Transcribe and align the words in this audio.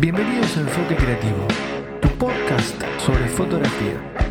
Bienvenidos 0.00 0.56
a 0.56 0.60
Enfoque 0.60 0.94
Creativo, 0.94 1.46
tu 2.00 2.08
podcast 2.10 2.80
sobre 2.98 3.26
fotografía. 3.26 4.27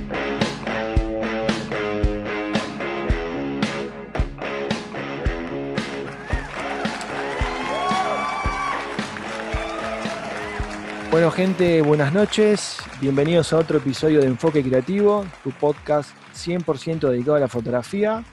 Bueno 11.17 11.31
gente, 11.31 11.81
buenas 11.81 12.13
noches, 12.13 12.77
bienvenidos 13.01 13.51
a 13.51 13.57
otro 13.57 13.79
episodio 13.79 14.21
de 14.21 14.27
Enfoque 14.27 14.61
Creativo, 14.61 15.25
tu 15.43 15.49
podcast 15.49 16.11
100% 16.35 17.09
dedicado 17.09 17.37
a 17.37 17.39
la 17.39 17.47
fotografía. 17.47 18.23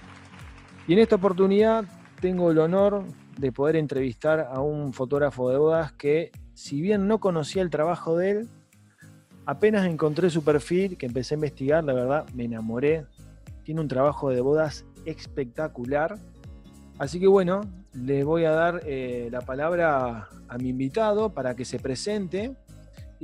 Y 0.86 0.92
en 0.92 0.98
esta 0.98 1.16
oportunidad 1.16 1.86
tengo 2.20 2.50
el 2.50 2.58
honor 2.58 3.04
de 3.38 3.52
poder 3.52 3.76
entrevistar 3.76 4.50
a 4.52 4.60
un 4.60 4.92
fotógrafo 4.92 5.48
de 5.48 5.56
bodas 5.56 5.92
que 5.92 6.30
si 6.52 6.82
bien 6.82 7.08
no 7.08 7.20
conocía 7.20 7.62
el 7.62 7.70
trabajo 7.70 8.18
de 8.18 8.30
él, 8.32 8.48
apenas 9.46 9.86
encontré 9.86 10.28
su 10.28 10.44
perfil, 10.44 10.98
que 10.98 11.06
empecé 11.06 11.32
a 11.32 11.36
investigar, 11.36 11.84
la 11.84 11.94
verdad 11.94 12.26
me 12.34 12.44
enamoré. 12.44 13.06
Tiene 13.62 13.80
un 13.80 13.88
trabajo 13.88 14.28
de 14.28 14.42
bodas 14.42 14.84
espectacular. 15.06 16.18
Así 16.98 17.18
que 17.18 17.28
bueno, 17.28 17.62
le 17.94 18.24
voy 18.24 18.44
a 18.44 18.50
dar 18.50 18.82
eh, 18.84 19.30
la 19.32 19.40
palabra 19.40 20.28
a 20.48 20.58
mi 20.58 20.68
invitado 20.68 21.32
para 21.32 21.56
que 21.56 21.64
se 21.64 21.78
presente 21.78 22.54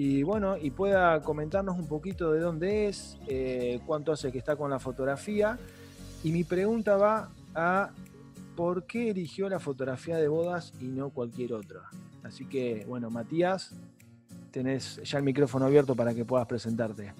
y 0.03 0.23
bueno, 0.23 0.57
y 0.57 0.71
pueda 0.71 1.21
comentarnos 1.21 1.77
un 1.77 1.87
poquito 1.87 2.33
de 2.33 2.41
dónde 2.41 2.89
es, 2.89 3.19
eh, 3.27 3.81
cuánto 3.85 4.13
hace 4.13 4.33
que 4.33 4.39
está 4.39 4.57
con 4.57 4.71
la 4.71 4.79
fotografía. 4.79 5.59
Y 6.25 6.33
mi 6.33 6.43
pregunta 6.43 6.97
va 6.97 7.29
a 7.55 7.91
por 8.57 8.85
qué 8.85 9.11
eligió 9.11 9.47
la 9.51 9.61
fotografía 9.61 10.17
de 10.17 10.27
bodas 10.27 10.73
y 10.81 10.87
no 10.87 11.11
cualquier 11.11 11.53
otra. 11.53 11.83
Así 12.23 12.47
que, 12.47 12.87
bueno, 12.89 13.11
Matías, 13.11 13.75
tenés 14.51 15.03
ya 15.03 15.19
el 15.19 15.25
micrófono 15.25 15.67
abierto 15.67 15.95
para 15.95 16.15
que 16.15 16.25
puedas 16.25 16.47
presentarte. 16.47 17.13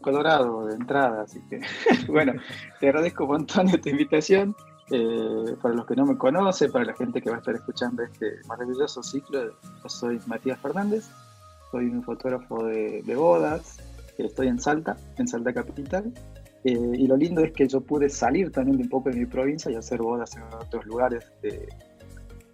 Colorado 0.00 0.66
de 0.66 0.76
entrada, 0.76 1.22
así 1.22 1.40
que, 1.50 1.60
bueno, 2.06 2.34
te 2.78 2.86
agradezco 2.86 3.24
un 3.24 3.30
montón 3.30 3.68
esta 3.68 3.90
invitación. 3.90 4.54
Eh, 4.92 5.56
para 5.62 5.74
los 5.74 5.86
que 5.86 5.94
no 5.94 6.04
me 6.04 6.16
conocen, 6.16 6.72
para 6.72 6.84
la 6.84 6.94
gente 6.94 7.22
que 7.22 7.30
va 7.30 7.36
a 7.36 7.38
estar 7.38 7.54
escuchando 7.54 8.02
este 8.02 8.40
maravilloso 8.48 9.02
ciclo, 9.02 9.52
yo 9.82 9.88
soy 9.88 10.20
Matías 10.26 10.58
Fernández, 10.58 11.08
soy 11.70 11.86
un 11.86 12.02
fotógrafo 12.02 12.64
de, 12.64 13.14
bodas, 13.14 13.78
estoy 14.18 14.48
en 14.48 14.58
Salta, 14.58 14.96
en 15.16 15.28
Salta 15.28 15.52
Capital, 15.52 16.12
eh, 16.64 16.92
y 16.94 17.06
lo 17.06 17.16
lindo 17.16 17.42
es 17.42 17.52
que 17.52 17.68
yo 17.68 17.80
pude 17.80 18.08
salir 18.08 18.50
también 18.50 18.78
de 18.78 18.82
un 18.82 18.88
poco 18.88 19.10
de 19.10 19.16
mi 19.16 19.26
provincia 19.26 19.70
y 19.70 19.76
hacer 19.76 20.02
bodas 20.02 20.34
en 20.36 20.42
otros 20.42 20.84
lugares 20.86 21.24
de, 21.40 21.68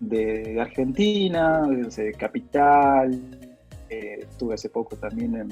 de 0.01 0.61
Argentina, 0.61 1.63
de 1.67 2.13
Capital. 2.13 3.19
Eh, 3.89 4.19
estuve 4.21 4.55
hace 4.55 4.69
poco 4.69 4.97
también 4.97 5.37
en. 5.37 5.49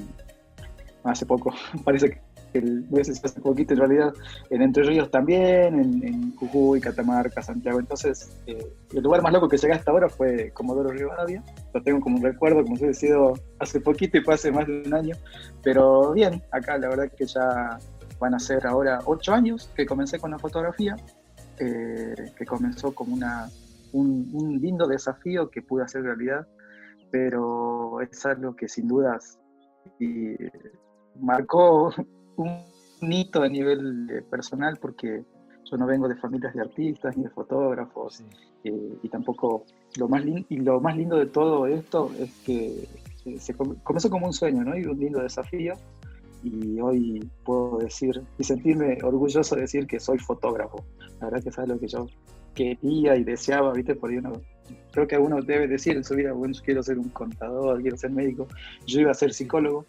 Hace 1.03 1.25
poco, 1.25 1.53
parece 1.83 2.09
que 2.11 2.24
el, 2.59 2.85
hace 2.99 3.41
poquito 3.41 3.73
en 3.73 3.79
realidad, 3.79 4.13
en 4.49 4.61
Entre 4.61 4.83
Ríos 4.83 5.09
también, 5.11 5.79
en, 5.79 6.03
en 6.07 6.35
Jujuy, 6.35 6.79
Catamarca, 6.81 7.41
Santiago. 7.41 7.79
Entonces, 7.79 8.35
eh, 8.47 8.67
el 8.93 9.03
lugar 9.03 9.21
más 9.21 9.33
loco 9.33 9.47
que 9.47 9.57
llegué 9.57 9.73
hasta 9.73 9.91
ahora 9.91 10.09
fue 10.09 10.51
Comodoro 10.51 10.89
Rivadavia. 10.89 11.43
Lo 11.73 11.81
tengo 11.81 11.99
como 12.01 12.17
un 12.17 12.23
recuerdo, 12.23 12.63
como 12.63 12.77
se 12.77 12.89
ha 12.89 12.93
sido 12.93 13.33
hace 13.59 13.79
poquito 13.79 14.17
y 14.17 14.21
fue 14.21 14.33
hace 14.33 14.51
más 14.51 14.67
de 14.67 14.83
un 14.85 14.93
año. 14.93 15.15
Pero 15.63 16.13
bien, 16.13 16.41
acá 16.51 16.77
la 16.77 16.89
verdad 16.89 17.11
que 17.15 17.25
ya 17.25 17.79
van 18.19 18.33
a 18.33 18.39
ser 18.39 18.65
ahora 18.65 18.99
ocho 19.05 19.33
años 19.33 19.69
que 19.75 19.85
comencé 19.85 20.19
con 20.19 20.31
la 20.31 20.39
fotografía, 20.39 20.95
eh, 21.59 22.15
que 22.37 22.45
comenzó 22.45 22.93
como 22.93 23.13
una, 23.13 23.49
un, 23.91 24.59
lindo 24.61 24.87
desafío 24.87 25.49
que 25.49 25.61
pude 25.61 25.83
hacer 25.83 26.03
realidad, 26.03 26.47
pero 27.11 28.01
es 28.01 28.25
algo 28.25 28.55
que 28.55 28.67
sin 28.67 28.87
dudas 28.87 29.39
y 29.99 30.35
marcó 31.19 31.93
un 32.37 33.11
hito 33.11 33.43
a 33.43 33.49
nivel 33.49 34.09
eh, 34.09 34.21
personal 34.29 34.77
porque 34.81 35.23
yo 35.69 35.77
no 35.77 35.85
vengo 35.85 36.07
de 36.07 36.15
familias 36.15 36.53
de 36.53 36.61
artistas 36.61 37.17
ni 37.17 37.23
de 37.23 37.29
fotógrafos 37.29 38.23
eh, 38.63 38.97
y 39.01 39.09
tampoco 39.09 39.65
lo 39.97 40.07
más, 40.07 40.23
y 40.25 40.57
lo 40.57 40.79
más 40.79 40.95
lindo 40.95 41.17
de 41.17 41.25
todo 41.25 41.67
esto 41.67 42.11
es 42.19 42.31
que 42.45 42.87
se 43.39 43.55
comenzó 43.55 44.09
como 44.09 44.27
un 44.27 44.33
sueño 44.33 44.63
¿no? 44.63 44.77
y 44.77 44.85
un 44.85 44.99
lindo 44.99 45.21
desafío 45.21 45.73
y 46.43 46.79
hoy 46.79 47.27
puedo 47.43 47.79
decir 47.79 48.21
y 48.37 48.43
sentirme 48.43 48.99
orgulloso 49.03 49.55
de 49.55 49.61
decir 49.61 49.87
que 49.87 49.99
soy 49.99 50.19
fotógrafo. 50.19 50.85
La 51.19 51.25
verdad 51.27 51.41
que 51.41 51.49
es 51.49 51.57
algo 51.57 51.79
que 51.79 51.87
yo 51.87 52.07
quería 52.53 53.15
y 53.15 53.23
deseaba, 53.23 53.73
¿viste? 53.73 53.95
Por 53.95 54.11
uno, 54.11 54.33
creo 54.91 55.07
que 55.07 55.17
uno 55.17 55.41
debe 55.41 55.67
decir 55.67 55.97
en 55.97 56.03
su 56.03 56.15
vida, 56.15 56.33
bueno, 56.33 56.53
quiero 56.63 56.83
ser 56.83 56.99
un 56.99 57.09
contador, 57.09 57.81
quiero 57.81 57.97
ser 57.97 58.11
médico. 58.11 58.47
Yo 58.85 59.01
iba 59.01 59.11
a 59.11 59.15
ser 59.15 59.33
psicólogo. 59.33 59.85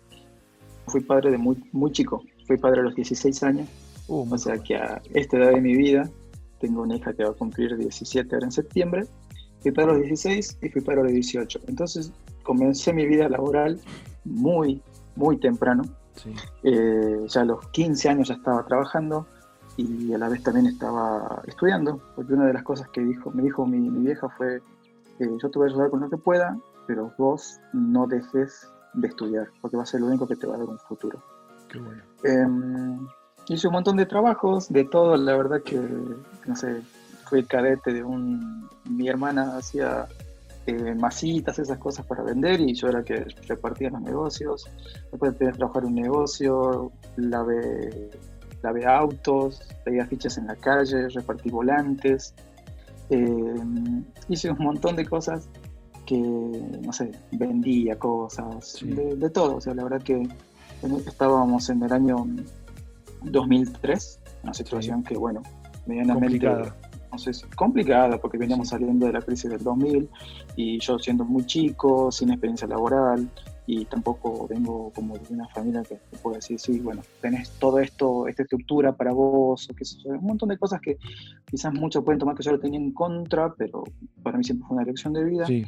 Fui 0.87 1.03
padre 1.03 1.31
de 1.31 1.39
muy, 1.39 1.63
muy 1.73 1.91
chico, 1.93 2.23
fui 2.47 2.57
padre 2.57 2.81
a 2.81 2.85
los 2.85 2.95
16 2.95 3.43
años. 3.43 3.69
Uh, 4.09 4.33
o 4.33 4.39
sea 4.39 4.59
que 4.59 4.77
a 4.77 5.03
esta 5.15 5.37
edad 5.39 5.53
de 5.53 5.61
mi 5.61 5.75
vida, 5.77 6.09
tengo 6.61 6.83
una 6.83 6.97
hija 6.97 7.13
que 7.13 7.25
va 7.25 7.31
a 7.31 7.35
cumplir 7.35 7.77
17 7.77 8.35
ahora 8.35 8.47
en 8.47 8.53
septiembre. 8.53 9.05
Fui 9.61 9.73
padre 9.73 9.91
a 9.91 9.95
los 9.95 10.03
16 10.05 10.59
y 10.63 10.69
fui 10.69 10.81
padre 10.81 11.01
a 11.01 11.05
los 11.05 11.13
18. 11.13 11.61
Entonces 11.69 12.13
comencé 12.43 12.93
mi 12.93 13.07
vida 13.07 13.29
laboral 13.29 13.81
muy, 14.25 14.81
muy 15.17 15.39
temprano 15.39 15.85
eh, 16.63 17.27
ya 17.29 17.41
a 17.43 17.45
los 17.45 17.69
15 17.69 18.09
años 18.09 18.29
ya 18.29 18.35
estaba 18.35 18.65
trabajando 18.65 19.27
y 19.77 20.13
a 20.13 20.19
la 20.19 20.29
vez 20.29 20.43
también 20.43 20.67
estaba 20.67 21.43
estudiando, 21.47 22.01
porque 22.15 22.33
una 22.33 22.47
de 22.47 22.55
las 22.55 22.63
cosas 22.63 22.89
que 22.89 23.03
dijo, 23.03 23.31
me 23.31 23.43
dijo 23.43 23.67
mi, 23.67 23.91
vieja 24.01 24.29
fue, 24.31 24.57
eh, 24.57 25.39
yo 25.43 25.51
te 25.51 25.59
voy 25.59 25.69
a 25.69 25.71
ayudar 25.71 25.91
con 25.91 26.01
lo 26.01 26.09
que 26.09 26.17
pueda, 26.17 26.57
pero 26.87 27.13
vos 27.19 27.61
no 27.75 28.07
dejes 28.07 28.69
de 28.95 29.09
estudiar, 29.09 29.49
porque 29.61 29.77
va 29.77 29.83
a 29.83 29.87
ser 29.87 30.01
lo 30.01 30.07
único 30.07 30.27
que 30.27 30.37
te 30.37 30.47
va 30.47 30.55
a 30.55 30.59
dar 30.59 30.69
un 30.69 30.79
futuro. 30.79 31.23
Em, 32.25 33.07
hice 33.49 33.67
un 33.69 33.73
montón 33.73 33.97
de 33.97 34.07
trabajos, 34.07 34.69
de 34.69 34.85
todo, 34.85 35.17
la 35.17 35.37
verdad 35.37 35.63
que, 35.63 35.81
no 36.47 36.57
sé, 36.57 36.83
fui 37.25 37.45
cadete 37.45 37.93
de 37.93 38.03
un, 38.03 38.69
mi 38.85 39.09
hermana 39.09 39.57
hacía 39.57 40.07
eh, 40.67 40.95
masitas, 40.95 41.59
esas 41.59 41.79
cosas 41.79 42.05
para 42.07 42.25
vender 42.25 42.61
y 42.61 42.75
yo 42.75 42.89
era 42.89 43.03
que 43.05 43.25
repartía 43.47 43.91
los 43.91 44.01
negocios. 44.01 44.69
Después 45.13 45.33
empecé 45.33 45.51
a 45.51 45.53
trabajar 45.53 45.85
un 45.85 45.95
negocio, 45.95 46.91
lavé, 47.17 48.11
lavé 48.63 48.87
autos, 48.87 49.63
veía 49.85 50.07
fichas 50.07 50.39
en 50.39 50.49
la 50.49 50.57
calle, 50.57 51.09
repartí 51.09 51.51
volantes. 51.51 52.35
Eh, 53.11 53.55
hice 54.29 54.51
un 54.51 54.59
montón 54.59 54.97
de 54.97 55.07
cosas 55.07 55.49
que, 56.05 56.19
no 56.19 56.93
sé, 56.93 57.13
vendía 57.33 57.97
cosas, 57.97 58.79
de, 58.83 59.31
todo. 59.31 59.57
O 59.57 59.61
sea, 59.61 59.75
la 59.75 59.85
verdad 59.85 60.03
que 60.03 60.29
estábamos 61.07 61.69
en 61.71 61.83
el 61.83 61.93
año 61.93 62.27
2003, 63.23 64.21
una 64.43 64.55
situación 64.55 65.03
que, 65.03 65.17
bueno, 65.17 65.43
medianamente 65.87 66.49
entonces, 67.17 67.47
complicada 67.57 68.19
porque 68.19 68.37
veníamos 68.37 68.69
saliendo 68.69 69.07
de 69.07 69.13
la 69.13 69.23
crisis 69.23 69.51
del 69.51 69.63
2000 69.63 70.09
y 70.57 70.79
yo 70.81 70.99
siendo 70.99 71.25
muy 71.25 71.47
chico, 71.47 72.13
sin 72.13 72.31
experiencia 72.31 72.69
laboral 72.69 73.31
y 73.67 73.85
tampoco 73.87 74.47
vengo 74.47 74.93
como 74.95 75.17
de 75.17 75.35
una 75.35 75.49
familia 75.49 75.83
que 75.83 75.97
te 75.97 76.17
puedo 76.19 76.37
decir, 76.37 76.59
sí, 76.61 76.79
bueno, 76.79 77.03
tenés 77.21 77.51
todo 77.59 77.79
esto, 77.79 78.29
esta 78.29 78.43
estructura 78.43 78.95
para 78.95 79.13
vos, 79.13 79.69
o 79.71 79.75
qué 79.75 79.85
sé 79.85 79.97
yo, 80.05 80.11
un 80.11 80.25
montón 80.25 80.51
de 80.51 80.59
cosas 80.59 80.81
que 80.81 80.99
quizás 81.47 81.73
muchos 81.73 82.05
pueden 82.05 82.19
tomar 82.19 82.37
que 82.37 82.43
yo 82.43 82.53
lo 82.53 82.61
tenía 82.61 82.79
en 82.79 82.93
contra, 82.93 83.55
pero 83.55 83.83
para 84.23 84.39
mí 84.39 84.45
siempre 84.45 84.67
fue 84.69 84.77
una 84.77 84.85
elección 84.85 85.15
de 85.15 85.25
vida. 85.25 85.47
Eh, 85.49 85.65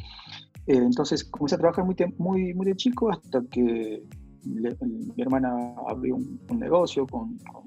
entonces 0.67 1.25
comencé 1.25 1.55
a 1.55 1.59
trabajar 1.59 1.85
muy, 1.85 1.97
muy, 2.19 2.55
muy 2.55 2.67
de 2.67 2.77
chico 2.77 3.11
hasta 3.11 3.43
que 3.51 4.03
mi 4.45 5.23
hermana 5.23 5.75
abrió 5.87 6.17
un, 6.17 6.41
negocio 6.59 7.07
con, 7.07 7.39
con, 7.39 7.65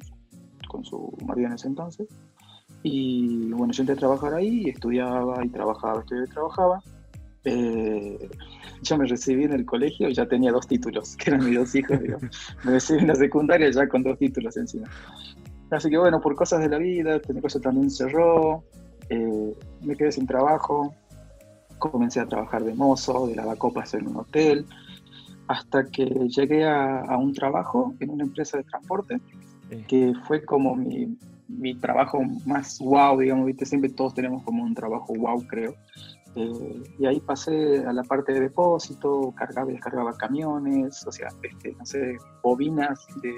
con 0.68 0.86
su 0.86 1.16
marido 1.26 1.48
en 1.48 1.54
ese 1.54 1.68
entonces 1.68 2.08
y 2.84 3.52
bueno, 3.52 3.74
yo 3.74 3.84
entré 3.84 3.94
a 3.94 4.00
trabajar 4.00 4.34
ahí, 4.34 4.70
estudiaba 4.70 5.46
y 5.46 5.50
trabajaba, 5.50 6.00
estudiaba 6.00 6.26
y 6.26 6.30
trabajaba. 6.30 6.84
Eh, 7.44 8.30
yo 8.82 8.98
me 8.98 9.06
recibí 9.06 9.44
en 9.44 9.54
el 9.54 9.66
colegio 9.66 10.10
y 10.10 10.14
ya 10.14 10.28
tenía 10.28 10.52
dos 10.52 10.68
títulos, 10.68 11.16
que 11.16 11.32
eran 11.32 11.46
mis 11.46 11.58
dos 11.58 11.76
hijos. 11.76 12.00
Me 12.64 12.72
recibí 12.72 13.00
en 13.00 13.08
la 13.08 13.16
secundaria 13.16 13.70
ya 13.70 13.88
con 13.88 14.04
dos 14.04 14.18
títulos 14.18 14.58
encima. 14.58 14.88
Así 15.70 15.90
que 15.90 15.98
bueno, 15.98 16.20
por 16.20 16.36
cosas 16.36 16.62
de 16.62 16.70
la 16.70 16.78
vida, 16.78 17.16
este 17.16 17.34
negocio 17.34 17.62
también 17.62 17.90
cerró, 17.90 18.64
eh, 19.10 19.54
me 19.82 19.96
quedé 19.96 20.12
sin 20.12 20.28
trabajo, 20.28 20.94
comencé 21.78 22.20
a 22.20 22.26
trabajar 22.26 22.64
de 22.64 22.74
mozo, 22.74 23.28
de 23.28 23.36
lavacopas 23.36 23.94
en 23.94 24.08
un 24.08 24.18
hotel, 24.18 24.66
hasta 25.48 25.86
que 25.86 26.06
llegué 26.06 26.66
a, 26.66 27.02
a 27.02 27.18
un 27.18 27.34
trabajo 27.34 27.94
en 28.00 28.10
una 28.12 28.24
empresa 28.24 28.58
de 28.58 28.64
transporte, 28.64 29.20
que 29.88 30.14
fue 30.26 30.44
como 30.44 30.76
mi, 30.76 31.18
mi 31.48 31.76
trabajo 31.76 32.22
más 32.46 32.80
wow, 32.80 33.20
digamos, 33.20 33.46
¿viste? 33.46 33.66
Siempre 33.66 33.90
todos 33.90 34.14
tenemos 34.14 34.44
como 34.44 34.64
un 34.64 34.74
trabajo 34.74 35.14
wow, 35.14 35.46
creo. 35.48 35.76
Eh, 36.36 36.84
y 37.00 37.06
ahí 37.06 37.20
pasé 37.20 37.86
a 37.86 37.92
la 37.92 38.04
parte 38.04 38.34
de 38.34 38.42
depósito, 38.42 39.34
cargaba 39.36 39.70
y 39.70 39.74
descargaba 39.74 40.16
camiones, 40.16 41.06
o 41.06 41.12
sea, 41.12 41.28
este, 41.42 41.74
no 41.74 41.86
sé, 41.86 42.18
bobinas 42.42 43.06
de, 43.22 43.34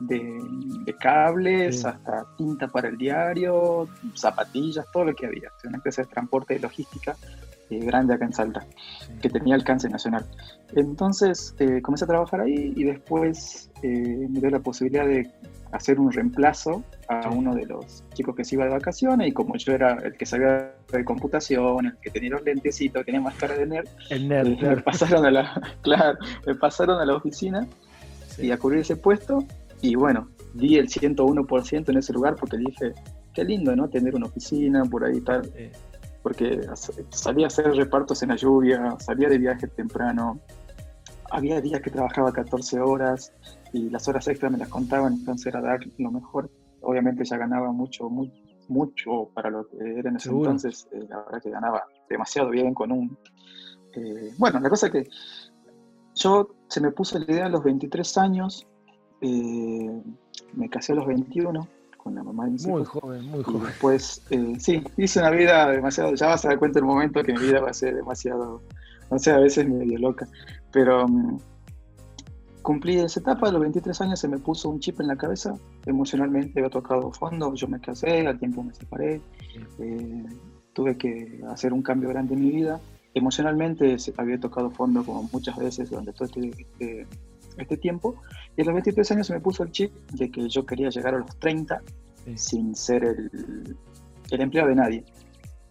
de, 0.00 0.94
cables 0.98 1.84
hasta 1.84 2.26
tinta 2.36 2.66
para 2.68 2.88
el 2.88 2.96
diario, 2.96 3.88
zapatillas, 4.14 4.86
todo 4.92 5.04
lo 5.04 5.14
que 5.14 5.26
había. 5.26 5.52
Una 5.64 5.76
empresa 5.76 6.02
de 6.02 6.08
transporte 6.08 6.56
y 6.56 6.58
logística 6.58 7.16
eh, 7.70 7.78
grande 7.78 8.14
acá 8.14 8.24
en 8.24 8.32
Salta, 8.32 8.66
que 9.20 9.28
tenía 9.28 9.54
alcance 9.54 9.88
nacional. 9.88 10.24
Entonces 10.74 11.54
eh, 11.58 11.80
comencé 11.82 12.04
a 12.04 12.08
trabajar 12.08 12.40
ahí 12.40 12.72
y 12.76 12.84
después 12.84 13.70
me 13.82 14.40
dio 14.40 14.48
la 14.48 14.60
posibilidad 14.60 15.06
de 15.06 15.30
hacer 15.74 15.98
un 15.98 16.12
reemplazo 16.12 16.84
a 17.08 17.28
uno 17.30 17.54
de 17.54 17.66
los 17.66 18.04
chicos 18.14 18.36
que 18.36 18.44
se 18.44 18.54
iba 18.54 18.64
de 18.64 18.70
vacaciones 18.70 19.28
y 19.28 19.32
como 19.32 19.56
yo 19.56 19.72
era 19.72 19.94
el 19.94 20.16
que 20.16 20.24
sabía 20.24 20.72
de 20.90 21.04
computación, 21.04 21.86
el 21.86 21.96
que 21.96 22.10
tenía 22.10 22.30
los 22.30 22.44
lentecitos, 22.44 23.04
tenía 23.04 23.20
más 23.20 23.34
cara 23.34 23.56
de 23.56 23.66
nerd, 23.66 23.88
el 24.10 24.28
nerd, 24.28 24.52
eh, 24.52 24.76
me 24.76 24.76
pasaron 24.82 25.26
a 25.26 25.30
la, 25.30 25.74
claro, 25.82 26.16
me 26.46 26.54
pasaron 26.54 27.00
a 27.00 27.04
la 27.04 27.16
oficina 27.16 27.66
y 28.38 28.52
a 28.52 28.58
cubrir 28.58 28.80
ese 28.80 28.96
puesto 28.96 29.44
y 29.82 29.96
bueno, 29.96 30.28
di 30.54 30.76
el 30.76 30.88
101% 30.88 31.88
en 31.88 31.98
ese 31.98 32.12
lugar 32.12 32.36
porque 32.36 32.56
dije, 32.56 32.92
qué 33.34 33.44
lindo, 33.44 33.74
¿no? 33.74 33.88
Tener 33.88 34.14
una 34.14 34.26
oficina 34.26 34.84
por 34.84 35.04
ahí 35.04 35.20
tal, 35.20 35.50
porque 36.24 36.66
salía 37.10 37.44
a 37.44 37.48
hacer 37.48 37.66
repartos 37.76 38.22
en 38.22 38.30
la 38.30 38.36
lluvia, 38.36 38.96
salía 38.98 39.28
de 39.28 39.36
viaje 39.36 39.68
temprano, 39.68 40.40
había 41.30 41.60
días 41.60 41.82
que 41.82 41.90
trabajaba 41.90 42.32
14 42.32 42.80
horas, 42.80 43.30
y 43.74 43.90
las 43.90 44.08
horas 44.08 44.26
extras 44.26 44.50
me 44.50 44.56
las 44.56 44.70
contaban, 44.70 45.12
entonces 45.12 45.48
era 45.48 45.60
dar 45.60 45.80
lo 45.98 46.10
mejor. 46.10 46.50
Obviamente 46.80 47.24
ya 47.26 47.36
ganaba 47.36 47.72
mucho, 47.72 48.08
muy, 48.08 48.32
mucho 48.68 49.28
para 49.34 49.50
lo 49.50 49.68
que 49.68 49.76
era 49.98 50.08
en 50.08 50.16
ese 50.16 50.30
entonces, 50.30 50.88
eh, 50.92 51.04
la 51.10 51.18
verdad 51.18 51.42
que 51.42 51.50
ganaba 51.50 51.84
demasiado 52.08 52.48
bien 52.48 52.72
con 52.72 52.90
un... 52.90 53.18
Eh, 53.94 54.32
bueno, 54.38 54.60
la 54.60 54.70
cosa 54.70 54.90
que 54.90 55.06
yo 56.14 56.54
se 56.68 56.80
me 56.80 56.90
puso 56.90 57.18
la 57.18 57.26
idea 57.30 57.46
a 57.46 57.50
los 57.50 57.62
23 57.62 58.16
años, 58.16 58.66
eh, 59.20 60.02
me 60.54 60.70
casé 60.70 60.92
a 60.92 60.96
los 60.96 61.06
21 61.06 61.68
con 62.04 62.14
la 62.14 62.22
mamá 62.22 62.44
de 62.44 62.52
mis 62.52 62.66
Muy 62.66 62.84
joven, 62.84 63.24
muy 63.30 63.42
joven. 63.42 63.72
Pues 63.80 64.22
sí, 64.58 64.84
hice 64.96 65.18
una 65.18 65.30
vida 65.30 65.70
demasiado, 65.70 66.14
ya 66.14 66.28
vas 66.28 66.44
a 66.44 66.48
dar 66.48 66.58
cuenta 66.58 66.78
el 66.78 66.84
momento 66.84 67.22
que 67.22 67.32
mi 67.32 67.40
vida 67.40 67.60
va 67.60 67.70
a 67.70 67.74
ser 67.74 67.96
demasiado, 67.96 68.62
no 69.10 69.18
sé, 69.18 69.32
a 69.32 69.38
veces 69.38 69.68
medio 69.68 69.98
loca, 69.98 70.28
pero... 70.70 71.08
Mm, 71.08 71.38
cumplí 72.62 72.96
esa 72.96 73.20
etapa, 73.20 73.48
a 73.48 73.52
los 73.52 73.60
23 73.60 74.00
años 74.00 74.20
se 74.20 74.26
me 74.26 74.38
puso 74.38 74.70
un 74.70 74.80
chip 74.80 74.98
en 74.98 75.08
la 75.08 75.16
cabeza, 75.16 75.52
emocionalmente 75.84 76.60
había 76.60 76.70
tocado 76.70 77.12
fondo, 77.12 77.54
yo 77.54 77.68
me 77.68 77.78
casé, 77.78 78.26
al 78.26 78.38
tiempo 78.38 78.62
me 78.62 78.72
separé, 78.72 79.20
eh, 79.78 80.24
tuve 80.72 80.96
que 80.96 81.42
hacer 81.50 81.74
un 81.74 81.82
cambio 81.82 82.08
grande 82.08 82.32
en 82.32 82.40
mi 82.40 82.50
vida, 82.50 82.80
emocionalmente 83.12 83.96
había 84.16 84.40
tocado 84.40 84.70
fondo 84.70 85.04
como 85.04 85.28
muchas 85.30 85.58
veces 85.58 85.90
durante 85.90 86.14
todo 86.14 86.24
este, 86.24 86.50
este, 86.58 87.06
este, 87.56 87.76
tiempo, 87.76 88.16
y 88.56 88.62
a 88.62 88.64
los 88.64 88.74
23 88.74 89.10
años 89.12 89.26
se 89.26 89.34
me 89.34 89.40
puso 89.40 89.62
el 89.62 89.70
chip 89.70 89.92
de 90.12 90.30
que 90.30 90.48
yo 90.48 90.64
quería 90.66 90.88
llegar 90.88 91.14
a 91.14 91.18
los 91.18 91.36
30 91.38 91.82
sin 92.36 92.74
ser 92.74 93.04
el, 93.04 93.76
el 94.30 94.40
empleado 94.40 94.68
de 94.68 94.74
nadie. 94.74 95.04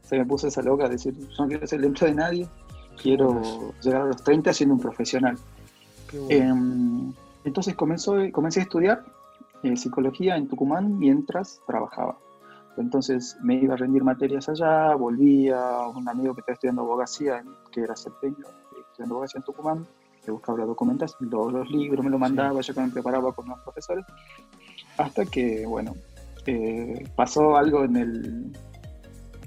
Se 0.01 0.17
me 0.17 0.25
puso 0.25 0.47
esa 0.47 0.61
loca 0.61 0.85
de 0.85 0.91
decir, 0.91 1.15
yo 1.17 1.43
no 1.43 1.47
quiero 1.47 1.65
ser 1.65 1.79
el 1.79 1.85
empleado 1.85 2.15
de 2.15 2.21
nadie, 2.21 2.49
quiero 3.01 3.73
llegar 3.81 4.01
a 4.01 4.05
los 4.05 4.23
30 4.23 4.53
siendo 4.53 4.75
un 4.75 4.81
profesional. 4.81 5.37
Em, 6.29 7.11
entonces 7.43 7.75
comenzó, 7.75 8.15
comencé 8.31 8.59
a 8.59 8.63
estudiar 8.63 9.03
eh, 9.63 9.75
psicología 9.75 10.35
en 10.35 10.47
Tucumán 10.47 10.97
mientras 10.97 11.59
trabajaba. 11.65 12.17
Entonces 12.77 13.37
me 13.41 13.55
iba 13.55 13.75
a 13.75 13.77
rendir 13.77 14.03
materias 14.03 14.49
allá, 14.49 14.95
volvía, 14.95 15.87
un 15.87 16.07
amigo 16.07 16.33
que 16.33 16.41
estaba 16.41 16.53
estudiando 16.53 16.81
abogacía, 16.81 17.43
que 17.71 17.81
era 17.81 17.95
septeño, 17.95 18.45
estudiando 18.89 19.15
abogacía 19.15 19.39
en 19.39 19.45
Tucumán, 19.45 19.87
le 20.25 20.33
buscaba 20.33 20.59
la 20.59 20.65
documentación, 20.65 21.29
los, 21.29 21.69
libros 21.71 22.03
me 22.03 22.11
lo 22.11 22.19
mandaba, 22.19 22.61
yo 22.61 22.73
me 22.75 22.89
preparaba 22.89 23.33
con 23.33 23.47
los 23.47 23.59
profesores, 23.59 24.05
hasta 24.97 25.25
que, 25.25 25.65
bueno, 25.65 25.93
eh, 26.45 27.07
pasó 27.15 27.55
algo 27.57 27.83
en 27.83 27.95
el, 27.95 28.51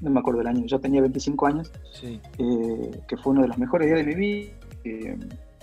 no 0.01 0.11
me 0.11 0.21
acuerdo 0.21 0.39
del 0.39 0.49
año, 0.49 0.67
yo 0.67 0.79
tenía 0.79 1.01
25 1.01 1.47
años, 1.47 1.73
eh, 2.03 3.01
que 3.09 3.17
fue 3.17 3.33
uno 3.33 3.43
de 3.43 3.49
los 3.49 3.59
mejores 3.59 3.87
días 3.89 4.05
de 4.05 4.07
mi 4.07 4.15
vida 4.15 4.53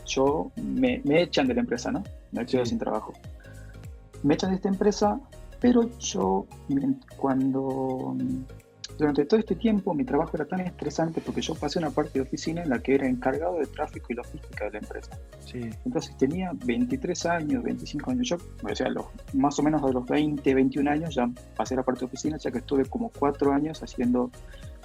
yo 0.06 0.52
me, 0.56 1.02
echan 1.06 1.48
de 1.48 1.54
la 1.54 1.62
empresa, 1.62 1.92
¿no? 1.92 2.04
Me 2.32 2.46
quedo 2.46 2.66
sin 2.66 2.78
trabajo. 2.78 3.14
Me 4.24 4.34
echan 4.34 4.52
de 4.52 4.58
esta 4.58 4.70
empresa, 4.70 5.20
pero 5.60 5.90
yo 6.00 6.46
cuando 7.18 8.16
durante 8.98 9.26
todo 9.26 9.40
este 9.40 9.56
tiempo 9.56 9.94
mi 9.94 10.04
trabajo 10.04 10.32
era 10.36 10.46
tan 10.46 10.62
estresante 10.62 11.22
porque 11.22 11.42
yo 11.42 11.56
pasé 11.56 11.80
una 11.80 11.90
parte 11.90 12.12
de 12.14 12.22
oficina 12.22 12.64
en 12.64 12.70
la 12.70 12.80
que 12.80 12.96
era 12.96 13.08
encargado 13.08 13.60
de 13.60 13.68
tráfico 13.68 14.08
y 14.10 14.16
logística 14.16 14.66
de 14.66 14.72
la 14.72 14.80
empresa. 14.80 15.18
Sí. 15.40 15.70
Entonces 15.86 16.16
tenía 16.18 16.52
23 16.66 17.26
años, 17.26 17.64
25 17.64 18.12
años. 18.12 18.30
Yo, 18.30 18.38
o 18.64 18.76
sea, 18.76 18.90
los, 18.90 19.06
más 19.34 19.58
o 19.60 19.64
menos 19.64 19.82
de 19.86 19.94
los 19.94 20.06
20, 20.06 20.54
21 20.54 20.90
años 20.90 21.16
ya 21.16 21.30
pasé 21.56 21.76
la 21.76 21.84
parte 21.84 22.02
de 22.02 22.06
oficina, 22.08 22.38
ya 22.38 22.52
que 22.52 22.60
estuve 22.60 22.86
como 22.86 23.10
cuatro 23.10 23.52
años 23.52 23.82
haciendo 23.82 24.32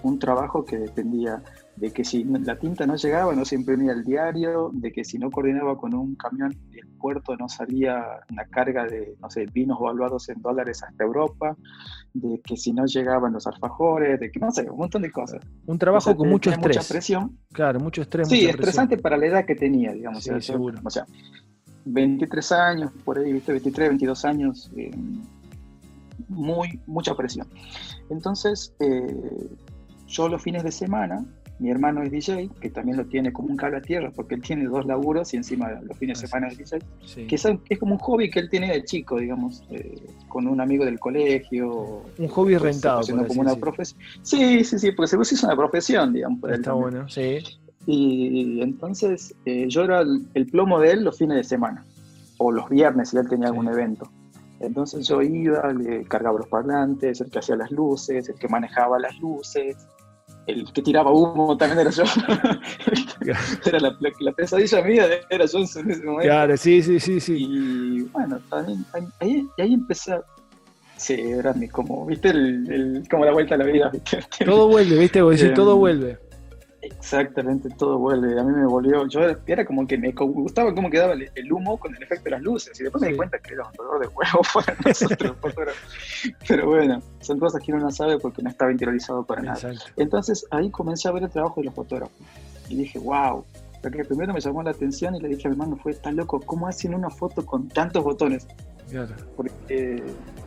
un 0.03 0.19
trabajo 0.19 0.65
que 0.65 0.79
dependía 0.79 1.43
de 1.77 1.93
que 1.93 2.05
si 2.05 2.25
la 2.25 2.57
tinta 2.57 2.87
no 2.87 2.97
llegaba 2.97 3.35
no 3.35 3.45
se 3.45 3.55
imprimía 3.55 3.93
el 3.93 4.05
diario, 4.05 4.71
de 4.73 4.93
que 4.93 5.05
si 5.05 5.19
no 5.19 5.31
coordinaba 5.31 5.77
con 5.77 5.95
un 5.95 6.15
camión 6.17 6.55
del 6.71 6.87
puerto 6.99 7.37
no 7.37 7.49
salía 7.49 8.05
una 8.31 8.45
carga 8.47 8.85
de, 8.85 9.17
no 9.21 9.31
sé, 9.31 9.47
vinos 9.53 9.79
valuados 9.81 10.29
en 10.29 10.41
dólares 10.43 10.83
hasta 10.83 11.05
Europa, 11.05 11.57
de 12.21 12.41
que 12.41 12.57
si 12.57 12.73
no 12.73 12.85
llegaban 12.87 13.33
los 13.33 13.47
alfajores, 13.47 14.19
de 14.19 14.31
que 14.31 14.41
no 14.41 14.51
sé, 14.51 14.69
un 14.69 14.79
montón 14.79 15.03
de 15.03 15.11
cosas. 15.11 15.41
Un 15.67 15.79
trabajo 15.79 16.17
con 16.17 16.29
mucho 16.29 16.51
estrés. 16.51 16.77
Mucha 16.77 16.89
presión. 16.89 17.39
Claro, 17.53 17.81
mucho 17.81 18.03
estrés. 18.03 18.29
Sí, 18.29 18.47
estresante 18.47 18.99
para 18.99 19.17
la 19.17 19.27
edad 19.27 19.45
que 19.45 19.55
tenía, 19.55 19.93
digamos. 19.93 20.25
Sí, 20.25 20.31
seguro. 20.41 20.79
O 20.85 20.91
sea, 20.91 21.07
23 21.85 22.53
años, 22.53 22.91
por 23.05 23.19
ahí, 23.19 23.33
23, 23.33 23.89
22 23.91 24.25
años, 24.25 24.71
eh, 24.77 24.91
muy, 26.29 26.81
mucha 26.87 27.15
presión. 27.15 27.47
Entonces, 28.11 28.75
eh, 28.81 29.49
yo 30.07 30.29
los 30.29 30.43
fines 30.43 30.65
de 30.65 30.73
semana, 30.73 31.25
mi 31.59 31.71
hermano 31.71 32.03
es 32.03 32.11
DJ, 32.11 32.51
que 32.61 32.71
también 32.71 32.97
lo 32.97 33.07
tiene 33.07 33.33
como 33.33 33.49
un 33.49 33.57
cable 33.57 33.79
a 33.79 33.83
tierra, 33.83 34.13
porque 34.15 34.37
él 34.37 34.43
tiene 34.43 34.65
dos 34.67 34.87
laburos 34.87 35.35
y 35.35 35.39
encima 35.39 35.71
los 35.83 35.97
fines 35.97 36.21
de 36.21 36.27
ah, 36.27 36.29
semana 36.29 36.49
es 36.49 36.59
DJ, 36.59 36.79
que 37.27 37.35
es, 37.35 37.79
como 37.79 37.95
un 37.95 37.99
hobby 37.99 38.31
que 38.31 38.39
él 38.39 38.49
tiene 38.49 38.73
de 38.73 38.85
chico, 38.85 39.19
digamos, 39.19 39.65
eh, 39.71 40.01
con 40.29 40.47
un 40.47 40.61
amigo 40.61 40.85
del 40.85 41.01
colegio. 41.01 42.05
Un 42.19 42.29
hobby 42.29 42.57
pues, 42.57 42.75
rentado. 42.75 43.03
como 43.27 43.41
una 43.41 43.57
profesión. 43.57 44.01
Sí, 44.23 44.63
sí, 44.65 44.79
sí, 44.79 44.93
porque 44.93 45.09
seguro 45.09 45.29
es 45.31 45.43
una 45.43 45.57
profesión, 45.57 46.13
digamos. 46.13 46.51
Está 46.51 46.73
bueno, 46.73 47.09
sí. 47.09 47.39
Y 47.87 48.61
entonces 48.61 49.35
eh, 49.45 49.65
yo 49.69 49.83
era 49.83 50.03
el, 50.03 50.47
plomo 50.47 50.79
de 50.79 50.93
él 50.93 51.05
los 51.05 51.19
fines 51.19 51.39
de 51.39 51.45
semana, 51.45 51.85
o 52.37 52.53
los 52.53 52.69
viernes 52.69 53.11
si 53.11 53.17
él 53.17 53.29
tenía 53.29 53.49
algún 53.49 53.67
evento. 53.67 54.11
Entonces 54.61 55.09
yo 55.09 55.23
iba, 55.23 55.73
le 55.73 56.05
cargaba 56.05 56.39
los 56.39 56.49
parlantes, 56.49 57.21
el 57.21 57.31
que 57.31 57.39
hacía 57.39 57.57
las 57.57 57.71
luces, 57.71 58.29
el 58.29 58.35
que 58.35 58.49
manejaba 58.49 58.99
las 58.99 59.19
luces, 59.19 59.77
el 60.49 60.73
que 60.73 60.83
tiraba 60.83 61.13
humo 61.13 61.57
también 61.57 61.81
era 61.81 61.91
yo. 61.91 62.05
era 63.67 63.79
la, 63.79 64.33
pesadilla 64.33 64.83
mía, 64.83 65.07
era 65.31 65.45
yo 65.45 65.59
en 65.59 65.65
ese 65.65 65.83
momento. 65.83 66.23
Claro, 66.23 66.57
sí, 66.57 66.83
sí, 66.83 66.99
sí, 66.99 67.21
sí. 67.21 67.37
Y 67.39 68.03
bueno, 68.05 68.41
también 68.49 68.85
ahí, 69.21 69.47
ahí 69.59 69.75
empecé 69.75 70.17
Sí, 70.97 71.15
era 71.15 71.55
como, 71.71 72.05
viste, 72.07 72.31
el, 72.31 73.05
como 73.09 73.25
la 73.25 73.33
vuelta 73.33 73.55
a 73.55 73.59
la 73.59 73.65
vida. 73.65 73.93
Todo 74.45 74.67
vuelve, 74.67 74.99
viste, 74.99 75.23
vos 75.23 75.39
decís, 75.39 75.55
todo 75.55 75.75
em, 75.75 75.79
vuelve. 75.79 76.19
Exactamente, 76.81 77.69
todo 77.71 77.99
vuelve. 77.99 78.39
A 78.39 78.45
mí 78.45 78.53
me 78.53 78.67
volvió, 78.67 79.07
yo 79.09 79.21
era 79.47 79.65
como 79.65 79.87
que 79.87 79.99
me 79.99 80.13
gustaba 80.13 80.73
cómo 80.75 80.89
quedaba 80.89 81.15
el, 81.15 81.53
humo 81.53 81.79
con 81.79 81.95
el 81.97 82.03
efecto 82.03 82.25
de 82.25 82.31
las 82.33 82.43
luces 82.43 82.79
y 82.79 82.85
después 82.85 83.03
me 83.03 83.09
di 83.09 83.17
cuenta 83.17 83.39
que 83.39 83.55
era 83.55 83.65
un 83.67 83.73
dolor 83.73 84.01
de 84.01 84.07
huevo 84.07 84.41
para 84.55 84.77
nosotros. 84.85 85.37
Pero 86.47 86.67
bueno, 86.67 87.03
son 87.21 87.39
cosas 87.41 87.63
que 87.63 87.73
uno 87.73 87.85
no 87.85 87.91
sabe 87.91 88.19
porque 88.19 88.43
no 88.43 88.51
estaba 88.51 88.71
interiorizado 88.71 89.25
para 89.25 89.43
nada. 89.43 89.73
Entonces 89.97 90.47
ahí 90.51 90.71
comencé 90.71 91.09
a 91.09 91.13
ver 91.13 91.25
el 91.25 91.31
trabajo 91.31 91.61
de 91.61 91.67
los 91.67 91.75
fotógrafos 91.75 92.17
y 92.69 92.77
dije, 92.77 92.99
wow. 92.99 93.45
Porque 93.83 94.05
primero 94.05 94.33
me 94.33 94.41
llamó 94.41 94.63
la 94.63 94.71
atención 94.71 95.15
y 95.15 95.21
le 95.21 95.29
dije 95.29 95.47
a 95.47 95.51
mi 95.51 95.55
hermano, 95.55 95.77
fue 95.77 95.95
tan 95.95 96.17
loco, 96.17 96.41
¿cómo 96.41 96.67
hacen 96.67 96.95
una 96.95 97.11
foto 97.11 97.47
con 97.47 97.69
tantos 97.69 98.03
botones? 98.03 98.47
Porque 99.37 100.03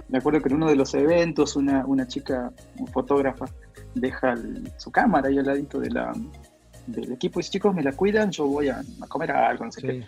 me 0.10 0.18
acuerdo 0.18 0.42
que 0.42 0.50
en 0.50 0.56
uno 0.56 0.68
de 0.68 0.76
los 0.76 0.94
eventos 0.94 1.56
una, 1.56 1.86
una 1.86 2.08
chica, 2.08 2.52
un 2.78 2.88
fotógrafa, 2.88 3.46
deja 3.95 4.36
su 4.77 4.91
cámara 4.91 5.29
ahí 5.29 5.38
al 5.38 5.45
ladito 5.45 5.79
de 5.79 5.89
la, 5.89 6.13
del 6.88 7.13
equipo 7.13 7.39
y 7.39 7.41
dice, 7.41 7.51
chicos, 7.51 7.74
me 7.74 7.83
la 7.83 7.91
cuidan, 7.91 8.31
yo 8.31 8.45
voy 8.48 8.69
a, 8.69 8.81
comer 9.07 9.31
algo, 9.31 9.65
no 9.65 9.71
sé 9.71 9.81
sí. 9.81 9.88
qué. 9.88 10.05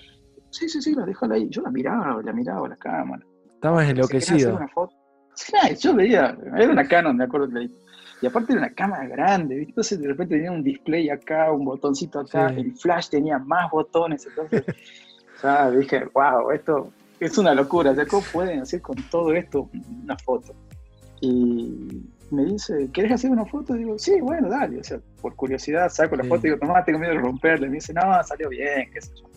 Sí, 0.50 0.70
sí, 0.70 0.82
sí, 0.82 0.94
la 0.94 1.06
déjala 1.06 1.36
ahí. 1.36 1.50
Yo 1.50 1.64
la 1.64 1.72
miraba, 1.72 2.22
la 2.22 2.32
miraba 2.32 2.68
la 2.68 2.76
cámara. 2.76 3.26
Estabas 3.48 3.90
enloquecido. 3.90 4.60
Sí, 5.34 5.56
yo 5.80 5.96
veía, 5.96 6.38
era 6.56 6.72
una 6.72 6.88
Canon, 6.88 7.18
me 7.18 7.24
acuerdo 7.24 7.50
que 7.50 7.68
Y 8.22 8.28
aparte 8.28 8.54
era 8.54 8.62
una 8.62 8.74
cámara 8.74 9.08
grande, 9.08 9.56
¿viste? 9.56 9.72
Entonces 9.72 10.00
de 10.00 10.08
repente 10.08 10.36
tenía 10.36 10.52
un 10.52 10.64
display 10.64 11.10
acá, 11.10 11.52
un 11.52 11.66
botoncito 11.66 12.20
acá, 12.20 12.50
el 12.50 12.76
flash 12.76 13.10
tenía 13.10 13.40
más 13.40 13.72
botones, 13.72 14.28
entonces 14.28 14.64
ya 15.42 15.72
dije, 15.72 16.06
wow, 16.14 16.52
esto 16.52 16.92
es 17.20 17.36
una 17.40 17.56
locura, 17.56 17.96
¿cómo 18.08 18.24
pueden 18.32 18.60
hacer 18.60 18.82
con 18.82 18.96
todo 19.10 19.34
esto 19.34 19.70
una 20.04 20.18
foto? 20.18 20.54
Y 21.22 22.04
me 22.34 22.46
dice, 22.46 22.90
¿querés 22.92 23.14
hacer 23.14 23.32
una 23.32 23.46
foto? 23.46 23.74
Digo, 23.74 23.98
sí, 23.98 24.20
bueno, 24.22 24.50
dale. 24.50 24.80
O 24.80 24.84
sea, 24.84 25.00
por 25.22 25.36
curiosidad 25.36 25.90
saco 25.90 26.16
la 26.16 26.24
foto 26.24 26.48
y 26.48 26.50
digo, 26.50 26.60
tomá, 26.60 26.84
tengo 26.84 27.00
miedo 27.00 27.14
de 27.14 27.20
romperla. 27.20 27.68
Y 27.68 27.70
me 27.70 27.76
dice, 27.76 27.94
no, 27.94 28.02
salió 28.24 28.50
bien, 28.50 28.90
qué 28.92 29.02
sé 29.02 29.12
yo. 29.16 29.30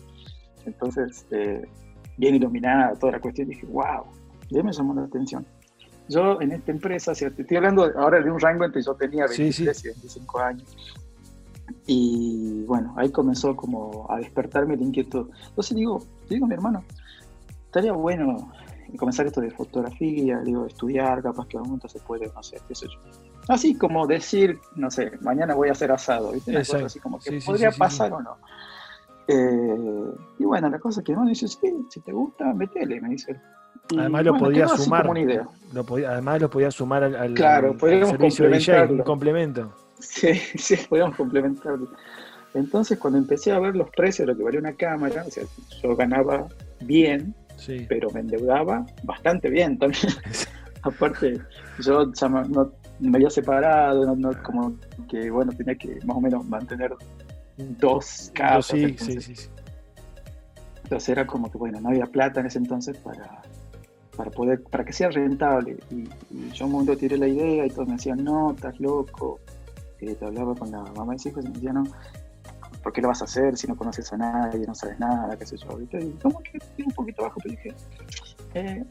Entonces, 0.65 1.25
eh, 1.31 1.65
bien 2.17 2.35
iluminada 2.35 2.93
toda 2.95 3.13
la 3.13 3.19
cuestión, 3.19 3.47
dije, 3.47 3.65
wow, 3.67 4.03
ya 4.49 4.63
me 4.63 4.71
llamó 4.71 4.93
la 4.93 5.03
atención. 5.03 5.45
Yo 6.09 6.41
en 6.41 6.51
esta 6.51 6.71
empresa, 6.71 7.13
si 7.13 7.29
te 7.31 7.41
estoy 7.41 7.57
hablando 7.57 7.83
ahora 7.97 8.21
de 8.21 8.31
un 8.31 8.39
rango 8.39 8.65
entre 8.65 8.81
yo 8.81 8.93
tenía 8.95 9.25
23 9.27 9.85
y 9.85 9.87
25 9.87 10.39
años. 10.39 10.77
Y 11.85 12.63
bueno, 12.65 12.93
ahí 12.97 13.11
comenzó 13.11 13.55
como 13.55 14.07
a 14.09 14.17
despertarme 14.17 14.75
el 14.75 14.81
inquietud. 14.81 15.29
Entonces 15.49 15.75
digo, 15.75 16.03
digo 16.29 16.45
a 16.45 16.47
mi 16.47 16.53
hermano, 16.53 16.83
estaría 17.65 17.91
bueno 17.91 18.51
comenzar 18.95 19.25
esto 19.25 19.41
de 19.41 19.51
fotografía, 19.51 20.39
digo, 20.39 20.65
estudiar, 20.65 21.21
capaz 21.21 21.47
que 21.47 21.57
a 21.57 21.61
un 21.61 21.67
momento 21.67 21.87
se 21.87 21.99
puede, 21.99 22.31
no 22.33 22.43
sé, 22.43 22.59
qué 22.67 22.75
sé 22.75 22.87
yo. 22.87 22.99
Así 23.47 23.75
como 23.77 24.05
decir, 24.07 24.59
no 24.75 24.91
sé, 24.91 25.11
mañana 25.21 25.55
voy 25.55 25.69
a 25.69 25.71
hacer 25.71 25.91
asado, 25.91 26.31
¿viste? 26.31 26.51
Una 26.51 26.59
cosa 26.59 26.85
así 26.85 26.99
como 26.99 27.19
que 27.19 27.39
podría 27.45 27.71
pasar 27.71 28.13
o 28.13 28.21
no. 28.21 28.37
Eh, 29.27 30.11
y 30.39 30.45
bueno, 30.45 30.69
la 30.69 30.79
cosa 30.79 31.01
es 31.01 31.05
que 31.05 31.13
no 31.13 31.25
dice, 31.25 31.47
sí, 31.47 31.73
si 31.89 31.99
te 32.01 32.11
gusta, 32.11 32.53
metele, 32.53 33.01
me 33.01 33.09
dice. 33.09 33.39
además 33.97 34.23
lo 34.23 34.37
podía 34.37 34.67
sumar. 34.67 35.09
Lo 35.73 35.83
podía, 35.85 36.11
además 36.11 36.41
lo 36.41 36.49
podía 36.49 36.71
sumar 36.71 37.03
al, 37.03 37.33
claro, 37.33 37.77
servicio 37.79 38.49
de 38.49 38.57
DJ, 38.57 38.83
un 38.85 38.99
complemento. 38.99 39.73
Sí, 39.99 40.33
sí, 40.55 40.77
podíamos 40.89 41.15
complementarlo. 41.15 41.89
Entonces, 42.53 42.97
cuando 42.97 43.19
empecé 43.19 43.51
a 43.51 43.59
ver 43.59 43.75
los 43.75 43.89
precios 43.91 44.25
de 44.25 44.33
lo 44.33 44.37
que 44.37 44.43
valía 44.43 44.59
una 44.59 44.73
cámara, 44.73 45.23
o 45.27 45.31
sea, 45.31 45.43
yo 45.81 45.95
ganaba 45.95 46.47
bien, 46.81 47.35
pero 47.87 48.09
me 48.11 48.21
endeudaba 48.21 48.85
bastante 49.03 49.49
bien 49.49 49.77
también. 49.77 50.13
Aparte, 50.83 51.41
yo 51.79 52.13
ya 52.13 52.29
no, 52.29 52.71
me 52.99 53.17
había 53.17 53.29
separado, 53.29 54.15
no, 54.15 54.31
como 54.43 54.75
que, 55.09 55.29
bueno, 55.29 55.51
tenía 55.51 55.75
que 55.75 55.99
más 56.05 56.17
o 56.17 56.21
menos 56.21 56.45
mantener 56.45 56.93
dos 57.57 58.31
casas. 58.33 58.67
Sí, 58.67 58.83
entonces, 58.83 59.23
sí, 59.25 59.35
sí, 59.35 59.49
entonces 60.83 61.09
era 61.09 61.27
como 61.27 61.51
que, 61.51 61.57
bueno, 61.57 61.81
no 61.81 61.89
había 61.89 62.05
plata 62.05 62.39
en 62.39 62.45
ese 62.45 62.59
entonces 62.59 62.97
para, 62.97 63.41
para 64.15 64.31
poder, 64.31 64.63
para 64.63 64.85
que 64.85 64.93
sea 64.93 65.09
rentable. 65.09 65.77
Y, 65.91 66.07
yo 66.53 66.65
un 66.65 66.71
momento 66.71 66.95
tiré 66.95 67.17
la 67.17 67.27
idea 67.27 67.65
y 67.65 67.69
todos 67.69 67.87
me 67.87 67.95
decían, 67.95 68.23
no, 68.23 68.51
estás 68.51 68.79
loco. 68.79 69.39
Eh, 69.99 70.15
te 70.15 70.25
hablaba 70.25 70.55
con 70.55 70.71
la 70.71 70.83
mamá 70.83 71.15
de 71.15 71.29
hijos 71.29 71.43
y 71.43 71.47
me 71.49 71.53
decían, 71.55 71.75
no, 71.75 71.83
¿por 72.87 72.93
qué 72.93 73.01
lo 73.01 73.09
vas 73.09 73.21
a 73.21 73.25
hacer 73.25 73.57
si 73.57 73.67
no 73.67 73.75
conoces 73.75 74.13
a 74.13 74.17
nadie, 74.17 74.65
no 74.65 74.73
sabes 74.73 74.97
nada, 74.97 75.35
qué 75.35 75.45
sé 75.45 75.57
yo? 75.57 75.77
Y 75.81 76.11
como 76.21 76.39
que 76.39 76.57
un 76.81 76.91
poquito 76.91 77.23
bajo, 77.23 77.37
pero 77.43 77.51
dije, 77.51 77.75
eh, 78.53 78.85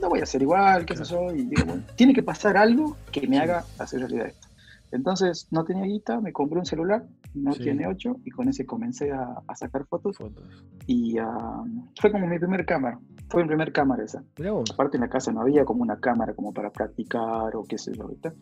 no 0.00 0.08
voy 0.08 0.20
a 0.20 0.22
hacer 0.22 0.40
igual, 0.40 0.86
qué 0.86 0.96
sé 0.96 1.04
yo. 1.04 1.30
Y 1.30 1.42
digo, 1.44 1.66
bueno, 1.66 1.82
tiene 1.96 2.14
que 2.14 2.22
pasar 2.22 2.56
algo 2.56 2.96
que 3.12 3.28
me 3.28 3.38
haga 3.38 3.62
hacer 3.78 4.00
realidad 4.00 4.28
esto. 4.28 4.48
Entonces 4.90 5.48
no 5.50 5.64
tenía 5.66 5.84
guita, 5.84 6.18
me 6.18 6.32
compré 6.32 6.60
un 6.60 6.64
celular, 6.64 7.04
no 7.34 7.52
tiene 7.52 7.86
8, 7.86 8.20
y 8.24 8.30
con 8.30 8.48
ese 8.48 8.64
comencé 8.64 9.12
a, 9.12 9.42
sacar 9.54 9.84
fotos. 9.84 10.16
Y 10.86 11.20
uh, 11.20 11.90
fue 12.00 12.10
como 12.10 12.26
mi 12.26 12.38
primer 12.38 12.64
cámara, 12.64 12.98
fue 13.28 13.42
mi 13.42 13.48
primer 13.48 13.70
cámara 13.70 14.02
esa. 14.02 14.24
Aparte 14.72 14.96
en 14.96 15.02
la 15.02 15.10
casa 15.10 15.30
no 15.30 15.42
había 15.42 15.66
como 15.66 15.82
una 15.82 16.00
cámara 16.00 16.32
como 16.32 16.54
para 16.54 16.70
practicar 16.70 17.54
o 17.54 17.64
qué 17.64 17.76
sé 17.76 17.92
yo, 17.92 18.08
¿viste? 18.08 18.32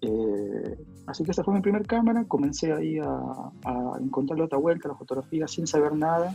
Eh, 0.00 0.78
así 1.06 1.24
que 1.24 1.30
esa 1.30 1.42
fue 1.44 1.54
mi 1.54 1.60
primer 1.60 1.86
cámara, 1.86 2.24
comencé 2.26 2.72
ahí 2.72 2.98
a, 2.98 3.06
a 3.06 3.98
encontrar 4.00 4.38
la 4.38 4.46
otra 4.46 4.58
vuelta, 4.58 4.88
la 4.88 4.94
fotografía, 4.94 5.46
sin 5.48 5.66
saber 5.66 5.94
nada. 5.94 6.34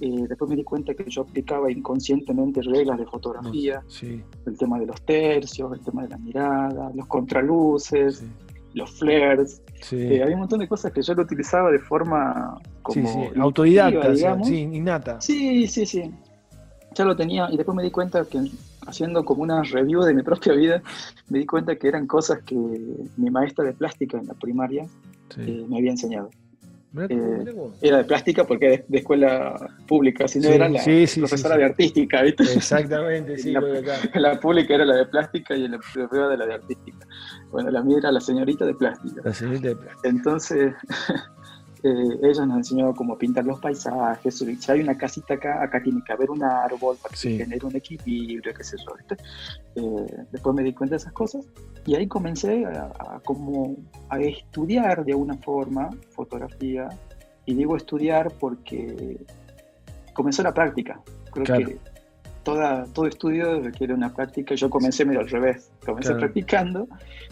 Eh, 0.00 0.26
después 0.28 0.48
me 0.50 0.56
di 0.56 0.64
cuenta 0.64 0.94
que 0.94 1.08
yo 1.08 1.22
aplicaba 1.22 1.70
inconscientemente 1.70 2.60
reglas 2.62 2.98
de 2.98 3.06
fotografía, 3.06 3.84
el 4.02 4.58
tema 4.58 4.80
de 4.80 4.86
los 4.86 5.00
tercios, 5.02 5.72
el 5.72 5.80
tema 5.80 6.02
de 6.02 6.08
la 6.08 6.18
mirada, 6.18 6.90
los 6.92 7.06
contraluces, 7.06 8.24
los 8.74 8.90
flares. 8.98 9.62
Sí. 9.80 9.96
Eh, 9.96 10.22
había 10.22 10.34
un 10.34 10.40
montón 10.40 10.58
de 10.58 10.66
cosas 10.66 10.92
que 10.92 11.02
yo 11.02 11.14
lo 11.14 11.22
utilizaba 11.22 11.70
de 11.70 11.78
forma 11.78 12.58
como 12.82 13.06
sí, 13.06 13.38
autodidacta, 13.38 14.10
digamos. 14.10 14.48
sí, 14.48 14.62
innata. 14.62 15.20
Sí, 15.20 15.68
sí, 15.68 15.86
sí. 15.86 16.10
Ya 16.94 17.04
lo 17.04 17.14
tenía 17.14 17.48
y 17.52 17.56
después 17.56 17.76
me 17.76 17.84
di 17.84 17.92
cuenta 17.92 18.24
que 18.24 18.38
haciendo 18.86 19.24
como 19.24 19.42
una 19.42 19.62
review 19.62 20.02
de 20.02 20.14
mi 20.14 20.22
propia 20.22 20.52
vida, 20.54 20.82
me 21.28 21.38
di 21.40 21.46
cuenta 21.46 21.76
que 21.76 21.88
eran 21.88 22.06
cosas 22.06 22.42
que 22.42 22.54
mi 22.54 23.30
maestra 23.30 23.64
de 23.64 23.72
plástica 23.72 24.18
en 24.18 24.26
la 24.26 24.34
primaria 24.34 24.86
eh, 25.38 25.66
me 25.68 25.78
había 25.78 25.90
enseñado. 25.90 26.30
Eh, 26.94 27.44
era 27.80 27.98
de 27.98 28.04
plástica 28.04 28.44
porque 28.44 28.84
de, 28.86 28.98
escuela 28.98 29.70
pública, 29.88 30.28
si 30.28 30.40
no 30.40 30.50
era 30.50 30.68
la 30.68 30.82
profesora 30.82 31.56
de 31.56 31.64
artística, 31.64 32.20
¿viste? 32.20 32.42
Exactamente, 32.42 33.38
sí. 33.38 33.52
la, 33.52 33.62
la, 34.14 34.38
pública 34.38 34.74
era 34.74 34.84
la 34.84 34.96
de 34.96 35.06
plástica 35.06 35.56
y 35.56 35.68
la 35.68 35.78
privada 35.78 36.36
la 36.36 36.44
de 36.44 36.54
artística. 36.54 37.06
Bueno, 37.50 37.70
la 37.70 37.82
mía 37.82 37.96
era 37.98 38.12
la 38.12 38.20
señorita 38.20 38.66
de 38.66 38.74
plástica. 38.74 39.22
La 39.24 39.32
señorita 39.32 39.68
de 39.68 39.76
plástica. 39.76 40.08
Entonces, 40.08 40.74
eh, 41.84 42.18
ella 42.22 42.46
nos 42.46 42.58
enseñó 42.58 42.94
cómo 42.94 43.18
pintar 43.18 43.44
los 43.44 43.58
paisajes. 43.58 44.38
Si 44.38 44.70
hay 44.72 44.80
una 44.80 44.96
casita 44.96 45.34
acá, 45.34 45.62
acá 45.62 45.82
tiene 45.82 46.00
que 46.06 46.12
haber 46.12 46.30
un 46.30 46.42
árbol 46.44 46.96
para 47.02 47.12
que 47.12 47.36
genere 47.36 47.66
un 47.66 47.74
equilibrio, 47.74 48.54
qué 48.54 48.62
sé 48.62 48.76
yo. 48.78 48.94
Eh, 49.74 50.26
después 50.30 50.54
me 50.54 50.62
di 50.62 50.72
cuenta 50.72 50.94
de 50.94 50.98
esas 50.98 51.12
cosas 51.12 51.44
y 51.84 51.96
ahí 51.96 52.06
comencé 52.06 52.64
a, 52.66 53.20
como 53.24 53.76
a 54.08 54.20
estudiar 54.20 55.04
de 55.04 55.12
alguna 55.12 55.36
forma 55.38 55.90
fotografía. 56.10 56.88
Y 57.46 57.54
digo 57.54 57.76
estudiar 57.76 58.32
porque 58.38 59.18
comenzó 60.12 60.44
la 60.44 60.54
práctica. 60.54 61.00
Creo 61.32 61.58
que 61.58 61.78
toda, 62.44 62.84
todo 62.92 63.08
estudio 63.08 63.60
requiere 63.60 63.92
una 63.92 64.14
práctica. 64.14 64.54
Yo 64.54 64.70
comencé 64.70 65.04
medio 65.04 65.18
al 65.18 65.28
revés. 65.28 65.72
Comencé 65.84 66.14
practicando. 66.14 66.86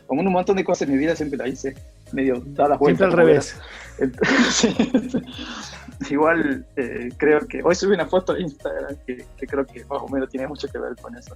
Como 0.09 0.23
un 0.23 0.33
montón 0.33 0.57
de 0.57 0.65
cosas 0.65 0.89
en 0.89 0.95
mi 0.95 0.99
vida 0.99 1.15
siempre 1.15 1.39
la 1.39 1.47
hice 1.47 1.77
medio 2.13 2.43
dadas 2.47 2.79
vueltas. 2.79 3.11
Siempre 3.11 3.23
al 3.23 3.27
revés. 3.27 3.61
igual 6.11 6.67
eh, 6.77 7.11
creo 7.17 7.41
que 7.41 7.63
hoy 7.63 7.75
subí 7.75 7.95
una 7.95 8.07
foto 8.07 8.33
a 8.33 8.41
Instagram 8.41 8.97
que, 9.07 9.25
creo 9.47 9.67
que 9.67 9.85
más 9.85 10.03
o 10.03 10.09
menos 10.09 10.29
tiene 10.31 10.47
mucho 10.47 10.69
que 10.69 10.79
ver 10.79 10.97
con 10.97 11.17
eso. 11.17 11.35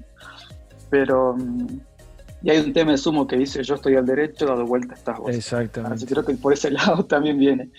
Pero 0.90 1.34
mm, 1.36 1.80
y 2.42 2.50
hay 2.50 2.58
un 2.58 2.72
tema 2.72 2.92
de 2.92 2.98
sumo 2.98 3.26
que 3.26 3.36
dice 3.36 3.62
yo 3.62 3.74
estoy 3.74 3.96
al 3.96 4.06
derecho, 4.06 4.46
dado 4.46 4.66
vuelta 4.66 4.94
estás 4.94 5.18
vos. 5.18 5.34
Exactamente. 5.34 5.96
Así 5.96 6.06
creo 6.06 6.24
que 6.24 6.34
por 6.34 6.52
ese 6.52 6.70
lado 6.70 7.04
también 7.04 7.38
viene. 7.38 7.70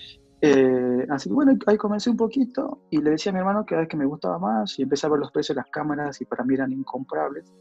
Eh, 0.42 1.06
así 1.10 1.30
que 1.30 1.34
bueno, 1.34 1.58
ahí 1.66 1.78
comencé 1.78 2.10
un 2.10 2.18
poquito 2.18 2.82
y 2.90 2.98
le 2.98 3.12
decía 3.12 3.32
a 3.32 3.34
mi 3.34 3.40
hermano 3.40 3.66
que 3.66 3.70
cada 3.70 3.82
vez 3.82 3.90
que 3.90 3.98
me 3.98 4.06
gustaba 4.06 4.38
más 4.38 4.78
y 4.78 4.84
empecé 4.84 5.08
a 5.08 5.10
ver 5.10 5.20
los 5.20 5.32
precios 5.32 5.56
de 5.56 5.62
las 5.62 5.72
cámaras 5.72 6.20
y 6.22 6.26
para 6.26 6.44
mí 6.44 6.56
eran 6.56 6.72
incomprables 6.72 7.52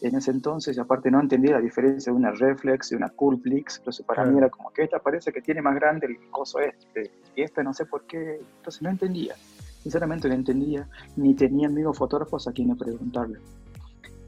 en 0.00 0.14
ese 0.14 0.30
entonces, 0.30 0.76
y 0.76 0.80
aparte 0.80 1.10
no 1.10 1.20
entendía 1.20 1.52
la 1.52 1.60
diferencia 1.60 2.12
de 2.12 2.18
una 2.18 2.30
reflex 2.30 2.92
y 2.92 2.94
una 2.94 3.08
coolplex, 3.08 3.78
entonces 3.78 4.06
para 4.06 4.24
mí 4.24 4.38
era 4.38 4.48
como 4.48 4.70
que 4.72 4.84
esta 4.84 5.00
parece 5.00 5.32
que 5.32 5.40
tiene 5.40 5.60
más 5.60 5.74
grande 5.74 6.06
el 6.06 6.30
coso 6.30 6.60
este, 6.60 7.10
y 7.34 7.42
esta 7.42 7.62
no 7.62 7.74
sé 7.74 7.84
por 7.86 8.04
qué, 8.04 8.40
entonces 8.58 8.82
no 8.82 8.90
entendía, 8.90 9.34
sinceramente 9.82 10.28
no 10.28 10.34
entendía, 10.34 10.88
ni 11.16 11.34
tenía 11.34 11.68
amigos 11.68 11.98
fotógrafos 11.98 12.46
a 12.46 12.52
quienes 12.52 12.78
preguntarle. 12.78 13.40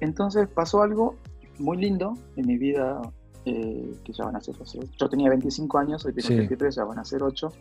Entonces 0.01 0.49
pasó 0.49 0.83
algo 0.83 1.17
muy 1.59 1.77
lindo 1.77 2.15
en 2.37 2.47
mi 2.47 2.59
vida, 2.59 3.01
eh, 3.45 3.95
que 4.05 4.13
ya 4.13 4.25
van 4.25 4.37
a 4.37 4.41
ser, 4.41 4.57
yo 4.99 5.09
tenía 5.09 5.29
25 5.29 5.79
años, 5.79 6.05
hoy 6.05 6.15
tengo 6.15 6.37
23, 6.37 6.75
ya 6.75 6.85
van 6.85 6.99
a 6.99 7.05
ser 7.05 7.23
8, 7.23 7.53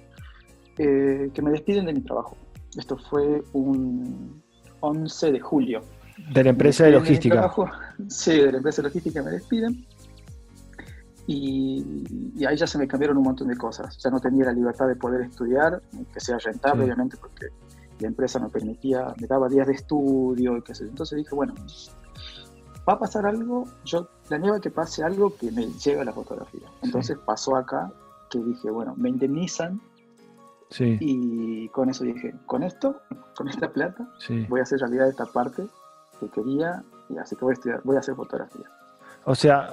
eh, 0.77 1.29
que 1.33 1.41
me 1.41 1.51
despiden 1.51 1.85
de 1.85 1.93
mi 1.93 2.01
trabajo. 2.01 2.37
Esto 2.77 2.97
fue 2.97 3.43
un 3.53 4.41
11 4.79 5.31
de 5.31 5.39
julio 5.39 5.81
de 6.33 6.43
la 6.43 6.49
empresa 6.51 6.85
de 6.85 6.91
logística. 6.91 7.51
sí, 8.07 8.37
de 8.37 8.51
la 8.51 8.57
empresa 8.57 8.81
de 8.81 8.87
logística 8.87 9.23
me 9.23 9.31
despiden. 9.31 9.85
Y, 11.27 11.85
ahí 12.47 12.57
ya 12.57 12.65
se 12.65 12.77
me 12.79 12.87
cambiaron 12.87 13.17
un 13.17 13.23
montón 13.23 13.47
de 13.47 13.55
cosas. 13.55 13.97
Ya 13.99 14.09
no 14.09 14.19
tenía 14.19 14.45
la 14.45 14.53
libertad 14.53 14.87
de 14.87 14.95
poder 14.95 15.21
estudiar, 15.21 15.81
que 16.11 16.19
sea 16.19 16.37
rentable, 16.39 16.85
obviamente, 16.85 17.17
porque 17.17 17.47
la 17.99 18.07
empresa 18.07 18.39
me 18.39 18.49
permitía, 18.49 19.13
me 19.19 19.27
daba 19.27 19.47
días 19.47 19.67
de 19.67 19.73
estudio 19.73 20.57
y 20.57 20.61
qué 20.63 20.73
sé. 20.73 20.85
Entonces 20.85 21.17
dije, 21.17 21.35
bueno, 21.35 21.53
va 22.87 22.93
a 22.93 22.99
pasar 22.99 23.27
algo, 23.27 23.65
yo 23.85 24.09
planeaba 24.27 24.59
que 24.59 24.71
pase 24.71 25.03
algo 25.03 25.35
que 25.35 25.51
me 25.51 25.67
lleve 25.67 26.01
a 26.01 26.05
la 26.05 26.13
fotografía. 26.13 26.67
Entonces 26.81 27.17
pasó 27.25 27.55
acá 27.55 27.91
que 28.31 28.39
dije, 28.39 28.71
bueno, 28.71 28.95
me 28.97 29.09
indemnizan 29.09 29.79
Sí. 30.71 30.97
Y 30.99 31.69
con 31.69 31.89
eso 31.89 32.03
dije, 32.03 32.33
con 32.45 32.63
esto, 32.63 33.01
con 33.35 33.49
esta 33.49 33.71
plata, 33.71 34.07
voy 34.47 34.59
a 34.59 34.63
hacer 34.63 34.79
realidad 34.79 35.09
esta 35.09 35.25
parte 35.25 35.67
que 36.19 36.29
quería, 36.29 36.83
y 37.09 37.17
así 37.17 37.35
que 37.35 37.45
voy 37.45 37.51
a, 37.51 37.53
estudiar, 37.53 37.81
voy 37.83 37.95
a 37.95 37.99
hacer 37.99 38.15
fotografía. 38.15 38.65
O 39.25 39.35
sea, 39.35 39.69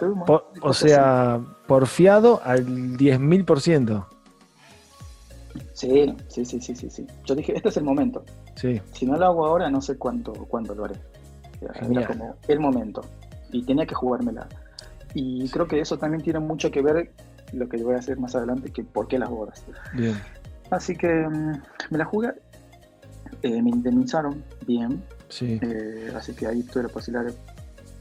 o 0.61 0.73
sea 0.73 1.41
porfiado 1.67 2.41
al 2.45 2.67
10.000%. 2.67 4.07
Sí, 5.73 6.15
sí, 6.29 6.45
sí, 6.45 6.61
sí, 6.61 6.75
sí, 6.75 6.91
sí. 6.91 7.07
Yo 7.25 7.35
dije, 7.35 7.57
este 7.57 7.69
es 7.69 7.77
el 7.77 7.85
momento. 7.85 8.25
Sí. 8.55 8.81
Si 8.93 9.07
no 9.07 9.17
lo 9.17 9.27
hago 9.27 9.47
ahora, 9.47 9.71
no 9.71 9.81
sé 9.81 9.97
cuánto, 9.97 10.33
cuándo 10.33 10.75
lo 10.75 10.85
haré. 10.85 10.97
Era 11.61 12.07
como 12.07 12.37
el 12.49 12.61
momento. 12.61 13.03
Y 13.53 13.63
tenía 13.65 13.87
que 13.87 13.95
jugármela. 13.95 14.49
Y 15.15 15.49
creo 15.49 15.67
que 15.67 15.81
eso 15.81 15.99
también 15.99 16.23
tiene 16.23 16.41
mucho 16.41 16.71
que 16.71 16.83
ver 16.83 17.13
lo 17.53 17.69
que 17.69 17.83
voy 17.83 17.95
a 17.95 17.99
hacer 17.99 18.19
más 18.19 18.35
adelante, 18.35 18.71
que 18.71 18.85
por 18.85 19.09
qué 19.09 19.19
las 19.19 19.31
bodas. 19.31 19.65
Bien. 19.95 20.21
Así 20.71 20.97
que 20.97 21.09
mm, 21.09 21.63
me 21.91 21.99
la 21.99 22.05
jugué. 22.05 22.33
Eh, 23.43 23.63
me 23.63 23.71
indemnizaron 23.71 24.43
bien. 24.67 25.03
Sí. 25.29 25.59
Eh, 25.63 26.13
así 26.15 26.35
que 26.35 26.47
ahí 26.47 26.63
tuve 26.63 26.85
la 26.85 26.89
posibilidad 26.89 27.27
de 27.27 27.35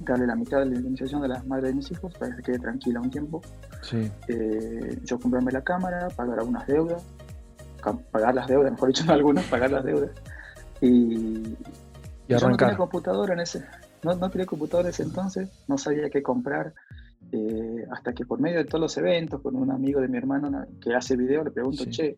darle 0.01 0.27
la 0.27 0.35
mitad 0.35 0.59
de 0.59 0.65
la 0.65 0.75
indemnización 0.75 1.21
de 1.21 1.29
las 1.29 1.45
madres 1.45 1.69
de 1.69 1.75
mis 1.75 1.91
hijos 1.91 2.13
para 2.13 2.31
que 2.31 2.37
se 2.37 2.43
quede 2.43 2.59
tranquila 2.59 3.01
un 3.01 3.09
tiempo. 3.09 3.41
Sí. 3.81 4.11
Eh, 4.27 4.99
yo 5.03 5.19
comprarme 5.19 5.51
la 5.51 5.63
cámara, 5.63 6.07
pagar 6.15 6.39
algunas 6.39 6.67
deudas, 6.67 7.03
pagar 8.11 8.35
las 8.35 8.47
deudas, 8.47 8.71
mejor 8.71 8.89
dicho, 8.89 9.05
no 9.05 9.13
algunas, 9.13 9.45
pagar 9.45 9.71
las 9.71 9.83
deudas. 9.83 10.11
Y, 10.81 11.55
yo 12.27 12.39
no 12.39 12.57
tenía 12.57 12.75
computadora 12.75 13.33
en 13.33 13.39
ese, 13.41 13.63
no, 14.03 14.15
no 14.15 14.29
tenía 14.29 14.45
computadora 14.45 14.89
en 14.89 14.93
ese 14.93 15.03
entonces, 15.03 15.49
no 15.67 15.77
sabía 15.77 16.09
qué 16.09 16.23
comprar. 16.23 16.73
Eh, 17.31 17.85
hasta 17.91 18.13
que 18.13 18.25
por 18.25 18.39
medio 18.39 18.59
de 18.59 18.65
todos 18.65 18.79
los 18.79 18.97
eventos, 18.97 19.41
con 19.41 19.55
un 19.55 19.71
amigo 19.71 19.99
de 19.99 20.07
mi 20.07 20.17
hermano 20.17 20.65
que 20.79 20.93
hace 20.93 21.15
video, 21.15 21.43
le 21.43 21.51
pregunto, 21.51 21.85
che, 21.85 22.17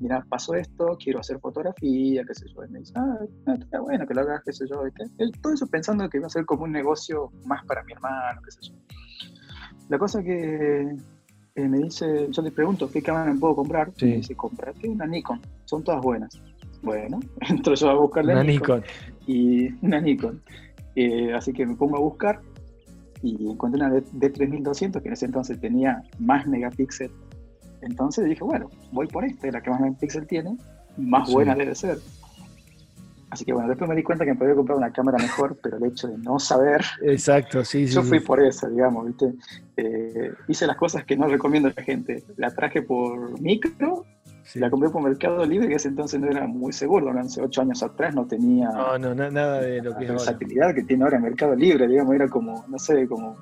mira, 0.00 0.24
pasó 0.28 0.54
esto, 0.54 0.96
quiero 1.02 1.20
hacer 1.20 1.38
fotografía, 1.38 2.24
qué 2.26 2.34
sé 2.34 2.46
yo. 2.54 2.64
Y 2.64 2.70
me 2.70 2.78
dice, 2.80 2.92
ah, 2.96 3.18
está 3.58 3.80
bueno 3.80 4.06
que 4.06 4.14
lo 4.14 4.22
hagas, 4.22 4.42
qué 4.44 4.52
sé 4.52 4.66
yo. 4.68 4.82
todo 5.40 5.52
eso 5.52 5.66
pensando 5.66 6.08
que 6.08 6.18
iba 6.18 6.26
a 6.26 6.30
ser 6.30 6.44
como 6.46 6.64
un 6.64 6.72
negocio 6.72 7.30
más 7.44 7.64
para 7.66 7.84
mi 7.84 7.92
hermano, 7.92 8.40
qué 8.44 8.50
sé 8.50 8.60
yo. 8.62 8.74
La 9.88 9.98
cosa 9.98 10.22
que 10.22 10.96
eh, 11.54 11.68
me 11.68 11.78
dice, 11.78 12.28
yo 12.30 12.42
le 12.42 12.50
pregunto, 12.50 12.90
¿qué 12.90 13.02
cámara 13.02 13.32
me 13.32 13.38
puedo 13.38 13.56
comprar? 13.56 13.92
Y 13.98 14.04
me 14.04 14.16
dice, 14.16 14.34
comprate 14.34 14.88
una 14.88 15.06
Nikon, 15.06 15.40
son 15.64 15.84
todas 15.84 16.00
buenas. 16.00 16.40
Bueno, 16.82 17.20
entro 17.48 17.74
yo 17.74 17.90
a 17.90 17.94
buscar 17.94 18.24
la 18.24 18.42
Nikon, 18.42 18.82
Y 19.26 19.72
una 19.84 20.00
Nikon. 20.00 20.42
Eh, 20.96 21.32
así 21.34 21.52
que 21.52 21.66
me 21.66 21.76
pongo 21.76 21.96
a 21.96 22.00
buscar 22.00 22.40
y 23.22 23.50
encontré 23.50 23.84
una 23.84 23.94
D3200 23.94 25.02
que 25.02 25.08
en 25.08 25.12
ese 25.12 25.26
entonces 25.26 25.60
tenía 25.60 26.02
más 26.18 26.46
megapíxeles 26.46 27.12
entonces 27.82 28.24
dije, 28.24 28.42
bueno, 28.44 28.70
voy 28.92 29.06
por 29.06 29.24
este, 29.24 29.50
la 29.52 29.60
que 29.60 29.70
más 29.70 29.80
megapíxel 29.80 30.26
tiene, 30.26 30.56
más 30.96 31.30
buena 31.30 31.54
debe 31.54 31.74
ser. 31.74 31.98
Así 33.30 33.44
que 33.44 33.52
bueno, 33.52 33.68
después 33.68 33.88
me 33.88 33.94
di 33.94 34.02
cuenta 34.02 34.24
que 34.24 34.32
me 34.32 34.38
podía 34.38 34.56
comprar 34.56 34.76
una 34.76 34.92
cámara 34.92 35.16
mejor, 35.18 35.56
pero 35.62 35.76
el 35.76 35.84
hecho 35.84 36.08
de 36.08 36.18
no 36.18 36.40
saber. 36.40 36.84
Exacto, 37.02 37.64
sí, 37.64 37.86
sí. 37.86 37.94
Yo 37.94 38.02
fui 38.02 38.18
por 38.18 38.42
eso, 38.42 38.68
digamos, 38.68 39.06
¿viste? 39.06 39.32
Eh, 39.76 40.32
hice 40.48 40.66
las 40.66 40.76
cosas 40.76 41.04
que 41.04 41.16
no 41.16 41.28
recomiendo 41.28 41.68
a 41.68 41.72
la 41.76 41.82
gente. 41.82 42.24
La 42.36 42.50
traje 42.50 42.82
por 42.82 43.40
micro, 43.40 44.04
la 44.54 44.68
compré 44.68 44.90
por 44.90 45.02
Mercado 45.02 45.46
Libre, 45.46 45.68
que 45.68 45.74
ese 45.74 45.88
entonces 45.88 46.20
no 46.20 46.28
era 46.28 46.48
muy 46.48 46.72
seguro, 46.72 47.16
hace 47.16 47.40
ocho 47.40 47.62
años 47.62 47.80
atrás 47.84 48.14
no 48.16 48.26
tenía. 48.26 48.68
No, 48.70 48.98
no, 48.98 49.14
nada 49.14 49.60
de 49.60 49.80
lo 49.80 49.96
que 49.96 50.06
es 50.06 50.10
versatilidad 50.10 50.74
que 50.74 50.82
tiene 50.82 51.04
ahora 51.04 51.20
Mercado 51.20 51.54
Libre, 51.54 51.86
digamos, 51.86 52.14
era 52.16 52.28
como, 52.28 52.64
no 52.66 52.78
sé, 52.80 53.06
como 53.06 53.36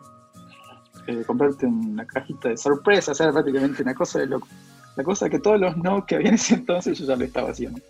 eh, 1.09 1.25
comprarte 1.25 1.65
una 1.65 2.07
cajita 2.07 2.51
de 2.51 2.59
sorpresa, 2.59 3.13
o 3.13 3.15
sea, 3.15 3.33
prácticamente 3.33 3.83
una 3.83 3.95
cosa 3.95 4.19
de 4.19 4.27
loco. 4.27 4.47
La 4.95 5.03
cosa 5.03 5.31
que 5.31 5.39
todos 5.39 5.59
los 5.59 5.75
no 5.79 6.05
que 6.05 6.17
había 6.17 6.29
en 6.29 6.35
ese 6.37 6.55
entonces 6.55 6.99
yo 6.99 7.07
ya 7.07 7.17
lo 7.17 7.25
estaba 7.25 7.51
haciendo. 7.51 7.81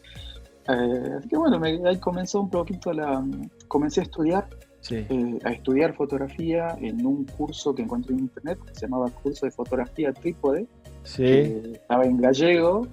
Eh, 0.68 1.14
así 1.18 1.28
que 1.28 1.36
bueno, 1.36 1.60
ahí 1.64 1.98
comenzó 1.98 2.40
un 2.40 2.48
poquito 2.50 2.92
la... 2.92 3.24
Comencé 3.66 4.00
a 4.00 4.04
estudiar, 4.04 4.48
eh, 4.90 5.38
a 5.44 5.50
estudiar 5.50 5.94
fotografía 5.94 6.76
en 6.80 7.04
un 7.04 7.24
curso 7.24 7.74
que 7.74 7.82
encontré 7.82 8.14
en 8.14 8.20
internet, 8.20 8.60
que 8.64 8.74
se 8.74 8.82
llamaba 8.82 9.10
Curso 9.10 9.46
de 9.46 9.52
Fotografía 9.52 10.12
Trípode. 10.12 10.66
Sí. 11.02 11.24
estaba 11.72 12.04
en 12.04 12.18
gallego 12.18 12.86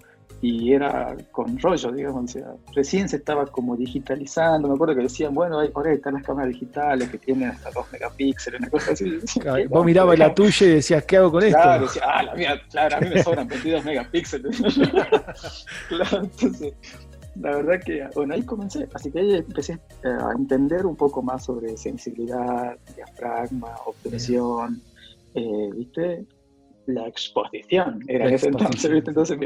y 0.48 0.74
era 0.74 1.18
con 1.32 1.58
rollo, 1.58 1.92
digamos, 1.92 2.26
o 2.26 2.28
sea, 2.28 2.54
recién 2.76 3.10
se 3.10 3.16
estaba 3.18 3.48
como 3.48 3.76
digitalizando, 3.76 4.68
me 4.68 4.76
acuerdo 4.76 4.94
que 4.94 5.02
decían, 5.02 5.34
bueno, 5.34 5.60
ahora 5.74 5.92
están 5.92 6.14
las 6.14 6.24
cámaras 6.24 6.52
digitales 6.52 7.10
que 7.10 7.18
tienen 7.18 7.50
hasta 7.50 7.72
2 7.72 7.94
megapíxeles, 7.94 8.60
una 8.60 8.70
cosa 8.70 8.92
así. 8.92 9.18
vos 9.70 9.84
mirabas 9.84 10.20
la 10.20 10.36
tuya 10.36 10.68
y 10.68 10.70
decías, 10.70 11.04
¿qué 11.06 11.18
hago 11.18 11.32
con 11.32 11.44
esto? 11.44 11.60
Claro, 11.60 11.88
ah, 12.04 12.22
la 12.22 12.36
mía, 12.36 12.62
claro, 12.70 12.98
a 12.98 13.00
mí 13.00 13.10
me 13.10 13.24
sobran 13.24 13.48
22 13.48 13.86
megapíxeles. 13.86 14.62
claro, 15.90 16.18
entonces, 16.22 16.74
la 17.42 17.56
verdad 17.56 17.82
que, 17.84 18.08
bueno, 18.14 18.36
ahí 18.36 18.44
comencé, 18.44 18.88
así 18.94 19.12
que 19.12 19.22
ahí 19.22 19.36
empecé 19.38 19.74
eh, 19.74 20.08
a 20.08 20.32
entender 20.38 20.86
un 20.86 20.96
poco 20.96 21.24
más 21.24 21.44
sobre 21.44 21.76
sensibilidad, 21.76 22.78
diafragma, 22.96 23.74
obtención, 23.84 24.80
eh, 25.34 25.70
¿viste? 25.76 26.24
La 26.88 27.08
exposición 27.08 28.04
era 28.08 28.30
ese 28.30 28.48
entonces. 28.48 29.04
Entonces, 29.06 29.38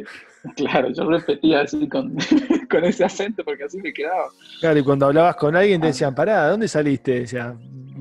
claro, 0.55 0.89
yo 0.91 1.09
repetía 1.09 1.61
así 1.61 1.87
con, 1.87 2.15
con, 2.69 2.83
ese 2.83 3.05
acento 3.05 3.43
porque 3.43 3.63
así 3.63 3.77
me 3.81 3.93
quedaba. 3.93 4.29
Claro, 4.59 4.79
y 4.79 4.83
cuando 4.83 5.07
hablabas 5.07 5.35
con 5.35 5.55
alguien 5.55 5.81
te 5.81 5.87
ah. 5.87 5.89
decían, 5.89 6.15
pará, 6.15 6.47
¿dónde 6.49 6.67
saliste? 6.67 7.21
Decían, 7.21 7.59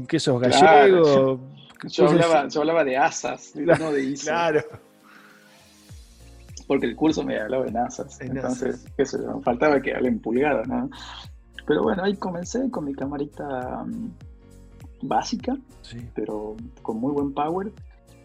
¿qué 0.09 0.19
sos 0.19 0.41
gallego? 0.41 1.41
yo, 1.85 2.09
hablaba, 2.09 2.49
yo 2.49 2.61
hablaba 2.61 2.85
de 2.85 2.97
asas, 2.97 3.55
no 3.55 3.93
de. 3.93 4.15
Claro. 4.15 4.63
Porque 6.67 6.87
el 6.87 6.97
curso 6.97 7.25
me 7.25 7.39
hablaba 7.39 7.67
en 7.67 7.77
asas. 7.77 8.21
entonces, 8.21 8.87
eso, 8.99 9.41
faltaba 9.43 9.81
que 9.81 9.95
hablen 9.95 10.21
pulgadas, 10.21 10.69
¿no? 10.69 10.91
Pero 11.67 11.83
bueno, 11.83 12.03
ahí 12.03 12.17
comencé 12.17 12.71
con 12.71 12.85
mi 12.85 12.95
camarita 12.95 13.85
mm, 13.87 14.11
básica, 15.03 15.57
pero 16.15 16.57
con 16.83 16.99
muy 16.99 17.13
buen 17.13 17.33
power 17.33 17.73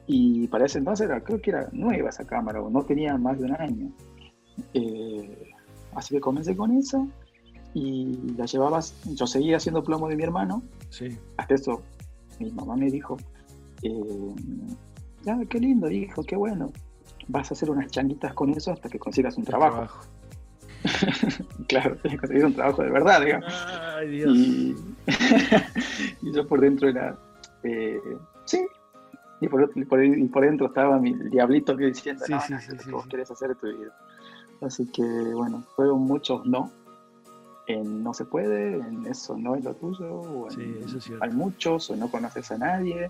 y 0.07 0.47
para 0.47 0.65
ese 0.65 0.79
entonces 0.79 1.07
era, 1.07 1.21
creo 1.23 1.41
que 1.41 1.51
era 1.51 1.69
nueva 1.71 2.09
esa 2.09 2.25
cámara, 2.25 2.61
o 2.61 2.69
no 2.69 2.83
tenía 2.83 3.17
más 3.17 3.39
de 3.39 3.45
un 3.45 3.55
año. 3.55 3.91
Eh, 4.73 5.51
así 5.95 6.15
que 6.15 6.21
comencé 6.21 6.55
con 6.55 6.71
eso 6.71 7.07
y 7.73 8.33
la 8.37 8.45
llevabas, 8.45 8.95
yo 9.15 9.25
seguía 9.25 9.57
haciendo 9.57 9.83
plomo 9.83 10.07
de 10.07 10.15
mi 10.15 10.23
hermano. 10.23 10.61
Sí. 10.89 11.17
Hasta 11.37 11.55
eso, 11.55 11.81
mi 12.39 12.51
mamá 12.51 12.75
me 12.75 12.91
dijo, 12.91 13.17
eh, 13.81 14.35
ya, 15.23 15.39
qué 15.49 15.59
lindo, 15.59 15.89
hijo, 15.89 16.23
qué 16.23 16.35
bueno. 16.35 16.71
Vas 17.27 17.49
a 17.51 17.53
hacer 17.53 17.69
unas 17.71 17.89
changuitas 17.89 18.33
con 18.33 18.49
eso 18.49 18.71
hasta 18.71 18.89
que 18.89 18.99
consigas 18.99 19.37
un 19.37 19.45
trabajo. 19.45 20.01
claro, 21.67 21.95
tienes 21.97 22.19
que 22.19 22.27
conseguir 22.27 22.45
un 22.45 22.53
trabajo 22.53 22.83
de 22.83 22.89
verdad, 22.89 23.21
digamos. 23.23 23.53
Ay, 23.95 24.09
Dios. 24.09 24.37
Y, 24.37 24.75
yo 26.33 26.47
por 26.47 26.59
dentro 26.59 26.89
era, 26.89 27.17
eh, 27.63 27.99
sí, 28.45 28.59
y 29.43 30.25
por, 30.27 30.41
dentro 30.41 30.67
estaba 30.67 30.99
mi 30.99 31.13
diablito 31.13 31.75
que 31.75 31.87
diciendo, 31.87 32.23
no, 32.29 32.39
sí, 32.39 32.53
sí, 32.61 32.91
vos 32.91 33.05
querés 33.07 33.29
hacer 33.29 33.55
tu 33.55 33.67
vida. 33.67 33.93
Así 34.61 34.85
que 34.87 35.03
bueno, 35.03 35.63
fueron 35.75 36.01
muchos 36.01 36.45
no. 36.45 36.71
En 37.67 38.03
no 38.03 38.13
se 38.13 38.25
puede, 38.25 38.75
en 38.75 39.05
eso 39.05 39.37
no 39.37 39.55
es 39.55 39.63
lo 39.63 39.73
tuyo, 39.73 40.13
o 40.13 40.47
hay 41.21 41.29
muchos, 41.31 41.89
o 41.89 41.95
no 41.95 42.09
conoces 42.09 42.51
a 42.51 42.57
nadie. 42.57 43.09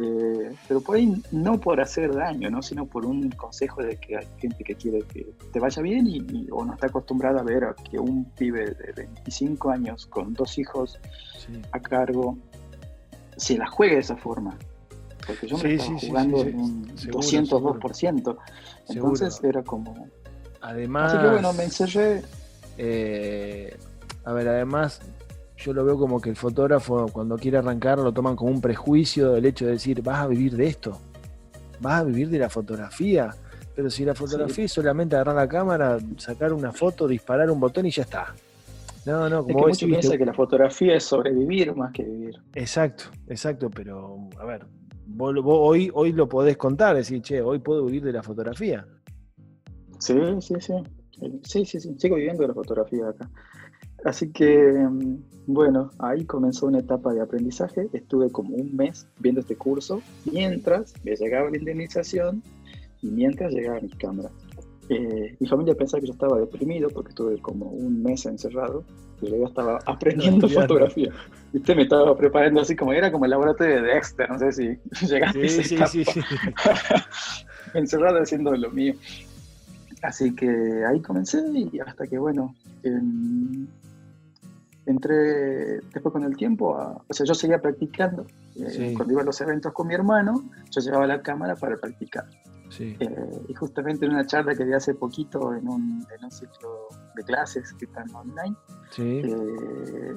Eh, 0.00 0.56
pero 0.68 0.80
por 0.80 0.96
ahí 0.96 1.20
no 1.32 1.58
por 1.60 1.80
hacer 1.80 2.14
daño, 2.14 2.50
¿no? 2.50 2.62
sino 2.62 2.86
por 2.86 3.04
un 3.04 3.28
consejo 3.30 3.82
de 3.82 3.96
que 3.96 4.16
hay 4.16 4.26
gente 4.38 4.62
que 4.62 4.74
quiere 4.74 5.02
que 5.02 5.26
te 5.52 5.60
vaya 5.60 5.82
bien 5.82 6.06
y, 6.06 6.46
o 6.50 6.64
no 6.64 6.74
está 6.74 6.86
acostumbrada 6.86 7.40
a 7.40 7.42
ver 7.42 7.64
a 7.64 7.74
que 7.74 7.98
un 7.98 8.24
pibe 8.36 8.66
de 8.66 8.92
25 8.96 9.70
años 9.70 10.06
con 10.06 10.32
dos 10.32 10.56
hijos 10.58 10.98
a 11.72 11.80
cargo 11.80 12.38
se 13.36 13.58
la 13.58 13.66
juegue 13.66 13.96
de 13.96 14.00
esa 14.00 14.16
forma 14.16 14.56
porque 15.30 15.46
yo 15.48 15.58
me 15.58 15.74
estaba 15.74 15.98
jugando 15.98 16.42
en 16.42 16.60
un 16.60 16.88
202%. 16.96 18.36
Entonces 18.88 19.40
era 19.42 19.62
como. 19.62 20.08
Además. 20.60 21.14
Así 21.14 21.22
que 21.22 21.30
bueno, 21.30 21.52
me 21.52 21.64
encerré. 21.64 22.22
Eh, 22.78 23.76
a 24.24 24.32
ver, 24.32 24.48
además, 24.48 25.00
yo 25.56 25.72
lo 25.72 25.84
veo 25.84 25.98
como 25.98 26.20
que 26.20 26.30
el 26.30 26.36
fotógrafo, 26.36 27.08
cuando 27.12 27.36
quiere 27.36 27.58
arrancar, 27.58 27.98
lo 27.98 28.12
toman 28.12 28.36
como 28.36 28.50
un 28.50 28.60
prejuicio 28.60 29.32
del 29.32 29.46
hecho 29.46 29.66
de 29.66 29.72
decir, 29.72 30.02
vas 30.02 30.20
a 30.20 30.26
vivir 30.26 30.56
de 30.56 30.66
esto, 30.66 30.98
vas 31.80 32.00
a 32.00 32.04
vivir 32.04 32.28
de 32.28 32.38
la 32.38 32.48
fotografía. 32.48 33.34
Pero 33.74 33.88
si 33.90 34.04
la 34.04 34.14
fotografía 34.14 34.64
es 34.64 34.72
solamente 34.72 35.16
agarrar 35.16 35.36
la 35.36 35.48
cámara, 35.48 35.98
sacar 36.16 36.52
una 36.52 36.72
foto, 36.72 37.06
disparar 37.06 37.50
un 37.50 37.60
botón 37.60 37.86
y 37.86 37.90
ya 37.90 38.02
está. 38.02 38.34
No, 39.06 39.28
no, 39.30 39.44
como 39.44 39.68
es 39.68 39.78
que 39.78 40.18
que 40.18 40.26
la 40.26 40.34
fotografía 40.34 40.94
es 40.94 41.04
sobrevivir 41.04 41.74
más 41.74 41.92
que 41.92 42.02
vivir. 42.02 42.36
Exacto, 42.54 43.04
exacto, 43.28 43.70
pero 43.70 44.28
a 44.38 44.44
ver, 44.44 44.66
hoy, 45.18 45.90
hoy 45.94 46.12
lo 46.12 46.28
podés 46.28 46.56
contar, 46.56 46.96
decir, 46.96 47.22
che, 47.22 47.40
hoy 47.40 47.58
puedo 47.58 47.84
vivir 47.84 48.04
de 48.04 48.12
la 48.12 48.22
fotografía. 48.22 48.86
Sí, 49.98 50.18
sí, 50.40 50.54
sí. 50.60 50.74
Sí, 51.42 51.64
sí, 51.66 51.80
sí. 51.80 51.94
Sigo 51.98 52.16
viviendo 52.16 52.42
de 52.42 52.48
la 52.48 52.54
fotografía 52.54 53.08
acá. 53.08 53.30
Así 54.04 54.30
que, 54.32 54.72
mm, 54.72 55.18
bueno, 55.46 55.90
ahí 55.98 56.24
comenzó 56.24 56.66
una 56.66 56.78
etapa 56.78 57.12
de 57.12 57.20
aprendizaje. 57.20 57.88
Estuve 57.92 58.30
como 58.30 58.54
un 58.54 58.74
mes 58.74 59.06
viendo 59.18 59.40
este 59.42 59.56
curso 59.56 60.00
mientras 60.30 60.94
me 61.04 61.14
llegaba 61.14 61.50
la 61.50 61.58
indemnización 61.58 62.42
y 63.02 63.08
mientras 63.08 63.52
llegaba 63.52 63.80
mi 63.80 63.90
cámara. 63.90 64.30
Eh, 64.92 65.36
mi 65.38 65.46
familia 65.46 65.72
pensaba 65.76 66.00
que 66.00 66.08
yo 66.08 66.12
estaba 66.14 66.36
deprimido 66.40 66.90
porque 66.90 67.10
estuve 67.10 67.38
como 67.38 67.66
un 67.66 68.02
mes 68.02 68.26
encerrado 68.26 68.82
y 69.22 69.30
yo 69.30 69.46
estaba 69.46 69.78
aprendiendo 69.86 70.48
fotografía. 70.48 71.12
Viste, 71.52 71.76
me 71.76 71.82
estaba 71.82 72.16
preparando 72.16 72.60
así 72.60 72.74
como 72.74 72.92
era 72.92 73.12
como 73.12 73.24
el 73.24 73.30
laboratorio 73.30 73.76
de 73.76 73.82
Dexter, 73.82 74.28
no 74.28 74.38
sé 74.40 74.50
si 74.52 74.78
llegaste 75.06 75.48
sí, 75.48 75.62
sí, 75.62 76.04
sí, 76.04 76.20
encerrado 77.74 78.20
haciendo 78.20 78.50
lo 78.50 78.68
mío. 78.72 78.94
Así 80.02 80.34
que 80.34 80.48
ahí 80.84 81.00
comencé 81.00 81.40
y 81.54 81.78
hasta 81.78 82.08
que, 82.08 82.18
bueno, 82.18 82.56
entré 84.86 85.80
después 85.92 86.12
con 86.12 86.24
el 86.24 86.36
tiempo, 86.36 86.70
o 87.06 87.14
sea, 87.14 87.24
yo 87.26 87.34
seguía 87.34 87.60
practicando. 87.60 88.26
Eh, 88.56 88.92
cuando 88.96 89.12
iba 89.12 89.22
a 89.22 89.24
los 89.24 89.40
eventos 89.40 89.72
con 89.72 89.86
mi 89.86 89.94
hermano, 89.94 90.50
yo 90.68 90.80
llevaba 90.80 91.06
la 91.06 91.22
cámara 91.22 91.54
para 91.54 91.76
practicar. 91.76 92.24
Eh, 92.78 93.42
y 93.48 93.54
justamente 93.54 94.06
en 94.06 94.12
una 94.12 94.26
charla 94.26 94.54
que 94.54 94.64
di 94.64 94.72
hace 94.72 94.94
poquito 94.94 95.54
en 95.54 95.68
un, 95.68 96.06
en 96.16 96.24
un 96.24 96.30
ciclo 96.30 96.88
de 97.16 97.22
clases 97.24 97.72
que 97.74 97.86
están 97.86 98.06
online, 98.14 98.56
eh, 98.98 100.14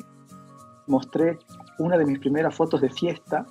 mostré 0.88 1.40
una 1.80 1.98
de 1.98 2.06
mis 2.06 2.20
primeras 2.20 2.54
fotos 2.56 2.82
de 2.82 2.90
fiesta 2.90 3.46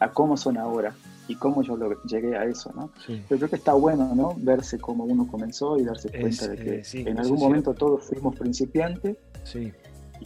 a 0.00 0.10
cómo 0.10 0.36
son 0.36 0.58
ahora 0.58 0.94
y 1.28 1.36
cómo 1.36 1.62
yo 1.62 1.76
lo, 1.76 2.02
llegué 2.02 2.36
a 2.36 2.44
eso, 2.44 2.72
¿no? 2.74 2.90
Pero 3.06 3.24
creo 3.28 3.48
que 3.48 3.56
está 3.56 3.72
bueno, 3.72 4.12
¿no? 4.14 4.34
Verse 4.36 4.78
cómo 4.78 5.04
uno 5.04 5.26
comenzó 5.26 5.78
y 5.78 5.84
darse 5.84 6.10
cuenta 6.10 6.48
de 6.48 6.56
que 6.56 6.74
eh, 6.80 6.84
en 6.92 7.18
algún 7.18 7.38
momento 7.38 7.72
todos 7.74 8.04
fuimos 8.06 8.36
principiantes. 8.36 9.16
Sí. 9.44 9.72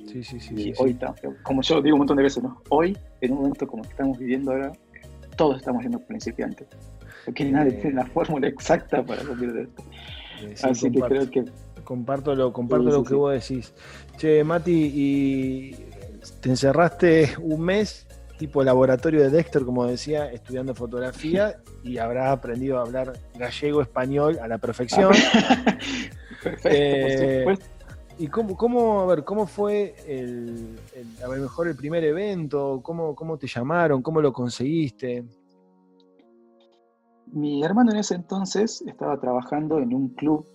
Sí, 0.07 0.23
sí, 0.23 0.41
sí. 0.41 0.55
Y 0.57 0.73
hoy, 0.79 0.99
como 1.43 1.63
yo 1.63 1.81
digo 1.81 1.95
un 1.95 2.01
montón 2.01 2.19
de 2.19 2.23
veces, 2.23 2.43
¿no? 2.43 2.61
Hoy, 2.69 2.97
en 3.21 3.33
un 3.33 3.39
momento 3.39 3.67
como 3.67 3.83
estamos 3.83 4.19
viviendo 4.19 4.53
ahora, 4.53 4.73
todos 5.37 5.57
estamos 5.59 5.81
siendo 5.81 6.01
principiantes. 6.01 6.69
Porque 7.27 7.45
nadie 7.45 7.73
eh, 7.73 7.79
tiene 7.83 7.97
la 7.97 8.07
fórmula 8.07 8.47
exacta 8.47 9.05
para 9.05 9.23
salir 9.23 9.53
de 9.53 9.63
esto. 9.63 9.83
Eh, 10.43 10.55
Así 10.63 10.91
que 10.91 11.01
creo 11.01 11.31
que. 11.31 11.45
Comparto 11.85 12.35
lo, 12.35 12.53
comparto 12.53 12.89
lo 12.89 13.05
que 13.05 13.15
vos 13.15 13.33
decís. 13.33 13.75
Che, 14.17 14.43
Mati, 14.43 14.91
y 14.95 15.73
te 16.41 16.49
encerraste 16.49 17.35
un 17.41 17.61
mes, 17.61 18.07
tipo 18.39 18.63
laboratorio 18.65 19.23
de 19.23 19.31
Dexter, 19.31 19.65
como 19.65 19.87
decía, 19.87 20.33
estudiando 20.33 20.75
fotografía, 20.75 21.59
y 21.85 21.99
habrás 21.99 22.31
aprendido 22.31 22.79
a 22.79 22.83
hablar 22.83 23.13
gallego, 23.35 23.83
español 23.83 24.39
a 24.41 24.49
la 24.49 24.59
perfección. 24.59 25.13
Perfecto, 26.43 26.69
eh, 26.71 27.59
¿Y 28.19 28.29
cómo, 28.29 28.57
cómo, 28.57 29.01
a 29.01 29.07
ver, 29.07 29.25
cómo 29.25 29.47
fue 29.47 29.95
el, 30.07 30.79
a 31.23 31.29
lo 31.29 31.35
mejor 31.35 31.69
el 31.69 31.77
primer 31.77 32.03
evento? 32.03 32.81
¿Cómo, 32.83 33.15
¿Cómo 33.15 33.37
te 33.37 33.47
llamaron? 33.47 34.01
¿Cómo 34.01 34.21
lo 34.23 34.33
conseguiste? 34.33 35.25
Mi 37.33 37.63
hermano 37.65 37.93
en 37.93 37.99
ese 37.99 38.15
entonces 38.15 38.83
estaba 38.87 39.19
trabajando 39.19 39.79
en 39.79 39.95
un 39.95 40.09
club, 40.11 40.47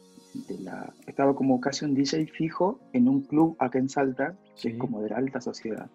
de 0.48 0.60
la, 0.60 0.94
estaba 1.08 1.36
como 1.36 1.60
casi 1.60 1.86
un 1.86 1.94
DJ 1.94 2.28
fijo 2.28 2.80
en 2.94 3.08
un 3.08 3.22
club 3.22 3.56
acá 3.60 3.80
en 3.80 3.90
Salta, 3.90 4.36
que 4.62 4.70
es 4.70 4.78
como 4.78 5.02
de 5.02 5.10
la 5.10 5.18
alta 5.18 5.42
sociedad. 5.42 5.90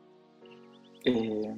Eh, 1.04 1.54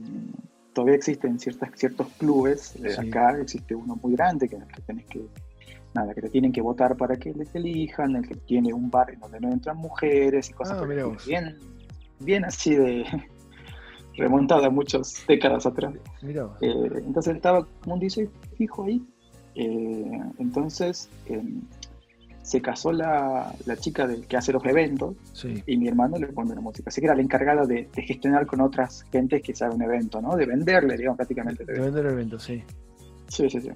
todavía 0.72 0.94
existen 0.94 1.38
ciertas, 1.38 1.70
ciertos 1.74 2.06
clubes, 2.18 2.76
eh, 2.76 2.94
acá 2.96 3.38
existe 3.40 3.74
uno 3.74 3.96
muy 3.96 4.12
grande 4.12 4.48
que, 4.48 4.56
que 4.58 4.82
tenés 4.82 5.06
que, 5.06 5.26
nada, 5.94 6.14
que 6.14 6.22
te 6.22 6.28
tienen 6.28 6.52
que 6.52 6.60
votar 6.60 6.96
para 6.96 7.16
que 7.16 7.32
les 7.32 7.52
elijan, 7.54 8.14
el 8.16 8.28
que 8.28 8.36
tiene 8.36 8.72
un 8.72 8.90
bar 8.90 9.10
en 9.10 9.20
donde 9.20 9.40
no 9.40 9.50
entran 9.50 9.76
mujeres 9.76 10.50
y 10.50 10.52
cosas 10.52 10.78
ah, 10.80 10.86
bien, 11.26 11.56
bien 12.20 12.44
así 12.44 12.74
de 12.74 13.04
remontada 14.18 14.68
muchas 14.70 15.24
décadas 15.26 15.66
atrás. 15.66 15.94
Eh, 16.22 16.90
entonces 17.06 17.36
estaba 17.36 17.66
como 17.80 17.94
un 17.94 18.00
DJ 18.00 18.28
fijo 18.56 18.84
ahí. 18.84 19.02
Eh, 19.54 20.20
entonces 20.38 21.08
em, 21.26 21.62
se 22.42 22.62
casó 22.62 22.92
la, 22.92 23.54
la, 23.66 23.76
chica 23.76 24.06
del 24.06 24.26
que 24.26 24.36
hace 24.36 24.52
los 24.52 24.64
eventos 24.64 25.16
y 25.66 25.76
mi 25.76 25.88
hermano 25.88 26.16
le 26.16 26.28
pone 26.28 26.54
la 26.54 26.60
música. 26.60 26.88
Así 26.88 27.00
que 27.00 27.06
era 27.06 27.14
la 27.14 27.22
encargada 27.22 27.66
de, 27.66 27.88
gestionar 27.94 28.46
con 28.46 28.60
otras 28.60 29.04
gentes 29.10 29.42
que 29.42 29.54
sabe 29.54 29.74
un 29.74 29.82
evento, 29.82 30.20
¿no? 30.20 30.36
De 30.36 30.46
venderle, 30.46 30.96
digamos, 30.96 31.16
prácticamente. 31.16 31.64
De, 31.64 31.78
vender 31.78 32.06
el 32.06 32.12
evento, 32.12 32.38
sí. 32.38 32.62
Sí, 33.28 33.50
sí, 33.50 33.60
sí. 33.60 33.70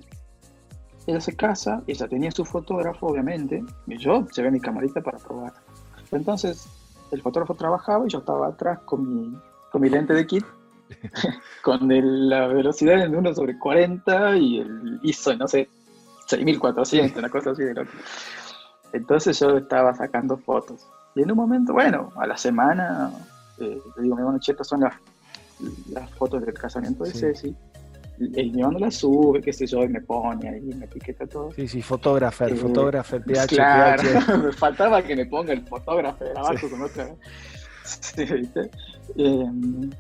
Ella 1.07 1.21
se 1.21 1.35
casa, 1.35 1.83
ella 1.87 2.07
tenía 2.09 2.31
su 2.31 2.45
fotógrafo, 2.45 3.09
obviamente, 3.09 3.63
y 3.89 3.99
yo 3.99 4.27
llevé 4.29 4.51
mi 4.51 4.61
camarita 4.61 5.01
para 5.01 5.19
probar. 5.19 5.53
Entonces, 6.13 6.67
el 7.11 7.21
fotógrafo 7.21 7.55
trabajaba 7.55 8.07
y 8.07 8.11
yo 8.11 8.21
estaba 8.21 8.49
atrás 8.49 8.79
con 8.87 9.07
mi 9.07 9.37
con 9.73 9.81
mi 9.81 9.89
lente 9.89 10.13
de 10.13 10.27
kit, 10.27 10.45
con 11.63 11.89
la 12.29 12.47
velocidad 12.47 12.99
de 12.99 13.17
1 13.17 13.35
sobre 13.35 13.59
40 13.59 14.37
y 14.37 14.59
el 14.59 15.01
ISO, 15.03 15.35
no 15.35 15.49
sé, 15.49 15.69
6400, 16.27 17.19
una 17.19 17.31
cosa 17.31 17.51
así 17.51 17.65
de 17.65 17.75
loco. 17.75 17.91
Entonces 18.93 19.41
yo 19.41 19.57
estaba 19.57 19.95
sacando 19.95 20.37
fotos. 20.37 20.87
Y 21.15 21.23
en 21.23 21.31
un 21.31 21.39
momento, 21.39 21.73
bueno, 21.73 22.11
a 22.17 22.27
la 22.27 22.37
semana, 22.37 23.11
eh, 23.59 23.81
le 23.97 24.03
digo, 24.03 24.15
mi 24.15 24.21
hermano, 24.21 24.39
che, 24.39 24.55
son 24.63 24.81
las, 24.81 24.95
las 25.91 26.11
fotos 26.11 26.45
del 26.45 26.55
casamiento 26.55 27.05
de 27.05 27.11
Ceci. 27.13 27.57
El 28.19 28.53
mi 28.53 28.61
hermano 28.61 28.79
las 28.79 28.97
sube, 28.97 29.41
qué 29.41 29.53
sé 29.53 29.67
yo, 29.67 29.83
y 29.83 29.89
me 29.89 30.01
pone 30.01 30.49
ahí, 30.49 30.61
me 30.61 30.85
etiqueta 30.85 31.27
todo. 31.27 31.51
Sí, 31.53 31.67
sí, 31.67 31.83
fotógrafo, 31.83 32.45
eh, 32.45 32.55
fotógrafo, 32.55 33.19
PH, 33.21 33.47
claro, 33.49 34.03
me 34.45 34.53
faltaba 34.53 35.03
que 35.03 35.17
me 35.17 35.27
ponga 35.27 35.53
el 35.55 35.67
fotógrafo 35.67 36.23
de 36.25 36.31
abajo 36.31 36.71
con 36.71 36.83
otra. 36.83 37.09
Em, 39.17 39.91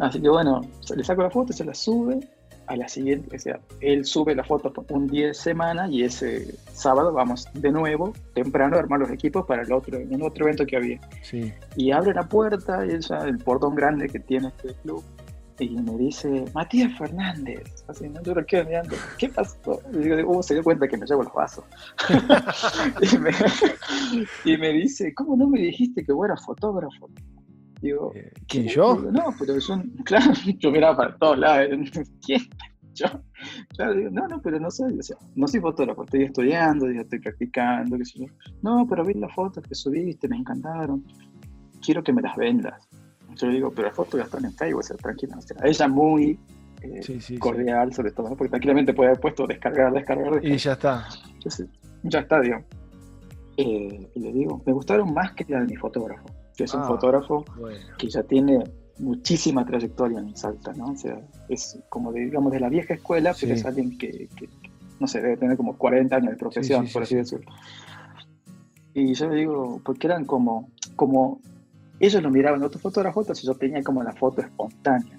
así 0.00 0.20
que 0.20 0.28
bueno, 0.28 0.60
le 0.94 1.04
saco 1.04 1.22
la 1.22 1.30
foto, 1.30 1.52
se 1.52 1.64
la 1.64 1.74
sube. 1.74 2.20
A 2.66 2.76
la 2.76 2.88
siguiente, 2.88 3.36
o 3.36 3.38
sea, 3.38 3.60
él 3.82 4.06
sube 4.06 4.34
la 4.34 4.42
foto 4.42 4.72
un 4.88 5.06
día 5.06 5.26
de 5.26 5.34
semana 5.34 5.86
y 5.86 6.02
ese 6.02 6.54
sábado 6.72 7.12
vamos 7.12 7.46
de 7.52 7.70
nuevo, 7.70 8.14
temprano, 8.32 8.76
a 8.76 8.78
armar 8.78 9.00
los 9.00 9.10
equipos 9.10 9.44
para 9.44 9.64
el 9.64 9.70
otro, 9.70 9.98
un 9.98 10.22
otro 10.22 10.46
evento 10.46 10.64
que 10.64 10.78
había. 10.78 11.00
Y 11.76 11.90
abre 11.90 12.14
la 12.14 12.26
puerta, 12.26 12.82
ella, 12.86 13.18
el 13.26 13.36
portón 13.36 13.74
grande 13.74 14.08
que 14.08 14.18
tiene 14.18 14.48
este 14.48 14.72
club, 14.82 15.04
y 15.58 15.76
me 15.76 15.96
dice, 15.96 16.44
Matías 16.54 16.96
Fernández. 16.98 17.84
Así, 17.88 18.08
¿no? 18.08 18.22
Yo 18.22 18.34
lo 18.34 18.44
quedo 18.44 18.64
mirando, 18.64 18.96
¿qué 19.18 19.28
pasó? 19.28 19.80
Y 19.92 19.98
digo, 19.98 20.30
uh, 20.30 20.42
se 20.42 20.54
dio 20.54 20.64
cuenta 20.64 20.88
que 20.88 20.96
me 20.96 21.06
llevo 21.06 21.22
los 21.22 21.32
vasos. 21.32 21.64
y, 24.44 24.56
me, 24.56 24.72
dice, 24.72 25.14
¿cómo 25.14 25.36
no 25.36 25.48
me 25.48 25.60
dijiste 25.60 26.04
que 26.04 26.12
vos 26.12 26.26
eras 26.26 26.44
fotógrafo? 26.44 27.08
Digo, 27.80 28.12
eh, 28.14 28.32
¿quién 28.48 28.66
yo? 28.66 28.96
no, 28.96 29.34
pero 29.38 29.58
yo, 29.58 29.82
claro, 30.04 30.32
yo 30.58 30.70
miraba 30.70 30.96
para 30.96 31.16
todos 31.16 31.38
lados. 31.38 31.68
¿Quién? 32.24 32.42
Yo, 32.94 33.06
claro, 33.76 33.94
digo, 33.94 34.10
no, 34.10 34.28
no, 34.28 34.40
pero 34.40 34.60
no 34.60 34.70
soy, 34.70 34.98
o 34.98 35.02
sea, 35.02 35.16
no 35.34 35.48
soy 35.48 35.60
fotógrafo, 35.60 36.04
estoy 36.04 36.24
estudiando, 36.24 36.88
estoy 36.88 37.18
practicando, 37.18 37.98
qué 37.98 38.04
sé 38.04 38.20
yo. 38.20 38.26
No, 38.62 38.86
pero 38.88 39.04
vi 39.04 39.14
las 39.14 39.34
fotos 39.34 39.64
que 39.66 39.74
subiste, 39.74 40.28
me 40.28 40.36
encantaron. 40.36 41.04
Quiero 41.84 42.02
que 42.02 42.12
me 42.12 42.22
las 42.22 42.36
vendas. 42.36 42.88
Yo 43.36 43.46
le 43.46 43.54
digo, 43.54 43.70
pero 43.70 43.88
las 43.88 43.96
fotos 43.96 44.18
ya 44.18 44.24
están 44.24 44.44
en 44.44 44.52
Facebook, 44.52 44.80
o 44.80 44.82
sea, 44.82 44.96
tranquila. 44.96 45.36
O 45.38 45.42
sea, 45.42 45.56
ella 45.64 45.88
muy 45.88 46.38
eh, 46.82 47.38
cordial, 47.38 47.92
sobre 47.92 48.10
todo, 48.12 48.36
porque 48.36 48.50
tranquilamente 48.50 48.92
puede 48.92 49.10
haber 49.10 49.20
puesto 49.20 49.46
descargar, 49.46 49.92
descargar, 49.92 50.32
descargar. 50.32 50.52
Y 50.52 50.58
ya 50.58 50.72
está. 50.72 51.08
ya 52.02 52.18
está, 52.20 52.40
digo. 52.40 52.58
Eh, 53.56 54.10
y 54.14 54.20
le 54.20 54.32
digo, 54.32 54.62
me 54.66 54.72
gustaron 54.72 55.14
más 55.14 55.32
que 55.32 55.44
la 55.48 55.60
de 55.60 55.66
mi 55.66 55.76
fotógrafo, 55.76 56.26
que 56.56 56.64
es 56.64 56.74
un 56.74 56.80
ah, 56.80 56.86
fotógrafo 56.86 57.44
que 57.98 58.08
ya 58.08 58.22
tiene 58.24 58.64
muchísima 58.98 59.64
trayectoria 59.64 60.18
en 60.18 60.36
Salta, 60.36 60.72
¿no? 60.72 60.92
O 60.92 60.96
sea, 60.96 61.20
es 61.48 61.78
como 61.88 62.12
de, 62.12 62.20
digamos, 62.20 62.52
de 62.52 62.60
la 62.60 62.68
vieja 62.68 62.94
escuela, 62.94 63.34
pero 63.38 63.54
es 63.54 63.64
alguien 63.64 63.96
que, 63.96 64.28
no 65.00 65.06
sé, 65.06 65.20
debe 65.20 65.36
tener 65.36 65.56
como 65.56 65.76
40 65.76 66.16
años 66.16 66.30
de 66.30 66.36
profesión, 66.36 66.88
por 66.92 67.02
así 67.02 67.16
decirlo. 67.16 67.50
Y 68.92 69.14
yo 69.14 69.28
le 69.28 69.36
digo, 69.36 69.80
porque 69.84 70.06
eran 70.06 70.24
como, 70.24 70.70
como 70.96 71.40
ellos 72.04 72.22
lo 72.22 72.30
miraban 72.30 72.62
otros 72.62 72.82
fotógrafos, 72.82 73.24
entonces 73.24 73.44
yo 73.44 73.54
tenía 73.54 73.82
como 73.82 74.02
la 74.02 74.12
foto 74.12 74.40
espontánea. 74.40 75.18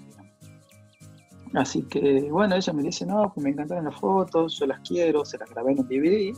Así 1.54 1.82
que, 1.84 2.28
bueno, 2.30 2.54
ella 2.54 2.72
me 2.72 2.82
dice, 2.82 3.06
no, 3.06 3.32
pues 3.32 3.42
me 3.42 3.50
encantaron 3.50 3.84
las 3.84 3.98
fotos, 3.98 4.58
yo 4.58 4.66
las 4.66 4.80
quiero, 4.80 5.24
se 5.24 5.38
las 5.38 5.48
grabé 5.50 5.72
en 5.72 5.78
un 5.80 5.88
DVD. 5.88 6.36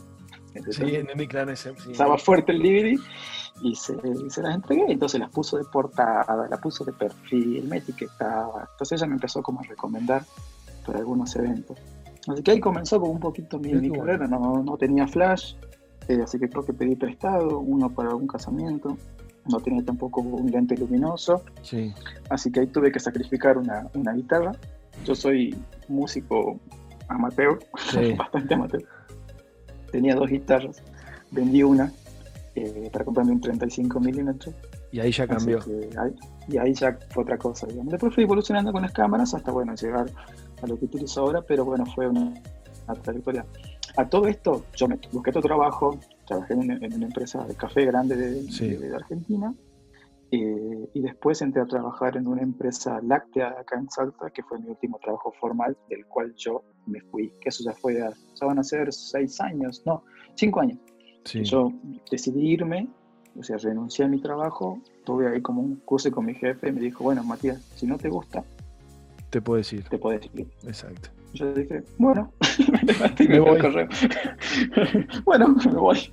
sí, 0.71 0.95
en 0.95 1.07
mi 1.17 1.27
clan 1.27 1.49
ese, 1.49 1.73
Estaba 1.91 2.17
fuerte 2.17 2.53
el 2.53 2.59
DVD 2.59 2.97
y 3.61 3.75
se, 3.75 3.95
se, 4.29 4.41
las 4.41 4.55
entregué. 4.55 4.85
Entonces 4.87 5.19
las 5.19 5.29
puso 5.29 5.57
de 5.57 5.65
portada, 5.65 6.47
las 6.49 6.59
puso 6.59 6.85
de 6.85 6.93
perfil, 6.93 7.67
me 7.67 7.77
etiquetaba. 7.77 8.69
Entonces 8.71 9.01
ella 9.01 9.07
me 9.07 9.15
empezó 9.15 9.41
como 9.41 9.59
a 9.59 9.63
recomendar 9.63 10.23
para 10.85 10.99
algunos 10.99 11.35
eventos. 11.35 11.77
Así 12.27 12.43
que 12.43 12.51
ahí 12.51 12.59
comenzó 12.59 12.99
como 12.99 13.11
un 13.11 13.19
poquito 13.19 13.59
mi, 13.59 13.91
carrera. 13.91 14.27
No, 14.27 14.63
no, 14.63 14.77
tenía 14.77 15.07
flash, 15.07 15.55
eh, 16.07 16.21
así 16.23 16.39
que 16.39 16.49
creo 16.49 16.63
que 16.63 16.73
pedí 16.73 16.95
prestado, 16.95 17.59
uno 17.59 17.89
para 17.89 18.09
algún 18.09 18.27
casamiento 18.27 18.97
no 19.47 19.59
tenía 19.59 19.83
tampoco 19.83 20.21
un 20.21 20.51
lente 20.51 20.75
luminoso, 20.77 21.43
sí. 21.61 21.93
así 22.29 22.51
que 22.51 22.61
ahí 22.61 22.67
tuve 22.67 22.91
que 22.91 22.99
sacrificar 22.99 23.57
una, 23.57 23.87
una 23.93 24.13
guitarra. 24.13 24.51
Yo 25.05 25.15
soy 25.15 25.55
músico 25.87 26.59
amateur, 27.07 27.59
bastante 28.17 28.53
amateur. 28.53 28.83
Tenía 29.91 30.15
dos 30.15 30.29
guitarras, 30.29 30.81
vendí 31.31 31.63
una 31.63 31.91
eh, 32.55 32.89
para 32.91 33.05
comprarme 33.05 33.31
un 33.33 33.41
35 33.41 33.99
milímetros. 33.99 34.53
Y 34.91 34.99
ahí 34.99 35.11
ya 35.11 35.27
cambió. 35.27 35.59
y 36.47 36.57
ahí 36.57 36.73
ya 36.73 36.97
fue 37.09 37.23
otra 37.23 37.37
cosa. 37.37 37.67
Después 37.69 38.13
fui 38.13 38.23
evolucionando 38.23 38.71
con 38.71 38.81
las 38.81 38.91
cámaras 38.91 39.33
hasta 39.33 39.51
bueno 39.51 39.75
llegar 39.75 40.07
a 40.61 40.67
lo 40.67 40.77
que 40.77 40.85
utilizo 40.85 41.21
ahora, 41.21 41.41
pero 41.41 41.63
bueno, 41.63 41.85
fue 41.85 42.07
una, 42.07 42.33
una 42.87 43.01
trayectoria. 43.01 43.45
A 43.97 44.05
todo 44.05 44.27
esto, 44.27 44.65
yo 44.75 44.87
me 44.87 44.99
busqué 45.11 45.29
otro 45.29 45.41
trabajo, 45.41 45.99
trabajé 46.29 46.53
en 46.53 46.59
una, 46.59 47.05
empresa 47.05 47.43
de 47.45 47.55
café 47.55 47.85
grande 47.85 48.15
de, 48.15 48.95
Argentina 48.95 49.53
eh, 50.31 50.89
y 50.93 51.01
después 51.01 51.41
entré 51.41 51.61
a 51.61 51.65
trabajar 51.65 52.17
en 52.17 52.27
una 52.27 52.43
empresa 52.43 53.01
láctea 53.01 53.55
acá 53.59 53.79
en 53.79 53.89
Salta, 53.89 54.29
que 54.29 54.43
fue 54.43 54.59
mi 54.59 54.69
último 54.69 54.99
trabajo 55.01 55.33
formal, 55.39 55.75
del 55.89 56.05
cual 56.05 56.33
yo 56.35 56.63
me 56.85 57.01
fui, 57.01 57.33
que 57.41 57.49
eso 57.49 57.63
ya 57.63 57.73
fue, 57.73 57.95
ya 57.95 58.45
van 58.45 58.59
a 58.59 58.63
ser 58.63 58.93
seis 58.93 59.41
años, 59.41 59.81
no, 59.85 60.03
cinco 60.35 60.61
años. 60.61 60.77
Yo 61.25 61.71
decidí 62.09 62.51
irme, 62.53 62.87
o 63.37 63.43
sea, 63.43 63.57
renuncié 63.57 64.05
a 64.05 64.07
mi 64.07 64.21
trabajo, 64.21 64.79
tuve 65.05 65.27
ahí 65.27 65.41
como 65.41 65.61
un 65.61 65.77
curso 65.77 66.11
con 66.11 66.25
mi 66.25 66.35
jefe 66.35 66.69
y 66.69 66.71
me 66.71 66.81
dijo, 66.81 67.03
bueno, 67.03 67.23
Matías, 67.23 67.59
si 67.75 67.87
no 67.87 67.97
te 67.97 68.09
gusta, 68.09 68.43
te 69.29 69.41
puedes 69.41 69.71
ir. 69.73 69.83
Te 69.83 69.97
puedes 69.97 70.25
ir. 70.33 70.47
Exacto. 70.65 71.09
Yo 71.33 71.53
dije, 71.53 71.83
bueno, 71.97 72.31
me, 73.19 73.39
voy. 73.39 73.59
bueno, 75.23 75.49
me 75.49 75.73
voy 75.73 76.11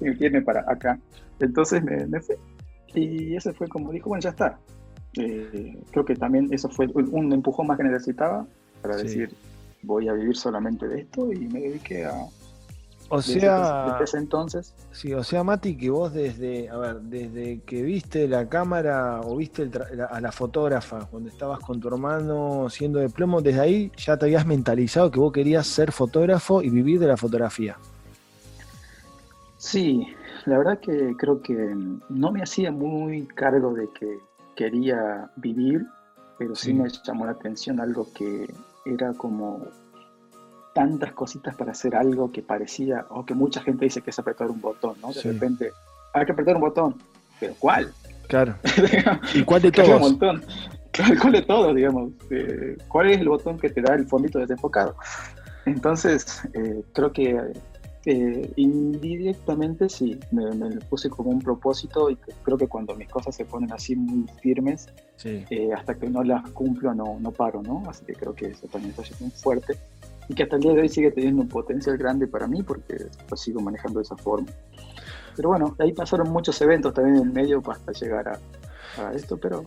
viene 0.00 0.42
para 0.42 0.60
acá. 0.66 0.98
Entonces 1.38 1.82
me, 1.82 2.20
fui. 2.20 2.36
Y 2.94 3.36
ese 3.36 3.52
fue 3.52 3.68
como 3.68 3.92
dijo, 3.92 4.08
bueno, 4.08 4.22
ya 4.22 4.30
está. 4.30 4.58
eh, 5.16 5.82
creo 5.90 6.04
que 6.04 6.14
también 6.14 6.48
eso 6.52 6.68
fue 6.68 6.86
un 6.86 7.32
empujón 7.32 7.66
más 7.66 7.76
que 7.76 7.84
necesitaba 7.84 8.46
para 8.82 8.96
decir, 8.96 9.30
voy 9.82 10.08
a 10.08 10.12
vivir 10.12 10.36
solamente 10.36 10.88
de 10.88 11.00
esto 11.00 11.32
y 11.32 11.46
me 11.46 11.60
dediqué 11.60 12.04
a... 12.06 12.14
O 13.12 13.20
sea, 13.20 13.86
desde, 13.90 14.04
ese 14.04 14.18
entonces. 14.18 14.72
Sí, 14.92 15.12
o 15.14 15.24
sea, 15.24 15.42
Mati, 15.42 15.76
que 15.76 15.90
vos 15.90 16.14
desde, 16.14 16.70
a 16.70 16.76
ver, 16.76 17.00
desde 17.00 17.60
que 17.62 17.82
viste 17.82 18.28
la 18.28 18.48
cámara 18.48 19.20
o 19.22 19.36
viste 19.36 19.68
a 20.08 20.20
la 20.20 20.30
fotógrafa 20.30 21.06
cuando 21.10 21.28
estabas 21.28 21.58
con 21.58 21.80
tu 21.80 21.88
hermano 21.88 22.68
siendo 22.70 23.00
de 23.00 23.08
plomo, 23.08 23.42
desde 23.42 23.60
ahí 23.60 23.92
ya 23.96 24.16
te 24.16 24.26
habías 24.26 24.46
mentalizado 24.46 25.10
que 25.10 25.18
vos 25.18 25.32
querías 25.32 25.66
ser 25.66 25.90
fotógrafo 25.90 26.62
y 26.62 26.70
vivir 26.70 27.00
de 27.00 27.08
la 27.08 27.16
fotografía. 27.16 27.76
Sí, 29.60 30.06
la 30.46 30.56
verdad 30.56 30.80
que 30.80 31.14
creo 31.18 31.42
que 31.42 31.52
no 32.08 32.32
me 32.32 32.42
hacía 32.42 32.72
muy 32.72 33.26
cargo 33.26 33.74
de 33.74 33.90
que 33.90 34.18
quería 34.56 35.30
vivir, 35.36 35.86
pero 36.38 36.54
sí, 36.54 36.72
me 36.72 36.88
llamó 36.88 37.26
la 37.26 37.32
atención 37.32 37.78
algo 37.78 38.08
que 38.14 38.50
era 38.86 39.12
como 39.12 39.66
tantas 40.74 41.12
cositas 41.12 41.54
para 41.56 41.72
hacer 41.72 41.94
algo 41.94 42.32
que 42.32 42.40
parecía, 42.40 43.04
o 43.10 43.26
que 43.26 43.34
mucha 43.34 43.60
gente 43.60 43.84
dice 43.84 44.00
que 44.00 44.08
es 44.08 44.18
apretar 44.18 44.50
un 44.50 44.62
botón, 44.62 44.96
¿no? 45.02 45.12
De 45.12 45.20
repente, 45.20 45.72
hay 46.14 46.24
que 46.24 46.32
apretar 46.32 46.54
un 46.54 46.62
botón, 46.62 46.94
pero 47.38 47.54
¿cuál? 47.58 47.92
Claro. 48.28 48.54
¿Y 49.34 49.42
cuál 49.42 49.60
de 49.60 49.72
todos? 49.72 49.90
Un 49.90 50.00
montón. 50.00 50.42
¿Cuál 51.20 51.32
de 51.34 51.42
todos, 51.42 51.76
digamos? 51.76 52.12
Eh, 52.30 52.78
¿Cuál 52.88 53.10
es 53.10 53.20
el 53.20 53.28
botón 53.28 53.58
que 53.58 53.68
te 53.68 53.82
da 53.82 53.94
el 53.94 54.06
fondito 54.06 54.38
desenfocado? 54.38 54.96
Entonces, 55.66 56.48
eh, 56.54 56.82
creo 56.94 57.12
que 57.12 57.52
eh, 58.06 58.50
indirectamente 58.56 59.90
sí, 59.90 60.18
me, 60.30 60.70
puse 60.88 61.10
como 61.10 61.30
un 61.30 61.40
propósito 61.40 62.10
y 62.10 62.16
creo 62.16 62.56
que 62.56 62.66
cuando 62.66 62.94
mis 62.94 63.08
cosas 63.08 63.36
se 63.36 63.44
ponen 63.44 63.70
así 63.72 63.94
muy 63.94 64.26
firmes, 64.40 64.88
eh, 65.24 65.68
hasta 65.76 65.94
que 65.94 66.08
no 66.08 66.22
las 66.22 66.48
cumplo 66.50 66.94
no, 66.94 67.18
no 67.20 67.30
paro, 67.30 67.62
¿no? 67.62 67.82
Así 67.88 68.04
que 68.06 68.14
creo 68.14 68.34
que 68.34 68.46
eso 68.46 68.66
también 68.68 68.94
está 68.98 69.14
muy 69.20 69.30
fuerte 69.30 69.76
y 70.28 70.34
que 70.34 70.44
hasta 70.44 70.56
el 70.56 70.62
día 70.62 70.72
de 70.72 70.80
hoy 70.80 70.88
sigue 70.88 71.10
teniendo 71.10 71.42
un 71.42 71.48
potencial 71.48 71.98
grande 71.98 72.26
para 72.26 72.46
mí 72.46 72.62
porque 72.62 72.96
lo 73.30 73.36
sigo 73.36 73.60
manejando 73.60 73.98
de 73.98 74.04
esa 74.04 74.16
forma. 74.16 74.48
Pero 75.36 75.50
bueno, 75.50 75.76
ahí 75.78 75.92
pasaron 75.92 76.30
muchos 76.30 76.60
eventos 76.62 76.94
también 76.94 77.16
en 77.16 77.22
el 77.24 77.32
medio 77.32 77.62
hasta 77.70 77.92
llegar 77.92 78.28
a, 78.28 79.12
esto, 79.14 79.36
pero 79.36 79.64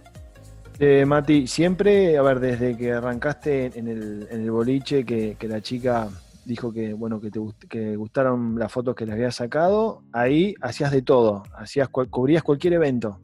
eh, 0.80 1.06
Mati, 1.06 1.48
siempre, 1.48 2.18
a 2.18 2.22
ver, 2.24 2.40
desde 2.40 2.76
que 2.76 2.92
arrancaste 2.92 3.78
en 3.78 3.88
el, 3.88 4.28
en 4.30 4.42
el 4.42 4.52
boliche, 4.52 5.06
que, 5.06 5.36
que, 5.40 5.48
la 5.48 5.62
chica 5.62 6.10
dijo 6.46 6.72
que 6.72 6.94
bueno 6.94 7.20
que 7.20 7.32
te 7.32 7.40
que 7.70 7.96
gustaron 7.96 8.58
las 8.58 8.72
fotos 8.72 8.96
que 8.96 9.06
le 9.06 9.14
habías 9.14 9.36
sacado, 9.36 10.04
ahí 10.12 10.56
hacías 10.62 10.92
de 10.92 11.02
todo, 11.02 11.44
hacías 11.56 11.90
cubrías 11.90 12.44
cualquier 12.44 12.74
evento. 12.74 13.20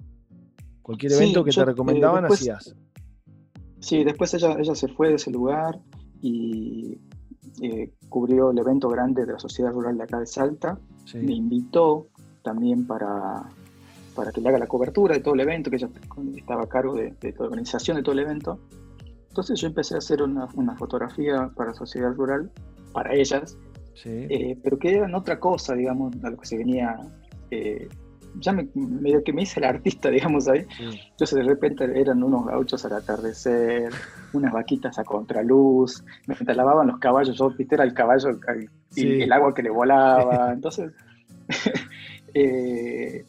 Cualquier 0.82 1.14
evento 1.14 1.44
que 1.44 1.52
te 1.52 1.64
recomendaban 1.64 2.26
hacías. 2.26 2.76
Sí, 3.80 4.04
después 4.04 4.34
ella, 4.34 4.56
ella 4.60 4.76
se 4.76 4.88
fue 4.88 5.10
de 5.10 5.16
ese 5.16 5.32
lugar 5.32 5.80
y 6.22 6.98
eh, 7.62 7.94
cubrió 8.10 8.52
el 8.52 8.58
evento 8.58 8.90
grande 8.90 9.26
de 9.26 9.34
la 9.34 9.40
Sociedad 9.40 9.72
Rural 9.72 9.98
de 9.98 10.04
acá 10.04 10.20
de 10.20 10.26
Salta. 10.26 10.80
Me 11.14 11.34
invitó 11.34 12.08
también 12.42 12.86
para, 12.88 13.50
para 14.16 14.32
que 14.32 14.42
le 14.42 14.50
haga 14.50 14.60
la 14.60 14.68
cobertura 14.68 15.16
de 15.16 15.22
todo 15.22 15.34
el 15.36 15.42
evento, 15.42 15.70
que 15.70 15.78
ella 15.78 15.90
estaba 16.36 16.64
a 16.64 16.68
cargo 16.68 16.96
de, 16.96 17.12
de 17.22 17.34
la 17.38 17.46
organización 17.46 17.98
de 17.98 18.04
todo 18.04 18.14
el 18.14 18.20
evento. 18.20 18.60
Entonces 19.30 19.60
yo 19.62 19.68
empecé 19.68 19.96
a 19.96 20.00
hacer 20.00 20.22
una, 20.22 20.48
una 20.56 20.76
fotografía 20.76 21.52
para 21.56 21.74
Sociedad 21.74 22.14
Rural 22.14 22.52
para 22.92 23.14
ellas, 23.14 23.58
eh, 24.06 24.58
pero 24.64 24.80
que 24.80 24.96
eran 24.96 25.16
otra 25.16 25.40
cosa, 25.40 25.74
digamos, 25.74 26.14
a 26.24 26.30
lo 26.30 26.38
que 26.38 26.46
se 26.46 26.58
venía, 26.58 26.98
eh, 27.52 27.88
ya 28.36 28.54
me, 28.54 28.70
medio 28.76 29.24
que 29.24 29.34
me 29.34 29.42
hice 29.44 29.60
el 29.60 29.66
artista, 29.66 30.10
digamos, 30.12 30.48
ahí. 30.48 30.66
Entonces 30.80 31.38
de 31.38 31.44
repente 31.44 32.00
eran 32.00 32.24
unos 32.24 32.46
gauchos 32.46 32.86
al 32.86 32.94
atardecer, 32.94 33.92
unas 34.34 34.54
vaquitas 34.54 34.98
a 35.00 35.04
contraluz, 35.04 36.04
me 36.28 36.54
lavaban 36.54 36.88
los 36.88 37.00
caballos, 37.00 37.38
yo 37.38 37.50
viste 37.52 37.76
era 37.76 37.84
el 37.84 37.94
caballo 37.94 38.40
y 38.96 39.22
el 39.22 39.32
agua 39.32 39.54
que 39.54 39.64
le 39.64 39.70
volaba, 39.70 40.52
entonces 40.54 40.92
eh, 42.34 43.26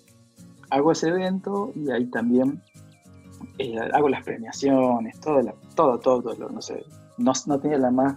hago 0.70 0.92
ese 0.92 1.08
evento 1.08 1.72
y 1.74 1.90
ahí 1.90 2.06
también 2.06 2.60
hago 3.92 4.08
las 4.08 4.24
premiaciones, 4.24 5.20
todo, 5.20 5.42
todo, 5.74 5.98
todo, 5.98 6.48
no 6.48 6.62
sé, 6.62 6.82
no, 7.18 7.32
no 7.46 7.60
tenía 7.60 7.78
la 7.78 7.90
más 7.90 8.16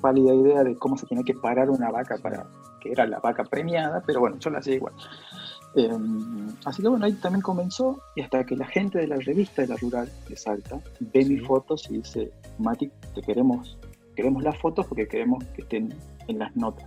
válida 0.00 0.34
idea 0.34 0.64
de 0.64 0.76
cómo 0.76 0.96
se 0.96 1.06
tiene 1.06 1.24
que 1.24 1.34
parar 1.34 1.70
una 1.70 1.90
vaca 1.90 2.16
para 2.18 2.46
que 2.80 2.92
era 2.92 3.06
la 3.06 3.18
vaca 3.18 3.44
premiada, 3.44 4.02
pero 4.06 4.20
bueno, 4.20 4.36
yo 4.38 4.50
la 4.50 4.58
hacía 4.58 4.74
igual. 4.74 4.94
Em, 5.74 6.48
así 6.64 6.82
que 6.82 6.88
bueno, 6.88 7.04
ahí 7.04 7.12
también 7.14 7.42
comenzó 7.42 8.00
y 8.16 8.22
hasta 8.22 8.44
que 8.44 8.56
la 8.56 8.66
gente 8.66 8.98
de 8.98 9.06
la 9.06 9.16
revista 9.16 9.62
de 9.62 9.68
la 9.68 9.76
Rural 9.76 10.10
de 10.28 10.36
Salta 10.36 10.80
ve 11.00 11.24
mis 11.24 11.46
fotos 11.46 11.90
y 11.90 11.98
dice, 11.98 12.32
Mati, 12.58 12.90
te 13.14 13.22
queremos, 13.22 13.78
queremos 14.16 14.42
las 14.42 14.56
fotos 14.58 14.86
porque 14.86 15.06
queremos 15.06 15.44
que 15.54 15.62
estén 15.62 15.94
en 16.26 16.38
las 16.38 16.54
notas. 16.56 16.86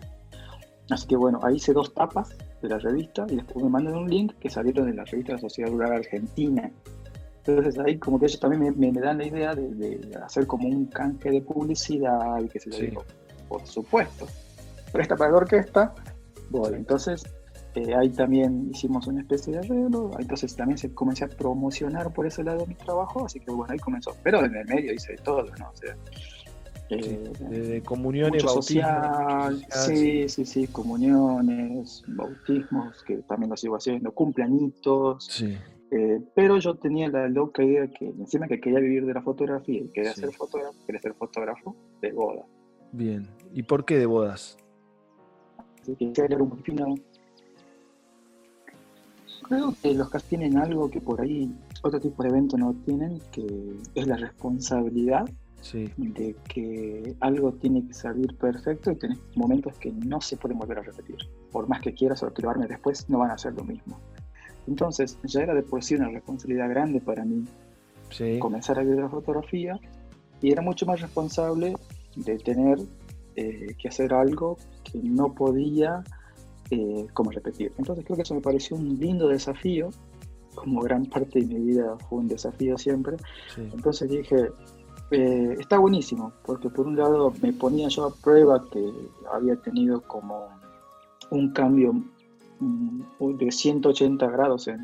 Así 0.90 1.08
que 1.08 1.16
bueno, 1.16 1.40
ahí 1.44 1.56
hice 1.56 1.74
dos 1.74 1.94
tapas 1.94 2.36
de 2.62 2.70
la 2.70 2.80
revista 2.80 3.26
y 3.30 3.36
después 3.36 3.64
me 3.64 3.70
mandan 3.70 3.96
un 3.96 4.10
link 4.10 4.34
que 4.40 4.50
salieron 4.50 4.88
de 4.88 4.94
la 4.94 5.06
revista 5.06 5.34
de 5.34 5.38
la 5.38 5.42
Sociedad 5.42 5.72
Rural 5.72 5.94
Argentina. 5.94 6.72
Entonces 7.46 7.80
ahí 7.80 7.98
como 7.98 8.20
que 8.20 8.28
ellos 8.28 8.40
también 8.40 8.74
me, 8.78 8.92
dan 8.92 9.18
la 9.18 9.26
idea 9.26 9.56
de, 9.56 10.00
hacer 10.24 10.46
como 10.46 10.68
un 10.68 10.86
canje 10.86 11.32
de 11.32 11.42
publicidad 11.42 12.40
y 12.40 12.48
que 12.48 12.60
se 12.60 12.70
lo 12.70 12.78
digo, 12.78 13.04
por 13.50 13.66
supuesto. 13.66 14.28
Presta 14.92 15.16
para 15.16 15.32
la 15.32 15.38
orquesta, 15.38 15.96
bueno, 16.50 16.76
entonces 16.76 17.24
eh, 17.76 17.96
ahí 17.96 18.10
también 18.10 18.70
hicimos 18.72 19.08
una 19.08 19.22
especie 19.22 19.54
de 19.54 19.60
arreglo, 19.60 20.12
entonces 20.20 20.56
también 20.56 20.78
se 20.78 20.94
comencé 20.94 21.24
a 21.24 21.30
promocionar 21.30 22.14
por 22.14 22.28
ese 22.28 22.44
lado 22.44 22.66
mi 22.68 22.76
trabajo, 22.76 23.26
así 23.26 23.40
que 23.40 23.52
bueno, 23.52 23.72
ahí 23.72 23.80
comenzó. 23.80 24.16
Pero 24.22 24.46
en 24.46 24.56
el 24.56 24.66
medio 24.66 24.94
hice 24.94 25.16
todo, 25.24 25.46
¿no? 25.58 25.70
O 25.70 25.76
sea, 25.76 25.96
eh, 26.90 27.32
de 27.50 27.82
comuniones, 27.82 28.44
bautismos. 28.44 29.66
sí, 29.70 30.28
sí, 30.28 30.46
sí, 30.46 30.68
comuniones, 30.68 32.04
bautismos, 32.08 33.02
que 33.04 33.18
también 33.20 33.50
lo 33.50 33.58
sigo 33.58 33.78
haciendo, 33.78 34.12
cumpleañitos. 34.12 35.26
Sí. 35.26 35.58
Eh, 35.92 36.22
pero 36.34 36.58
yo 36.58 36.76
tenía 36.76 37.10
la 37.10 37.28
loca 37.28 37.64
idea 37.64 37.86
que 37.88 38.08
encima 38.08 38.48
que 38.48 38.62
quería 38.62 38.80
vivir 38.80 39.06
de 39.06 39.14
la 39.14 39.22
fotografía 39.22 39.82
y 39.82 39.90
quería 39.90 40.14
ser 40.14 40.32
fotógrafo, 40.32 40.78
quería 40.86 41.02
ser 41.02 41.14
fotógrafo 41.14 41.76
de 42.02 42.14
boda. 42.14 42.46
Bien. 42.94 43.28
¿Y 43.54 43.64
por 43.64 43.84
qué 43.84 43.98
de 43.98 44.06
bodas? 44.06 44.58
Así 45.82 45.96
que 45.96 46.22
un 46.36 46.50
poquito. 46.50 46.86
Creo 49.50 49.76
que 49.82 49.94
los 49.94 50.10
cast 50.10 50.30
tienen 50.30 50.58
algo 50.58 50.90
que 50.90 51.02
por 51.02 51.20
ahí 51.20 51.54
otro 51.84 52.00
tipo 52.00 52.24
de 52.24 52.30
evento 52.30 52.58
no 52.58 52.74
tienen, 52.86 53.20
que 53.32 53.76
es 53.96 54.08
la 54.08 54.16
responsabilidad 54.16 55.26
de 55.98 56.36
que 56.48 57.16
algo 57.20 57.52
tiene 57.54 57.86
que 57.86 57.94
salir 57.94 58.36
perfecto 58.38 58.92
y 58.92 58.96
tenés 58.96 59.20
momentos 59.36 59.78
que 59.78 59.92
no 59.92 60.20
se 60.20 60.38
pueden 60.38 60.58
volver 60.58 60.80
a 60.80 60.84
repetir. 60.84 61.18
Por 61.52 61.68
más 61.68 61.82
que 61.82 61.94
quieras 61.94 62.24
o 62.24 62.32
después, 62.32 63.10
no 63.10 63.20
van 63.20 63.32
a 63.32 63.38
ser 63.38 63.54
lo 63.54 63.64
mismo. 63.64 64.00
Entonces 64.68 65.18
ya 65.24 65.42
era 65.42 65.54
de 65.54 65.64
por 65.64 65.84
sí 65.84 65.96
una 65.96 66.10
responsabilidad 66.10 66.70
grande 66.70 67.02
para 67.02 67.26
mí 67.26 67.46
comenzar 68.40 68.78
a 68.78 68.84
vivir 68.84 69.00
la 69.00 69.10
fotografía 69.10 69.80
y 70.42 70.52
era 70.52 70.62
mucho 70.62 70.86
más 70.86 71.02
responsable 71.02 71.76
de 72.16 72.38
tener 72.40 72.80
eh, 73.36 73.76
que 73.80 73.88
hacer 73.88 74.14
algo 74.14 74.58
que 74.84 75.00
no 75.02 75.34
podía 75.34 76.04
eh, 76.70 77.08
como 77.14 77.32
repetir. 77.32 77.72
Entonces 77.78 78.04
creo 78.06 78.16
que 78.16 78.24
eso 78.24 78.36
me 78.36 78.42
pareció 78.42 78.76
un 78.76 78.98
lindo 79.00 79.28
desafío, 79.28 79.90
como 80.56 80.82
gran 80.82 81.06
parte 81.06 81.40
de 81.40 81.46
mi 81.46 81.56
vida 81.56 81.98
fue 82.10 82.20
un 82.20 82.28
desafío 82.28 82.78
siempre. 82.78 83.18
Entonces 83.58 84.10
dije, 84.10 84.52
eh, 85.12 85.56
está 85.60 85.78
buenísimo, 85.78 86.34
porque 86.46 86.70
por 86.70 86.88
un 86.88 86.98
lado 86.98 87.34
me 87.42 87.54
ponía 87.54 87.88
yo 87.88 88.06
a 88.06 88.16
prueba 88.16 88.64
que 88.70 88.92
había 89.32 89.56
tenido 89.58 90.02
como 90.02 90.48
un 91.30 91.52
cambio 91.52 91.94
de 92.62 93.52
180 93.52 94.28
grados 94.28 94.68
en, 94.68 94.80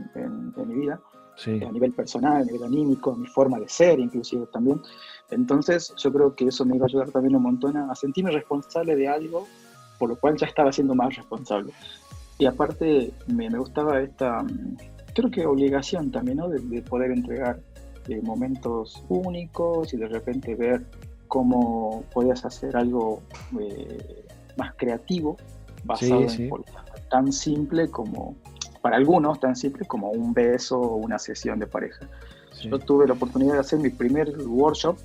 mi 0.56 0.76
vida, 0.76 1.00
a 1.46 1.72
nivel 1.72 1.94
personal, 1.94 2.42
a 2.42 2.46
nivel 2.46 2.64
anímico, 2.64 3.16
mi 3.16 3.28
forma 3.28 3.60
de 3.60 3.70
ser 3.70 4.00
inclusive 4.00 4.48
también. 4.48 4.82
Entonces 5.30 5.94
yo 5.98 6.12
creo 6.12 6.36
que 6.36 6.46
eso 6.46 6.66
me 6.66 6.76
iba 6.76 6.86
a 6.86 6.88
ayudar 6.88 7.12
también 7.12 7.36
un 7.36 7.44
montón 7.44 7.78
a, 7.78 7.94
sentirme 7.96 8.32
responsable 8.32 8.96
de 8.96 9.08
algo 9.08 9.48
por 10.00 10.10
lo 10.10 10.16
cual 10.16 10.38
ya 10.38 10.48
estaba 10.48 10.72
siendo 10.72 10.94
más 10.94 11.16
responsable. 11.16 11.74
Y 12.38 12.46
aparte 12.46 13.12
me, 13.28 13.50
me 13.50 13.58
gustaba 13.58 14.00
esta, 14.00 14.46
creo 15.14 15.32
que 15.32 15.46
obligación 15.46 16.12
también, 16.12 16.38
¿no? 16.38 16.50
De, 16.50 16.82
poder 16.84 17.12
entregar 17.12 17.60
eh, 18.08 18.22
momentos 18.22 19.04
únicos 19.10 19.94
y 19.94 19.98
de 19.98 20.08
repente 20.08 20.54
ver 20.54 20.86
cómo 21.28 22.04
podías 22.14 22.46
hacer 22.46 22.78
algo 22.78 23.22
eh, 23.60 24.26
más 24.56 24.76
creativo 24.76 25.38
basado 25.84 26.22
en 26.22 26.50
tan 27.10 27.32
simple 27.32 27.90
como, 27.90 28.36
para 28.82 28.98
algunos, 28.98 29.40
tan 29.40 29.56
simple 29.56 29.86
como 29.86 30.12
un 30.12 30.34
beso 30.34 30.80
o 30.80 30.96
una 30.98 31.20
sesión 31.20 31.60
de 31.60 31.68
pareja. 31.68 32.08
Yo 32.62 32.80
tuve 32.80 33.08
la 33.08 33.14
oportunidad 33.14 33.54
de 33.54 33.60
hacer 33.60 33.80
mi 33.80 33.90
primer 33.90 34.36
workshop 34.48 34.98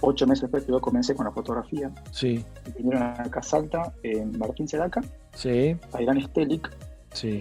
ocho 0.00 0.26
meses 0.26 0.42
después 0.42 0.64
que 0.64 0.72
yo 0.72 0.80
comencé 0.80 1.14
con 1.14 1.26
la 1.26 1.32
fotografía. 1.32 1.90
Sí. 2.12 2.44
Vinieron 2.76 3.02
a 3.02 3.14
Casalta, 3.30 3.92
en 4.02 4.38
Martín 4.38 4.68
Sedaca. 4.68 5.02
Sí. 5.34 5.76
A 5.92 6.02
Irán 6.02 6.20
Stelik. 6.20 6.70
Sí. 7.12 7.40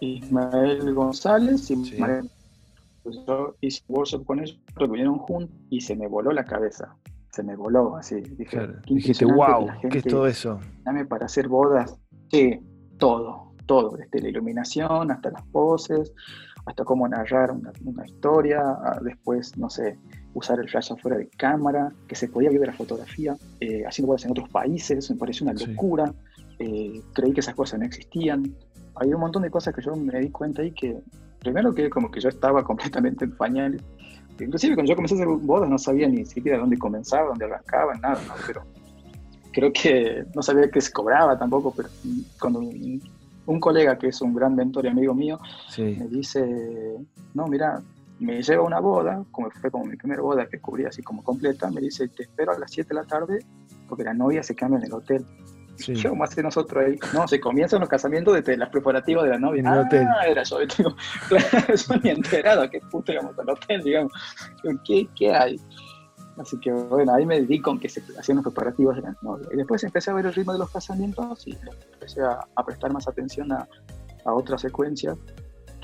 Ismael 0.00 0.92
González 0.94 1.70
y 1.70 1.76
pues 3.02 3.16
yo 3.26 3.54
hice 3.60 3.82
workshop 3.88 4.24
con 4.24 4.40
ellos, 4.40 4.58
lo 4.76 4.88
vinieron 4.88 5.18
juntos 5.18 5.54
y 5.70 5.80
se 5.80 5.94
me 5.94 6.06
voló 6.06 6.32
la 6.32 6.44
cabeza. 6.44 6.94
Se 7.34 7.42
me 7.42 7.56
voló 7.56 7.96
así. 7.96 8.20
Dije, 8.20 8.68
Dijiste, 8.86 9.24
wow, 9.24 9.66
¿qué 9.90 9.98
es 9.98 10.04
todo 10.04 10.28
eso? 10.28 10.60
Dame 10.84 11.04
para 11.04 11.26
hacer 11.26 11.48
bodas. 11.48 11.98
Sí, 12.30 12.60
todo, 12.96 13.54
todo, 13.66 13.96
desde 13.96 14.20
la 14.20 14.28
iluminación 14.28 15.10
hasta 15.10 15.32
las 15.32 15.42
poses, 15.46 16.12
hasta 16.64 16.84
cómo 16.84 17.08
narrar 17.08 17.50
una, 17.50 18.06
historia, 18.06 18.62
después, 19.02 19.58
no 19.58 19.68
sé, 19.68 19.98
usar 20.34 20.60
el 20.60 20.68
flash 20.68 20.92
afuera 20.92 21.16
de 21.16 21.28
cámara, 21.30 21.92
que 22.06 22.14
se 22.14 22.28
podía 22.28 22.50
ver 22.50 22.68
la 22.68 22.72
fotografía, 22.72 23.36
eh, 23.58 23.82
haciendo 23.84 24.06
bodas 24.06 24.24
en 24.26 24.30
otros 24.30 24.48
países, 24.50 25.10
me 25.10 25.16
pareció 25.16 25.44
una 25.44 25.54
locura. 25.54 26.14
Eh, 26.60 27.02
creí 27.14 27.32
que 27.32 27.40
esas 27.40 27.56
cosas 27.56 27.80
no 27.80 27.84
existían. 27.84 28.54
Hay 28.94 29.12
un 29.12 29.18
montón 29.18 29.42
de 29.42 29.50
cosas 29.50 29.74
que 29.74 29.82
yo 29.82 29.96
me 29.96 30.20
di 30.20 30.30
cuenta 30.30 30.62
ahí 30.62 30.70
que, 30.70 31.00
primero 31.40 31.74
que 31.74 31.90
como 31.90 32.12
que 32.12 32.20
yo 32.20 32.28
estaba 32.28 32.62
completamente 32.70 33.24
en 33.24 33.36
pañales. 33.36 33.82
Inclusive 34.40 34.74
cuando 34.74 34.90
yo 34.90 34.96
comencé 34.96 35.14
a 35.14 35.18
hacer 35.18 35.28
bodas 35.28 35.70
no 35.70 35.78
sabía 35.78 36.08
ni 36.08 36.24
siquiera 36.24 36.58
dónde 36.58 36.76
comenzaba, 36.78 37.28
dónde 37.28 37.44
arrancaba, 37.44 37.94
nada, 37.94 38.20
pero 38.46 38.62
creo 39.52 39.72
que 39.72 40.24
no 40.34 40.42
sabía 40.42 40.68
que 40.70 40.80
se 40.80 40.92
cobraba 40.92 41.38
tampoco, 41.38 41.72
pero 41.74 41.88
cuando 42.40 42.58
un, 42.58 43.60
colega 43.60 43.96
que 43.96 44.08
es 44.08 44.20
un 44.20 44.34
gran 44.34 44.56
mentor 44.56 44.86
y 44.86 44.88
amigo 44.88 45.14
mío 45.14 45.38
me 45.78 46.08
dice, 46.08 46.96
no, 47.34 47.46
mira, 47.46 47.80
me 48.18 48.42
lleva 48.42 48.62
a 48.62 48.66
una 48.66 48.80
boda, 48.80 49.24
como 49.30 49.50
fue 49.50 49.70
como 49.70 49.84
mi 49.84 49.96
primera 49.96 50.22
boda 50.22 50.46
que 50.46 50.58
cubrí 50.58 50.84
así 50.84 51.02
como 51.02 51.22
completa, 51.22 51.70
me 51.70 51.80
dice, 51.80 52.08
te 52.08 52.24
espero 52.24 52.52
a 52.52 52.58
las 52.58 52.70
7 52.72 52.88
de 52.88 52.94
la 52.94 53.04
tarde 53.04 53.44
porque 53.88 54.04
la 54.04 54.14
novia 54.14 54.42
se 54.42 54.54
cambia 54.54 54.78
en 54.78 54.86
el 54.86 54.94
hotel. 54.94 55.24
Sí. 55.76 55.94
¿Qué 55.94 56.08
vamos 56.08 56.28
a 56.28 56.32
hacer 56.32 56.44
nosotros 56.44 56.84
ahí? 56.84 56.98
No, 57.12 57.26
se 57.26 57.40
comienzan 57.40 57.80
los 57.80 57.88
casamientos 57.88 58.34
desde 58.34 58.56
las 58.56 58.70
preparativas 58.70 59.24
de 59.24 59.30
la 59.30 59.38
novia. 59.38 59.62
ah, 59.66 59.80
hotel. 59.80 60.06
era 60.26 60.42
yo. 60.42 60.58
Digo, 60.78 60.96
claro, 61.28 61.74
yo 61.74 61.96
ni 62.02 62.10
enterado 62.10 62.70
qué 62.70 62.80
puto 62.90 63.12
íbamos 63.12 63.38
al 63.38 63.50
hotel, 63.50 63.82
digamos. 63.82 64.12
¿Qué, 64.84 65.08
¿Qué 65.16 65.34
hay? 65.34 65.60
Así 66.36 66.58
que 66.58 66.72
bueno, 66.72 67.14
ahí 67.14 67.24
me 67.26 67.40
di 67.42 67.60
con 67.60 67.78
que 67.78 67.88
se 67.88 68.02
hacían 68.18 68.36
los 68.36 68.44
preparativos 68.44 68.96
de 68.96 69.02
la 69.02 69.16
novia. 69.22 69.46
Y 69.52 69.56
después 69.56 69.84
empecé 69.84 70.10
a 70.10 70.14
ver 70.14 70.26
el 70.26 70.34
ritmo 70.34 70.52
de 70.52 70.58
los 70.58 70.70
casamientos 70.70 71.46
y 71.46 71.56
empecé 71.92 72.22
a, 72.22 72.64
prestar 72.64 72.92
más 72.92 73.06
atención 73.06 73.52
a, 73.52 73.68
a 74.24 74.32
otras 74.32 74.60
secuencias 74.60 75.16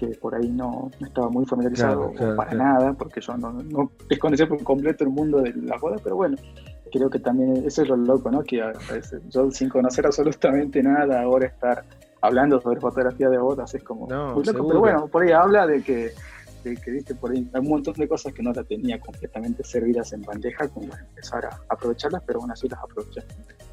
que 0.00 0.06
por 0.16 0.34
ahí 0.34 0.48
no, 0.48 0.90
estaba 0.98 1.28
muy 1.28 1.44
familiarizado 1.44 2.12
para 2.34 2.54
nada, 2.54 2.94
porque 2.94 3.20
yo 3.20 3.36
no, 3.36 3.52
no 3.52 3.92
desconocía 4.08 4.48
por 4.48 4.62
completo 4.64 5.04
el 5.04 5.10
mundo 5.10 5.42
de 5.42 5.52
la 5.52 5.76
boda, 5.76 5.96
pero 6.02 6.16
bueno, 6.16 6.38
creo 6.90 7.10
que 7.10 7.18
también 7.18 7.64
eso 7.66 7.82
es 7.82 7.88
lo 7.88 7.96
loco, 7.96 8.30
¿no? 8.30 8.42
Que 8.42 8.62
a 8.62 8.72
veces 8.92 9.22
yo 9.28 9.50
sin 9.50 9.68
conocer 9.68 10.06
absolutamente 10.06 10.82
nada, 10.82 11.22
ahora 11.22 11.46
estar 11.46 11.84
hablando 12.20 12.60
sobre 12.60 12.80
fotografía 12.80 13.28
de 13.28 13.38
bodas 13.38 13.74
es 13.74 13.82
como 13.82 14.06
muy 14.06 14.44
loco. 14.44 14.68
Pero 14.68 14.80
bueno, 14.80 15.08
por 15.08 15.22
ahí 15.22 15.32
habla 15.32 15.66
de 15.66 15.82
que, 15.82 16.12
de 16.64 16.76
que 16.76 16.90
viste 16.90 17.14
por 17.14 17.30
ahí 17.30 17.48
hay 17.52 17.60
un 17.60 17.68
montón 17.68 17.94
de 17.94 18.08
cosas 18.08 18.32
que 18.32 18.42
no 18.42 18.52
la 18.52 18.64
tenía 18.64 19.00
completamente 19.00 19.64
servidas 19.64 20.12
en 20.12 20.22
bandeja, 20.22 20.68
como 20.68 20.94
empezar 20.94 21.46
a 21.46 21.60
aprovecharlas, 21.68 22.22
pero 22.26 22.40
aún 22.40 22.50
así 22.50 22.68
las 22.68 22.80
aproveché. 22.80 23.22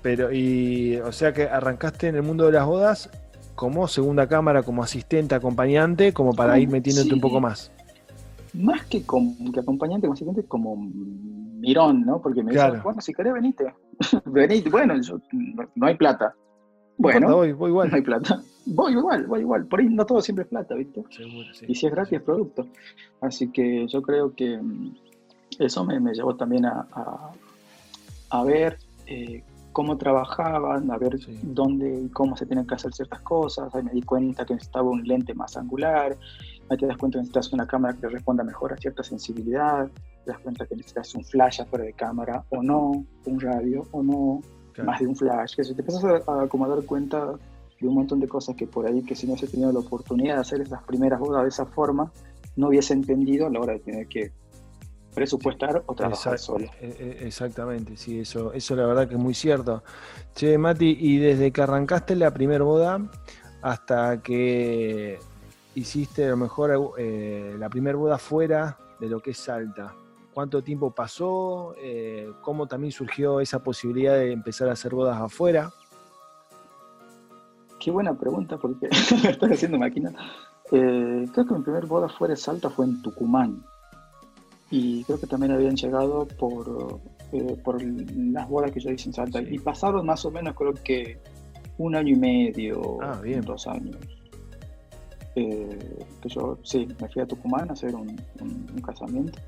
Pero, 0.02 0.32
y, 0.32 0.98
o 0.98 1.12
sea 1.12 1.34
que 1.34 1.44
arrancaste 1.44 2.08
en 2.08 2.16
el 2.16 2.24
mundo 2.24 2.46
de 2.46 2.54
las 2.54 2.66
bodas 2.66 3.10
como 3.56 3.88
segunda 3.88 4.28
cámara, 4.28 4.62
como 4.64 4.84
asistente, 4.84 5.34
acompañante, 5.34 6.14
como 6.14 6.34
para 6.34 6.60
ir 6.60 6.70
metiéndote 6.70 7.14
un 7.14 7.22
poco 7.22 7.42
más. 7.42 7.72
Más 8.54 8.86
que, 8.86 9.04
como, 9.04 9.36
que 9.52 9.60
acompañante, 9.60 10.08
como 10.08 10.14
asistente, 10.14 10.44
como 10.44 10.76
mirón, 11.60 12.06
¿no? 12.06 12.22
Porque 12.22 12.44
me 12.44 12.52
claro. 12.52 12.82
bueno, 12.84 13.02
si 13.02 13.14
querés 13.14 13.34
venite. 13.34 13.74
venite, 14.26 14.70
bueno, 14.70 14.96
no, 15.76 15.88
hay 15.88 15.96
plata. 15.96 16.34
Bueno, 16.98 17.36
voy, 17.36 17.54
voy, 17.54 17.70
igual. 17.70 17.90
No 17.90 17.96
hay 17.96 18.02
plata. 18.02 18.42
Voy 18.70 18.92
igual, 18.92 19.28
voy 19.28 19.40
igual. 19.40 19.66
Por 19.66 19.80
ahí 19.80 19.88
no 19.88 20.06
todo 20.06 20.20
siempre 20.20 20.44
es 20.44 20.50
plata, 20.50 20.76
¿viste? 20.76 21.02
Seguro, 21.10 21.54
sí. 21.54 21.68
Y 21.70 21.76
si 21.76 21.86
es 21.86 21.92
gratis 21.94 22.20
es 22.20 22.22
producto. 22.22 22.68
Así 23.22 23.50
que 23.50 23.88
yo 23.88 24.02
creo 24.02 24.36
que 24.36 24.58
mm, 24.58 24.94
eso 25.60 25.86
me, 25.86 26.02
me 26.02 26.14
llevó 26.14 26.36
también 26.36 26.66
a, 26.66 26.86
a, 28.30 28.44
ver 28.44 28.78
eh, 29.06 29.42
cómo 29.72 29.98
trabajaban, 29.98 30.92
a 30.92 30.98
ver 30.98 31.18
dónde 31.44 32.02
y 32.02 32.10
cómo 32.10 32.36
se 32.36 32.46
tienen 32.46 32.68
que 32.68 32.76
hacer 32.76 32.94
ciertas 32.94 33.22
cosas. 33.22 33.74
Ahí 33.74 33.84
me 33.84 33.92
di 33.92 34.02
cuenta 34.02 34.46
que 34.46 34.56
necesitaba 34.56 34.90
un 34.90 35.02
lente 35.08 35.34
más 35.34 35.56
angular. 35.56 36.18
Ahí 36.70 36.78
te 36.78 36.88
das 36.88 36.98
cuenta 36.98 37.20
que 37.20 37.22
necesitas 37.22 37.54
una 37.54 37.66
cámara 37.66 37.96
que 37.96 38.10
responda 38.10 38.44
mejor 38.44 38.74
a 38.74 38.78
cierta 38.78 39.02
sensibilidad 39.02 39.90
te 40.28 40.34
das 40.34 40.42
cuenta 40.42 40.66
que 40.66 40.76
necesitas 40.76 41.16
un 41.16 41.24
flash 41.24 41.62
afuera 41.62 41.86
de 41.86 41.94
cámara 41.94 42.44
o 42.50 42.62
no, 42.62 43.06
un 43.26 43.40
radio 43.40 43.88
o 43.92 44.04
no, 44.04 44.42
más 44.84 45.00
de 45.00 45.08
un 45.08 45.16
flash, 45.16 45.56
que 45.56 45.64
si 45.64 45.74
te 45.74 45.82
empiezas 45.82 46.04
a, 46.04 46.48
como 46.48 46.66
a 46.66 46.68
dar 46.68 46.84
cuenta 46.84 47.34
de 47.80 47.88
un 47.88 47.96
montón 47.96 48.20
de 48.20 48.28
cosas 48.28 48.56
que 48.56 48.68
por 48.68 48.86
ahí, 48.86 49.02
que 49.04 49.16
si 49.16 49.26
no 49.26 49.34
hubiese 49.34 49.48
tenido 49.48 49.72
la 49.72 49.80
oportunidad 49.80 50.36
de 50.36 50.42
hacer 50.42 50.62
esas 50.62 50.84
primeras 50.84 51.20
bodas 51.20 51.44
de 51.44 51.50
esa 51.50 51.66
forma, 51.66 52.12
no 52.56 52.68
hubiese 52.68 52.94
entendido 52.94 53.48
a 53.48 53.50
la 53.50 53.60
hora 53.60 53.74
de 53.74 53.80
tener 53.80 54.08
que 54.08 54.32
presupuestar 55.16 55.84
o 55.86 55.96
trabajar 55.96 56.38
solo. 56.38 56.66
E, 56.80 57.18
e, 57.22 57.28
exactamente, 57.28 57.96
sí, 57.96 58.20
eso, 58.20 58.52
eso 58.54 58.76
la 58.76 58.86
verdad 58.86 59.08
que 59.08 59.16
es 59.16 59.20
muy 59.20 59.34
cierto. 59.34 59.84
Che, 60.36 60.58
Mati, 60.58 60.98
y 61.00 61.18
desde 61.18 61.52
que 61.52 61.62
arrancaste 61.62 62.16
la 62.16 62.32
primera 62.32 62.64
boda 62.64 63.00
hasta 63.62 64.22
que 64.22 65.18
hiciste 65.76 66.26
a 66.26 66.30
lo 66.30 66.38
mejor 66.38 66.94
eh, 66.98 67.56
la 67.58 67.70
primera 67.70 67.98
boda 67.98 68.18
fuera 68.18 68.78
de 69.00 69.08
lo 69.08 69.20
que 69.20 69.32
es 69.32 69.38
Salta, 69.38 69.94
cuánto 70.38 70.64
tiempo 70.64 70.92
pasó, 70.92 71.74
eh, 71.82 72.32
cómo 72.44 72.68
también 72.68 72.92
surgió 72.92 73.40
esa 73.40 73.64
posibilidad 73.64 74.14
de 74.14 74.32
empezar 74.32 74.70
a 74.70 74.74
hacer 74.74 74.94
bodas 74.94 75.20
afuera. 75.20 75.72
Qué 77.80 77.90
buena 77.90 78.16
pregunta, 78.16 78.60
porque 78.60 78.88
me 79.24 79.32
estoy 79.32 79.54
haciendo 79.54 79.80
máquina. 79.80 80.14
Eh, 80.72 81.26
creo 81.34 81.44
que 81.48 81.54
mi 81.56 81.64
primer 81.64 81.88
boda 81.88 82.08
fuera 82.08 82.36
de 82.36 82.40
Salta 82.40 82.70
fue 82.70 82.86
en 82.86 83.02
Tucumán. 83.02 83.64
Y 84.70 85.04
creo 85.06 85.20
que 85.20 85.26
también 85.26 85.54
habían 85.54 85.76
llegado 85.76 86.28
por, 86.28 87.02
eh, 87.32 87.60
por 87.64 87.82
las 87.82 88.48
bodas 88.48 88.70
que 88.70 88.80
yo 88.80 88.92
hice 88.92 89.10
en 89.10 89.14
Salta. 89.14 89.42
Y 89.42 89.58
pasaron 89.58 90.06
más 90.06 90.24
o 90.24 90.30
menos, 90.30 90.54
creo 90.54 90.76
que 90.76 91.20
un 91.80 91.96
año 91.96 92.14
y 92.14 92.16
medio, 92.16 93.00
ah, 93.02 93.20
dos 93.44 93.66
años. 93.66 93.98
que 95.34 96.30
yo, 96.30 96.60
sí, 96.62 96.88
me 97.02 97.10
fui 97.10 97.24
a 97.24 97.26
Tucumán 97.26 97.72
a 97.72 97.74
hacer 97.74 97.96
un 97.96 98.16
casamiento 98.86 99.40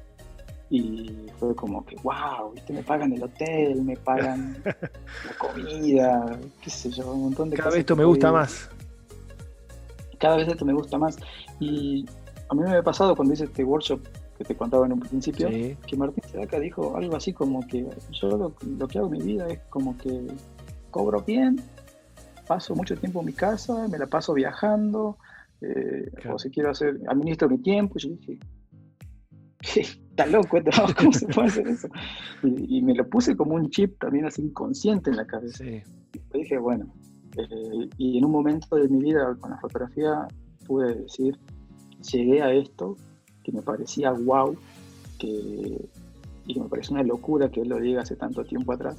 y 0.70 1.28
fue 1.40 1.56
como 1.56 1.84
que, 1.86 1.96
wow, 2.04 2.52
¿viste? 2.54 2.74
me 2.74 2.84
pagan 2.84 3.12
el 3.14 3.24
hotel, 3.24 3.82
me 3.82 3.98
pagan 3.98 4.62
la 4.66 5.34
comida, 5.38 6.40
qué 6.62 6.70
sé 6.70 6.92
yo, 6.92 7.12
un 7.12 7.24
montón 7.24 7.50
de 7.50 7.58
Cada 7.58 7.72
vez 7.72 7.80
esto 7.80 7.96
me 7.96 8.06
gusta 8.06 8.32
más. 8.32 8.70
Cada 10.20 10.38
vez 10.38 10.48
esto 10.48 10.66
me 10.66 10.74
gusta 10.74 10.98
más. 10.98 11.18
Y 11.60 12.06
a 12.50 12.54
mí 12.54 12.62
me 12.62 12.78
ha 12.78 12.84
pasado 12.84 13.16
cuando 13.16 13.34
hice 13.34 13.46
este 13.46 13.64
workshop 13.64 14.02
que 14.38 14.44
te 14.44 14.56
contaba 14.56 14.86
en 14.86 14.94
un 14.94 15.00
principio, 15.00 15.50
que 15.50 15.98
Martín 15.98 16.24
Sedaca 16.30 16.60
dijo 16.60 16.96
algo 16.96 17.16
así 17.16 17.34
como 17.34 17.66
que 17.68 17.86
yo 18.12 18.30
lo, 18.30 18.88
que 18.88 18.98
hago 18.98 19.08
en 19.08 19.14
mi 19.14 19.22
vida 19.22 19.48
es 19.48 19.60
como 19.70 19.98
que 19.98 20.28
cobro 20.92 21.22
bien, 21.22 21.62
paso 22.48 22.74
mucho 22.74 22.96
tiempo 22.96 23.20
en 23.20 23.26
mi 23.26 23.34
casa, 23.34 23.88
me 23.90 23.98
la 23.98 24.08
paso 24.08 24.34
viajando, 24.34 25.18
eh, 25.62 26.10
o 26.32 26.40
si 26.40 26.50
quiero 26.52 26.70
hacer, 26.70 27.00
administro 27.08 27.50
mi 27.50 27.58
tiempo. 27.58 27.96
Y 27.98 28.02
yo 28.02 28.10
dije, 28.10 28.40
está 29.76 30.26
loco, 30.26 30.58
¿cómo 30.98 31.14
se 31.14 31.28
puede 31.28 31.48
hacer 31.48 31.68
eso? 31.68 31.88
Y, 32.44 32.82
me 32.82 32.94
lo 32.96 33.08
puse 33.10 33.36
como 33.36 33.56
un 33.56 33.70
chip 33.70 34.00
también 34.00 34.26
así 34.26 34.42
inconsciente 34.42 35.10
en 35.10 35.18
la 35.18 35.26
cabeza. 35.26 35.64
Y 35.66 35.82
dije, 36.34 36.58
bueno, 36.58 36.94
eh, 37.38 37.90
y 37.98 38.18
en 38.18 38.26
un 38.26 38.32
momento 38.32 38.76
de 38.76 38.88
mi 38.88 39.04
vida 39.04 39.36
con 39.40 39.52
la 39.52 39.58
fotografía 39.58 40.28
pude 40.66 40.96
decir, 40.96 41.38
llegué 42.12 42.42
a 42.42 42.52
esto 42.52 42.96
que 43.44 43.52
me 43.52 43.62
parecía 43.62 44.12
wow, 44.12 44.56
que, 45.18 45.90
y 46.46 46.54
que 46.54 46.60
me 46.60 46.70
parece 46.70 46.94
una 46.94 47.04
locura 47.04 47.50
que 47.50 47.62
él 47.62 47.70
lo 47.70 47.80
diga 47.80 48.02
hace 48.02 48.16
tanto 48.16 48.44
tiempo 48.44 48.74
atrás. 48.74 48.98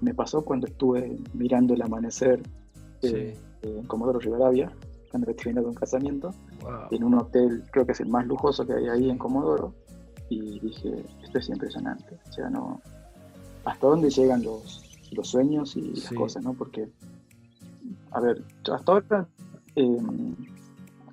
Me 0.00 0.14
pasó 0.14 0.44
cuando 0.44 0.66
estuve 0.66 1.16
mirando 1.32 1.74
el 1.74 1.82
amanecer 1.82 2.42
eh, 3.02 3.36
en 3.62 3.84
Comodoro 3.84 4.18
Rivadavia, 4.18 4.72
estoy 5.12 5.52
viendo 5.52 5.68
un 5.68 5.74
casamiento, 5.74 6.34
en 6.90 7.04
un 7.04 7.14
hotel, 7.14 7.64
creo 7.70 7.86
que 7.86 7.92
es 7.92 8.00
el 8.00 8.08
más 8.08 8.26
lujoso 8.26 8.66
que 8.66 8.74
hay 8.74 8.88
ahí 8.88 9.10
en 9.10 9.18
Comodoro, 9.18 9.74
y 10.28 10.58
dije, 10.60 11.04
esto 11.22 11.38
es 11.38 11.48
impresionante, 11.48 12.18
o 12.28 12.32
sea, 12.32 12.50
no, 12.50 12.80
hasta 13.64 13.86
dónde 13.86 14.10
llegan 14.10 14.42
los, 14.42 14.82
los 15.12 15.28
sueños 15.28 15.76
y 15.76 15.94
las 15.94 16.10
cosas, 16.12 16.42
¿no? 16.42 16.54
Porque, 16.54 16.88
a 18.12 18.20
ver, 18.20 18.42
hasta 18.72 18.92
ahora 18.92 19.28
em, 19.74 20.34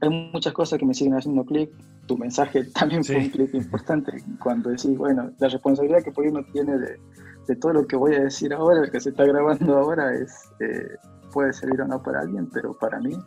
hay 0.01 0.09
muchas 0.31 0.53
cosas 0.53 0.79
que 0.79 0.85
me 0.85 0.93
siguen 0.93 1.15
haciendo 1.15 1.45
clic, 1.45 1.71
tu 2.07 2.17
mensaje 2.17 2.63
también 2.73 3.03
fue 3.03 3.17
un 3.17 3.29
clic 3.29 3.53
importante 3.53 4.23
cuando 4.41 4.69
decís, 4.69 4.97
bueno, 4.97 5.31
la 5.39 5.47
responsabilidad 5.47 6.03
que 6.03 6.11
por 6.11 6.25
uno 6.27 6.43
tiene 6.51 6.77
de, 6.77 6.99
de, 7.47 7.55
todo 7.55 7.73
lo 7.73 7.87
que 7.87 7.95
voy 7.95 8.15
a 8.15 8.23
decir 8.23 8.53
ahora, 8.53 8.83
el 8.83 8.91
que 8.91 8.99
se 8.99 9.09
está 9.09 9.25
grabando 9.25 9.77
ahora, 9.77 10.13
es 10.13 10.49
eh, 10.59 10.97
puede 11.31 11.51
servir 11.53 11.81
o 11.81 11.87
no 11.87 12.01
para 12.01 12.21
alguien, 12.21 12.49
pero 12.53 12.73
para 12.73 12.99
mí, 12.99 13.17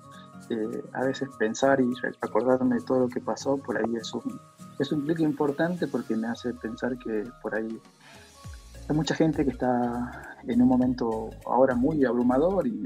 eh, 0.51 0.85
a 0.93 1.05
veces 1.05 1.29
pensar 1.39 1.81
y 1.81 1.93
acordarme 2.21 2.77
de 2.77 2.83
todo 2.83 3.01
lo 3.01 3.09
que 3.09 3.21
pasó, 3.21 3.57
por 3.57 3.77
ahí 3.77 3.97
es 3.97 4.13
un, 4.15 4.41
es 4.79 4.93
un 4.93 5.03
clic 5.03 5.21
importante 5.21 5.87
porque 5.87 6.17
me 6.17 6.29
hace 6.29 6.55
pensar 6.55 6.97
que 6.99 7.25
por 7.43 7.55
ahí 7.55 7.81
hay 8.89 8.97
mucha 8.97 9.15
gente 9.15 9.45
que 9.45 9.51
está 9.51 10.37
en 10.47 10.63
un 10.63 10.69
momento 10.69 11.31
ahora 11.47 11.75
muy 11.75 12.05
abrumador 12.05 12.67
y 12.67 12.85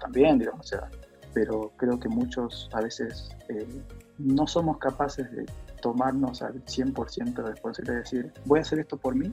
también, 0.00 0.38
digamos, 0.38 0.66
o 0.66 0.68
sea, 0.68 0.88
pero 1.34 1.72
creo 1.76 1.98
que 1.98 2.08
muchos 2.08 2.68
a 2.72 2.80
veces 2.80 3.30
eh, 3.48 3.66
no 4.18 4.46
somos 4.46 4.78
capaces 4.78 5.30
de 5.32 5.46
tomarnos 5.82 6.42
al 6.42 6.64
100% 6.64 7.34
de 7.34 7.42
responsabilidad 7.42 7.94
de 7.94 8.00
decir, 8.00 8.32
voy 8.44 8.58
a 8.58 8.62
hacer 8.62 8.80
esto 8.80 8.96
por 8.96 9.14
mí 9.14 9.30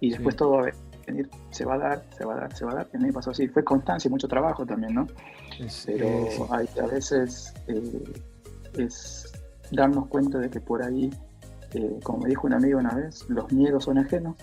y 0.00 0.10
después 0.10 0.36
todo 0.36 0.50
va 0.52 0.68
a 0.68 0.72
venir, 1.10 1.30
se 1.50 1.64
va 1.64 1.74
a 1.74 1.78
dar, 1.78 2.04
se 2.16 2.24
va 2.24 2.34
a 2.34 2.36
dar, 2.40 2.56
se 2.56 2.64
va 2.64 2.72
a 2.72 2.74
dar. 2.76 2.88
Y 2.92 2.96
a 2.96 3.00
mí 3.00 3.06
me 3.06 3.12
pasó 3.12 3.30
así, 3.30 3.48
fue 3.48 3.64
constancia 3.64 4.08
y 4.08 4.10
mucho 4.10 4.28
trabajo 4.28 4.64
también, 4.64 4.94
¿no? 4.94 5.06
pero 5.86 6.28
hay, 6.50 6.68
a 6.82 6.86
veces 6.86 7.52
eh, 7.66 8.04
es 8.78 9.32
darnos 9.72 10.06
cuenta 10.08 10.38
de 10.38 10.50
que 10.50 10.60
por 10.60 10.82
ahí, 10.82 11.10
eh, 11.74 12.00
como 12.02 12.20
me 12.20 12.28
dijo 12.28 12.46
un 12.46 12.54
amigo 12.54 12.78
una 12.78 12.94
vez, 12.94 13.28
los 13.28 13.50
miedos 13.52 13.84
son 13.84 13.98
ajenos. 13.98 14.36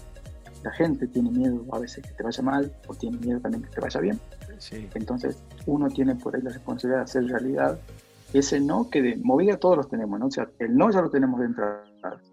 La 0.64 0.72
gente 0.72 1.08
tiene 1.08 1.32
miedo 1.32 1.64
a 1.72 1.80
veces 1.80 2.06
que 2.06 2.14
te 2.14 2.24
vaya 2.24 2.44
mal 2.44 2.74
o 2.88 2.96
tiene 2.96 3.18
miedo 3.20 3.40
también 3.40 3.64
que 3.64 3.70
te 3.70 3.80
vaya 3.80 4.00
bien. 4.00 4.20
Entonces 4.96 5.42
uno 5.66 5.88
tiene 5.88 6.16
por 6.16 6.36
ahí 6.36 6.42
la 6.42 6.50
responsabilidad 6.50 7.00
de 7.00 7.04
hacer 7.04 7.28
realidad 7.28 7.80
ese 8.34 8.60
no 8.60 8.90
que 8.90 9.02
de 9.02 9.16
movida 9.18 9.58
todos 9.58 9.78
los 9.78 9.90
tenemos, 9.90 10.20
¿no? 10.20 10.28
O 10.28 10.32
sea, 10.32 10.50
el 10.60 10.76
no 10.76 10.92
ya 10.92 11.02
lo 11.02 11.10
tenemos 11.10 11.40
dentro. 11.40 11.66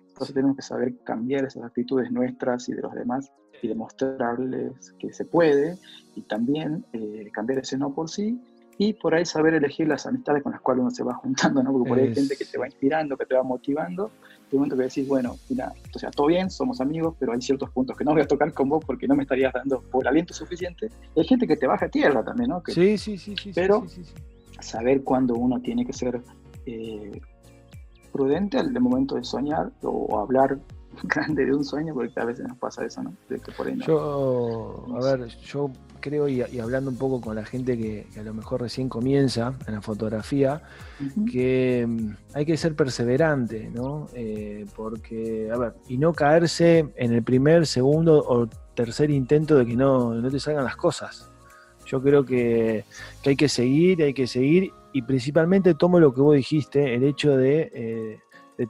Entonces 0.08 0.34
tenemos 0.34 0.56
que 0.56 0.62
saber 0.62 0.94
cambiar 1.04 1.44
esas 1.44 1.64
actitudes 1.64 2.10
nuestras 2.10 2.68
y 2.68 2.72
de 2.72 2.82
los 2.82 2.94
demás 2.94 3.30
y 3.62 3.68
demostrarles 3.68 4.92
que 4.98 5.12
se 5.12 5.24
puede 5.24 5.78
y 6.14 6.22
también 6.22 6.84
eh, 6.92 7.30
cambiar 7.32 7.60
ese 7.60 7.78
no 7.78 7.94
por 7.94 8.08
sí 8.10 8.38
y 8.76 8.92
por 8.92 9.14
ahí 9.14 9.24
saber 9.24 9.54
elegir 9.54 9.86
las 9.86 10.04
amistades 10.06 10.42
con 10.42 10.52
las 10.52 10.60
cuales 10.60 10.82
uno 10.82 10.90
se 10.90 11.04
va 11.04 11.14
juntando, 11.14 11.62
¿no? 11.62 11.72
Porque 11.72 11.88
por 11.88 11.98
ahí 11.98 12.08
hay 12.08 12.14
gente 12.14 12.36
que 12.36 12.44
te 12.44 12.58
va 12.58 12.66
inspirando, 12.66 13.16
que 13.16 13.26
te 13.26 13.34
va 13.34 13.42
motivando, 13.42 14.10
un 14.54 14.60
momento 14.60 14.76
que 14.76 14.84
decís, 14.84 15.06
bueno, 15.06 15.36
mira, 15.48 15.72
o 15.94 15.98
sea, 15.98 16.10
todo 16.10 16.28
bien, 16.28 16.50
somos 16.50 16.80
amigos, 16.80 17.14
pero 17.18 17.32
hay 17.32 17.40
ciertos 17.40 17.70
puntos 17.70 17.96
que 17.96 18.04
no 18.04 18.12
voy 18.12 18.22
a 18.22 18.26
tocar 18.26 18.52
con 18.52 18.68
vos 18.68 18.84
porque 18.84 19.06
no 19.06 19.14
me 19.14 19.22
estarías 19.22 19.52
dando 19.52 19.80
por 19.82 20.06
aliento 20.06 20.32
suficiente. 20.32 20.88
Hay 21.16 21.24
gente 21.24 21.46
que 21.46 21.56
te 21.56 21.66
baja 21.66 21.86
a 21.86 21.88
tierra 21.88 22.24
también, 22.24 22.50
¿no? 22.50 22.62
sí, 22.66 22.96
sí, 22.98 23.18
sí, 23.18 23.34
sí. 23.36 23.52
Pero 23.54 23.84
sí, 23.86 24.04
sí, 24.04 24.14
saber 24.60 25.02
cuándo 25.02 25.34
uno 25.34 25.60
tiene 25.60 25.84
que 25.84 25.92
ser 25.92 26.20
eh, 26.66 27.20
prudente 28.12 28.58
al 28.58 28.72
momento 28.80 29.16
de 29.16 29.24
soñar 29.24 29.72
o 29.82 30.18
hablar 30.20 30.58
grande 31.04 31.44
de 31.44 31.54
un 31.54 31.64
sueño, 31.64 31.94
porque 31.94 32.18
a 32.20 32.24
veces 32.24 32.46
nos 32.46 32.58
pasa 32.58 32.84
eso, 32.84 33.02
¿no? 33.02 33.14
De 33.28 33.38
que 33.38 33.52
por 33.52 33.66
ahí 33.66 33.74
no 33.74 33.84
yo, 33.84 34.86
a 34.96 35.04
ver, 35.04 35.28
yo 35.28 35.70
creo, 36.00 36.28
y, 36.28 36.42
hablando 36.58 36.90
un 36.90 36.98
poco 36.98 37.20
con 37.20 37.34
la 37.34 37.44
gente 37.44 37.78
que, 37.78 38.06
a 38.18 38.22
lo 38.22 38.34
mejor 38.34 38.60
recién 38.60 38.88
comienza 38.88 39.54
en 39.66 39.74
la 39.74 39.80
fotografía, 39.80 40.62
que 41.30 41.86
mm, 41.88 42.10
hay 42.34 42.44
que 42.44 42.56
ser 42.56 42.74
perseverante, 42.74 43.70
¿no? 43.70 44.08
Eh, 44.14 44.66
porque, 44.76 45.50
a 45.52 45.56
ver, 45.56 45.74
y 45.88 45.96
no 45.96 46.12
caerse 46.12 46.92
en 46.96 47.12
el 47.12 47.22
primer, 47.22 47.66
segundo 47.66 48.22
o 48.26 48.46
tercer 48.74 49.10
intento 49.10 49.56
de 49.56 49.66
que 49.66 49.76
no, 49.76 50.14
no 50.14 50.30
te 50.30 50.38
salgan 50.40 50.64
las 50.64 50.76
cosas. 50.76 51.30
Yo 51.86 52.02
creo 52.02 52.24
que, 52.24 52.84
hay 53.24 53.36
que 53.36 53.48
seguir, 53.48 54.02
hay 54.02 54.14
que 54.14 54.26
seguir, 54.26 54.72
y 54.92 55.02
principalmente 55.02 55.74
tomo 55.74 55.98
lo 56.00 56.12
que 56.12 56.20
vos 56.20 56.36
dijiste, 56.36 56.94
el 56.94 57.04
hecho 57.04 57.36
de, 57.36 57.70
eh, 57.72 58.18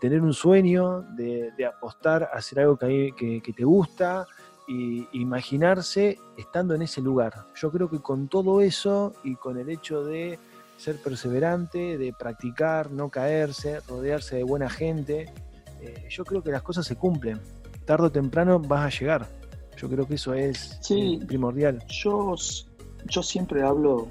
tener 0.00 0.22
un 0.22 0.32
sueño, 0.32 1.02
de, 1.16 1.52
apostar 1.66 2.24
a 2.24 2.36
hacer 2.36 2.60
algo 2.60 2.76
que, 2.76 3.12
que 3.16 3.52
te 3.52 3.64
gusta, 3.64 4.26
y 4.66 5.06
imaginarse 5.12 6.18
estando 6.36 6.74
en 6.74 6.82
ese 6.82 7.00
lugar. 7.00 7.32
Yo 7.54 7.70
creo 7.70 7.90
que 7.90 8.00
con 8.00 8.28
todo 8.28 8.60
eso 8.60 9.12
y 9.22 9.36
con 9.36 9.58
el 9.58 9.68
hecho 9.68 10.04
de 10.04 10.38
ser 10.76 10.96
perseverante, 10.96 11.98
de 11.98 12.12
practicar, 12.12 12.90
no 12.90 13.08
caerse, 13.08 13.80
rodearse 13.80 14.36
de 14.36 14.44
buena 14.44 14.68
gente, 14.68 15.32
eh, 15.80 16.06
yo 16.08 16.24
creo 16.24 16.42
que 16.42 16.50
las 16.50 16.62
cosas 16.62 16.86
se 16.86 16.96
cumplen. 16.96 17.40
Tardo 17.84 18.06
o 18.06 18.12
temprano 18.12 18.58
vas 18.58 18.86
a 18.86 18.98
llegar. 18.98 19.26
Yo 19.76 19.88
creo 19.88 20.06
que 20.06 20.14
eso 20.14 20.34
es 20.34 20.80
eh, 20.90 21.18
primordial. 21.26 21.84
Yo, 21.88 22.34
yo 23.08 23.22
siempre 23.22 23.62
hablo 23.62 24.08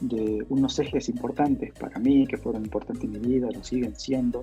de 0.00 0.44
unos 0.50 0.78
ejes 0.78 1.08
importantes 1.08 1.72
para 1.78 1.98
mí, 1.98 2.26
que 2.26 2.36
fueron 2.36 2.64
importantes 2.64 3.04
en 3.04 3.12
mi 3.12 3.18
vida, 3.18 3.48
lo 3.50 3.64
siguen 3.64 3.96
siendo, 3.96 4.40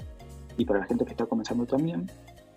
y 0.57 0.65
para 0.65 0.79
la 0.79 0.85
gente 0.85 1.05
que 1.05 1.11
está 1.11 1.25
comenzando 1.25 1.65
también, 1.65 2.09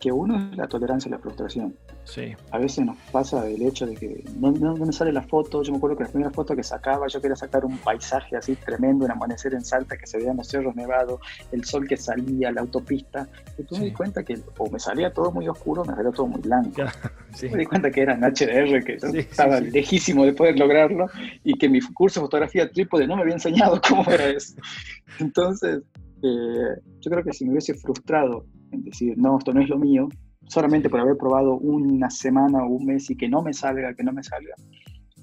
que 0.04 0.12
uno 0.12 0.50
es 0.50 0.56
la 0.58 0.66
tolerancia 0.68 1.08
a 1.08 1.12
la 1.12 1.18
frustración. 1.18 1.74
Sí. 2.04 2.34
A 2.50 2.58
veces 2.58 2.84
nos 2.84 2.96
pasa 3.10 3.48
el 3.48 3.62
hecho 3.62 3.86
de 3.86 3.94
que 3.94 4.22
no, 4.38 4.52
no, 4.52 4.74
me 4.76 4.92
sale 4.92 5.12
la 5.12 5.22
foto. 5.22 5.62
Yo 5.62 5.72
me 5.72 5.78
acuerdo 5.78 5.96
que 5.96 6.04
la 6.04 6.10
primera 6.10 6.30
foto 6.30 6.54
que 6.54 6.62
sacaba, 6.62 7.06
yo 7.08 7.22
quería 7.22 7.36
sacar 7.36 7.64
un 7.64 7.78
paisaje 7.78 8.36
así 8.36 8.54
tremendo, 8.56 9.06
un 9.06 9.10
amanecer 9.10 9.54
en 9.54 9.64
Salta 9.64 9.96
que 9.96 10.06
se 10.06 10.18
veían 10.18 10.36
los 10.36 10.48
cerros 10.48 10.76
nevados, 10.76 11.20
el 11.52 11.64
sol 11.64 11.88
que 11.88 11.96
salía, 11.96 12.52
la 12.52 12.60
autopista. 12.60 13.26
Y 13.56 13.62
tú 13.62 13.78
me 13.78 13.86
di 13.86 13.92
cuenta 13.92 14.22
que 14.22 14.38
o 14.58 14.70
me 14.70 14.78
salía 14.78 15.10
todo 15.10 15.32
muy 15.32 15.48
oscuro 15.48 15.80
o 15.80 15.84
me 15.86 15.94
salía 15.94 16.10
todo 16.10 16.26
muy 16.26 16.40
blanco. 16.40 16.82
Me 17.42 17.58
di 17.58 17.66
cuenta 17.66 17.90
que 17.90 18.02
era 18.02 18.14
en 18.14 18.20
HDR, 18.20 18.84
que 18.84 18.98
estaba 19.18 19.58
lejísimo 19.58 20.24
de 20.24 20.34
poder 20.34 20.56
lograrlo 20.56 21.06
y 21.42 21.54
que 21.58 21.68
mi 21.68 21.80
curso 21.80 22.20
de 22.20 22.26
fotografía 22.26 22.70
trípode 22.70 23.08
no 23.08 23.16
me 23.16 23.22
había 23.22 23.34
enseñado 23.34 23.80
cómo 23.88 24.08
era 24.08 24.28
eso. 24.28 24.54
Entonces, 25.18 25.82
eh, 26.24 26.80
yo 27.00 27.10
creo 27.10 27.22
que 27.22 27.34
si 27.34 27.44
me 27.44 27.50
hubiese 27.50 27.74
frustrado 27.74 28.46
decir, 28.70 29.16
no, 29.18 29.38
esto 29.38 29.52
no 29.52 29.60
es 29.60 29.68
lo 29.68 29.78
mío, 29.78 30.08
solamente 30.48 30.88
por 30.88 31.00
haber 31.00 31.18
probado 31.18 31.56
una 31.56 32.08
semana 32.08 32.64
o 32.64 32.68
un 32.68 32.86
mes 32.86 33.10
y 33.10 33.16
que 33.16 33.28
no 33.28 33.42
me 33.42 33.52
salga, 33.52 33.94
que 33.94 34.02
no 34.02 34.12
me 34.12 34.22
salga. 34.22 34.54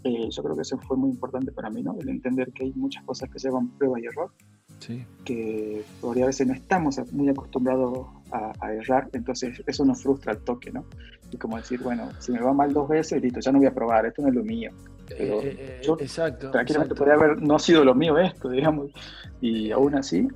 Eh, 0.03 0.29
yo 0.29 0.43
creo 0.43 0.55
que 0.55 0.61
eso 0.61 0.77
fue 0.79 0.97
muy 0.97 1.09
importante 1.09 1.51
para 1.51 1.69
mí, 1.69 1.81
¿no? 1.81 1.95
El 1.99 2.09
entender 2.09 2.51
que 2.53 2.65
hay 2.65 2.73
muchas 2.73 3.03
cosas 3.03 3.29
que 3.29 3.39
llevan 3.39 3.69
prueba 3.77 3.99
y 3.99 4.05
error, 4.05 4.31
sí. 4.79 5.03
que 5.25 5.83
todavía 5.99 6.23
a 6.23 6.27
veces 6.27 6.47
no 6.47 6.53
estamos 6.53 6.99
muy 7.11 7.29
acostumbrados 7.29 8.07
a, 8.31 8.73
errar, 8.73 9.09
entonces 9.13 9.61
eso 9.67 9.85
nos 9.85 10.01
frustra 10.01 10.33
al 10.33 10.39
toque, 10.39 10.71
¿no? 10.71 10.85
Y 11.31 11.37
como 11.37 11.57
decir, 11.57 11.81
bueno, 11.81 12.09
si 12.19 12.31
me 12.31 12.41
va 12.41 12.53
mal 12.53 12.73
dos 12.73 12.87
veces, 12.87 13.21
listo, 13.21 13.39
ya 13.39 13.51
no 13.51 13.57
voy 13.57 13.67
a 13.67 13.73
probar, 13.73 14.05
esto 14.05 14.21
no 14.21 14.29
es 14.29 14.35
lo 14.35 14.43
mío. 14.43 14.71
Pero 15.07 15.41
eh, 15.41 15.57
eh, 15.59 15.81
yo 15.83 15.97
exacto, 15.99 16.49
tranquilamente 16.51 16.95
podría 16.95 17.15
haber 17.15 17.41
no 17.41 17.59
sido 17.59 17.83
lo 17.83 17.93
mío 17.93 18.17
esto, 18.17 18.49
digamos, 18.49 18.91
y 19.41 19.71
aún 19.71 19.95
así 19.95 20.27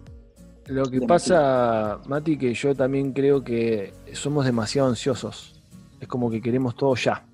lo 0.68 0.90
que 0.90 1.02
pasa, 1.02 2.00
Mati, 2.08 2.38
que 2.38 2.54
yo 2.54 2.74
también 2.74 3.14
creo 3.14 3.44
que 3.44 3.94
somos 4.14 4.46
demasiado 4.46 4.90
ansiosos. 4.90 5.62
Es 6.00 6.08
como 6.08 6.30
que 6.30 6.42
queremos 6.42 6.76
todo 6.76 6.96
ya. 6.96 7.26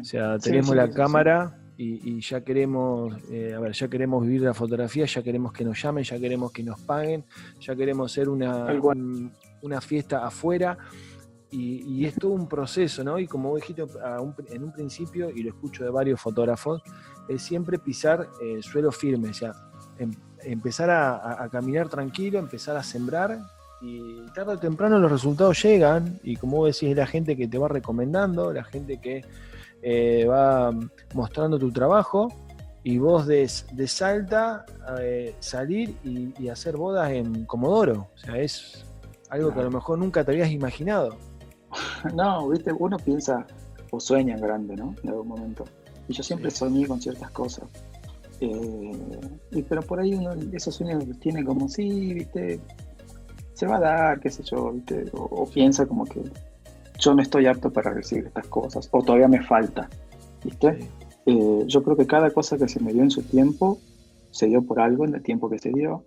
O 0.00 0.04
sea, 0.04 0.38
tenemos 0.38 0.74
la 0.74 0.90
cámara 0.90 1.58
y, 1.76 2.20
ya 2.20 2.42
queremos, 2.42 3.14
eh, 3.30 3.54
a 3.54 3.60
ver, 3.60 3.72
ya 3.72 3.88
queremos 3.88 4.24
vivir 4.24 4.42
la 4.42 4.54
fotografía, 4.54 5.06
ya 5.06 5.22
queremos 5.22 5.52
que 5.52 5.64
nos 5.64 5.80
llamen, 5.80 6.04
ya 6.04 6.18
queremos 6.18 6.50
que 6.52 6.62
nos 6.62 6.80
paguen, 6.80 7.24
ya 7.60 7.76
queremos 7.76 8.12
hacer 8.12 8.28
una, 8.28 8.66
una 9.62 9.80
fiesta 9.80 10.26
afuera. 10.26 10.78
Y, 11.50 12.04
es 12.04 12.14
todo 12.14 12.32
un 12.32 12.46
proceso, 12.46 13.02
¿no? 13.02 13.18
Y 13.18 13.26
como 13.26 13.56
dijiste 13.56 13.82
en 14.50 14.62
un 14.62 14.72
principio, 14.72 15.30
y 15.30 15.42
lo 15.42 15.50
escucho 15.50 15.82
de 15.82 15.90
varios 15.90 16.20
fotógrafos, 16.20 16.82
es 17.28 17.42
siempre 17.42 17.78
pisar 17.78 18.28
el 18.42 18.62
suelo 18.62 18.92
firme, 18.92 19.30
o 19.30 19.34
sea, 19.34 19.52
em, 19.98 20.12
empezar 20.44 20.90
a, 20.90 21.48
caminar 21.50 21.88
tranquilo, 21.88 22.38
empezar 22.38 22.76
a 22.76 22.82
sembrar 22.82 23.38
y 23.80 24.22
tarde 24.34 24.54
o 24.54 24.58
temprano 24.58 24.98
los 24.98 25.10
resultados 25.10 25.62
llegan 25.62 26.18
y 26.22 26.36
como 26.36 26.58
vos 26.58 26.80
decís, 26.80 26.96
la 26.96 27.06
gente 27.06 27.36
que 27.36 27.46
te 27.46 27.58
va 27.58 27.68
recomendando, 27.68 28.52
la 28.52 28.64
gente 28.64 29.00
que 29.00 29.24
eh, 29.82 30.26
va 30.26 30.72
mostrando 31.14 31.58
tu 31.58 31.70
trabajo 31.70 32.28
y 32.82 32.98
vos 32.98 33.26
de, 33.26 33.48
Salta 33.86 34.64
eh, 35.00 35.34
salir 35.40 35.94
y, 36.04 36.48
hacer 36.48 36.76
bodas 36.76 37.10
en 37.10 37.44
Comodoro. 37.44 38.08
O 38.14 38.18
sea, 38.18 38.38
es 38.38 38.84
algo 39.30 39.52
que 39.52 39.60
a 39.60 39.64
lo 39.64 39.70
mejor 39.70 39.98
nunca 39.98 40.24
te 40.24 40.32
habías 40.32 40.50
imaginado. 40.50 41.16
No, 42.14 42.48
viste, 42.48 42.72
uno 42.72 42.96
piensa 42.96 43.46
o 43.90 44.00
sueña 44.00 44.34
en 44.34 44.40
grande, 44.40 44.74
¿no? 44.74 44.94
En 45.02 45.10
algún 45.10 45.28
momento. 45.28 45.64
Y 46.08 46.14
yo 46.14 46.22
siempre 46.22 46.50
soñé 46.50 46.86
con 46.86 47.00
ciertas 47.00 47.30
cosas. 47.30 47.64
Eh, 48.40 49.62
pero 49.68 49.82
por 49.82 50.00
ahí 50.00 50.14
uno 50.14 50.32
esos 50.52 50.74
sueños 50.74 51.06
los 51.06 51.18
tiene 51.18 51.44
como, 51.44 51.68
sí, 51.68 52.14
viste, 52.14 52.60
se 53.54 53.66
va 53.66 53.76
a 53.76 53.80
dar, 53.80 54.20
qué 54.20 54.30
sé 54.30 54.42
yo, 54.44 54.72
viste, 54.72 55.04
o, 55.12 55.46
piensa 55.46 55.86
como 55.86 56.04
que 56.04 56.22
yo 56.98 57.14
no 57.14 57.22
estoy 57.22 57.46
apto 57.46 57.72
para 57.72 57.92
recibir 57.92 58.26
estas 58.26 58.46
cosas, 58.46 58.88
o 58.92 59.02
todavía 59.02 59.28
me 59.28 59.42
falta, 59.42 59.88
viste. 60.44 60.78
Eh, 61.26 61.64
yo 61.66 61.82
creo 61.82 61.96
que 61.96 62.06
cada 62.06 62.30
cosa 62.30 62.56
que 62.56 62.68
se 62.68 62.80
me 62.80 62.92
dio 62.92 63.02
en 63.02 63.10
su 63.10 63.22
tiempo, 63.22 63.78
se 64.30 64.46
dio 64.46 64.62
por 64.62 64.80
algo 64.80 65.04
en 65.04 65.14
el 65.14 65.22
tiempo 65.22 65.50
que 65.50 65.58
se 65.58 65.70
dio, 65.70 66.04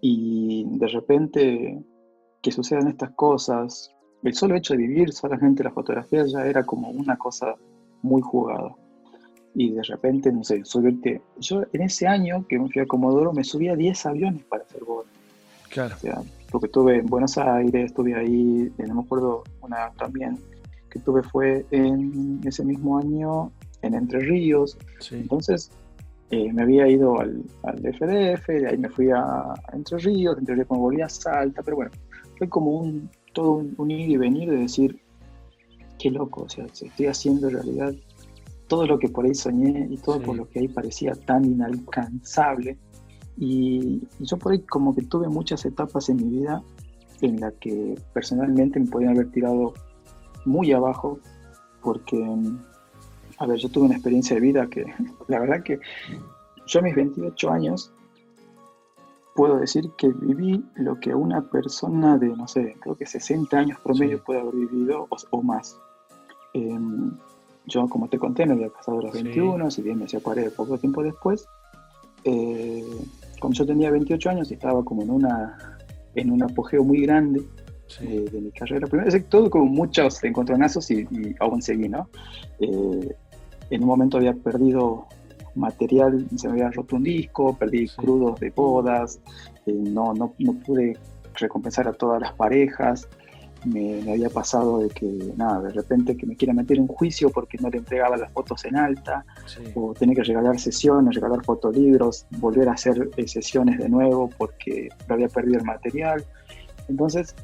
y 0.00 0.64
de 0.78 0.88
repente 0.88 1.82
que 2.42 2.52
sucedan 2.52 2.88
estas 2.88 3.10
cosas, 3.12 3.90
el 4.22 4.34
solo 4.34 4.56
hecho 4.56 4.74
de 4.74 4.80
vivir 4.80 5.12
solamente 5.12 5.64
la 5.64 5.70
fotografía 5.70 6.24
ya 6.26 6.44
era 6.46 6.64
como 6.64 6.90
una 6.90 7.16
cosa 7.16 7.54
muy 8.02 8.20
jugada 8.20 8.74
y 9.54 9.72
de 9.72 9.82
repente, 9.82 10.32
no 10.32 10.44
sé, 10.44 10.64
subirte. 10.64 11.20
Yo 11.38 11.62
en 11.72 11.82
ese 11.82 12.06
año 12.06 12.46
que 12.48 12.58
me 12.58 12.68
fui 12.68 12.82
a 12.82 12.86
Comodoro 12.86 13.32
me 13.32 13.44
subí 13.44 13.68
a 13.68 13.76
10 13.76 14.06
aviones 14.06 14.44
para 14.44 14.64
hacer 14.64 14.84
bodas. 14.84 15.06
Claro. 15.70 15.94
O 15.96 15.98
sea, 15.98 16.22
porque 16.50 16.66
estuve 16.66 16.98
en 16.98 17.06
Buenos 17.06 17.36
Aires, 17.38 17.86
estuve 17.86 18.14
ahí, 18.14 18.72
eh, 18.78 18.84
no 18.86 18.94
me 18.94 19.00
acuerdo, 19.02 19.44
una 19.60 19.90
también 19.98 20.38
que 20.90 20.98
tuve 21.00 21.22
fue 21.22 21.66
en 21.70 22.40
ese 22.44 22.64
mismo 22.64 22.98
año 22.98 23.52
en 23.82 23.94
Entre 23.94 24.20
Ríos. 24.20 24.78
Entonces 25.10 25.70
eh, 26.30 26.52
me 26.52 26.62
había 26.62 26.88
ido 26.88 27.20
al, 27.20 27.42
al, 27.64 27.78
FDF, 27.78 28.46
de 28.48 28.68
ahí 28.68 28.78
me 28.78 28.88
fui 28.88 29.10
a, 29.10 29.54
Entre 29.72 29.98
Ríos, 29.98 30.38
Entre 30.38 30.54
Ríos 30.54 30.70
me 30.70 30.78
volví 30.78 31.02
a 31.02 31.08
Salta, 31.08 31.62
pero 31.62 31.76
bueno, 31.76 31.90
fue 32.38 32.48
como 32.48 32.70
un, 32.70 33.10
todo 33.32 33.52
un, 33.52 33.74
un 33.76 33.90
ir 33.90 34.10
y 34.10 34.16
venir 34.16 34.50
de 34.50 34.56
decir, 34.56 34.98
qué 35.98 36.10
loco, 36.10 36.42
o 36.42 36.48
sea, 36.48 36.64
estoy 36.64 37.06
haciendo 37.06 37.50
realidad 37.50 37.94
todo 38.68 38.86
lo 38.86 38.98
que 38.98 39.08
por 39.08 39.24
ahí 39.24 39.34
soñé 39.34 39.88
y 39.90 39.96
todo 39.96 40.20
por 40.20 40.36
lo 40.36 40.48
que 40.48 40.60
ahí 40.60 40.68
parecía 40.68 41.14
tan 41.14 41.44
inalcanzable, 41.44 42.78
Y, 43.36 44.02
yo 44.18 44.36
por 44.36 44.52
ahí 44.52 44.60
como 44.60 44.94
que 44.94 45.02
tuve 45.02 45.28
muchas 45.28 45.64
etapas 45.64 46.08
en 46.08 46.16
mi 46.16 46.38
vida 46.40 46.62
en 47.20 47.40
las 47.40 47.54
que 47.54 47.94
personalmente 48.12 48.78
me 48.80 48.86
podían 48.86 49.14
haber 49.14 49.30
tirado 49.30 49.74
muy 50.44 50.72
abajo 50.72 51.18
porque, 51.82 52.22
a 53.38 53.46
ver, 53.46 53.58
yo 53.58 53.68
tuve 53.68 53.86
una 53.86 53.94
experiencia 53.94 54.34
de 54.34 54.42
vida 54.42 54.66
que 54.68 54.84
la 55.28 55.40
verdad 55.40 55.62
que 55.62 55.78
yo 56.66 56.80
a 56.80 56.82
mis 56.82 56.94
28 56.94 57.50
años 57.50 57.92
puedo 59.34 59.58
decir 59.58 59.88
que 59.96 60.08
viví 60.08 60.64
lo 60.74 60.98
que 60.98 61.14
una 61.14 61.48
persona 61.48 62.18
de, 62.18 62.28
no 62.28 62.48
sé, 62.48 62.76
creo 62.80 62.96
que 62.96 63.06
60 63.06 63.56
años 63.56 63.78
promedio 63.84 64.22
puede 64.24 64.40
haber 64.40 64.54
vivido 64.54 65.06
o, 65.30 65.42
más. 65.42 65.78
Em, 66.54 67.12
yo, 67.68 67.88
como 67.88 68.08
te 68.08 68.18
conté, 68.18 68.46
me 68.46 68.54
había 68.54 68.70
casado 68.70 68.98
a 68.98 69.02
los 69.02 69.12
21, 69.12 69.70
si 69.70 69.82
bien 69.82 69.98
me 69.98 70.08
separé 70.08 70.50
poco 70.50 70.78
tiempo 70.78 71.02
después. 71.02 71.46
Eh, 72.24 72.84
cuando 73.40 73.56
yo 73.56 73.66
tenía 73.66 73.90
28 73.90 74.30
años 74.30 74.50
y 74.50 74.54
estaba 74.54 74.84
como 74.84 75.02
en 75.02 75.10
una 75.10 75.78
en 76.14 76.30
un 76.32 76.42
apogeo 76.42 76.82
muy 76.82 77.02
grande 77.02 77.42
de, 78.00 78.40
mi 78.40 78.50
carrera. 78.50 78.86
Primero, 78.86 79.08
es 79.08 79.28
todo 79.28 79.48
como 79.48 79.66
muchos 79.66 80.22
encontronazos 80.24 80.90
y, 80.90 81.00
y 81.10 81.34
aún 81.40 81.62
seguí, 81.62 81.88
¿no? 81.88 82.08
Eh, 82.60 83.14
en 83.70 83.82
un 83.82 83.88
momento 83.88 84.18
había 84.18 84.34
perdido 84.34 85.06
material, 85.54 86.26
se 86.36 86.48
me 86.48 86.54
había 86.54 86.70
roto 86.70 86.96
un 86.96 87.04
disco, 87.04 87.56
perdí 87.56 87.88
crudos 87.88 88.38
de 88.40 88.50
bodas, 88.50 89.20
eh, 89.66 89.72
no, 89.72 90.14
no, 90.14 90.34
no, 90.38 90.52
pude 90.54 90.96
recompensar 91.34 91.88
a 91.88 91.92
todas 91.92 92.20
las 92.20 92.32
parejas, 92.32 93.08
me, 93.64 94.10
había 94.10 94.30
pasado 94.30 94.78
de 94.78 94.88
que, 94.88 95.32
nada, 95.36 95.62
de 95.62 95.70
repente 95.70 96.16
que 96.16 96.26
me 96.26 96.36
quiera 96.36 96.54
meter 96.54 96.78
en 96.78 96.86
juicio 96.86 97.30
porque 97.30 97.58
no 97.58 97.68
le 97.70 97.78
entregaba 97.78 98.16
las 98.16 98.32
fotos 98.32 98.64
en 98.64 98.76
alta, 98.76 99.24
o 99.74 99.94
tener 99.94 100.16
que 100.16 100.24
regalar 100.24 100.58
sesiones, 100.58 101.14
regalar 101.14 101.44
fotolibros, 101.44 102.26
volver 102.38 102.68
a 102.68 102.72
hacer 102.72 103.10
eh, 103.16 103.26
sesiones 103.26 103.78
de 103.78 103.88
nuevo 103.88 104.30
porque 104.36 104.88
había 105.08 105.28
perdido 105.28 105.58
el 105.58 105.64
material. 105.64 106.24
Entonces, 106.88 107.34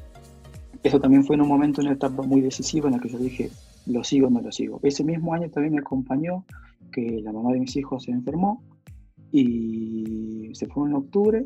eso 0.83 0.99
también 0.99 1.25
fue 1.25 1.35
en 1.35 1.41
un 1.41 1.47
momento, 1.47 1.81
una 1.81 1.93
etapa 1.93 2.23
muy 2.23 2.41
decisiva 2.41 2.87
en 2.87 2.95
la 2.95 2.99
que 2.99 3.09
yo 3.09 3.17
dije, 3.17 3.49
lo 3.85 4.03
sigo 4.03 4.27
o 4.27 4.29
no 4.29 4.41
lo 4.41 4.51
sigo. 4.51 4.79
Ese 4.83 5.03
mismo 5.03 5.33
año 5.33 5.49
también 5.49 5.73
me 5.73 5.79
acompañó 5.79 6.45
que 6.91 7.21
la 7.23 7.31
mamá 7.31 7.51
de 7.53 7.59
mis 7.59 7.75
hijos 7.75 8.03
se 8.03 8.11
enfermó 8.11 8.63
y 9.31 10.49
se 10.53 10.67
fue 10.67 10.87
en 10.87 10.95
octubre 10.95 11.45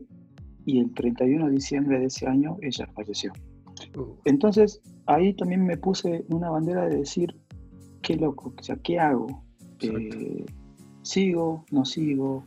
y 0.66 0.80
el 0.80 0.94
31 0.94 1.48
de 1.48 1.52
diciembre 1.52 2.00
de 2.00 2.06
ese 2.06 2.28
año 2.28 2.58
ella 2.62 2.88
falleció. 2.94 3.34
Uh. 3.96 4.16
Entonces 4.26 4.82
ahí 5.06 5.34
también 5.34 5.66
me 5.66 5.78
puse 5.78 6.26
una 6.30 6.50
bandera 6.50 6.86
de 6.88 6.98
decir, 6.98 7.36
qué 8.02 8.16
loco, 8.16 8.54
o 8.58 8.64
sea, 8.64 8.76
¿qué 8.78 9.00
hago? 9.00 9.44
Eh, 9.82 10.46
¿Sigo? 11.02 11.66
¿No 11.72 11.86
sigo? 11.86 12.44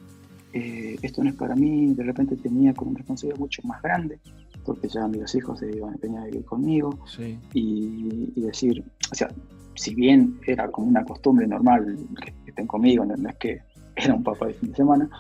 Eh, 0.53 0.97
esto 1.03 1.22
no 1.24 1.30
es 1.30 1.37
para 1.37 1.57
mí, 1.57 1.95
de 1.95 2.05
repente 2.05 2.37
tenía 2.37 2.74
como 2.74 2.91
una 2.91 2.99
responsabilidad 2.99 3.41
mucho 3.41 3.62
más 3.64 3.83
grande, 3.83 4.20
porque 4.64 4.89
ya 4.89 5.09
mis 5.09 5.35
hijos 5.35 5.59
se 5.59 5.74
iban 5.74 5.97
a 6.18 6.24
vivir 6.26 6.45
conmigo, 6.45 6.99
y, 7.55 8.41
decir, 8.41 8.85
o 9.11 9.14
sea, 9.14 9.28
si 9.74 9.95
bien 9.95 10.39
era 10.47 10.70
como 10.70 10.89
una 10.89 11.05
costumbre 11.05 11.47
normal 11.47 11.97
que 12.22 12.51
estén 12.51 12.66
conmigo, 12.66 13.05
no, 13.05 13.14
es 13.28 13.37
que 13.37 13.62
era 13.97 14.14
un 14.14 14.22
papá 14.22 14.47
de 14.47 14.55
fin 14.55 14.70
de 14.70 14.76
semana, 14.76 15.11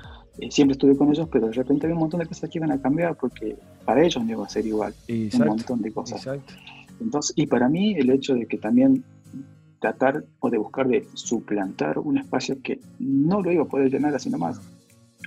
siempre 0.50 0.72
estuve 0.72 0.96
con 0.96 1.10
ellos, 1.10 1.28
pero 1.30 1.46
de 1.48 1.52
repente 1.52 1.86
había 1.86 1.94
un 1.94 2.00
montón 2.00 2.20
de 2.20 2.26
cosas 2.26 2.48
que 2.48 2.58
iban 2.58 2.72
a 2.72 2.80
cambiar 2.80 3.16
porque 3.16 3.56
para 3.84 4.04
ellos 4.04 4.24
no 4.24 4.30
iba 4.30 4.44
a 4.44 4.48
ser 4.48 4.66
igual, 4.66 4.94
un 5.08 5.46
montón 5.46 5.82
de 5.82 5.92
cosas. 5.92 6.26
Entonces, 7.00 7.32
y 7.36 7.46
para 7.46 7.68
mí 7.68 7.94
el 7.94 8.10
hecho 8.10 8.34
de 8.34 8.46
que 8.46 8.58
también 8.58 9.04
tratar 9.80 10.24
o 10.38 10.48
de 10.48 10.58
buscar 10.58 10.86
de 10.86 11.06
suplantar 11.14 11.98
un 11.98 12.18
espacio 12.18 12.56
que 12.62 12.80
no 13.00 13.42
lo 13.42 13.50
iba 13.50 13.64
a 13.64 13.66
poder 13.66 13.90
llenar 13.90 14.14
así 14.14 14.30
nomás, 14.30 14.60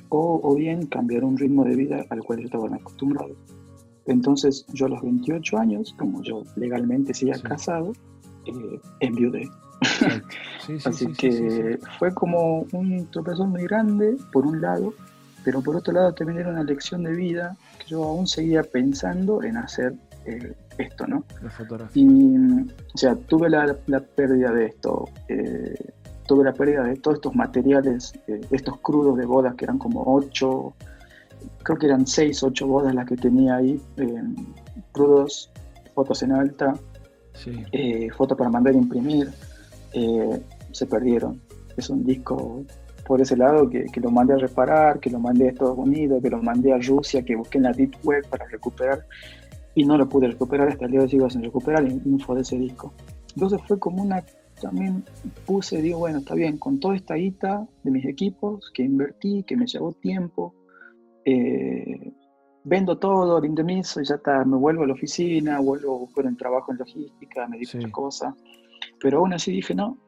o, 0.10 0.40
o 0.42 0.56
bien 0.56 0.88
cambiar 0.88 1.24
un 1.24 1.38
ritmo 1.38 1.66
de 1.66 1.76
vida 1.76 2.06
al 2.10 2.20
cual 2.24 2.40
yo 2.40 2.46
estaba 2.46 2.74
acostumbrado. 2.74 3.36
Entonces 4.06 4.66
yo 4.74 4.86
a 4.86 4.90
los 4.90 5.02
28 5.02 5.58
años, 5.58 5.96
como 5.98 6.22
yo 6.22 6.44
legalmente 6.56 7.14
seguía 7.14 7.40
casado, 7.42 7.94
eh, 8.46 8.80
enviudé. 9.00 9.50
Así 10.86 11.12
que 11.14 11.80
fue 12.00 12.14
como 12.14 12.66
un 12.72 13.08
tropezón 13.12 13.52
muy 13.52 13.64
grande, 13.64 14.18
por 14.32 14.46
un 14.46 14.62
lado, 14.62 14.94
pero 15.44 15.62
por 15.62 15.76
otro 15.76 15.94
lado 15.94 16.14
también 16.14 16.40
era 16.40 16.50
una 16.50 16.64
lección 16.64 17.04
de 17.04 17.14
vida 17.14 17.56
que 17.80 17.86
yo 17.88 18.04
aún 18.04 18.26
seguía 18.26 18.64
pensando 18.64 19.44
en 19.44 19.58
hacer 19.58 19.94
eh, 20.26 20.54
esto, 20.80 21.06
¿no? 21.06 21.24
La 21.42 21.52
fotografía. 21.52 22.04
Y, 22.04 22.36
o 22.36 22.98
sea, 22.98 23.16
tuve 23.16 23.50
la, 23.50 23.76
pérdida 24.16 24.52
de 24.52 24.66
esto, 24.66 25.08
eh, 25.30 25.94
tuve 26.26 26.44
la 26.44 26.54
pérdida 26.54 26.84
de 26.84 26.96
todos 26.98 27.18
estos 27.18 27.36
materiales, 27.36 28.14
eh, 28.28 28.42
estos 28.50 28.80
crudos 28.80 29.18
de 29.18 29.26
bodas 29.26 29.54
que 29.54 29.66
eran 29.66 29.78
como 29.78 30.04
ocho, 30.06 30.74
creo 31.62 31.78
que 31.78 31.86
eran 31.86 32.08
seis, 32.08 32.42
ocho 32.42 32.66
bodas 32.66 32.96
las 32.96 33.06
que 33.06 33.16
tenía 33.16 33.58
ahí, 33.58 33.80
crudos, 34.92 35.52
fotos 35.94 36.24
en 36.24 36.32
alta, 36.32 36.74
fotos 38.18 38.38
para 38.38 38.50
mandar 38.50 38.74
a 38.74 38.78
imprimir. 38.78 39.30
Eh, 39.96 40.42
se 40.72 40.86
perdieron. 40.86 41.42
Es 41.78 41.90
un 41.90 42.04
disco 42.04 42.64
por 43.08 43.22
ese 43.22 43.38
lado 43.38 43.70
que, 43.70 43.88
lo 44.02 44.12
mandé 44.12 44.34
a 44.34 44.38
reparar, 44.38 45.00
que 45.00 45.10
lo 45.10 45.20
mandé 45.20 45.46
a 45.46 45.50
Estados 45.52 45.78
Unidos, 45.78 46.22
que 46.22 46.30
lo 46.30 46.42
mandé 46.42 46.74
a 46.74 46.78
Rusia, 46.78 47.24
que 47.24 47.36
busqué 47.36 47.60
en 47.60 47.64
la 47.64 47.72
Deep 47.72 47.96
Web 48.04 48.28
para 48.30 48.46
recuperar 48.48 49.06
y 49.76 49.86
no 49.86 49.98
lo 49.98 50.08
pude 50.10 50.28
recuperar, 50.28 50.70
hasta 50.70 50.86
el 50.86 50.92
día 50.92 51.00
de 51.02 51.06
hoy 51.06 51.12
sigo 51.12 51.30
sin 51.30 51.44
recuperar 51.44 51.86
info 51.88 52.34
de 52.34 52.42
ese 52.42 52.58
disco. 52.58 52.94
Entonces 53.36 53.62
fue 53.68 53.78
como 53.78 54.02
una, 54.02 54.24
también 54.62 55.04
puse, 55.46 55.82
digo, 55.82 56.00
bueno, 56.00 56.20
está 56.20 56.34
bien, 56.34 56.58
con 56.58 56.80
toda 56.80 56.96
esta 56.96 57.16
guita 57.16 57.68
de 57.84 57.92
mis 57.92 58.06
equipos 58.06 58.72
que 58.74 58.84
invertí, 58.84 59.44
que 59.44 59.58
me 59.58 59.68
llevó 59.68 59.92
tiempo, 59.92 60.56
eh, 61.26 62.14
vendo 62.64 62.98
todo, 62.98 63.38
el 63.38 63.46
indemnizo 63.46 64.02
y 64.02 64.06
ya 64.06 64.16
está, 64.16 64.44
me 64.46 64.58
vuelvo 64.58 64.84
a 64.84 64.88
la 64.88 64.94
oficina, 64.94 65.60
vuelvo 65.60 65.96
a 65.96 66.00
buscar 66.00 66.26
un 66.26 66.38
trabajo 66.38 66.72
en 66.72 66.80
logística, 66.80 67.48
me 67.48 67.60
digo 67.60 67.72
otra 67.76 67.92
cosa. 67.92 68.36
Pero 69.06 69.20
aún 69.20 69.34
así 69.34 69.52
dije, 69.52 69.76
no, 69.76 70.00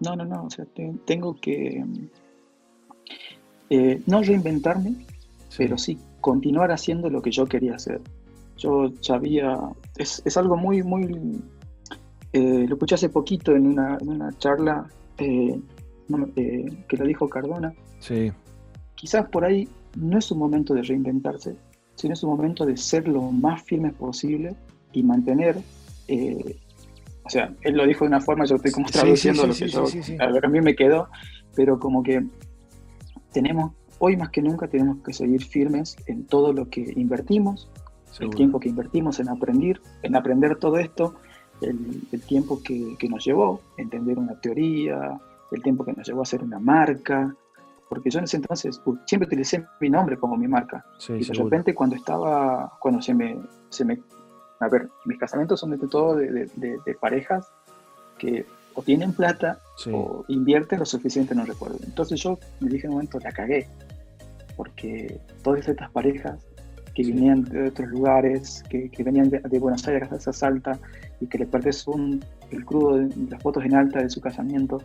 no, 0.00 0.16
no, 0.16 0.24
no, 0.24 0.44
o 0.44 0.48
sea, 0.48 0.64
tengo 1.04 1.38
que 1.38 1.84
eh, 3.68 4.02
no 4.06 4.22
reinventarme, 4.22 4.94
pero 5.54 5.76
sí 5.76 5.98
continuar 6.22 6.72
haciendo 6.72 7.10
lo 7.10 7.20
que 7.20 7.30
yo 7.30 7.44
quería 7.44 7.74
hacer. 7.74 8.00
Yo 8.56 8.90
sabía, 9.02 9.54
es, 9.98 10.22
es 10.24 10.38
algo 10.38 10.56
muy, 10.56 10.82
muy, 10.82 11.42
eh, 12.32 12.64
lo 12.66 12.76
escuché 12.76 12.94
hace 12.94 13.10
poquito 13.10 13.54
en 13.54 13.66
una, 13.66 13.98
charla 14.38 14.86
eh, 15.18 15.60
que 16.08 16.96
lo 16.96 17.04
dijo 17.04 17.28
Cardona. 17.28 17.74
Sí. 17.98 18.32
Quizás 18.94 19.28
por 19.28 19.44
ahí 19.44 19.68
no 19.94 20.16
es 20.16 20.30
un 20.32 20.38
momento 20.38 20.72
de 20.72 20.84
reinventarse, 20.84 21.54
sino 21.96 22.14
es 22.14 22.22
un 22.22 22.30
momento 22.30 22.64
de 22.64 22.78
ser 22.78 23.08
lo 23.08 23.30
más 23.30 23.62
firme 23.64 23.92
posible 23.92 24.56
y 24.94 25.02
mantener 25.02 25.58
o 27.28 27.30
sea, 27.30 27.52
él 27.60 27.76
lo 27.76 27.86
dijo 27.86 28.06
de 28.06 28.08
una 28.08 28.22
forma, 28.22 28.46
yo 28.46 28.56
estoy 28.56 28.72
como 28.72 28.88
traduciendo 28.88 29.46
lo, 29.46 29.52
que 29.52 29.68
yo, 29.68 29.84
a 30.18 30.46
a 30.46 30.48
mí 30.48 30.62
me 30.62 30.74
quedó, 30.74 31.10
pero 31.54 31.78
como 31.78 32.02
que 32.02 32.24
tenemos, 33.34 33.72
hoy 33.98 34.16
más 34.16 34.30
que 34.30 34.40
nunca 34.40 34.66
tenemos 34.66 35.02
que 35.04 35.12
seguir 35.12 35.44
firmes 35.44 35.94
en 36.06 36.24
todo 36.24 36.54
lo 36.54 36.70
que 36.70 36.90
invertimos, 36.96 37.68
el 38.18 38.30
tiempo 38.30 38.58
que 38.58 38.70
invertimos 38.70 39.20
en 39.20 39.28
aprender, 39.28 39.78
en 40.02 40.16
aprender 40.16 40.56
todo 40.56 40.78
esto, 40.78 41.16
el, 41.60 42.22
tiempo 42.22 42.62
que, 42.62 42.96
nos 43.10 43.22
llevó 43.26 43.60
entender 43.76 44.18
una 44.18 44.40
teoría, 44.40 45.20
el 45.52 45.62
tiempo 45.62 45.84
que 45.84 45.92
nos 45.92 46.06
llevó 46.08 46.20
a 46.20 46.22
hacer 46.22 46.42
una 46.42 46.58
marca, 46.58 47.36
porque 47.90 48.08
yo 48.08 48.20
en 48.20 48.24
ese 48.24 48.38
entonces 48.38 48.80
siempre 49.04 49.26
utilicé 49.26 49.66
mi 49.82 49.90
nombre 49.90 50.16
como 50.16 50.34
mi 50.38 50.48
marca. 50.48 50.82
y 51.10 51.22
de 51.22 51.34
repente 51.34 51.74
cuando 51.74 51.94
estaba, 51.94 52.72
cuando 52.80 53.02
se 53.02 53.12
me, 53.12 53.38
se 53.68 53.84
me 53.84 53.98
a 54.60 54.68
ver, 54.68 54.88
mis 55.04 55.18
casamientos 55.18 55.60
son 55.60 55.70
de 55.70 55.88
todo 55.88 56.16
de, 56.16 56.96
parejas 57.00 57.48
que 58.18 58.44
o 58.74 58.82
tienen 58.82 59.12
plata 59.12 59.60
o 59.92 60.24
invierten 60.28 60.78
lo 60.78 60.84
suficiente, 60.84 61.34
no 61.34 61.44
recuerdo. 61.44 61.78
Entonces 61.84 62.20
yo 62.20 62.38
me 62.60 62.70
dije 62.70 62.86
en 62.86 62.90
un 62.90 62.96
momento, 62.96 63.18
la 63.20 63.32
cagué, 63.32 63.66
porque 64.56 65.20
todas 65.42 65.68
estas 65.68 65.90
parejas 65.90 66.38
que 66.94 67.02
venían 67.04 67.44
de 67.44 67.68
otros 67.68 67.88
lugares, 67.88 68.62
que, 68.68 68.90
venían 69.04 69.30
de, 69.30 69.58
Buenos 69.58 69.86
Aires 69.86 70.10
a 70.12 70.32
Salta 70.32 70.78
y 71.20 71.26
que 71.26 71.38
le 71.38 71.46
perdés 71.46 71.86
un, 71.86 72.24
el 72.50 72.64
crudo 72.64 72.96
de 72.96 73.10
las 73.30 73.42
fotos 73.42 73.64
en 73.64 73.74
alta 73.74 74.00
de 74.00 74.10
su 74.10 74.20
casamiento, 74.20 74.82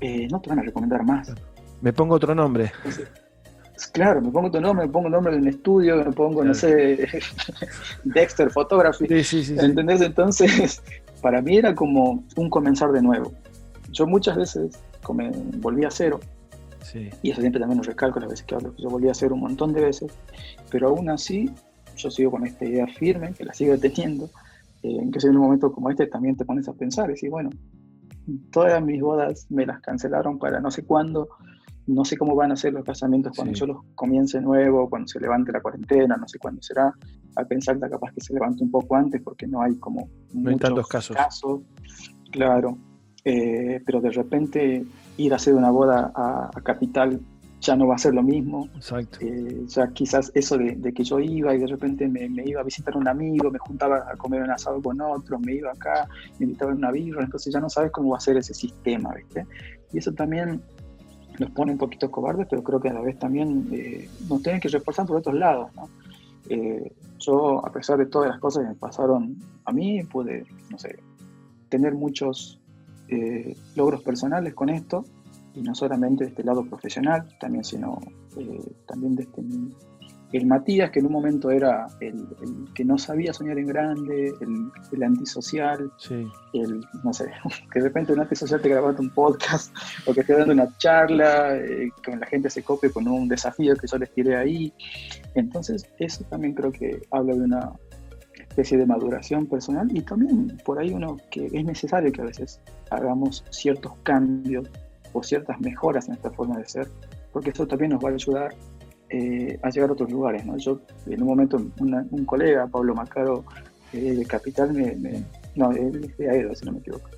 eh, 0.00 0.26
no 0.30 0.40
te 0.40 0.50
van 0.50 0.60
a 0.60 0.62
recomendar 0.62 1.04
más. 1.04 1.32
Me 1.80 1.92
pongo 1.92 2.16
otro 2.16 2.34
nombre. 2.34 2.72
Claro, 3.86 4.20
me 4.20 4.30
pongo 4.30 4.50
tu 4.50 4.60
nombre, 4.60 4.86
me 4.86 4.92
pongo 4.92 5.06
el 5.06 5.12
nombre 5.12 5.34
de 5.34 5.40
un 5.40 5.48
estudio, 5.48 5.96
me 5.96 6.12
pongo, 6.12 6.44
no 6.44 6.54
sé, 6.54 7.08
Dexter 8.04 8.50
Photography. 8.50 9.06
Sí, 9.06 9.24
sí, 9.24 9.44
sí, 9.44 9.56
¿Entendés? 9.58 10.00
Entonces, 10.00 10.82
para 11.22 11.40
mí 11.40 11.56
era 11.56 11.74
como 11.74 12.24
un 12.36 12.50
comenzar 12.50 12.92
de 12.92 13.02
nuevo. 13.02 13.32
Yo 13.90 14.06
muchas 14.06 14.36
veces 14.36 14.78
volví 15.58 15.84
a 15.84 15.90
cero, 15.90 16.20
y 17.22 17.30
eso 17.30 17.40
siempre 17.40 17.60
también 17.60 17.78
lo 17.78 17.84
recalco 17.84 18.20
las 18.20 18.30
veces 18.30 18.46
que 18.46 18.54
hablo, 18.54 18.74
yo 18.76 18.88
volví 18.88 19.08
a 19.08 19.14
cero 19.14 19.34
un 19.34 19.40
montón 19.40 19.72
de 19.72 19.80
veces, 19.80 20.12
pero 20.70 20.88
aún 20.88 21.08
así 21.10 21.50
yo 21.96 22.10
sigo 22.10 22.30
con 22.30 22.46
esta 22.46 22.64
idea 22.64 22.86
firme, 22.86 23.32
que 23.32 23.44
la 23.44 23.52
sigo 23.52 23.76
teniendo, 23.78 24.26
eh, 24.82 24.96
en 25.00 25.10
que 25.10 25.18
en 25.26 25.36
un 25.36 25.42
momento 25.42 25.72
como 25.72 25.90
este 25.90 26.06
también 26.06 26.36
te 26.36 26.44
pones 26.44 26.68
a 26.68 26.72
pensar 26.72 27.08
y 27.10 27.14
decir, 27.14 27.30
bueno, 27.30 27.50
todas 28.50 28.82
mis 28.82 29.00
bodas 29.00 29.46
me 29.50 29.66
las 29.66 29.80
cancelaron 29.80 30.38
para 30.38 30.60
no 30.60 30.70
sé 30.70 30.84
cuándo, 30.84 31.28
no 31.88 32.04
sé 32.04 32.18
cómo 32.18 32.36
van 32.36 32.52
a 32.52 32.56
ser 32.56 32.74
los 32.74 32.84
casamientos 32.84 33.32
cuando 33.34 33.54
yo 33.54 33.66
los 33.66 33.78
comience 33.94 34.40
nuevo, 34.40 34.90
cuando 34.90 35.08
se 35.08 35.18
levante 35.18 35.50
la 35.52 35.60
cuarentena, 35.60 36.16
no 36.16 36.28
sé 36.28 36.38
cuándo 36.38 36.62
será. 36.62 36.92
Al 37.34 37.46
pensar 37.46 37.80
que 37.80 37.88
capaz 37.88 38.12
que 38.12 38.20
se 38.20 38.34
levante 38.34 38.62
un 38.62 38.70
poco 38.70 38.94
antes 38.94 39.22
porque 39.22 39.46
no 39.46 39.62
hay 39.62 39.74
como 39.76 40.08
no 40.34 40.50
hay 40.50 40.56
tantos 40.56 40.86
casos. 40.86 41.16
Claro, 42.30 42.76
eh, 43.24 43.80
pero 43.86 44.02
de 44.02 44.10
repente 44.10 44.84
ir 45.16 45.32
a 45.32 45.36
hacer 45.36 45.54
una 45.54 45.70
boda 45.70 46.12
a, 46.14 46.50
Capital 46.62 47.20
ya 47.60 47.74
no 47.74 47.86
va 47.86 47.94
a 47.94 47.98
ser 47.98 48.12
lo 48.12 48.22
mismo. 48.22 48.68
Exacto. 48.76 49.18
Eh, 49.22 49.64
ya 49.66 49.88
quizás 49.88 50.30
eso 50.34 50.58
de, 50.58 50.92
que 50.92 51.02
yo 51.02 51.18
iba 51.18 51.54
y 51.54 51.58
de 51.58 51.66
repente 51.68 52.06
me, 52.06 52.28
iba 52.44 52.60
a 52.60 52.64
visitar 52.64 52.94
a 52.94 52.98
un 52.98 53.08
amigo, 53.08 53.50
me 53.50 53.58
juntaba 53.58 54.06
a 54.12 54.16
comer 54.16 54.42
un 54.42 54.50
asado 54.50 54.82
con 54.82 55.00
otro, 55.00 55.38
me 55.40 55.54
iba 55.54 55.72
acá, 55.72 56.06
me 56.38 56.44
invitaba 56.44 56.72
a 56.72 56.74
una 56.74 56.92
birra, 56.92 57.24
entonces 57.24 57.52
ya 57.52 57.60
no 57.60 57.70
sabes 57.70 57.90
cómo 57.92 58.10
va 58.10 58.18
a 58.18 58.20
ser 58.20 58.36
ese 58.36 58.52
sistema, 58.52 59.14
¿viste? 59.14 59.46
Y 59.92 59.98
eso 59.98 60.12
también 60.12 60.60
nos 61.38 61.50
pone 61.50 61.72
un 61.72 61.78
poquito 61.78 62.10
cobardes, 62.10 62.46
pero 62.48 62.62
creo 62.62 62.80
que 62.80 62.88
a 62.88 62.92
la 62.92 63.00
vez 63.00 63.18
también 63.18 63.68
eh, 63.72 64.08
nos 64.28 64.42
tienen 64.42 64.60
que 64.60 64.68
reforzar 64.68 65.06
por 65.06 65.16
otros 65.16 65.34
lados, 65.34 65.70
¿no? 65.74 65.88
Eh, 66.48 66.92
yo, 67.18 67.64
a 67.64 67.72
pesar 67.72 67.98
de 67.98 68.06
todas 68.06 68.30
las 68.30 68.38
cosas 68.38 68.62
que 68.62 68.70
me 68.70 68.74
pasaron 68.74 69.36
a 69.64 69.72
mí, 69.72 70.02
pude, 70.04 70.46
no 70.70 70.78
sé, 70.78 70.98
tener 71.68 71.94
muchos 71.94 72.60
eh, 73.08 73.56
logros 73.74 74.02
personales 74.02 74.54
con 74.54 74.68
esto, 74.68 75.04
y 75.54 75.62
no 75.62 75.74
solamente 75.74 76.24
de 76.24 76.30
este 76.30 76.44
lado 76.44 76.64
profesional, 76.64 77.28
también, 77.40 77.64
sino 77.64 77.98
también 78.86 79.16
de 79.16 79.24
este 79.24 79.42
el 80.32 80.46
Matías, 80.46 80.90
que 80.90 81.00
en 81.00 81.06
un 81.06 81.12
momento 81.12 81.50
era 81.50 81.86
el, 82.00 82.26
que 82.74 82.84
no 82.84 82.98
sabía 82.98 83.32
soñar 83.32 83.58
en 83.58 83.66
grande, 83.66 84.34
el, 84.40 85.02
antisocial, 85.02 85.90
el, 86.52 86.84
no 87.02 87.12
sé, 87.12 87.30
que 87.72 87.80
de 87.80 87.86
repente 87.86 88.12
un 88.12 88.20
antisocial 88.20 88.60
te 88.60 88.68
grabando 88.68 89.00
un 89.00 89.10
podcast 89.10 89.74
o 90.06 90.12
que 90.12 90.20
esté 90.20 90.34
dando 90.34 90.52
una 90.52 90.76
charla, 90.78 91.56
eh, 91.56 91.90
que 92.02 92.16
la 92.16 92.26
gente 92.26 92.50
se 92.50 92.62
copie 92.62 92.90
con 92.90 93.08
un 93.08 93.28
desafío 93.28 93.74
que 93.76 93.86
yo 93.86 93.98
les 93.98 94.12
tiré 94.12 94.36
ahí. 94.36 94.72
Entonces, 95.34 95.86
eso 95.98 96.24
también 96.24 96.54
creo 96.54 96.72
que 96.72 97.00
habla 97.10 97.34
de 97.34 97.40
una 97.40 97.72
especie 98.34 98.76
de 98.76 98.86
maduración 98.86 99.46
personal 99.46 99.88
y 99.96 100.02
también 100.02 100.58
por 100.64 100.78
ahí 100.78 100.92
uno 100.92 101.16
que 101.30 101.46
es 101.46 101.64
necesario 101.64 102.12
que 102.12 102.22
a 102.22 102.24
veces 102.24 102.60
hagamos 102.90 103.44
ciertos 103.50 103.92
cambios 104.02 104.68
o 105.12 105.22
ciertas 105.22 105.60
mejoras 105.60 106.08
en 106.08 106.14
esta 106.14 106.30
forma 106.30 106.58
de 106.58 106.66
ser, 106.66 106.88
porque 107.32 107.50
eso 107.50 107.66
también 107.66 107.92
nos 107.92 108.04
va 108.04 108.10
a 108.10 108.12
ayudar 108.12 108.54
eh, 109.10 109.58
a 109.62 109.70
llegar 109.70 109.90
a 109.90 109.92
otros 109.92 110.10
lugares. 110.10 110.44
¿no? 110.46 110.56
Yo, 110.56 110.80
en 111.06 111.22
un 111.22 111.28
momento, 111.28 111.56
un 111.80 112.24
colega, 112.24 112.66
Pablo 112.66 112.94
Macaro, 112.94 113.44
eh, 113.92 114.14
de 114.14 114.24
Capital, 114.26 114.72
me, 114.72 115.24
no, 115.54 115.70
él 115.72 116.04
es 116.04 116.16
de 116.18 116.30
Aedo, 116.30 116.54
si 116.54 116.64
no 116.66 116.72
me 116.72 116.78
equivoco, 116.78 117.08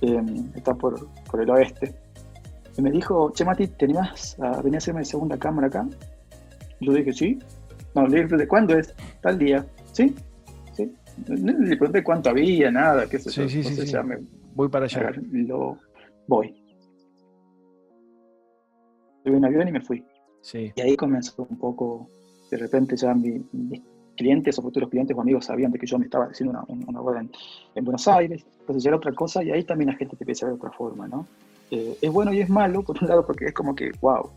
em, 0.00 0.50
está 0.54 0.74
por, 0.74 1.08
por, 1.30 1.42
el 1.42 1.50
oeste, 1.50 1.94
y 2.76 2.82
me 2.82 2.90
dijo, 2.90 3.32
Che 3.32 3.44
Mati, 3.44 3.66
¿te 3.68 3.84
animás 3.86 4.38
a 4.40 4.60
venir 4.62 4.76
a 4.76 4.78
hacerme 4.78 5.04
segunda 5.04 5.36
cámara 5.38 5.66
acá? 5.68 5.86
yo 6.80 6.92
dije, 6.92 7.12
sí. 7.12 7.38
No, 7.94 8.06
le 8.06 8.24
dije, 8.24 8.36
¿de 8.36 8.48
cuándo 8.48 8.76
es? 8.76 8.94
Tal 9.20 9.38
día. 9.38 9.64
¿Sí? 9.92 10.14
¿Sí? 10.72 10.92
Le 11.26 11.76
pregunté 11.76 12.02
cuánto 12.02 12.30
había, 12.30 12.70
nada, 12.70 13.08
qué 13.08 13.18
sé 13.18 13.30
yo. 13.30 13.48
Sí, 13.48 13.62
sí, 13.62 13.86
sí, 13.86 13.96
Voy 14.54 14.68
para 14.68 14.84
allá. 14.84 15.10
Lo, 15.32 15.78
voy. 16.26 16.54
Tuve 19.24 19.36
un 19.36 19.44
avión 19.44 19.68
y 19.68 19.72
me 19.72 19.80
fui. 19.80 20.04
Y 20.52 20.80
ahí 20.80 20.96
comenzó 20.96 21.46
un 21.48 21.58
poco, 21.58 22.08
de 22.50 22.56
repente 22.58 22.96
ya 22.96 23.14
mis 23.14 23.42
clientes 24.16 24.58
o 24.58 24.62
futuros 24.62 24.90
clientes 24.90 25.16
o 25.16 25.20
amigos 25.20 25.46
sabían 25.46 25.72
de 25.72 25.78
que 25.78 25.86
yo 25.86 25.98
me 25.98 26.04
estaba 26.04 26.26
haciendo 26.26 26.52
una, 26.52 26.86
una 26.86 27.00
boda 27.00 27.20
en, 27.74 27.84
Buenos 27.84 28.06
Aires, 28.08 28.44
entonces 28.60 28.82
ya 28.82 28.90
era 28.90 28.96
otra 28.96 29.12
cosa 29.12 29.42
y 29.42 29.50
ahí 29.50 29.64
también 29.64 29.90
la 29.90 29.96
gente 29.96 30.16
te 30.16 30.24
empieza 30.24 30.46
a 30.46 30.50
ver 30.50 30.58
de 30.58 30.66
otra 30.66 30.76
forma, 30.76 31.08
¿no? 31.08 31.26
Eh, 31.70 31.98
es 32.00 32.12
bueno 32.12 32.32
y 32.32 32.40
es 32.40 32.48
malo, 32.48 32.82
por 32.82 33.02
un 33.02 33.08
lado, 33.08 33.26
porque 33.26 33.46
es 33.46 33.52
como 33.52 33.74
que, 33.74 33.90
wow, 34.00 34.30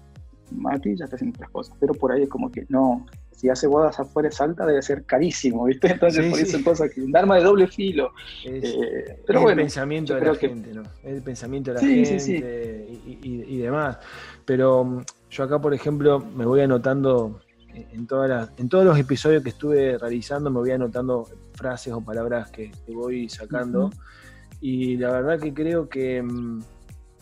Mati 0.52 0.96
ya 0.96 1.06
está 1.06 1.16
haciendo 1.16 1.36
otras 1.36 1.52
cosas, 1.52 1.76
pero 1.80 1.94
por 1.94 2.12
ahí 2.12 2.24
es 2.24 2.30
como 2.30 2.52
que 2.52 2.66
no, 2.70 3.06
si 3.38 3.50
hace 3.50 3.68
bodas 3.68 4.00
afuera 4.00 4.30
es 4.30 4.42
alta 4.42 4.66
debe 4.66 4.82
ser 4.82 5.04
carísimo, 5.04 5.66
¿viste? 5.66 5.92
Entonces 5.92 6.26
por 6.26 6.40
eso 6.40 6.58
es 6.58 6.64
cosa 6.64 6.90
que 6.90 7.02
un 7.02 7.16
arma 7.16 7.38
de 7.38 7.44
doble 7.44 7.68
filo. 7.68 8.12
Es, 8.44 8.64
eh, 8.64 9.22
pero 9.28 9.42
bueno, 9.42 9.62
el 9.62 9.66
pensamiento 9.68 10.16
de 10.16 10.22
la 10.26 10.36
gente, 10.36 10.74
¿no? 10.74 10.84
El 11.04 11.22
pensamiento 11.22 11.72
de 11.72 11.82
la 11.82 11.88
gente 11.88 12.88
y, 13.06 13.46
y, 13.56 13.58
demás. 13.58 14.00
Pero 14.44 15.04
yo 15.30 15.44
acá, 15.44 15.60
por 15.60 15.74
ejemplo, 15.74 16.20
me 16.20 16.46
voy 16.46 16.62
anotando 16.62 17.42
en, 17.74 18.08
todas 18.08 18.52
en 18.58 18.70
todos 18.70 18.86
los 18.86 18.98
episodios 18.98 19.44
que 19.44 19.50
estuve 19.50 19.98
realizando, 19.98 20.50
me 20.50 20.60
voy 20.60 20.72
anotando 20.72 21.28
frases 21.54 21.94
o 21.94 22.02
palabras 22.02 22.52
que, 22.52 22.72
voy 22.88 23.30
sacando. 23.30 23.90
Y 24.62 24.98
la 24.98 25.12
verdad 25.12 25.40
que 25.40 25.54
creo 25.54 25.88
que 25.88 26.22
mm, 26.22 26.62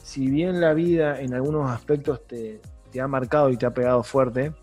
si 0.01 0.27
bien 0.27 0.61
la 0.61 0.73
vida 0.73 1.19
en 1.19 1.33
algunos 1.33 1.69
aspectos 1.69 2.25
te, 2.27 2.61
ha 2.99 3.07
marcado 3.07 3.49
y 3.49 3.57
te 3.57 3.65
ha 3.65 3.73
pegado 3.73 4.03
fuerte, 4.03 4.53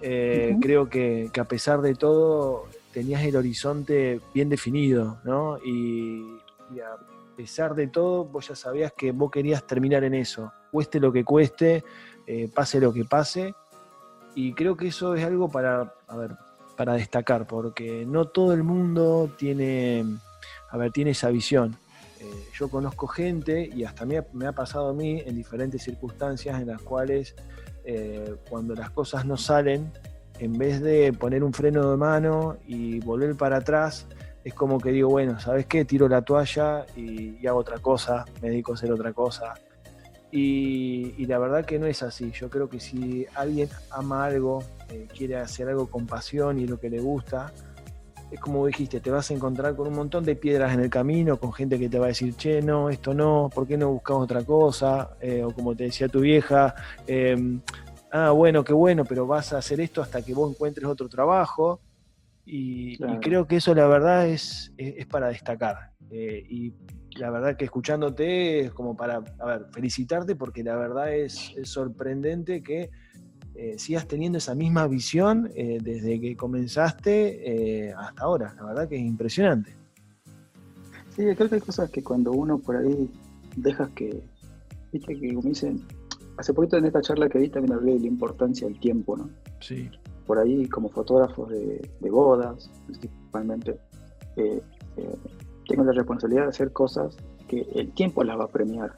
eh, 0.00 0.56
creo 0.60 0.88
que, 0.88 1.30
a 1.38 1.44
pesar 1.44 1.82
de 1.82 1.94
todo 1.94 2.66
tenías 2.92 3.22
el 3.24 3.36
horizonte 3.36 4.20
bien 4.32 4.48
definido, 4.48 5.18
¿no? 5.24 5.58
Y, 5.58 6.38
y, 6.74 6.80
a 6.80 6.96
pesar 7.36 7.74
de 7.74 7.88
todo, 7.88 8.24
vos 8.24 8.48
ya 8.48 8.56
sabías 8.56 8.92
que 8.96 9.12
vos 9.12 9.30
querías 9.30 9.66
terminar 9.66 10.02
en 10.04 10.14
eso, 10.14 10.50
cueste 10.72 10.98
lo 10.98 11.12
que 11.12 11.24
cueste, 11.24 11.84
eh, 12.28 12.46
pase 12.54 12.78
lo 12.78 12.92
que 12.92 13.06
pase. 13.06 13.54
Y 14.34 14.52
creo 14.52 14.76
que 14.76 14.88
eso 14.88 15.14
es 15.14 15.24
algo 15.24 15.48
para, 15.48 15.94
ver, 16.14 16.36
para 16.76 16.92
destacar, 16.92 17.46
porque 17.46 18.04
no 18.06 18.26
todo 18.26 18.52
el 18.52 18.62
mundo 18.62 19.32
tiene, 19.38 20.04
a 20.68 20.76
ver, 20.76 20.92
tiene 20.92 21.12
esa 21.12 21.30
visión. 21.30 21.76
Eh, 22.20 22.48
yo 22.52 22.68
conozco 22.68 23.06
gente, 23.06 23.70
y 23.74 23.84
hasta 23.84 24.04
me 24.04 24.18
ha, 24.18 24.26
me 24.34 24.46
ha, 24.46 24.52
pasado 24.52 24.90
a 24.90 24.92
mí 24.92 25.22
en 25.24 25.36
diferentes 25.36 25.82
circunstancias 25.82 26.60
en 26.60 26.68
las 26.68 26.82
cuales 26.82 27.34
eh, 27.84 28.36
cuando 28.50 28.74
las 28.74 28.90
cosas 28.90 29.24
no 29.24 29.38
salen, 29.38 29.90
en 30.38 30.52
vez 30.52 30.82
de 30.82 31.14
poner 31.14 31.42
un 31.42 31.54
freno 31.54 31.90
de 31.90 31.96
mano 31.96 32.58
y 32.66 33.00
volver 33.00 33.36
para 33.36 33.56
atrás, 33.56 34.06
es 34.44 34.52
como 34.52 34.78
que 34.78 34.90
digo, 34.90 35.08
bueno, 35.08 35.40
¿sabes 35.40 35.64
qué? 35.64 35.86
Tiro 35.86 36.06
la 36.08 36.20
toalla 36.20 36.84
y, 36.94 37.38
y 37.40 37.46
hago 37.46 37.58
otra 37.58 37.78
cosa, 37.78 38.26
me 38.42 38.50
dedico 38.50 38.72
a 38.72 38.74
hacer 38.74 38.92
otra 38.92 39.14
cosa. 39.14 39.54
Y, 40.30 41.24
la 41.26 41.38
verdad 41.38 41.64
que 41.64 41.78
no 41.78 41.86
es 41.86 42.02
así. 42.02 42.30
Yo 42.32 42.50
creo 42.50 42.68
que 42.68 42.80
si 42.80 43.26
alguien 43.34 43.68
ama 43.90 44.26
algo, 44.26 44.62
eh, 44.90 45.08
quiere 45.16 45.36
hacer 45.36 45.68
algo 45.68 45.88
con 45.88 46.06
pasión 46.06 46.58
y 46.58 46.66
lo 46.66 46.78
que 46.78 46.90
le 46.90 47.00
gusta, 47.00 47.52
es 48.30 48.40
como 48.40 48.66
dijiste, 48.66 49.00
te 49.00 49.10
vas 49.10 49.30
a 49.30 49.34
encontrar 49.34 49.74
con 49.74 49.88
un 49.88 49.94
montón 49.94 50.24
de 50.24 50.36
piedras 50.36 50.74
en 50.74 50.80
el 50.80 50.90
camino, 50.90 51.38
con 51.38 51.52
gente 51.52 51.78
que 51.78 51.88
te 51.88 51.98
va 51.98 52.06
a 52.06 52.08
decir, 52.08 52.34
che, 52.36 52.60
no, 52.60 52.90
esto 52.90 53.14
no, 53.14 53.50
¿por 53.54 53.66
qué 53.66 53.78
no 53.78 53.90
buscamos 53.90 54.24
otra 54.24 54.44
cosa? 54.44 55.16
Eh, 55.20 55.42
o 55.42 55.50
como 55.50 55.74
te 55.74 55.84
decía 55.84 56.08
tu 56.08 56.20
vieja, 56.20 56.74
em, 57.06 57.60
ah, 58.12 58.30
bueno, 58.30 58.64
qué 58.64 58.74
bueno, 58.74 59.04
pero 59.04 59.26
vas 59.26 59.52
a 59.54 59.58
hacer 59.58 59.80
esto 59.80 60.02
hasta 60.02 60.22
que 60.22 60.34
vos 60.34 60.50
encuentres 60.50 60.86
otro 60.86 61.08
trabajo. 61.08 61.80
Y, 62.44 62.96
creo 63.20 63.46
que 63.46 63.56
eso 63.56 63.74
la 63.74 63.86
verdad 63.86 64.26
es, 64.26 64.72
es, 64.78 65.06
para 65.06 65.28
destacar. 65.28 65.92
Eh, 66.10 66.46
y 66.48 66.72
la 67.18 67.30
verdad 67.30 67.56
que 67.56 67.64
escuchándote 67.64 68.60
es 68.60 68.72
como 68.72 68.96
para, 68.96 69.22
a 69.38 69.46
ver, 69.46 69.66
felicitarte 69.70 70.36
porque 70.36 70.62
la 70.62 70.76
verdad 70.76 71.12
es, 71.14 71.52
sorprendente 71.64 72.62
que 72.62 72.90
eh, 73.54 73.78
sigas 73.78 74.06
teniendo 74.06 74.38
esa 74.38 74.54
misma 74.54 74.86
visión 74.86 75.50
eh, 75.54 75.78
desde 75.82 76.20
que 76.20 76.36
comenzaste 76.36 77.88
eh, 77.88 77.92
hasta 77.92 78.22
ahora. 78.22 78.54
La 78.56 78.64
verdad 78.64 78.88
que 78.88 78.96
es 78.96 79.02
impresionante. 79.02 79.72
Sí, 81.10 81.24
creo 81.34 81.48
que 81.48 81.56
hay 81.56 81.60
cosas 81.60 81.90
que 81.90 82.02
cuando 82.02 82.30
uno 82.32 82.58
por 82.58 82.76
ahí 82.76 83.10
dejas 83.56 83.90
que, 83.90 84.22
viste 84.92 85.18
que 85.18 85.34
como 85.34 85.48
dicen, 85.48 85.82
hace 86.36 86.54
poquito 86.54 86.76
en 86.76 86.86
esta 86.86 87.00
charla 87.00 87.28
que 87.28 87.40
di 87.40 87.48
también 87.48 87.74
hablé 87.74 87.94
de 87.94 88.00
la 88.00 88.06
importancia 88.06 88.68
del 88.68 88.78
tiempo, 88.78 89.16
¿no? 89.16 89.28
Sí. 89.60 89.90
Por 90.26 90.38
ahí 90.38 90.68
como 90.68 90.88
fotógrafos 90.90 91.48
de, 91.48 92.10
bodas, 92.10 92.70
principalmente, 92.86 93.76
tengo 95.68 95.84
la 95.84 95.92
responsabilidad 95.92 96.44
de 96.44 96.48
hacer 96.48 96.72
cosas 96.72 97.16
que 97.46 97.66
el 97.74 97.92
tiempo 97.92 98.24
las 98.24 98.38
va 98.38 98.44
a 98.44 98.48
premiar. 98.48 98.92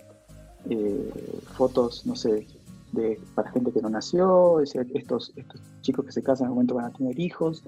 Eh, 0.68 1.40
fotos, 1.56 2.06
no 2.06 2.16
sé, 2.16 2.46
de, 2.92 3.20
para 3.34 3.50
gente 3.50 3.72
que 3.72 3.80
no 3.80 3.90
nació, 3.90 4.60
estos, 4.60 5.32
estos 5.36 5.60
chicos 5.82 6.06
que 6.06 6.12
se 6.12 6.22
casan 6.22 6.46
en 6.46 6.50
el 6.50 6.54
momento 6.54 6.74
van 6.74 6.86
a 6.86 6.90
tener 6.90 7.18
hijos, 7.18 7.64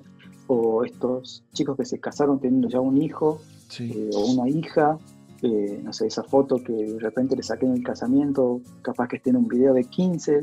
o 0.46 0.84
estos 0.84 1.44
chicos 1.53 1.76
que 1.76 1.84
se 1.84 1.98
casaron 1.98 2.38
teniendo 2.40 2.68
ya 2.68 2.80
un 2.80 3.00
hijo 3.00 3.40
eh, 3.78 4.11
o 4.14 4.32
una 4.32 4.48
hija, 4.48 4.98
eh, 5.42 5.80
no 5.82 5.92
sé, 5.92 6.07
esa 6.07 6.22
foto 6.22 6.62
que 6.62 6.72
de 6.72 6.98
repente 6.98 7.36
le 7.36 7.42
saqué 7.42 7.66
en 7.66 7.72
el 7.72 7.82
casamiento, 7.82 8.61
capaz 8.82 9.09
que 9.09 9.16
esté 9.16 9.30
en 9.30 9.36
un 9.36 9.48
video 9.48 9.74
de 9.74 9.84
15, 9.84 10.40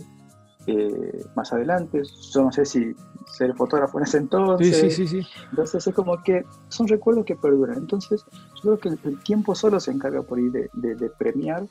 eh, 0.68 1.26
más 1.36 1.54
adelante. 1.54 2.02
Yo 2.32 2.44
no 2.44 2.52
sé 2.52 2.66
si 2.66 2.94
ser 3.30 3.54
fotógrafo 3.56 4.00
en 4.00 4.04
ese 4.04 4.18
entonces. 4.18 4.76
Sí, 4.76 4.92
sí, 4.92 5.08
sí, 5.08 5.28
Entonces 5.52 5.86
es 5.86 5.94
como 5.94 6.22
que 6.24 6.44
son 6.70 6.88
recuerdos 6.88 7.26
que 7.26 7.36
perduran. 7.36 7.78
Entonces 7.78 8.26
yo 8.56 8.78
creo 8.78 8.80
que 8.80 9.10
el, 9.10 9.20
tiempo 9.24 9.56
solo 9.56 9.80
se 9.80 9.92
encarga 9.92 10.22
por 10.22 10.40
ahí 10.40 10.50
de, 10.50 11.10
premiar 11.18 11.64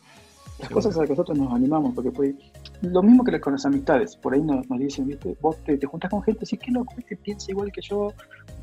las 0.60 0.70
cosas 0.70 0.96
a 0.96 1.00
las 1.00 1.08
que 1.08 1.12
nosotros 1.12 1.38
nos 1.38 1.52
animamos, 1.52 1.94
porque 1.94 2.10
por 2.10 2.26
lo 2.82 3.02
mismo 3.02 3.22
que 3.22 3.40
con 3.40 3.52
las 3.52 3.64
amistades, 3.64 4.16
por 4.16 4.34
ahí 4.34 4.42
nos, 4.42 4.66
dicen, 4.70 5.06
¿viste? 5.06 5.36
vos 5.40 5.56
te, 5.64 5.78
juntas 5.86 6.10
con 6.10 6.20
gente, 6.22 6.44
sí, 6.46 6.56
qué 6.56 6.72
loco, 6.72 6.94
este 6.96 7.16
piensa 7.16 7.52
igual 7.52 7.70
que 7.70 7.80
yo, 7.80 8.12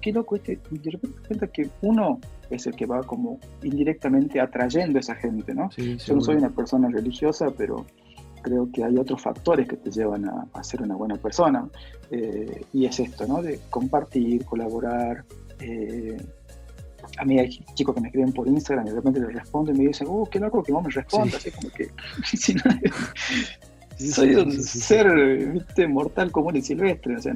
qué 0.02 0.12
loco, 0.12 0.36
este, 0.36 0.60
y 0.72 0.78
de 0.78 0.92
repente 0.92 1.22
te 1.22 1.28
cuenta 1.28 1.48
que 1.48 1.70
uno 1.84 2.20
es 2.50 2.68
el 2.68 2.76
que 2.76 2.86
va 2.86 3.02
como 3.04 3.40
indirectamente 3.64 4.42
atrayendo 4.42 4.98
a 4.98 5.00
esa 5.00 5.16
gente, 5.16 5.54
¿no? 5.54 5.70
yo 5.70 6.16
no 6.16 6.22
soy 6.22 6.36
una 6.36 6.50
persona 6.50 6.90
religiosa, 6.90 7.48
pero 7.58 7.86
creo 8.46 8.70
que 8.72 8.84
hay 8.84 8.96
otros 8.98 9.24
factores 9.24 9.68
que 9.68 9.76
te 9.76 9.90
llevan 9.90 10.26
a, 10.26 10.64
ser 10.64 10.84
una 10.84 10.96
buena 10.96 11.16
persona. 11.16 11.68
Eh, 12.12 12.64
y 12.74 12.86
es 12.86 13.00
esto, 13.00 13.26
¿no? 13.26 13.42
De 13.42 13.60
compartir, 13.72 14.46
colaborar. 14.46 15.26
Eh, 15.60 16.16
a 17.18 17.26
mí 17.26 17.40
hay 17.40 17.50
chicos 17.74 17.96
que 17.96 18.02
me 18.02 18.10
escriben 18.10 18.32
por 18.34 18.48
Instagram 18.48 18.86
y 18.86 18.90
de 18.92 18.96
repente 18.98 19.20
les 19.20 19.34
respondo 19.34 19.72
y 19.72 19.78
me 19.78 19.88
dicen, 19.88 20.06
oh, 20.08 20.28
qué 20.30 20.40
loco 20.40 20.62
que 20.62 20.72
vos 20.72 20.84
me 20.84 20.92
respondas. 20.92 21.38
Así 21.38 21.50
como 21.50 21.70
que, 21.72 21.90
soy 24.12 24.36
un 24.36 24.52
ser 24.52 25.08
¿viste? 25.52 25.88
mortal 25.88 26.32
común 26.32 26.56
y 26.56 26.62
silvestre. 26.62 27.16
O 27.16 27.22
sea, 27.22 27.34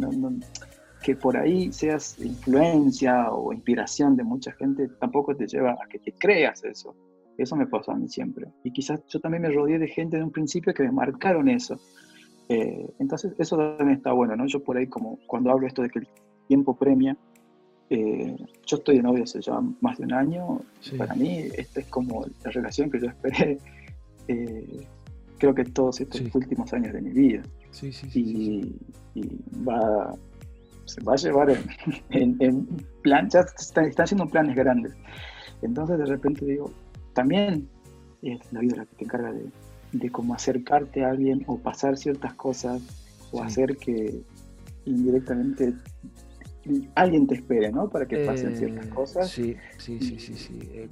que 1.01 1.15
por 1.15 1.37
ahí 1.37 1.73
seas 1.73 2.19
influencia 2.19 3.31
o 3.31 3.51
inspiración 3.51 4.15
de 4.15 4.23
mucha 4.23 4.51
gente 4.51 4.89
tampoco 4.99 5.35
te 5.35 5.47
lleva 5.47 5.71
a 5.71 5.87
que 5.89 5.97
te 5.97 6.11
creas 6.11 6.63
eso. 6.63 6.93
Eso 7.39 7.55
me 7.55 7.67
pasó 7.67 7.91
a 7.91 7.95
mí 7.95 8.07
siempre. 8.07 8.47
Y 8.63 8.71
quizás 8.71 9.01
yo 9.07 9.19
también 9.19 9.43
me 9.43 9.49
rodeé 9.49 9.79
de 9.79 9.87
gente 9.87 10.17
de 10.17 10.23
un 10.23 10.31
principio 10.31 10.73
que 10.73 10.83
me 10.83 10.91
marcaron 10.91 11.47
eso. 11.47 11.79
Eh, 12.49 12.85
entonces, 12.99 13.33
eso 13.37 13.57
también 13.57 13.97
está 13.97 14.11
bueno, 14.11 14.35
¿no? 14.35 14.45
Yo 14.45 14.61
por 14.61 14.77
ahí, 14.77 14.87
como 14.87 15.19
cuando 15.25 15.51
hablo 15.51 15.65
esto 15.65 15.81
de 15.81 15.89
que 15.89 15.99
el 15.99 16.07
tiempo 16.47 16.75
premia, 16.75 17.15
eh, 17.89 18.35
yo 18.65 18.77
estoy 18.77 18.97
de 18.97 19.03
novio 19.03 19.23
hace 19.23 19.39
ya 19.39 19.59
más 19.81 19.97
de 19.97 20.03
un 20.03 20.13
año. 20.13 20.61
Para 20.97 21.15
mí, 21.15 21.43
esta 21.55 21.79
es 21.79 21.87
como 21.87 22.25
la 22.43 22.51
relación 22.51 22.91
que 22.91 22.99
yo 22.99 23.07
esperé, 23.07 23.57
eh, 24.27 24.87
creo 25.37 25.55
que 25.55 25.63
todos 25.63 26.01
estos 26.01 26.21
últimos 26.35 26.73
años 26.73 26.93
de 26.93 27.01
mi 27.01 27.11
vida. 27.11 27.43
Sí, 27.71 27.91
y, 28.13 28.75
y, 29.13 29.39
va, 29.67 30.13
se 30.85 31.01
va 31.03 31.13
a 31.13 31.15
llevar 31.15 31.51
en, 32.09 32.35
en, 32.41 32.67
plan, 33.01 33.29
ya 33.29 33.41
están 33.41 33.91
haciendo 33.97 34.27
planes 34.27 34.55
grandes. 34.55 34.93
Entonces, 35.61 35.97
de 35.97 36.05
repente 36.05 36.45
digo, 36.45 36.71
también 37.13 37.67
es 38.21 38.39
la 38.51 38.59
vida 38.59 38.77
la 38.77 38.85
que 38.85 38.95
te 38.95 39.03
encarga 39.05 39.31
de, 39.31 39.49
de 39.91 40.09
cómo 40.09 40.33
acercarte 40.33 41.03
a 41.03 41.09
alguien 41.09 41.43
o 41.47 41.57
pasar 41.57 41.97
ciertas 41.97 42.33
cosas 42.33 42.81
o 43.31 43.43
hacer 43.43 43.77
que 43.77 44.21
indirectamente 44.85 45.73
alguien 46.95 47.27
te 47.27 47.35
espere, 47.35 47.71
¿no? 47.71 47.89
Para 47.89 48.07
que 48.07 48.25
pasen 48.25 48.55
ciertas 48.55 48.85
eh, 48.85 48.89
cosas. 48.89 49.29
Sí, 49.29 49.55
sí, 49.77 49.99
sí, 49.99 50.19
sí. 50.19 50.35
sí. 50.35 50.59
Eh, 50.73 50.89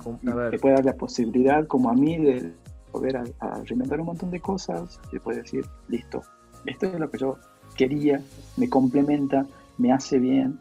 te 0.52 0.60
puede 0.60 0.76
dar 0.76 0.86
la 0.86 0.96
posibilidad, 0.96 1.68
como 1.68 1.90
a 1.90 1.94
mí, 1.94 2.18
de 2.18 2.52
poder 2.92 3.18
a, 3.18 3.64
reinventar 3.64 4.00
un 4.00 4.08
montón 4.08 4.32
de 4.32 4.40
cosas 4.40 5.00
y 5.12 5.20
puede 5.20 5.42
decir, 5.42 5.66
listo, 5.88 6.24
esto 6.66 6.88
es 6.88 7.00
lo 7.00 7.10
que 7.10 7.18
yo 7.18 7.38
quería, 7.76 8.22
me 8.56 8.70
complementa, 8.70 9.46
me 9.78 9.92
hace 9.92 10.18
bien 10.18 10.60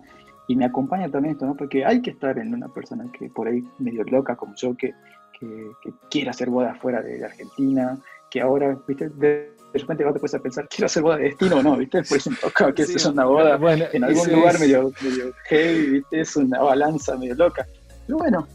y 0.49 0.57
me 0.57 0.65
acompaña 0.65 1.09
también 1.09 1.35
esto, 1.35 1.47
¿no? 1.47 1.57
Porque 1.57 1.85
hay 1.85 2.03
que 2.03 2.11
estar 2.11 2.39
en 2.39 2.53
una 2.53 2.69
persona 2.69 3.11
que 3.19 3.29
por 3.31 3.49
ahí 3.49 3.65
medio 3.79 4.05
loca 4.05 4.37
como 4.37 4.55
yo, 4.57 4.77
que, 4.77 4.93
que, 5.39 5.72
que 5.82 5.93
quiera 6.11 6.30
hacer 6.30 6.51
boda 6.51 6.74
fuera 6.74 7.03
de 7.03 7.24
Argentina, 7.24 7.99
que 8.30 8.41
ahora, 8.41 8.78
viste, 8.87 9.09
de, 9.11 9.53
repente 9.72 10.05
vas 10.05 10.30
te 10.30 10.37
a 10.37 10.41
pensar, 10.41 10.68
quiero 10.70 10.87
hacer 10.87 11.03
boda 11.03 11.16
de 11.16 11.24
destino 11.24 11.57
o 11.57 11.62
no, 11.62 11.76
viste, 11.76 12.03
por 12.09 12.18
ejemplo, 12.18 12.74
que 12.74 12.82
es 12.82 13.07
una 13.07 13.24
boda 13.24 13.59
en 13.93 14.05
algún 14.05 14.32
lugar 14.32 14.59
medio, 14.59 14.93
medio 15.03 15.32
heavy, 15.45 15.87
viste, 15.91 16.20
es 16.20 16.37
una 16.37 16.61
balanza 16.62 17.16
medio 17.16 17.34
loca. 17.34 17.66
Pero 18.07 18.18
bueno, 18.18 18.47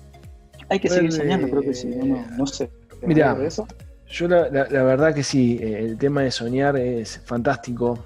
hay 0.70 0.80
que 0.80 0.90
seguir 0.90 1.12
soñando, 1.12 1.50
creo 1.50 1.62
que 1.62 1.74
sí, 1.74 1.88
no, 1.88 2.26
no 2.38 2.48
sé. 2.48 2.70
Mira, 3.04 3.36
eso? 3.44 3.68
yo 4.08 4.28
la, 4.28 4.50
la, 4.50 4.84
verdad 4.84 5.14
que 5.14 5.24
sí, 5.24 5.58
eh, 5.62 5.80
el 5.80 5.98
tema 5.98 6.22
de 6.22 6.32
soñar 6.32 6.78
es 6.78 7.20
fantástico. 7.26 7.98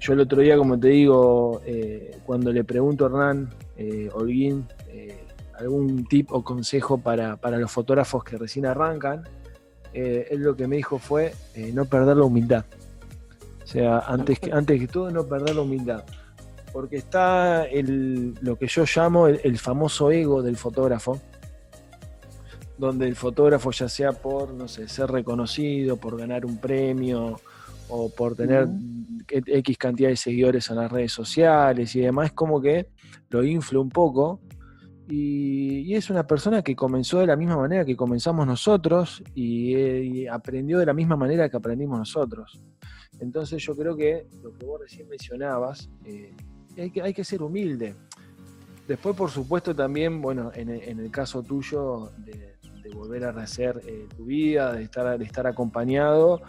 Yo 0.00 0.14
el 0.14 0.20
otro 0.20 0.40
día, 0.40 0.56
como 0.56 0.80
te 0.80 0.88
digo, 0.88 1.60
eh, 1.66 2.16
cuando 2.24 2.50
le 2.52 2.64
pregunto 2.64 3.04
a 3.04 3.08
Hernán 3.08 3.50
eh, 3.76 4.08
Holguín 4.12 4.66
eh, 4.88 5.19
algún 5.60 6.06
tip 6.06 6.32
o 6.32 6.42
consejo 6.42 6.98
para, 6.98 7.36
para 7.36 7.58
los 7.58 7.70
fotógrafos 7.70 8.24
que 8.24 8.38
recién 8.38 8.66
arrancan, 8.66 9.24
eh, 9.92 10.28
él 10.30 10.40
lo 10.40 10.56
que 10.56 10.66
me 10.66 10.76
dijo 10.76 10.98
fue 10.98 11.34
eh, 11.54 11.70
no 11.74 11.84
perder 11.84 12.16
la 12.16 12.24
humildad. 12.24 12.64
O 13.62 13.66
sea, 13.66 14.00
antes 14.00 14.40
que, 14.40 14.52
antes 14.52 14.80
que 14.80 14.88
todo, 14.88 15.10
no 15.10 15.24
perder 15.26 15.54
la 15.54 15.62
humildad. 15.62 16.04
Porque 16.72 16.96
está 16.96 17.64
el, 17.64 18.34
lo 18.40 18.56
que 18.56 18.66
yo 18.68 18.84
llamo 18.84 19.26
el, 19.26 19.58
famoso 19.58 20.10
ego 20.10 20.42
del 20.42 20.56
fotógrafo, 20.56 21.20
donde 22.78 23.06
el 23.06 23.16
fotógrafo, 23.16 23.70
ya 23.72 23.88
sea 23.88 24.12
por, 24.12 24.54
no 24.54 24.66
sé, 24.66 24.88
ser 24.88 25.10
reconocido, 25.10 25.96
por 25.98 26.16
ganar 26.16 26.46
un 26.46 26.58
premio 26.58 27.38
o 27.88 28.08
por 28.08 28.36
tener 28.36 28.68
X 29.28 29.76
cantidad 29.76 30.08
de 30.08 30.16
seguidores 30.16 30.70
en 30.70 30.76
las 30.76 30.90
redes 30.90 31.12
sociales 31.12 31.94
y 31.96 32.00
demás, 32.00 32.32
como 32.32 32.60
que 32.60 32.86
lo 33.28 33.44
infla 33.44 33.80
un 33.80 33.90
poco 33.90 34.40
y, 35.10 35.94
es 35.94 36.08
una 36.08 36.26
persona 36.26 36.62
que 36.62 36.76
comenzó 36.76 37.18
de 37.18 37.26
la 37.26 37.36
misma 37.36 37.56
manera 37.56 37.84
que 37.84 37.96
comenzamos 37.96 38.46
nosotros 38.46 39.22
y, 39.34 40.26
aprendió 40.26 40.78
de 40.78 40.86
la 40.86 40.94
misma 40.94 41.16
manera 41.16 41.48
que 41.48 41.56
aprendimos 41.56 41.98
nosotros. 41.98 42.60
Entonces 43.18 43.62
yo 43.62 43.76
creo 43.76 43.96
que 43.96 44.26
lo 44.42 44.52
que 44.52 44.64
vos 44.64 44.80
recién 44.80 45.08
mencionabas, 45.08 45.90
eh, 46.04 46.34
hay, 46.78 46.90
que, 46.90 47.02
hay 47.02 47.12
que 47.12 47.24
ser 47.24 47.42
humilde. 47.42 47.94
Después, 48.86 49.14
por 49.16 49.30
supuesto, 49.30 49.74
también, 49.74 50.20
bueno, 50.22 50.50
en, 50.54 50.70
el 50.70 51.10
caso 51.10 51.42
tuyo 51.42 52.10
de, 52.18 52.56
volver 52.94 53.24
a 53.24 53.30
rehacer 53.30 53.80
eh, 53.86 54.08
tu 54.16 54.24
vida, 54.24 54.72
de 54.72 54.82
estar, 54.82 55.16
de 55.16 55.24
estar 55.24 55.46
acompañado, 55.46 56.42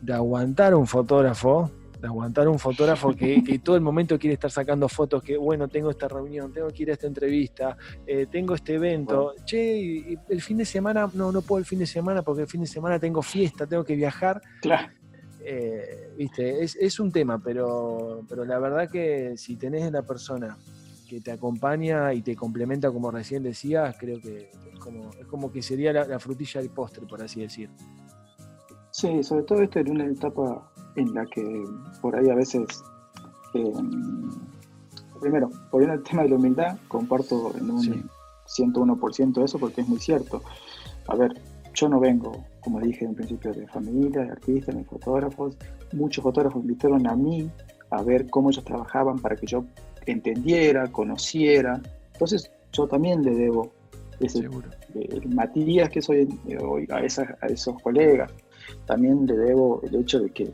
de 0.00 0.12
aguantar 0.12 0.76
un 0.76 0.86
fotógrafo, 0.86 1.72
de 2.00 2.06
aguantar 2.06 2.48
un 2.48 2.58
fotógrafo 2.58 3.14
que, 3.14 3.60
todo 3.62 3.76
el 3.76 3.82
momento 3.82 4.18
quiere 4.18 4.34
estar 4.34 4.50
sacando 4.50 4.88
fotos, 4.88 5.22
que 5.22 5.36
bueno, 5.36 5.68
tengo 5.68 5.90
esta 5.90 6.08
reunión, 6.08 6.52
tengo 6.52 6.68
que 6.68 6.82
ir 6.84 6.90
a 6.90 6.92
esta 6.92 7.06
entrevista, 7.06 7.76
eh, 8.06 8.26
tengo 8.30 8.54
este 8.54 8.74
evento, 8.74 9.34
che, 9.44 10.16
el 10.28 10.42
fin 10.42 10.58
de 10.58 10.64
semana, 10.64 11.10
no, 11.14 11.32
no 11.32 11.42
puedo 11.42 11.58
el 11.58 11.64
fin 11.64 11.80
de 11.80 11.86
semana 11.86 12.22
porque 12.22 12.42
el 12.42 12.48
fin 12.48 12.60
de 12.60 12.66
semana 12.66 12.98
tengo 12.98 13.22
fiesta, 13.22 13.66
tengo 13.66 13.84
que 13.84 13.96
viajar. 13.96 14.40
Claro. 14.62 14.92
Eh, 15.40 16.12
viste, 16.16 16.62
es, 16.62 17.00
un 17.00 17.10
tema, 17.10 17.38
pero, 17.38 18.22
pero 18.28 18.44
la 18.44 18.58
verdad 18.58 18.90
que 18.90 19.34
si 19.36 19.56
tenés 19.56 19.90
la 19.90 20.02
persona 20.02 20.58
que 21.08 21.20
te 21.20 21.32
acompaña 21.32 22.12
y 22.12 22.20
te 22.22 22.36
complementa, 22.36 22.90
como 22.90 23.10
recién 23.10 23.42
decías, 23.42 23.96
creo 23.98 24.20
que 24.20 24.50
es 24.72 24.78
como, 24.78 25.10
es 25.18 25.26
como 25.26 25.50
que 25.50 25.62
sería 25.62 25.92
la, 25.92 26.04
la 26.04 26.18
frutilla 26.18 26.60
del 26.60 26.70
postre, 26.70 27.06
por 27.06 27.22
así 27.22 27.40
decir. 27.40 27.70
Sí, 29.00 29.22
sobre 29.22 29.44
todo 29.44 29.62
esto 29.62 29.78
en 29.78 29.92
una 29.92 30.06
etapa 30.06 30.68
en 30.96 31.14
la 31.14 31.24
que 31.26 31.64
por 32.02 32.16
ahí 32.16 32.28
a 32.30 32.34
veces, 32.34 32.66
eh, 33.54 33.72
primero, 35.20 35.50
poniendo 35.70 35.94
el 35.94 36.02
tema 36.02 36.24
de 36.24 36.30
la 36.30 36.34
humildad, 36.34 36.78
comparto 36.88 37.52
en 37.56 37.70
un 37.70 38.10
101% 38.44 39.44
eso 39.44 39.56
porque 39.60 39.82
es 39.82 39.88
muy 39.88 40.00
cierto. 40.00 40.42
A 41.06 41.14
ver, 41.14 41.32
yo 41.74 41.88
no 41.88 42.00
vengo, 42.00 42.44
como 42.58 42.80
dije 42.80 43.04
en 43.04 43.14
principio, 43.14 43.52
de 43.52 43.68
familia, 43.68 44.22
de 44.22 44.32
artistas, 44.32 44.74
de 44.74 44.82
fotógrafos. 44.82 45.56
Muchos 45.92 46.24
fotógrafos 46.24 46.60
invitaron 46.62 47.06
a 47.06 47.14
mí 47.14 47.48
a 47.90 48.02
ver 48.02 48.28
cómo 48.28 48.50
ellos 48.50 48.64
trabajaban 48.64 49.20
para 49.20 49.36
que 49.36 49.46
yo 49.46 49.64
entendiera, 50.06 50.90
conociera. 50.90 51.80
Entonces, 52.14 52.50
yo 52.72 52.88
también 52.88 53.22
le 53.22 53.30
debo 53.30 53.70
ese, 54.18 54.40
el 54.40 55.28
Matías 55.28 55.88
que 55.88 56.02
soy 56.02 56.28
hoy 56.60 56.88
a, 56.90 56.96
a 56.96 57.46
esos 57.46 57.80
colegas 57.80 58.32
también 58.86 59.26
le 59.26 59.36
debo 59.36 59.80
el 59.84 59.94
hecho 59.96 60.20
de 60.20 60.30
que 60.30 60.50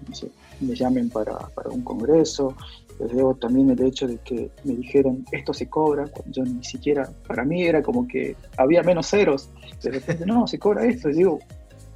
me 0.61 0.75
llamen 0.75 1.11
para, 1.11 1.39
un 1.71 1.83
congreso, 1.83 2.57
les 3.01 3.13
debo 3.13 3.35
también 3.35 3.71
el 3.71 3.83
hecho 3.83 4.07
de 4.07 4.19
que 4.19 4.51
me 4.65 4.75
dijeron 4.75 5.25
esto 5.33 5.53
se 5.53 5.69
cobra, 5.69 6.07
cuando 6.07 6.33
yo 6.33 6.45
ni 6.45 6.65
siquiera, 6.65 7.11
para 7.27 7.45
mí 7.45 7.63
era 7.63 7.83
como 7.83 8.07
que 8.07 8.37
había 8.57 8.83
menos 8.83 9.09
ceros, 9.09 9.51
de 9.83 9.91
repente 9.91 10.27
no, 10.27 10.47
se 10.47 10.59
cobra 10.59 10.85
esto, 10.85 11.11
y 11.11 11.15
digo, 11.15 11.39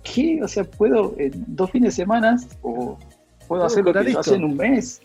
¿qué? 0.02 0.40
O 0.42 0.48
sea, 0.48 0.64
puedo 0.64 1.14
en 1.18 1.44
dos 1.48 1.70
fines 1.70 1.94
de 1.94 2.02
semana 2.02 2.36
o 2.62 2.98
puedo 3.46 3.64
hacer 3.64 3.84
lo 3.84 3.92
que 3.92 4.12
yo 4.12 4.20
hacía 4.20 4.36
en 4.36 4.44
un 4.44 4.56
mes. 4.56 5.00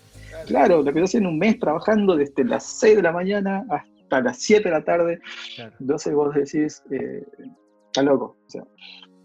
Claro. 0.47 0.81
lo 0.81 0.91
que 0.91 0.99
yo 0.99 1.05
hacía 1.05 1.19
en 1.19 1.27
un 1.27 1.37
mes 1.37 1.57
trabajando 1.59 2.15
desde 2.15 2.43
las 2.43 2.63
6 2.63 2.97
de 2.97 3.01
la 3.01 3.11
mañana 3.11 3.65
hasta 3.69 4.21
las 4.21 4.37
7 4.39 4.63
de 4.63 4.71
la 4.71 4.83
tarde. 4.83 5.19
Entonces 5.79 6.13
vos 6.13 6.33
decís, 6.35 6.83
eh, 6.91 7.23
está 7.87 8.01
loco. 8.01 8.35
O 8.45 8.49
sea, 8.49 8.63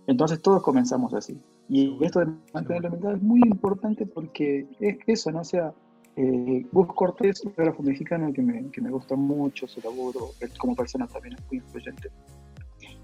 entonces 0.06 0.40
todos 0.40 0.62
comenzamos 0.62 1.12
así. 1.14 1.38
Y 1.68 1.98
esto 2.02 2.20
de 2.20 2.26
mantener 2.54 2.82
la 2.82 2.88
humildad 2.88 3.14
es 3.14 3.22
muy 3.22 3.40
importante 3.40 4.06
porque 4.06 4.66
es 4.80 4.96
eso, 5.06 5.30
¿no? 5.30 5.40
O 5.40 5.44
sea, 5.44 5.72
eh, 6.16 6.66
Gus 6.72 6.88
Cortés, 6.94 7.44
un 7.44 7.50
fotógrafo 7.50 7.82
mexicano 7.82 8.32
que 8.32 8.42
me, 8.42 8.70
que 8.70 8.80
me 8.80 8.90
gusta 8.90 9.14
mucho 9.16 9.68
su 9.68 9.80
laburo, 9.80 10.30
él 10.40 10.50
como 10.58 10.74
persona 10.74 11.06
también 11.06 11.34
es 11.34 11.46
muy 11.46 11.58
influyente, 11.58 12.10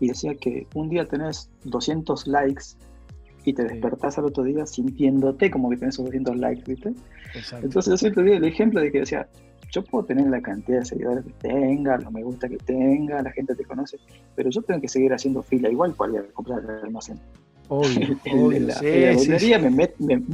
y 0.00 0.08
decía 0.08 0.34
que 0.34 0.66
un 0.74 0.88
día 0.88 1.06
tenés 1.06 1.50
200 1.64 2.26
likes 2.26 2.64
y 3.44 3.52
te 3.52 3.64
despertás 3.64 4.18
al 4.18 4.24
otro 4.24 4.42
día 4.42 4.66
sintiéndote 4.66 5.50
como 5.50 5.70
que 5.70 5.76
tenés 5.76 5.94
esos 5.94 6.06
200 6.06 6.36
likes, 6.38 6.64
¿viste? 6.66 6.92
Entonces 7.62 7.92
yo 7.92 7.96
siempre 7.98 8.24
di 8.24 8.32
el 8.32 8.44
ejemplo 8.44 8.80
de 8.80 8.90
que 8.90 9.00
decía, 9.00 9.28
yo 9.70 9.84
puedo 9.84 10.04
tener 10.06 10.26
la 10.28 10.40
cantidad 10.40 10.78
de 10.78 10.84
seguidores 10.84 11.24
que 11.24 11.32
tenga, 11.34 11.98
lo 11.98 12.10
me 12.10 12.22
gusta 12.22 12.48
que 12.48 12.56
tenga, 12.56 13.22
la 13.22 13.30
gente 13.32 13.54
te 13.54 13.64
conoce, 13.64 13.98
pero 14.34 14.50
yo 14.50 14.62
tengo 14.62 14.80
que 14.80 14.88
seguir 14.88 15.12
haciendo 15.12 15.42
fila 15.42 15.68
igual 15.68 15.94
para 15.94 16.12
ir 16.14 16.18
a 16.20 16.32
comprar 16.32 16.60
el 16.60 16.70
almacén. 16.84 17.20
Obvio, 17.68 18.18
la, 18.60 19.58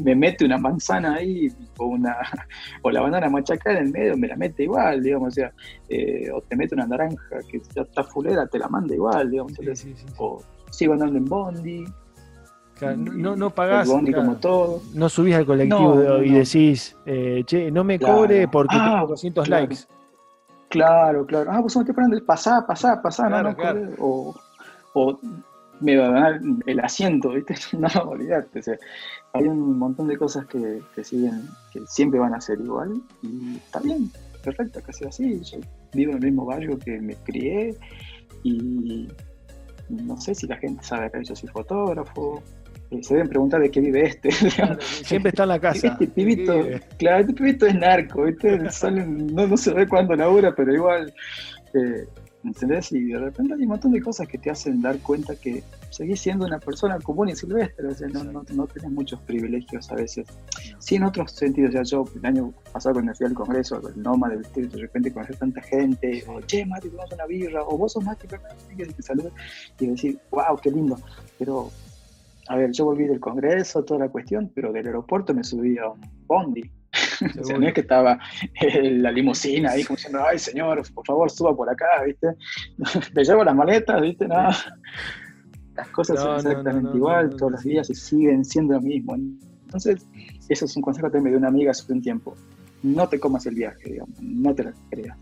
Me, 0.05 0.15
mete 0.17 0.45
una 0.45 0.59
manzana 0.59 1.15
ahí 1.15 1.49
o, 1.79 1.87
una, 1.87 2.17
o 2.83 2.91
la 2.91 3.03
banana 3.03 3.29
machacada 3.29 3.79
en 3.79 3.87
el 3.87 3.93
medio, 3.93 4.17
me 4.17 4.27
la 4.27 4.37
mete 4.37 4.65
igual, 4.65 5.03
digamos, 5.03 5.29
o 5.29 5.31
sea, 5.31 5.53
eh, 5.89 6.29
o 6.33 6.41
te 6.41 6.57
mete 6.57 6.75
una 6.75 6.87
naranja 6.87 7.39
que 7.49 7.61
ya 7.75 7.83
está 7.83 8.03
fulera, 8.03 8.47
te 8.49 8.59
la 8.59 8.69
manda 8.69 8.95
igual, 8.95 9.31
digamos, 9.31 9.53
o 10.19 10.43
sigo 10.71 10.95
andando 10.95 11.19
en 11.19 11.25
bondi. 11.25 11.85
no, 12.97 13.37
no 13.37 13.51
pagás. 13.51 13.89
como 13.89 14.37
todo. 14.37 14.83
No 14.95 15.09
subís 15.09 15.37
al 15.37 15.47
colectivo 15.47 16.23
y 16.23 16.31
decís, 16.31 16.97
eh, 17.07 17.45
che, 17.47 17.71
no 17.71 17.85
me 17.85 18.01
cobre 18.01 18.49
porque 18.49 18.75
ah, 18.77 18.97
tengo 18.97 19.07
200 19.09 19.49
likes. 19.49 19.77
Claro, 20.69 21.27
claro. 21.27 21.51
Ah, 21.53 21.61
vos 21.61 21.77
no 21.77 21.85
te 21.85 21.95
ponen 21.95 22.25
pasá, 22.25 22.65
pasá, 22.67 23.01
pasá, 23.01 23.29
no, 23.29 23.43
no, 23.43 23.57
o, 23.99 24.35
o 24.95 25.19
me 25.81 25.97
va 25.97 26.09
a 26.09 26.11
dar 26.11 26.41
el 26.67 26.81
asiento, 26.81 27.31
¿viste? 27.31 27.55
No, 27.79 27.89
olvidate. 28.03 28.59
O 28.59 28.63
sea, 28.63 28.79
hay 29.33 29.45
un 29.45 29.79
montón 29.79 30.09
de 30.09 30.17
cosas 30.17 30.47
que, 30.47 30.81
que, 30.95 31.05
siguen, 31.05 31.49
que 31.73 31.81
siempre 31.87 32.21
van 32.21 32.35
a 32.35 32.41
ser 32.41 32.61
igual 32.61 33.01
y 33.23 33.57
está 33.57 33.81
bien, 33.81 34.11
perfecto, 34.43 34.83
que 34.83 34.93
sea 34.93 35.09
así. 35.09 35.41
Yo 35.43 35.59
vivo 35.93 36.13
en 36.13 36.19
el 36.19 36.25
mismo 36.25 36.45
barrio 36.45 36.79
que 36.79 37.01
me 37.01 37.15
crié 37.17 37.77
y 38.43 39.09
no 39.89 40.21
sé 40.21 40.35
si 40.35 40.47
la 40.47 40.57
gente 40.57 40.83
sabe 40.85 41.11
que 41.11 41.25
yo 41.25 41.35
soy 41.35 41.49
fotógrafo. 41.49 42.43
Eh, 42.91 43.03
se 43.03 43.15
deben 43.15 43.29
preguntar 43.29 43.61
de 43.61 43.71
qué 43.71 43.81
vive 43.81 44.07
este. 44.07 44.31
siempre 44.81 45.31
está 45.31 45.45
en 45.45 45.49
la 45.51 45.61
casa. 45.61 45.89
Este 45.89 46.07
pibito, 46.09 46.65
claro, 46.99 47.21
este 47.21 47.35
pibito 47.35 47.67
es 47.67 47.75
narco, 47.75 48.25
¿viste? 48.25 48.59
no, 48.91 49.47
no 49.47 49.57
se 49.57 49.73
ve 49.73 49.87
cuándo 49.87 50.15
labura, 50.15 50.55
pero 50.55 50.75
igual 50.75 51.13
eh, 51.75 52.07
¿Entendés? 52.43 52.91
Y 52.93 53.05
de 53.05 53.19
repente 53.19 53.53
hay 53.55 53.63
un 53.63 53.69
montón 53.69 53.93
de 53.93 54.01
cosas 54.01 54.27
que 54.27 54.39
te 54.39 54.51
hacen 54.51 54.81
dar 54.81 54.99
cuenta 55.01 55.37
que 55.37 55.63
seguís 55.91 56.21
siendo 56.21 56.47
una 56.47 56.59
persona 56.59 56.99
común 56.99 57.29
y 57.29 57.37
silvestre, 57.37 57.87
o 57.87 57.95
sea, 57.95 58.09
no, 58.09 58.25
no, 58.25 58.43
no 58.55 58.67
tenés 58.67 58.91
muchos 58.91 59.21
privilegios 59.21 59.91
a 59.91 59.97
veces. 59.97 60.27
Sí, 60.79 60.95
en 60.95 61.03
otros 61.03 61.33
sentidos, 61.33 61.75
ya 61.75 61.83
yo 61.83 62.05
el 62.15 62.25
año 62.25 62.55
pasado 62.73 62.95
cuando 62.95 63.15
fui 63.15 63.27
al 63.27 63.35
congreso, 63.35 63.81
el 63.87 64.03
Noma, 64.03 64.31
de, 64.31 64.67
de 64.67 64.79
repente 64.79 65.13
conocer 65.13 65.37
tanta 65.37 65.61
gente, 65.61 66.25
o 66.29 66.41
che, 66.41 66.65
Mati, 66.65 66.89
tomamos 66.89 67.13
una 67.13 67.27
birra, 67.27 67.63
o 67.63 67.77
vos 67.77 67.93
sos 67.93 68.05
Mati, 68.05 68.27
que 68.27 68.87
te 68.87 69.03
saluda, 69.03 69.31
y 69.79 69.87
decir, 69.87 70.19
wow, 70.31 70.57
qué 70.63 70.71
lindo. 70.71 70.97
Pero, 71.39 71.71
a 72.49 72.57
ver, 72.57 72.73
yo 72.73 72.87
volví 72.87 73.05
del 73.05 73.21
congreso, 73.21 73.85
toda 73.85 74.01
la 74.01 74.09
cuestión, 74.09 74.51
pero 74.55 74.73
del 74.73 74.87
aeropuerto 74.87 75.35
me 75.35 75.45
subí 75.45 75.77
a 75.77 75.91
un 75.91 76.01
bondi 76.27 76.80
o 77.41 77.45
sea, 77.45 77.59
no 77.59 77.67
es 77.67 77.75
que 77.75 77.81
estaba 77.83 78.19
la 78.83 79.11
limusina 79.11 79.71
ahí 79.71 79.85
como 79.85 79.97
diciendo, 79.97 80.21
ay 80.27 80.39
señor, 80.39 80.83
por 80.93 81.07
favor 81.07 81.31
suba 81.31 81.55
por 81.55 81.69
acá, 81.71 81.87
¿viste? 82.07 82.29
Te 83.15 83.25
llevo 83.25 83.45
las 83.45 83.55
maletas, 83.55 84.01
¿viste? 84.01 84.27
No. 84.27 84.49
Las 85.75 85.89
cosas 85.89 86.21
son 86.21 86.37
exactamente 86.37 86.97
igual, 86.97 87.35
todos 87.37 87.53
los 87.53 87.63
días 87.63 87.89
y 87.91 87.95
siguen 87.95 88.45
siendo 88.45 88.75
lo 88.75 88.81
mismo. 88.81 89.15
Entonces, 89.15 90.07
eso 90.49 90.65
es 90.65 90.77
un 90.77 90.83
consejo 90.83 91.11
que 91.11 91.21
me 91.21 91.31
dio 91.31 91.39
una 91.39 91.49
amiga 91.49 91.71
hace 91.71 91.91
un 91.93 92.03
tiempo. 92.03 92.35
No 92.83 93.09
te 93.09 93.21
comas 93.21 93.47
el 93.47 93.55
viaje, 93.55 93.93
digamos, 93.93 94.21
no 94.21 94.55
te 94.55 94.65
la 94.65 94.73
creas. 94.91 95.17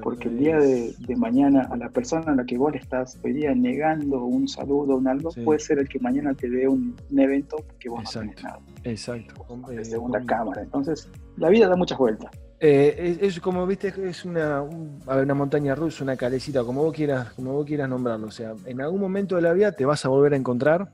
Porque 0.00 0.28
el 0.28 0.38
día 0.38 0.58
de, 0.58 0.94
mañana 1.16 1.68
a 1.70 1.76
la 1.76 1.88
persona 1.90 2.32
a 2.32 2.34
la 2.34 2.44
que 2.44 2.56
vos 2.56 2.72
le 2.72 2.78
estás 2.78 3.18
hoy 3.22 3.32
día 3.32 3.54
negando 3.54 4.24
un 4.24 4.48
saludo, 4.48 4.96
un 4.96 5.06
algo, 5.06 5.30
puede 5.44 5.60
ser 5.60 5.78
el 5.78 5.88
que 5.88 5.98
mañana 5.98 6.32
te 6.34 6.48
dé 6.48 6.66
un, 6.66 6.96
evento 7.10 7.64
que 7.78 7.88
vos 7.88 8.02
no 8.04 8.20
tenés 8.20 8.42
nada. 8.42 8.60
Exacto. 8.84 9.44
De 9.68 9.84
segunda 9.84 10.24
cámara. 10.24 10.62
Entonces, 10.62 11.10
la 11.36 11.48
vida 11.50 11.68
da 11.68 11.76
muchas 11.76 11.98
vueltas. 11.98 12.30
Eh, 12.64 13.18
es, 13.20 13.40
como 13.40 13.66
viste, 13.66 13.92
es 14.08 14.24
una, 14.24 14.62
una 14.62 15.34
montaña 15.34 15.74
rusa, 15.74 16.04
una 16.04 16.16
calecita, 16.16 16.62
como 16.62 16.84
vos 16.84 16.94
quieras, 16.94 17.32
como 17.32 17.52
vos 17.52 17.66
quieras 17.66 17.88
nombrarlo. 17.88 18.28
O 18.28 18.30
sea, 18.30 18.54
en 18.66 18.80
algún 18.80 19.00
momento 19.00 19.36
de 19.36 19.42
la 19.42 19.52
vida 19.52 19.72
te 19.72 19.84
vas 19.84 20.04
a 20.04 20.08
volver 20.08 20.34
a 20.34 20.36
encontrar 20.36 20.88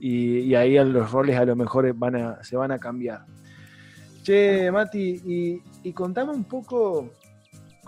y, 0.00 0.54
ahí 0.54 0.82
los 0.84 1.10
roles 1.12 1.36
a 1.36 1.44
lo 1.44 1.56
mejor 1.56 1.92
van 1.94 2.16
a, 2.16 2.42
se 2.42 2.56
van 2.56 2.72
a 2.72 2.78
cambiar. 2.78 3.24
Che, 4.22 4.70
Mati, 4.70 5.20
y, 5.26 5.62
y 5.82 5.92
contame 5.92 6.32
un 6.32 6.44
poco 6.44 7.10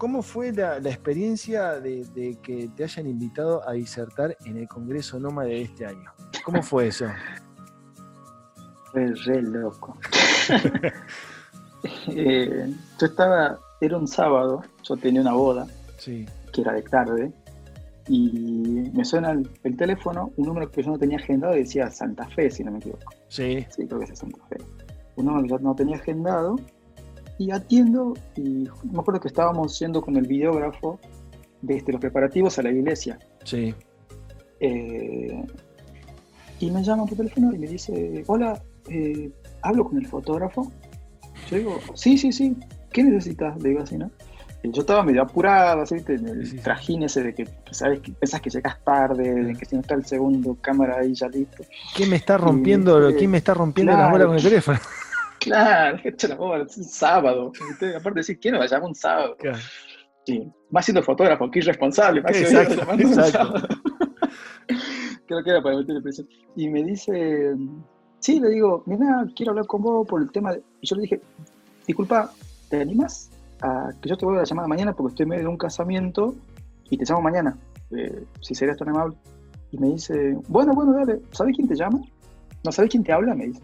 ¿Cómo 0.00 0.22
fue 0.22 0.50
la, 0.50 0.78
experiencia 0.78 1.78
de, 1.78 2.38
que 2.42 2.70
te 2.74 2.84
hayan 2.84 3.06
invitado 3.06 3.68
a 3.68 3.72
disertar 3.72 4.34
en 4.46 4.56
el 4.56 4.66
Congreso 4.66 5.20
Noma 5.20 5.44
de 5.44 5.60
este 5.60 5.84
año? 5.84 6.10
¿Cómo 6.42 6.62
fue 6.62 6.86
eso? 6.86 7.04
Fue 8.90 9.12
re 9.26 9.42
loco. 9.42 9.96
Eh, 12.08 12.70
yo 12.98 13.06
estaba, 13.06 13.58
era 13.80 13.96
un 13.96 14.06
sábado, 14.06 14.62
yo 14.82 14.98
tenía 14.98 15.22
una 15.22 15.32
boda, 15.32 15.66
que 16.04 16.26
era 16.60 16.74
de 16.74 16.82
tarde, 16.82 17.32
y 18.06 18.90
me 18.92 19.02
suena 19.02 19.30
el, 19.30 19.76
teléfono, 19.78 20.30
un 20.36 20.46
número 20.46 20.70
que 20.70 20.82
yo 20.82 20.90
no 20.90 20.98
tenía 20.98 21.16
agendado 21.16 21.56
y 21.56 21.60
decía 21.60 21.90
Santa 21.90 22.28
Fe, 22.28 22.50
si 22.50 22.62
no 22.64 22.72
me 22.72 22.80
equivoco. 22.80 23.10
Sí. 23.28 23.66
Sí, 23.70 23.86
creo 23.86 23.98
que 24.00 24.12
es 24.12 24.18
Santa 24.18 24.44
Fe. 24.50 24.58
Un 25.16 25.24
número 25.24 25.44
que 25.44 25.48
yo 25.48 25.58
no 25.60 25.74
tenía 25.74 25.96
agendado 25.96 26.56
y 27.40 27.50
atiendo 27.52 28.12
y 28.36 28.68
me 28.92 29.00
acuerdo 29.00 29.18
que 29.18 29.28
estábamos 29.28 29.78
yendo 29.78 30.02
con 30.02 30.14
el 30.16 30.26
videógrafo 30.26 31.00
desde 31.62 31.90
los 31.90 31.98
preparativos 31.98 32.58
a 32.58 32.62
la 32.62 32.70
iglesia. 32.70 33.18
Sí. 33.44 33.74
Eh, 34.60 35.42
y 36.58 36.70
me 36.70 36.84
llama 36.84 37.06
por 37.06 37.16
teléfono 37.16 37.54
y 37.54 37.58
me 37.58 37.66
dice, 37.66 38.22
hola, 38.26 38.62
eh, 38.90 39.30
¿hablo 39.62 39.86
con 39.86 39.96
el 39.96 40.06
fotógrafo? 40.06 40.70
Yo 41.50 41.56
digo, 41.56 41.78
sí, 41.94 42.18
sí, 42.18 42.30
sí, 42.30 42.54
¿qué 42.92 43.04
necesitas? 43.04 43.56
Le 43.62 43.70
digo 43.70 43.82
así, 43.82 43.96
¿no? 43.96 44.10
yo 44.62 44.82
estaba 44.82 45.02
medio 45.02 45.22
apurado, 45.22 45.80
así, 45.80 45.94
en 46.06 46.28
el 46.28 46.60
trajín 46.60 47.04
ese 47.04 47.22
de 47.22 47.34
que, 47.34 47.48
¿sabes? 47.70 48.00
Que 48.00 48.12
pensás 48.12 48.42
que 48.42 48.50
llegas 48.50 48.84
tarde, 48.84 49.44
de 49.44 49.54
que 49.54 49.64
si 49.64 49.74
no 49.74 49.80
está 49.80 49.94
el 49.94 50.04
segundo 50.04 50.58
cámara 50.60 50.98
ahí 50.98 51.14
ya 51.14 51.28
listo. 51.28 51.64
¿Quién 51.96 52.10
me 52.10 52.16
está 52.16 52.36
rompiendo, 52.36 53.10
¿quién 53.16 53.30
me 53.30 53.38
está 53.38 53.54
rompiendo 53.54 53.94
la 53.94 54.10
bola 54.10 54.26
con 54.26 54.36
el 54.36 54.42
teléfono? 54.42 54.78
Claro, 55.40 55.98
hecho 56.04 56.28
la 56.28 56.36
bola, 56.36 56.64
es 56.64 56.76
un 56.76 56.84
sábado. 56.84 57.52
Aparte 57.72 58.10
de 58.10 58.14
decir, 58.14 58.38
¿quién 58.38 58.54
va 58.54 58.64
a 58.64 58.66
llamar 58.66 58.88
un 58.88 58.94
sábado? 58.94 59.36
Claro. 59.38 59.58
Sí. 60.26 60.52
Más 60.70 60.84
siendo 60.84 61.02
fotógrafo, 61.02 61.50
que 61.50 61.60
irresponsable. 61.60 62.20
Más 62.22 62.36
exacto, 62.36 62.74
exacto. 62.92 63.68
Creo 65.26 65.42
que 65.42 65.50
era 65.50 65.62
para 65.62 65.78
meterle 65.78 66.02
presión. 66.02 66.28
Y 66.56 66.68
me 66.68 66.84
dice, 66.84 67.54
sí, 68.18 68.38
le 68.38 68.50
digo, 68.50 68.82
mira, 68.86 69.26
quiero 69.34 69.52
hablar 69.52 69.66
con 69.66 69.82
vos 69.82 70.06
por 70.06 70.20
el 70.20 70.30
tema 70.30 70.52
de... 70.52 70.62
Y 70.80 70.86
yo 70.86 70.96
le 70.96 71.02
dije, 71.02 71.20
disculpa, 71.86 72.30
¿te 72.68 72.80
animas 72.80 73.30
a 73.62 73.90
que 74.00 74.08
yo 74.08 74.16
te 74.16 74.26
vuelva 74.26 74.42
a 74.42 74.44
llamar 74.44 74.68
mañana 74.68 74.92
porque 74.92 75.12
estoy 75.12 75.24
en 75.24 75.30
medio 75.30 75.42
de 75.44 75.48
un 75.48 75.56
casamiento 75.56 76.34
y 76.90 76.98
te 76.98 77.04
llamo 77.04 77.22
mañana? 77.22 77.56
Eh, 77.96 78.24
si 78.40 78.54
serías 78.54 78.76
tan 78.76 78.90
amable. 78.90 79.16
Y 79.72 79.78
me 79.78 79.88
dice, 79.88 80.36
bueno, 80.48 80.74
bueno, 80.74 80.92
dale, 80.92 81.20
¿sabes 81.30 81.56
quién 81.56 81.68
te 81.68 81.76
llama? 81.76 82.00
¿No 82.64 82.72
sabes 82.72 82.90
quién 82.90 83.04
te 83.04 83.12
habla? 83.12 83.34
Me 83.34 83.46
dice. 83.46 83.62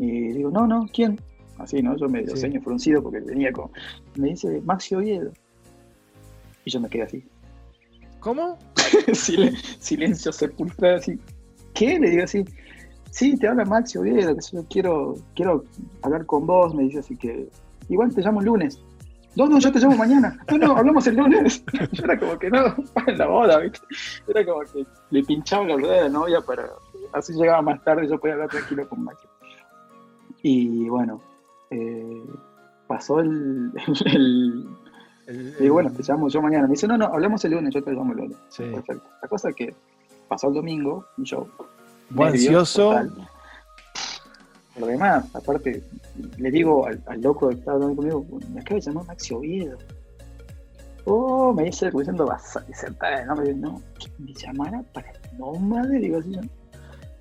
Y 0.00 0.32
digo, 0.32 0.50
no, 0.50 0.66
no, 0.66 0.88
¿quién? 0.92 1.20
Así, 1.58 1.82
¿no? 1.82 1.94
Yo 1.96 2.08
me 2.08 2.26
sí. 2.26 2.58
fruncido 2.60 3.02
porque 3.02 3.20
venía 3.20 3.52
con. 3.52 3.70
Me 4.16 4.28
dice, 4.28 4.62
Maxi 4.64 4.94
Oviedo. 4.94 5.30
Y 6.64 6.70
yo 6.70 6.80
me 6.80 6.88
quedé 6.88 7.02
así. 7.02 7.24
¿Cómo? 8.18 8.58
silencio 9.12 10.32
sepulcral, 10.32 10.96
así. 10.96 11.18
¿Qué? 11.74 11.98
Le 11.98 12.10
digo 12.10 12.24
así. 12.24 12.44
Sí, 13.10 13.36
te 13.36 13.46
habla 13.46 13.66
Maxi 13.66 13.98
Oviedo, 13.98 14.34
que 14.34 14.40
yo 14.52 14.64
quiero, 14.70 15.14
quiero 15.34 15.64
hablar 16.02 16.24
con 16.24 16.46
vos, 16.46 16.74
me 16.74 16.84
dice 16.84 17.00
así 17.00 17.16
que. 17.16 17.48
Igual 17.90 18.14
te 18.14 18.22
llamo 18.22 18.40
el 18.40 18.46
lunes. 18.46 18.80
No, 19.36 19.46
no, 19.46 19.58
yo 19.58 19.70
te 19.70 19.78
llamo 19.78 19.96
mañana. 19.96 20.38
No, 20.50 20.58
no, 20.58 20.76
hablamos 20.76 21.06
el 21.06 21.16
lunes. 21.16 21.62
Yo 21.92 22.04
era 22.04 22.18
como 22.18 22.38
que 22.38 22.50
no, 22.50 22.74
para 22.94 23.16
la 23.16 23.26
boda, 23.26 23.58
¿viste? 23.58 23.80
Era 24.26 24.44
como 24.44 24.60
que 24.62 24.84
le 25.10 25.22
pinchaba 25.22 25.66
la 25.66 25.76
rueda 25.76 25.94
de 25.94 26.02
la 26.02 26.08
novia 26.08 26.40
para. 26.40 26.68
Así 27.12 27.32
llegaba 27.34 27.62
más 27.62 27.82
tarde 27.84 28.06
y 28.06 28.08
yo 28.08 28.18
podía 28.18 28.34
hablar 28.34 28.48
tranquilo 28.50 28.88
con 28.88 29.04
Maxi. 29.04 29.26
Y 30.42 30.88
bueno, 30.88 31.20
eh, 31.70 32.22
pasó 32.86 33.20
el, 33.20 33.72
Y 35.60 35.68
bueno, 35.68 35.92
te 35.92 36.02
llamo 36.02 36.28
yo 36.28 36.42
mañana. 36.42 36.64
Me 36.64 36.72
dice, 36.72 36.88
no, 36.88 36.98
no, 36.98 37.06
hablamos 37.06 37.44
el 37.44 37.52
lunes, 37.52 37.72
yo 37.72 37.82
te 37.82 37.92
llamo 37.92 38.12
el 38.12 38.18
lunes. 38.18 38.38
Perfecto. 38.56 39.08
La 39.22 39.28
cosa 39.28 39.50
es 39.50 39.54
que 39.54 39.74
pasó 40.28 40.48
el 40.48 40.54
domingo 40.54 41.06
y 41.18 41.24
yo. 41.24 41.46
ansioso. 42.18 42.94
Por 44.74 44.82
lo 44.82 44.86
demás, 44.86 45.24
aparte, 45.34 45.84
le 46.38 46.50
digo 46.50 46.86
al, 46.86 47.20
loco 47.20 47.48
que 47.48 47.56
estaba 47.56 47.74
hablando 47.74 47.96
conmigo, 47.96 48.26
me 48.52 48.60
acaba 48.60 48.80
de 48.80 48.86
llamar 48.86 49.06
Maxi 49.06 49.34
Oviedo. 49.34 49.78
Oh, 51.04 51.52
me 51.52 51.64
dice, 51.64 51.90
diciendo, 51.90 52.26
vas 52.26 52.56
a 52.56 52.60
disertar, 52.60 53.26
no, 53.26 53.36
me 53.36 53.44
dice, 53.44 53.54
no, 53.56 53.82
me 54.18 54.32
llamara 54.32 54.82
para 54.92 55.12
no 55.38 55.52
madre, 55.54 55.98
digo 55.98 56.18
así, 56.18 56.38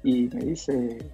Y 0.03 0.29
me 0.33 0.41
dice, 0.45 1.11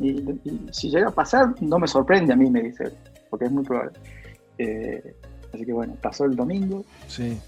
y, 0.00 0.38
si 0.70 0.90
llega 0.90 1.08
a 1.08 1.14
pasar, 1.14 1.54
no 1.62 1.78
me 1.78 1.86
sorprende 1.86 2.32
a 2.32 2.36
mí, 2.36 2.50
me 2.50 2.62
dice 2.62 2.92
porque 3.30 3.46
es 3.46 3.52
muy 3.52 3.64
probable. 3.64 3.92
Eh, 4.58 5.14
así 5.52 5.64
que 5.64 5.72
bueno, 5.72 5.94
pasó 6.00 6.24
el 6.24 6.36
domingo, 6.36 6.84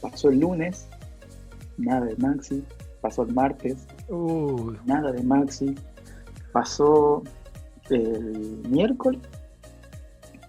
pasó 0.00 0.30
el 0.30 0.40
lunes, 0.40 0.88
nada 1.78 2.06
de 2.06 2.16
Maxi, 2.16 2.64
pasó 3.00 3.22
el 3.22 3.34
martes, 3.34 3.86
nada 4.84 5.12
de 5.12 5.22
Maxi, 5.22 5.74
pasó 6.52 7.22
el 7.90 8.62
miércoles 8.68 9.20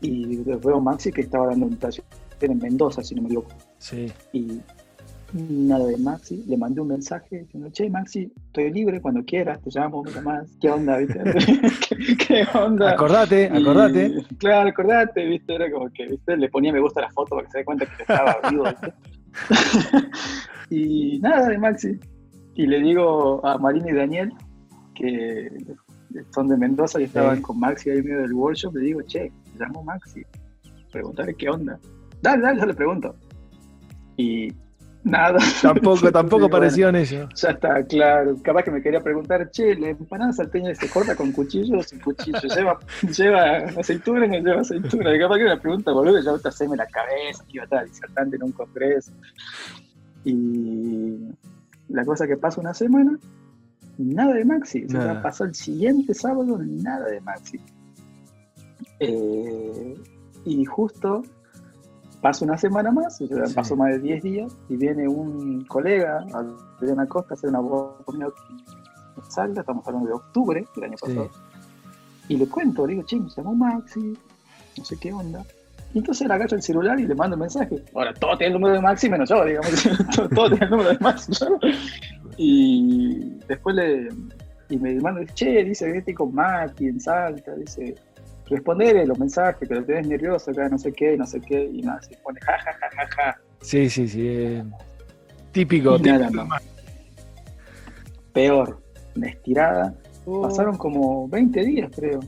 y 0.01 0.37
veo 0.37 0.79
Maxi 0.79 1.11
que 1.11 1.21
estaba 1.21 1.47
dando 1.47 1.67
un 1.67 1.77
taller 1.77 2.03
en 2.41 2.57
Mendoza, 2.57 3.03
si 3.03 3.15
no 3.15 3.21
me 3.21 3.27
equivoco. 3.27 3.51
Sí. 3.77 4.11
Y 4.33 4.61
nada 5.33 5.85
de 5.85 5.97
Maxi, 5.97 6.43
le 6.47 6.57
mandé 6.57 6.81
un 6.81 6.89
mensaje 6.89 7.39
diciendo, 7.39 7.69
che, 7.71 7.89
Maxi, 7.89 8.31
estoy 8.47 8.71
libre 8.71 9.01
cuando 9.01 9.23
quieras, 9.23 9.61
te 9.61 9.69
llamo, 9.71 10.03
me 10.03 10.21
más, 10.21 10.49
¿qué 10.59 10.69
onda, 10.69 10.97
viste? 10.97 11.19
¿Qué, 12.27 12.45
onda? 12.53 12.91
Acordate, 12.91 13.47
acordate. 13.47 14.25
claro, 14.37 14.69
acordate, 14.69 15.25
viste, 15.25 15.55
era 15.55 15.71
como 15.71 15.89
que, 15.91 16.07
viste, 16.07 16.37
le 16.37 16.49
ponía 16.49 16.73
me 16.73 16.79
gusta 16.79 17.01
a 17.01 17.03
la 17.03 17.11
foto 17.11 17.35
para 17.35 17.45
que 17.45 17.51
se 17.51 17.57
dé 17.59 17.65
cuenta 17.65 17.85
que 17.85 18.01
estaba 18.01 18.37
vivo, 18.49 18.63
viste. 18.63 18.93
y 20.69 21.19
nada 21.19 21.47
de 21.47 21.57
Maxi. 21.57 21.99
Y 22.55 22.67
le 22.67 22.79
digo 22.81 23.45
a 23.45 23.57
Marina 23.57 23.89
y 23.89 23.93
Daniel 23.93 24.33
que 24.93 25.49
son 26.31 26.47
de 26.49 26.57
Mendoza 26.57 26.99
y 26.99 27.05
estaban 27.05 27.41
con 27.41 27.59
Maxi 27.59 27.89
ahí 27.89 27.99
en 27.99 28.05
medio 28.05 28.21
del 28.21 28.33
workshop, 28.33 28.75
le 28.75 28.81
digo, 28.81 29.01
che, 29.03 29.31
me 29.53 29.65
llamo 29.65 29.83
Maxi, 29.83 30.23
preguntarle 30.91 31.33
qué 31.35 31.49
onda. 31.49 31.79
Dale, 32.21 32.41
dale, 32.41 32.59
yo 32.59 32.65
le 32.65 32.73
pregunto. 32.73 33.15
Y 34.17 34.53
nada. 35.03 35.39
Tampoco, 35.61 36.11
tampoco 36.11 36.49
pareció 36.49 36.89
en 36.89 36.95
eso. 36.97 37.29
Ya 37.35 37.49
está, 37.49 37.83
claro. 37.83 38.35
Capaz 38.43 38.63
que 38.63 38.71
me 38.71 38.81
quería 38.81 39.01
preguntar, 39.01 39.49
che, 39.51 39.75
¿la 39.75 39.89
empanada 39.89 40.31
salteña 40.33 40.73
se 40.75 40.89
corta 40.89 41.15
con 41.15 41.31
cuchillo 41.31 41.79
o 41.79 41.83
sin 41.83 41.99
cuchillo? 41.99 42.39
¿Lleva, 42.41 42.79
lleva 43.15 43.57
aceituna 43.79 44.25
o 44.25 44.27
no 44.27 44.37
lleva 44.37 44.61
aceituna? 44.61 45.15
Y 45.15 45.19
capaz 45.19 45.37
que 45.37 45.43
me 45.45 45.57
pregunta, 45.57 45.91
boludo, 45.91 46.21
ya 46.21 46.37
te 46.37 46.67
me 46.67 46.75
la 46.75 46.87
cabeza, 46.87 47.43
que 47.45 47.53
iba 47.53 47.63
a 47.63 47.65
estar 47.65 47.85
disertante 47.85 48.35
en 48.35 48.43
un 48.43 48.51
congreso. 48.51 49.11
Y 50.23 51.17
la 51.89 52.05
cosa 52.05 52.27
que 52.27 52.37
pasa 52.37 52.61
una 52.61 52.73
semana, 52.73 53.17
nada 53.97 54.33
de 54.33 54.45
Maxi. 54.45 54.85
O 54.85 54.89
sea, 54.89 55.21
pasó 55.21 55.45
el 55.45 55.55
siguiente 55.55 56.13
sábado, 56.13 56.59
nada 56.59 57.07
de 57.07 57.21
Maxi. 57.21 57.59
Eh, 58.99 59.95
y 60.45 60.65
justo 60.65 61.23
pasa 62.21 62.45
una 62.45 62.57
semana 62.57 62.91
más, 62.91 63.19
o 63.21 63.27
sea, 63.27 63.43
pasó 63.53 63.75
más 63.75 63.91
de 63.91 63.99
10 63.99 64.23
días, 64.23 64.57
y 64.69 64.77
viene 64.77 65.07
un 65.07 65.65
colega, 65.65 66.25
Adriana 66.79 67.07
Costa, 67.07 67.33
a 67.33 67.37
hacer 67.37 67.49
una 67.49 67.59
voz 67.59 68.03
conmigo 68.05 68.33
en 69.17 69.31
Salta, 69.31 69.61
estamos 69.61 69.85
hablando 69.87 70.07
de 70.07 70.13
octubre 70.13 70.65
del 70.75 70.83
año 70.83 70.97
pasado, 70.99 71.29
y 72.27 72.37
le 72.37 72.47
cuento, 72.47 72.85
le 72.85 72.93
digo, 72.93 73.05
che, 73.05 73.19
me 73.19 73.29
llamó 73.29 73.53
Maxi, 73.55 74.17
no 74.77 74.85
sé 74.85 74.97
qué 74.97 75.11
onda. 75.11 75.43
Y 75.93 75.97
entonces 75.97 76.25
le 76.27 76.33
agacho 76.33 76.55
el 76.55 76.61
celular 76.61 76.97
y 76.99 77.05
le 77.05 77.15
mando 77.15 77.35
un 77.35 77.41
mensaje. 77.41 77.83
Ahora, 77.93 78.13
todo 78.13 78.37
tiene 78.37 78.53
el 78.55 78.61
número 78.61 78.75
de 78.75 78.81
Maxi 78.81 79.09
menos 79.09 79.27
yo, 79.27 79.43
digamos. 79.43 79.69
todo, 80.33 80.49
tiene 80.49 80.65
el 80.65 80.71
número 80.71 80.89
de 80.91 80.99
Maxi. 80.99 81.33
Y 82.37 83.39
después 83.47 83.75
le. 83.75 84.07
Y 84.69 84.77
me 84.77 84.95
manda, 85.01 85.25
che, 85.33 85.65
dice 85.65 85.97
estoy 85.97 86.13
con 86.13 86.33
Maxi 86.33 86.87
en 86.87 87.01
Salta, 87.01 87.53
dice, 87.55 87.95
responder 88.51 89.07
los 89.07 89.17
mensajes, 89.17 89.67
que 89.67 89.73
lo 89.73 89.83
tenés 89.83 90.07
nervioso 90.07 90.51
acá, 90.51 90.67
no 90.69 90.77
sé 90.77 90.91
qué, 90.91 91.17
no 91.17 91.25
sé 91.25 91.39
qué, 91.41 91.63
y 91.63 91.81
nada, 91.81 92.01
se 92.01 92.17
pone 92.17 92.39
ja, 92.41 92.57
ja, 92.59 92.73
ja, 92.73 92.89
ja, 92.95 93.07
ja. 93.15 93.41
Sí, 93.61 93.89
sí, 93.89 94.07
sí. 94.07 94.27
Eh, 94.27 94.63
típico, 95.51 95.97
típico. 95.97 96.47
Peor, 98.33 98.81
una 99.15 99.27
estirada. 99.27 99.95
Oh. 100.25 100.43
Pasaron 100.43 100.77
como 100.77 101.27
20 101.29 101.61
días, 101.63 101.91
creo, 101.95 102.19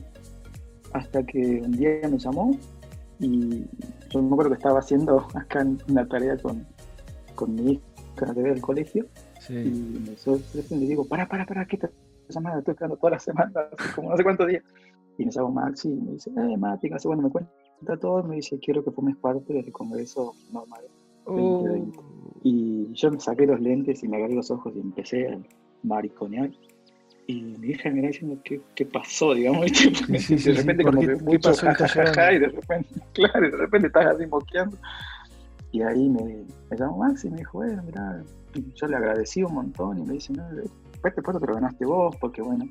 hasta 0.92 1.22
que 1.24 1.62
un 1.64 1.72
día 1.72 2.00
me 2.10 2.18
llamó 2.18 2.58
y 3.20 3.64
yo 4.10 4.22
me 4.22 4.32
acuerdo 4.32 4.50
que 4.50 4.56
estaba 4.56 4.80
haciendo 4.80 5.26
acá 5.34 5.64
una 5.88 6.08
tarea 6.08 6.36
con, 6.38 6.66
con 7.34 7.54
mi 7.54 7.72
hija 7.72 8.32
del 8.32 8.60
colegio. 8.60 9.06
Sí. 9.40 9.54
Y 9.54 10.10
me 10.10 10.16
sorprende 10.16 10.74
y 10.76 10.78
le 10.80 10.86
digo, 10.86 11.04
para, 11.04 11.28
para, 11.28 11.44
para, 11.44 11.66
¿qué 11.66 11.76
te 11.76 11.90
llamada? 12.28 12.58
Estoy 12.58 12.72
esperando 12.72 12.96
toda 12.96 13.12
la 13.12 13.18
semana, 13.20 13.52
como 13.94 14.10
no 14.10 14.16
sé 14.16 14.22
cuántos 14.22 14.48
días. 14.48 14.62
Y 15.18 15.24
me 15.24 15.32
llamo 15.32 15.50
Maxi 15.50 15.88
y 15.88 16.00
me 16.00 16.12
dice, 16.12 16.30
eh, 16.30 16.56
Mati, 16.56 16.90
hace 16.92 17.08
bueno, 17.08 17.22
me 17.22 17.30
cuenta 17.30 17.96
todo, 18.00 18.22
me 18.24 18.36
dice, 18.36 18.58
quiero 18.58 18.84
que 18.84 18.90
formes 18.90 19.16
parte 19.16 19.52
del 19.52 19.70
Congreso 19.72 20.34
Normal 20.52 20.82
2020. 21.26 21.98
Y 22.42 22.92
yo 22.92 23.10
me 23.10 23.20
saqué 23.20 23.46
los 23.46 23.60
lentes 23.60 24.02
y 24.02 24.08
me 24.08 24.16
agarré 24.18 24.34
los 24.34 24.50
ojos 24.50 24.72
y 24.76 24.80
empecé 24.80 25.28
a 25.28 25.38
mariconear. 25.82 26.50
Y 27.26 27.42
mi 27.58 27.68
hija 27.68 27.90
me 27.90 28.02
diciendo, 28.02 28.38
¿qué, 28.44 28.60
qué 28.74 28.84
pasó? 28.84 29.32
Digamos, 29.32 29.70
Sí, 29.70 30.36
de 30.36 30.52
repente 30.52 30.84
como 30.84 31.00
que 31.00 31.16
mucho 31.16 31.54
jajaja 31.54 32.32
y 32.34 32.38
de 32.38 32.48
repente, 32.48 32.88
claro, 33.14 33.50
de 33.50 33.56
repente 33.56 33.86
estás 33.86 34.06
así 34.06 34.26
moqueando. 34.26 34.76
Y 35.72 35.82
ahí 35.82 36.08
me, 36.08 36.44
me 36.70 36.76
llamó 36.76 36.98
Maxi 36.98 37.28
y 37.28 37.30
me 37.30 37.38
dijo, 37.38 37.58
bueno, 37.58 37.82
mira, 37.84 38.22
yo 38.74 38.86
le 38.86 38.96
agradecí 38.96 39.42
un 39.42 39.54
montón 39.54 39.98
y 39.98 40.02
me 40.02 40.14
dice, 40.14 40.32
no, 40.34 40.44
puesto 41.00 41.40
te 41.40 41.46
lo 41.46 41.54
ganaste 41.54 41.84
vos, 41.84 42.14
porque 42.16 42.42
bueno, 42.42 42.66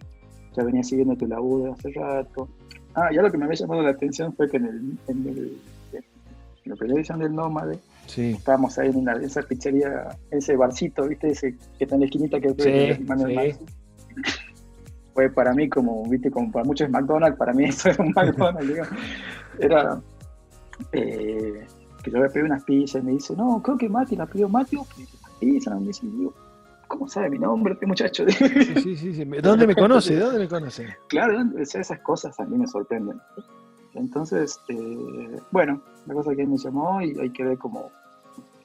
ya 0.56 0.64
venía 0.64 0.84
siguiendo 0.84 1.16
tu 1.16 1.28
laburo 1.28 1.74
hace 1.74 1.91
rato. 1.91 2.49
Ah, 2.95 3.10
ya 3.12 3.22
lo 3.22 3.32
que 3.32 3.38
me 3.38 3.45
había 3.45 3.56
llamado 3.56 3.82
la 3.82 3.89
atención 3.89 4.34
fue 4.36 4.49
que 4.49 4.58
en, 4.58 4.66
el, 4.66 4.97
en, 5.08 5.28
el, 5.28 5.58
en 5.93 6.72
la 6.72 6.76
primera 6.76 6.99
edición 6.99 7.20
del 7.20 7.34
Nómade, 7.34 7.80
sí. 8.06 8.32
estábamos 8.32 8.78
ahí 8.78 8.89
en 8.89 8.97
una, 8.97 9.14
esa 9.14 9.41
pizzería, 9.41 10.16
ese 10.30 10.56
barcito, 10.56 11.08
¿viste? 11.08 11.30
Ese 11.30 11.56
que 11.78 11.86
está 11.86 11.95
en 11.95 12.01
la 12.01 12.06
esquinita 12.06 12.39
que 12.39 12.49
sí, 12.49 13.04
sí. 13.04 13.66
Fue 15.14 15.30
para 15.30 15.54
mí 15.54 15.70
como, 15.70 16.08
¿viste? 16.08 16.32
Como 16.32 16.51
para 16.51 16.66
muchos 16.66 16.89
McDonald's, 16.89 17.38
para 17.38 17.54
mí 17.54 17.66
eso 17.66 17.89
era 17.89 18.04
un 18.04 18.14
McDonald's, 18.16 18.68
digo. 18.68 18.86
Era 19.60 20.01
eh, 20.91 21.66
que 22.04 22.12
yo 22.12 22.18
había 22.18 22.30
pedido 22.30 22.47
unas 22.47 22.64
pizzas 22.64 23.01
y 23.01 23.06
me 23.06 23.12
dice, 23.14 23.36
no, 23.36 23.62
creo 23.62 23.78
que 23.78 23.89
Mati 23.89 24.16
la 24.16 24.26
pidió 24.26 24.49
Mati, 24.49 24.78
pizza, 25.39 25.76
me 25.76 25.88
dice, 25.88 26.06
digo, 26.06 26.34
¿cómo 26.93 27.07
sabe 27.07 27.31
mi 27.31 27.39
nombre 27.39 27.73
este 27.73 27.87
muchacho? 27.87 28.23
Sí, 28.29 28.95
sí, 28.95 29.13
sí. 29.13 29.25
¿Dónde 29.41 29.65
me 29.65 29.75
conoce? 29.75 30.15
¿Dónde 30.15 30.39
me 30.39 30.47
conoce? 30.47 30.95
Claro, 31.09 31.41
esas 31.57 31.99
cosas 32.01 32.39
a 32.39 32.45
mí 32.45 32.55
me 32.55 32.67
sorprenden. 32.67 33.19
Entonces, 33.95 34.59
eh, 34.69 35.39
bueno, 35.51 35.81
la 36.05 36.13
cosa 36.13 36.35
que 36.35 36.45
me 36.45 36.57
llamó 36.57 37.01
y 37.01 37.17
hay 37.19 37.29
que 37.31 37.43
ver 37.43 37.57
cómo 37.57 37.91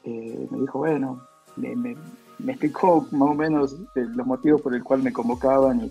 eh, 0.05 0.47
me 0.51 0.61
dijo, 0.61 0.79
bueno, 0.79 1.27
me, 1.57 1.97
explicó 2.47 3.07
más 3.13 3.31
o 3.31 3.35
menos 3.35 3.75
eh, 3.95 4.07
los 4.15 4.27
motivos 4.27 4.61
por 4.61 4.75
el 4.75 4.85
cual 4.85 5.03
me 5.03 5.13
convocaban 5.13 5.91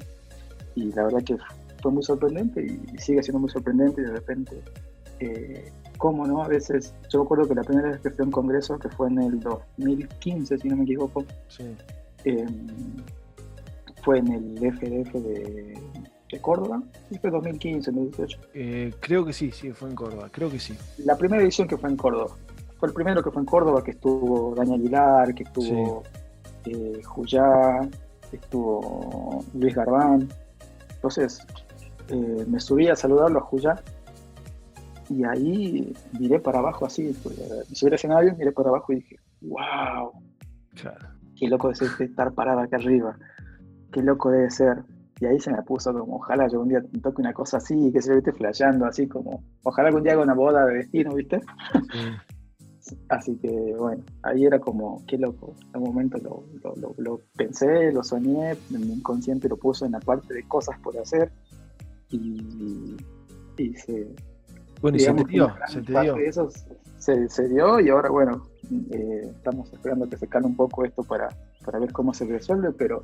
y, 0.75 0.91
la 0.93 1.05
verdad 1.05 1.23
que 1.23 1.37
fue 1.81 1.91
muy 1.91 2.03
sorprendente 2.03 2.63
y, 2.63 2.97
sigue 2.99 3.23
siendo 3.23 3.39
muy 3.39 3.49
sorprendente 3.49 4.01
y 4.01 4.05
de 4.05 4.11
repente, 4.11 4.61
cómo 5.97 6.27
no, 6.27 6.43
a 6.43 6.47
veces, 6.47 6.93
yo 7.09 7.23
recuerdo 7.23 7.47
que 7.47 7.55
la 7.55 7.63
primera 7.63 7.89
vez 7.89 8.01
que 8.01 8.11
fui 8.11 8.21
a 8.21 8.25
un 8.25 8.31
congreso, 8.31 8.77
que 8.77 8.89
fue 8.89 9.07
en 9.07 9.21
el 9.21 9.39
2015, 9.39 10.57
si 10.59 10.67
no 10.67 10.75
me 10.75 10.83
equivoco, 10.83 11.25
sí. 11.47 11.75
Em, 12.27 12.67
fue 14.03 14.19
en 14.19 14.27
el 14.27 14.57
FDF 14.57 15.13
de, 15.13 15.79
Córdoba, 16.41 16.83
fue 17.21 17.31
2015, 17.31 17.89
2018. 17.89 18.39
Eh, 18.53 18.93
creo 18.99 19.25
que 19.25 19.31
sí, 19.31 19.51
sí, 19.51 19.71
fue 19.71 19.89
en 19.89 19.95
Córdoba, 19.95 20.29
creo 20.29 20.51
que 20.51 20.59
sí. 20.59 20.75
La 20.97 21.17
primera 21.17 21.41
edición 21.41 21.69
que 21.69 21.77
fue 21.77 21.89
en 21.89 21.95
Córdoba. 21.95 22.35
Fue 22.77 22.89
el 22.89 22.93
primero 22.93 23.23
que 23.23 23.31
fue 23.31 23.41
en 23.41 23.45
Córdoba, 23.45 23.81
que 23.81 23.91
estuvo 23.91 24.53
Daniel 24.55 24.81
Aguilar, 24.81 25.33
que 25.33 25.43
estuvo 25.43 26.03
eh, 26.65 27.01
Juyá, 27.03 27.79
estuvo 28.31 29.43
Luis 29.53 29.73
Garbán. 29.73 30.27
Entonces, 30.95 31.39
eh, 32.09 32.45
me 32.45 32.59
subí 32.59 32.89
a 32.89 32.95
saludarlo 32.95 33.39
a 33.39 33.43
Juyá 33.43 33.81
y 35.09 35.23
ahí 35.23 35.93
miré 36.19 36.39
para 36.41 36.59
abajo 36.59 36.85
así, 36.85 37.15
pues, 37.23 37.39
me 37.69 37.75
subí 37.75 37.87
al 37.87 37.95
escenario, 37.95 38.35
miré 38.37 38.51
para 38.51 38.69
abajo 38.69 38.91
y 38.91 38.97
dije, 38.97 39.15
wow. 39.41 40.11
Claro 40.75 41.16
qué 41.39 41.47
loco 41.47 41.71
es 41.71 41.81
estar 41.81 42.33
parado 42.33 42.59
acá 42.59 42.77
arriba, 42.77 43.17
qué 43.91 44.01
loco 44.01 44.31
debe 44.31 44.49
ser. 44.49 44.83
Y 45.19 45.25
ahí 45.25 45.39
se 45.39 45.51
me 45.51 45.61
puso 45.63 45.91
como, 45.93 46.17
ojalá 46.17 46.47
yo 46.47 46.61
un 46.61 46.69
día 46.69 46.81
toque 47.01 47.21
una 47.21 47.33
cosa 47.33 47.57
así, 47.57 47.91
que 47.91 48.01
se 48.01 48.13
viste 48.13 48.31
flasheando, 48.33 48.85
así 48.85 49.07
como, 49.07 49.43
ojalá 49.63 49.87
algún 49.87 50.03
día 50.03 50.13
haga 50.13 50.21
una 50.21 50.35
boda 50.35 50.65
de 50.65 50.75
destino, 50.75 51.15
¿viste? 51.15 51.41
Así 53.09 53.35
que 53.37 53.75
bueno, 53.77 54.03
ahí 54.23 54.45
era 54.45 54.59
como, 54.59 55.03
qué 55.07 55.17
loco. 55.17 55.53
En 55.73 55.81
un 55.81 55.87
momento 55.89 56.17
lo, 56.19 56.93
lo, 56.97 57.21
pensé, 57.35 57.91
lo 57.91 58.03
soñé, 58.03 58.55
mi 58.69 58.93
inconsciente 58.93 59.49
lo 59.49 59.57
puso 59.57 59.85
en 59.85 59.91
la 59.91 59.99
parte 59.99 60.33
de 60.33 60.47
cosas 60.47 60.79
por 60.79 60.97
hacer 60.97 61.31
y, 62.09 62.95
y 63.57 63.73
se. 63.75 64.07
Bueno, 64.81 64.97
y 64.97 64.99
se 65.01 65.13
te 65.13 65.23
dio, 65.25 65.53
se 65.67 65.81
te 65.81 65.99
dio. 65.99 66.15
eso 66.17 66.49
se, 66.97 67.27
se, 67.29 67.49
dio 67.49 67.79
y 67.79 67.89
ahora, 67.89 68.09
bueno, 68.09 68.43
eh, 68.91 69.31
estamos 69.35 69.71
esperando 69.71 70.09
que 70.09 70.17
se 70.17 70.27
calme 70.27 70.47
un 70.47 70.55
poco 70.55 70.85
esto 70.85 71.03
para, 71.03 71.29
para 71.65 71.79
ver 71.79 71.91
cómo 71.91 72.13
se 72.13 72.25
resuelve, 72.25 72.71
pero 72.71 73.03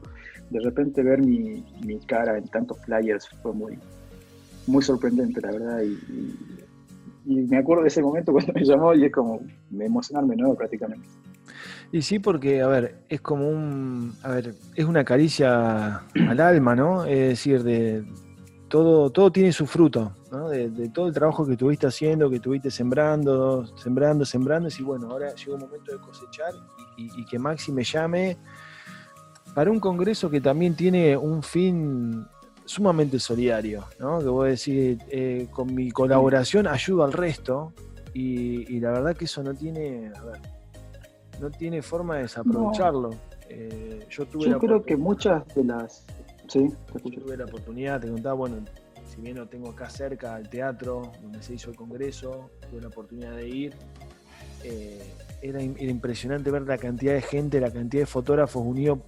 de 0.49 0.59
repente 0.59 1.03
ver 1.03 1.21
mi, 1.21 1.63
mi 1.85 1.99
cara 1.99 2.37
en 2.37 2.47
tantos 2.47 2.79
flyers 2.79 3.27
fue 3.41 3.53
muy, 3.53 3.77
muy 4.67 4.83
sorprendente, 4.83 5.41
la 5.41 5.51
verdad. 5.51 5.81
Y, 5.81 5.97
y, 7.25 7.35
me 7.47 7.57
acuerdo 7.57 7.83
de 7.83 7.89
ese 7.89 8.01
momento 8.01 8.31
cuando 8.31 8.53
me 8.53 8.63
llamó 8.63 8.93
y 8.93 9.05
es 9.05 9.11
como 9.11 9.41
me 9.71 9.85
emocionarme 9.85 10.35
nuevo 10.35 10.55
prácticamente. 10.55 11.07
Y 11.91 12.01
sí, 12.01 12.19
porque, 12.19 12.61
a 12.61 12.67
ver, 12.67 12.95
es 13.07 13.21
como 13.21 13.47
un. 13.47 14.13
A 14.23 14.29
ver, 14.29 14.55
es 14.75 14.85
una 14.85 15.03
caricia 15.03 16.01
al 16.27 16.39
alma, 16.39 16.75
¿no? 16.75 17.05
Es 17.05 17.29
decir, 17.29 17.63
de, 17.63 18.03
todo, 18.73 19.11
todo 19.11 19.31
tiene 19.31 19.51
su 19.51 19.67
fruto, 19.67 20.13
¿no? 20.31 20.49
de, 20.49 20.89
todo 20.89 21.05
el 21.05 21.13
trabajo 21.13 21.45
que 21.45 21.51
estuviste 21.51 21.85
haciendo, 21.85 22.27
que 22.27 22.37
estuviste 22.37 22.71
sembrando, 22.71 23.67
sembrando, 23.77 24.25
sembrando, 24.25 24.67
y 24.67 24.81
bueno, 24.81 25.11
ahora 25.11 25.31
llegó 25.35 25.57
el 25.57 25.61
momento 25.61 25.91
de 25.91 25.99
cosechar 25.99 26.55
y, 26.97 27.23
que 27.23 27.37
Maxi 27.37 27.71
me 27.71 27.83
llame 27.83 28.35
para 29.53 29.69
un 29.69 29.79
congreso 29.79 30.27
que 30.27 30.41
también 30.41 30.75
tiene 30.75 31.15
un 31.15 31.43
fin 31.43 32.25
sumamente 32.65 33.19
solidario, 33.19 33.85
¿no? 33.99 34.17
que 34.17 34.25
voy 34.25 34.47
a 34.47 34.49
decir, 34.49 34.97
eh, 35.07 35.49
con 35.51 35.75
mi 35.75 35.91
colaboración 35.91 36.65
ayudo 36.65 37.03
al 37.03 37.13
resto, 37.13 37.73
y, 38.15 38.79
la 38.79 38.89
verdad 38.89 39.15
que 39.15 39.25
eso 39.25 39.43
no 39.43 39.53
tiene, 39.53 40.11
a 40.15 40.23
ver, 40.23 40.39
no 41.39 41.51
tiene 41.51 41.83
forma 41.83 42.15
de 42.15 42.23
desaprovecharlo. 42.23 43.11
Eh, 43.49 44.07
yo 44.09 44.25
tuve 44.25 44.49
yo 44.49 44.57
creo 44.57 44.83
que 44.83 44.97
muchas 44.97 45.47
de 45.53 45.63
las 45.63 46.07
Sí, 46.47 46.69
tuve 47.03 47.37
la 47.37 47.45
oportunidad, 47.45 48.01
te 48.01 48.09
contaba, 48.09 48.35
bueno, 48.35 48.57
si 49.05 49.21
bien 49.21 49.37
no 49.37 49.47
tengo 49.47 49.69
acá 49.69 49.89
cerca 49.89 50.37
el 50.37 50.49
teatro 50.49 51.11
donde 51.21 51.41
se 51.41 51.53
hizo 51.53 51.69
el 51.69 51.75
congreso, 51.75 52.49
tuve 52.69 52.81
la 52.81 52.87
oportunidad 52.87 53.35
de 53.35 53.47
ir. 53.47 53.75
Eh, 54.63 55.03
era, 55.41 55.61
impresionante 55.61 56.49
ver 56.49 56.61
la 56.63 56.77
cantidad 56.77 57.13
de 57.13 57.21
gente, 57.21 57.59
la 57.59 57.71
cantidad 57.71 58.03
de 58.03 58.05
fotógrafos 58.05 58.63
unidos 58.65 58.99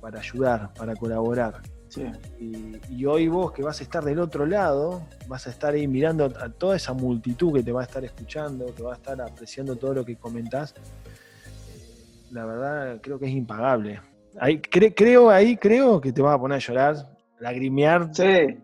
para 0.00 0.18
ayudar, 0.18 0.72
para 0.74 0.96
colaborar. 0.96 1.60
Y, 2.40 3.04
hoy 3.04 3.28
vos 3.28 3.52
que 3.52 3.62
vas 3.62 3.80
a 3.80 3.84
estar 3.84 4.02
del 4.02 4.18
otro 4.18 4.46
lado, 4.46 5.06
vas 5.28 5.46
a 5.46 5.50
estar 5.50 5.74
ahí 5.74 5.86
mirando 5.86 6.24
a 6.24 6.48
toda 6.48 6.76
esa 6.76 6.92
multitud 6.92 7.52
que 7.52 7.62
te 7.62 7.70
va 7.70 7.82
a 7.82 7.84
estar 7.84 8.04
escuchando, 8.04 8.74
que 8.74 8.82
va 8.82 8.94
a 8.94 8.96
estar 8.96 9.20
apreciando 9.20 9.76
todo 9.76 9.94
lo 9.94 10.04
que 10.04 10.16
comentás. 10.16 10.74
La 12.32 12.44
verdad 12.44 12.98
creo 13.00 13.18
que 13.18 13.26
es 13.26 13.32
impagable. 13.32 14.00
Ahí, 14.38 14.60
creo 14.60 15.30
ahí, 15.30 15.56
creo 15.56 16.00
que 16.00 16.12
te 16.12 16.20
vas 16.22 16.34
a 16.34 16.40
poner 16.40 16.56
a 16.56 16.58
llorar, 16.58 16.96
lagrimear. 17.38 18.10
Sí. 18.12 18.58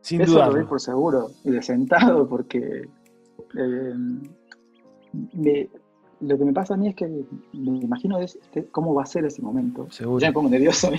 Sin 0.00 0.24
duda. 0.24 0.48
Lo 0.48 0.68
por 0.68 0.80
seguro. 0.80 1.30
Y 1.44 1.50
de 1.50 1.62
sentado, 1.62 2.28
porque 2.28 2.88
eh, 3.58 3.94
lo 6.20 6.38
que 6.38 6.44
me 6.44 6.52
pasa 6.52 6.74
a 6.74 6.76
mí 6.76 6.88
es 6.88 6.94
que 6.94 7.06
me 7.06 7.78
imagino 7.78 8.18
cómo 8.70 8.94
va 8.94 9.02
a 9.02 9.06
ser 9.06 9.24
ese 9.24 9.42
momento. 9.42 9.86
Seguro. 9.90 10.20
Ya 10.20 10.28
me 10.28 10.34
pongo 10.34 10.50
nervioso. 10.50 10.90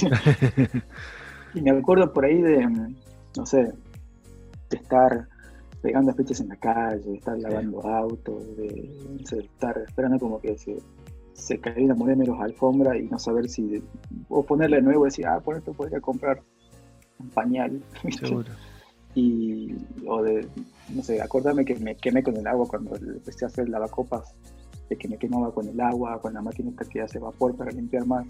y 1.54 1.62
me 1.62 1.72
acuerdo 1.72 2.12
por 2.12 2.26
ahí 2.26 2.42
de, 2.42 2.68
no 3.38 3.46
sé, 3.46 3.74
de 4.70 4.78
estar 4.78 5.28
pegando 5.82 6.14
fechas 6.14 6.42
en 6.42 6.50
la 6.50 6.56
calle, 6.58 7.02
de 7.02 7.16
estar 7.16 7.38
lavando 7.38 7.82
autos, 7.88 8.58
de, 8.58 8.92
estar 9.40 9.78
esperando 9.78 10.20
como 10.20 10.42
que 10.42 10.58
se, 10.58 10.78
se 11.38 11.60
caiga 11.60 11.94
una 11.94 12.16
los 12.26 12.40
alfombra 12.40 12.98
y 12.98 13.04
no 13.08 13.20
saber 13.20 13.48
si. 13.48 13.82
o 14.28 14.44
ponerle 14.44 14.78
de 14.78 14.82
nuevo 14.82 15.06
y 15.06 15.10
decir, 15.10 15.28
ah, 15.28 15.40
por 15.40 15.56
esto 15.56 15.72
podría 15.72 16.02
comprar 16.02 16.42
un 17.20 17.30
pañal. 17.30 17.82
Seguro. 18.20 18.52
Y, 19.14 19.76
o 20.06 20.22
de, 20.22 20.48
no 20.94 21.02
sé, 21.02 21.22
acordarme 21.22 21.66
que 21.66 21.76
me 21.76 21.96
quemé 21.96 22.22
con 22.22 22.36
el 22.36 22.46
agua 22.46 22.68
cuando 22.68 22.96
empecé 22.96 23.46
a 23.46 23.48
hacer 23.48 23.70
lavacopas 23.70 24.36
de 24.90 24.96
que 24.96 25.08
me 25.08 25.18
quemaba 25.18 25.52
con 25.52 25.68
el 25.68 25.80
agua, 25.80 26.20
con 26.22 26.34
la 26.34 26.42
máquina 26.42 26.72
que 26.90 27.02
hace 27.02 27.20
vapor 27.20 27.56
para 27.56 27.72
limpiar 27.72 28.06
más. 28.06 28.26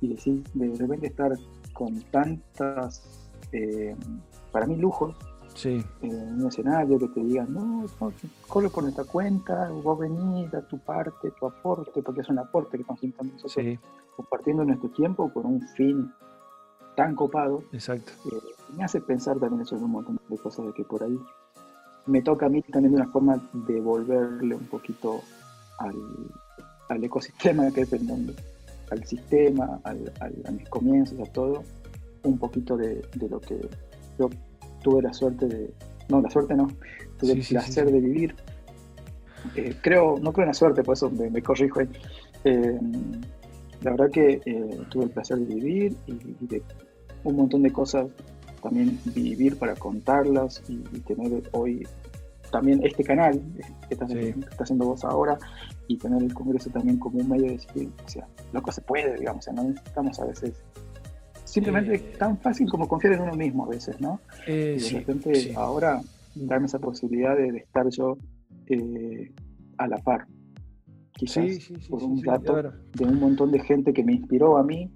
Y 0.00 0.08
decir, 0.08 0.42
de 0.54 0.74
repente 0.76 1.06
estar 1.06 1.32
con 1.72 2.00
tantas, 2.10 3.30
eh, 3.52 3.96
para 4.52 4.66
mí, 4.66 4.76
lujos, 4.76 5.16
sí. 5.54 5.84
en 6.02 6.40
un 6.40 6.46
escenario 6.46 6.98
que 6.98 7.08
te 7.08 7.20
digan, 7.20 7.52
no, 7.52 7.86
no 8.00 8.12
corre 8.48 8.68
por 8.68 8.82
nuestra 8.82 9.04
cuenta, 9.04 9.70
vos 9.70 9.98
venís, 9.98 10.52
a 10.54 10.62
tu 10.62 10.78
parte, 10.78 11.30
tu 11.32 11.46
aporte, 11.46 12.02
porque 12.02 12.20
es 12.20 12.28
un 12.28 12.38
aporte 12.38 12.76
que 12.76 12.82
estamos 12.82 13.32
nosotros 13.32 13.78
compartiendo 14.16 14.64
nuestro 14.64 14.90
tiempo 14.90 15.28
por 15.32 15.46
un 15.46 15.60
fin 15.68 16.12
tan 16.96 17.14
copado. 17.14 17.64
Exacto. 17.72 18.12
Eh, 18.26 18.40
me 18.76 18.84
hace 18.84 19.00
pensar 19.00 19.38
también 19.38 19.62
eso 19.62 19.76
en 19.76 19.84
un 19.84 19.90
montón 19.90 20.20
de 20.28 20.38
cosas 20.38 20.66
de 20.66 20.72
que 20.72 20.84
por 20.84 21.02
ahí 21.02 21.18
me 22.06 22.22
toca 22.22 22.46
a 22.46 22.48
mí 22.48 22.62
también 22.62 22.94
de 22.94 23.00
una 23.00 23.10
forma 23.10 23.40
de 23.52 23.80
volverle 23.80 24.54
un 24.54 24.66
poquito 24.66 25.22
al, 25.78 27.02
ecosistema 27.02 27.70
que 27.70 27.82
es 27.82 27.92
el 27.92 28.04
mundo, 28.04 28.32
al 28.90 29.04
sistema, 29.04 29.80
al, 29.84 30.12
a 30.20 30.50
mis 30.50 30.68
comienzos, 30.68 31.18
a 31.20 31.32
todo, 31.32 31.62
un 32.22 32.38
poquito 32.38 32.76
de, 32.76 33.02
lo 33.28 33.40
que 33.40 33.68
yo 34.18 34.28
tuve 34.84 35.02
la 35.02 35.12
suerte 35.12 35.46
de, 35.46 35.70
no, 36.08 36.20
la 36.20 36.30
suerte 36.30 36.54
no, 36.54 36.68
tuve 37.18 37.32
el 37.32 37.44
placer 37.44 37.90
de 37.90 38.00
vivir. 38.00 38.36
Eh, 39.56 39.74
creo, 39.82 40.18
no 40.20 40.32
creo 40.32 40.44
en 40.44 40.48
la 40.48 40.54
suerte, 40.54 40.82
por 40.82 40.94
eso 40.94 41.10
me, 41.10 41.42
corrijo 41.42 41.80
eh, 42.44 42.78
la 43.82 43.90
verdad 43.90 44.10
que 44.10 44.40
eh, 44.44 44.80
tuve 44.88 45.04
el 45.04 45.10
placer 45.10 45.38
de 45.38 45.54
vivir 45.54 45.96
y, 46.06 46.46
de 46.46 46.62
un 47.24 47.36
montón 47.36 47.62
de 47.62 47.70
cosas 47.70 48.06
también 48.62 48.98
vivir 49.06 49.58
para 49.58 49.74
contarlas 49.74 50.62
y 50.68 50.78
tener 51.00 51.42
hoy 51.52 51.86
también 52.54 52.80
este 52.84 53.02
canal 53.02 53.42
que 53.88 53.94
estás, 53.94 54.10
haciendo 54.60 54.84
vos 54.86 55.04
ahora 55.04 55.36
y 55.88 55.98
tener 55.98 56.22
el 56.22 56.32
Congreso 56.32 56.70
también 56.70 56.98
como 57.00 57.18
un 57.18 57.28
medio 57.28 57.46
de 57.46 57.52
decir, 57.54 57.90
o 58.04 58.08
sea, 58.08 58.28
loco 58.52 58.70
se 58.70 58.80
puede, 58.80 59.16
digamos, 59.18 59.40
o 59.40 59.42
sea, 59.42 59.52
no 59.54 59.64
necesitamos 59.64 60.20
a 60.20 60.24
veces 60.24 60.52
simplemente 61.44 61.94
es 61.94 62.18
tan 62.18 62.38
fácil 62.38 62.68
como 62.68 62.88
confiar 62.88 63.14
en 63.14 63.20
uno 63.20 63.34
mismo 63.34 63.64
a 63.64 63.68
veces, 63.68 64.00
¿no? 64.00 64.20
Eh, 64.46 64.76
y 64.78 64.82
de 64.82 64.98
repente 64.98 65.52
ahora 65.56 66.00
darme 66.34 66.66
esa 66.66 66.78
posibilidad 66.78 67.36
de, 67.36 67.58
estar 67.58 67.88
yo 67.90 68.16
eh, 68.66 69.32
a 69.78 69.86
la 69.86 69.98
par, 69.98 70.26
quizás 71.12 71.70
por 71.88 72.02
un 72.02 72.22
rato 72.22 72.56
de 72.94 73.04
un 73.04 73.20
montón 73.20 73.52
de 73.52 73.60
gente 73.60 73.92
que 73.92 74.02
me 74.02 74.14
inspiró 74.14 74.56
a 74.56 74.64
mí 74.64 74.90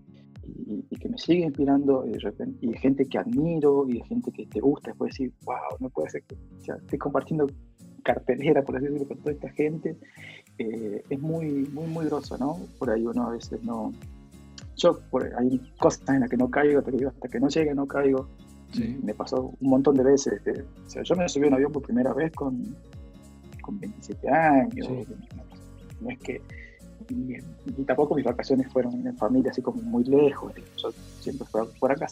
y, 0.90 0.96
que 0.96 1.09
me 1.09 1.18
sigue 1.18 1.44
inspirando 1.44 2.05
y 2.07 2.12
de, 2.12 2.18
repente, 2.18 2.59
y 2.61 2.70
de 2.70 2.78
gente 2.78 3.05
que 3.07 3.18
admiro 3.18 3.88
y 3.88 3.99
de 3.99 4.05
gente 4.05 4.32
que 4.32 4.46
te 4.46 4.61
gusta, 4.61 4.90
después 4.90 5.12
decir, 5.12 5.32
wow, 5.44 5.78
no 5.80 5.90
puede 5.90 6.11
ser 6.11 6.22
que 6.24 6.36
estoy 6.66 6.99
compartiendo 6.99 7.46
cartelera, 8.03 8.62
por 8.62 8.76
así 8.76 8.86
decirlo, 8.86 9.09
con 9.09 9.18
toda 9.18 9.32
esta 9.32 9.51
gente, 9.51 9.96
eh, 10.59 11.03
es 11.09 11.20
muy, 11.20 11.68
muy, 11.72 11.86
muy 11.86 12.07
groso, 12.07 12.38
¿no? 12.38 12.59
Por 12.78 12.90
ahí 12.90 13.05
uno 13.07 13.26
a 13.26 13.30
veces 13.30 13.62
no... 13.62 13.92
Yo, 14.78 14.98
por, 15.10 15.30
hay 15.38 15.58
cosas 15.78 16.08
en 16.08 16.20
las 16.20 16.30
que 16.30 16.36
no 16.36 16.50
caigo, 16.50 16.82
te 16.82 16.92
digo, 16.92 17.10
hasta 17.10 17.28
que 17.28 17.38
no 17.38 17.48
llegue 17.48 17.74
no 17.74 17.86
caigo. 17.86 18.28
Me 19.02 19.14
pasó 19.14 19.54
un 19.60 19.70
montón 19.70 19.96
de 19.96 20.04
veces. 20.04 20.40
o 20.86 20.90
sea, 20.90 21.02
yo 21.02 21.16
me 21.16 21.28
subí 21.28 21.44
a 21.44 21.48
un 21.48 21.54
avión 21.54 21.72
por 21.72 21.82
primera 21.82 22.12
vez 22.12 22.32
con, 22.32 22.76
con 23.62 23.80
27 23.80 24.28
años. 24.28 24.88
No 26.00 26.10
es 26.10 26.18
que 26.18 26.42
y, 27.10 27.84
tampoco 27.84 28.14
mis 28.14 28.24
vacaciones 28.24 28.70
fueron 28.72 29.06
en 29.06 29.16
familia 29.16 29.50
así 29.50 29.62
como 29.62 29.80
muy 29.82 30.04
lejos. 30.04 30.52
Yo 30.76 30.90
siempre 31.20 31.46
fui 31.46 31.62
por 31.78 31.92
acá, 31.92 32.06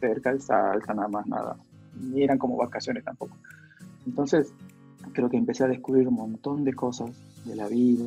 cerca 0.00 0.30
del 0.30 0.40
Salta, 0.40 0.94
nada 0.94 1.08
más, 1.08 1.26
nada. 1.26 1.56
Ni 2.00 2.22
eran 2.22 2.38
como 2.38 2.56
vacaciones 2.56 3.04
tampoco. 3.04 3.36
Entonces, 4.06 4.52
creo 5.12 5.28
que 5.28 5.36
empecé 5.36 5.64
a 5.64 5.68
descubrir 5.68 6.08
un 6.08 6.14
montón 6.14 6.64
de 6.64 6.72
cosas 6.74 7.10
de 7.44 7.56
la 7.56 7.68
vida, 7.68 8.04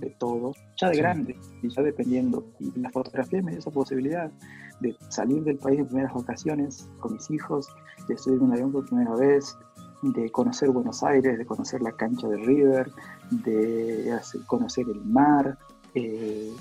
de 0.00 0.10
todo, 0.10 0.52
ya 0.76 0.88
de 0.88 0.96
grande, 0.96 1.36
y 1.62 1.68
ya 1.68 1.82
dependiendo. 1.82 2.44
Y 2.58 2.78
la 2.78 2.90
fotografía 2.90 3.42
me 3.42 3.52
dio 3.52 3.60
esa 3.60 3.70
posibilidad 3.70 4.30
de 4.80 4.96
salir 5.08 5.42
del 5.44 5.58
país 5.58 5.80
en 5.80 5.86
primeras 5.86 6.14
vacaciones 6.14 6.88
con 6.98 7.14
mis 7.14 7.30
hijos, 7.30 7.68
de 8.08 8.16
subir 8.16 8.38
en 8.38 8.46
un 8.46 8.52
avión 8.52 8.72
por 8.72 8.86
primera 8.86 9.14
vez, 9.14 9.56
de 10.02 10.30
conocer 10.30 10.70
Buenos 10.70 11.02
Aires, 11.02 11.38
de 11.38 11.44
conocer 11.44 11.82
la 11.82 11.92
cancha 11.92 12.26
de 12.28 12.38
River, 12.38 12.90
de 13.30 14.18
conocer 14.46 14.86
el 14.88 15.04
mar, 15.04 15.58
eh, 15.94 16.52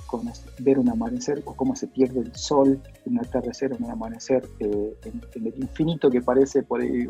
ver 0.60 0.80
un 0.80 0.90
amanecer 0.90 1.42
o 1.46 1.56
cómo 1.56 1.76
se 1.76 1.88
pierde 1.88 2.22
el 2.22 2.36
sol, 2.36 2.82
un 3.06 3.20
atardecer, 3.20 3.74
un 3.80 3.90
amanecer 3.90 4.48
eh, 4.60 4.98
en, 5.06 5.46
el 5.46 5.54
infinito 5.62 6.10
que 6.10 6.22
parece 6.22 6.64
por 6.64 6.82
ahí 6.82 7.08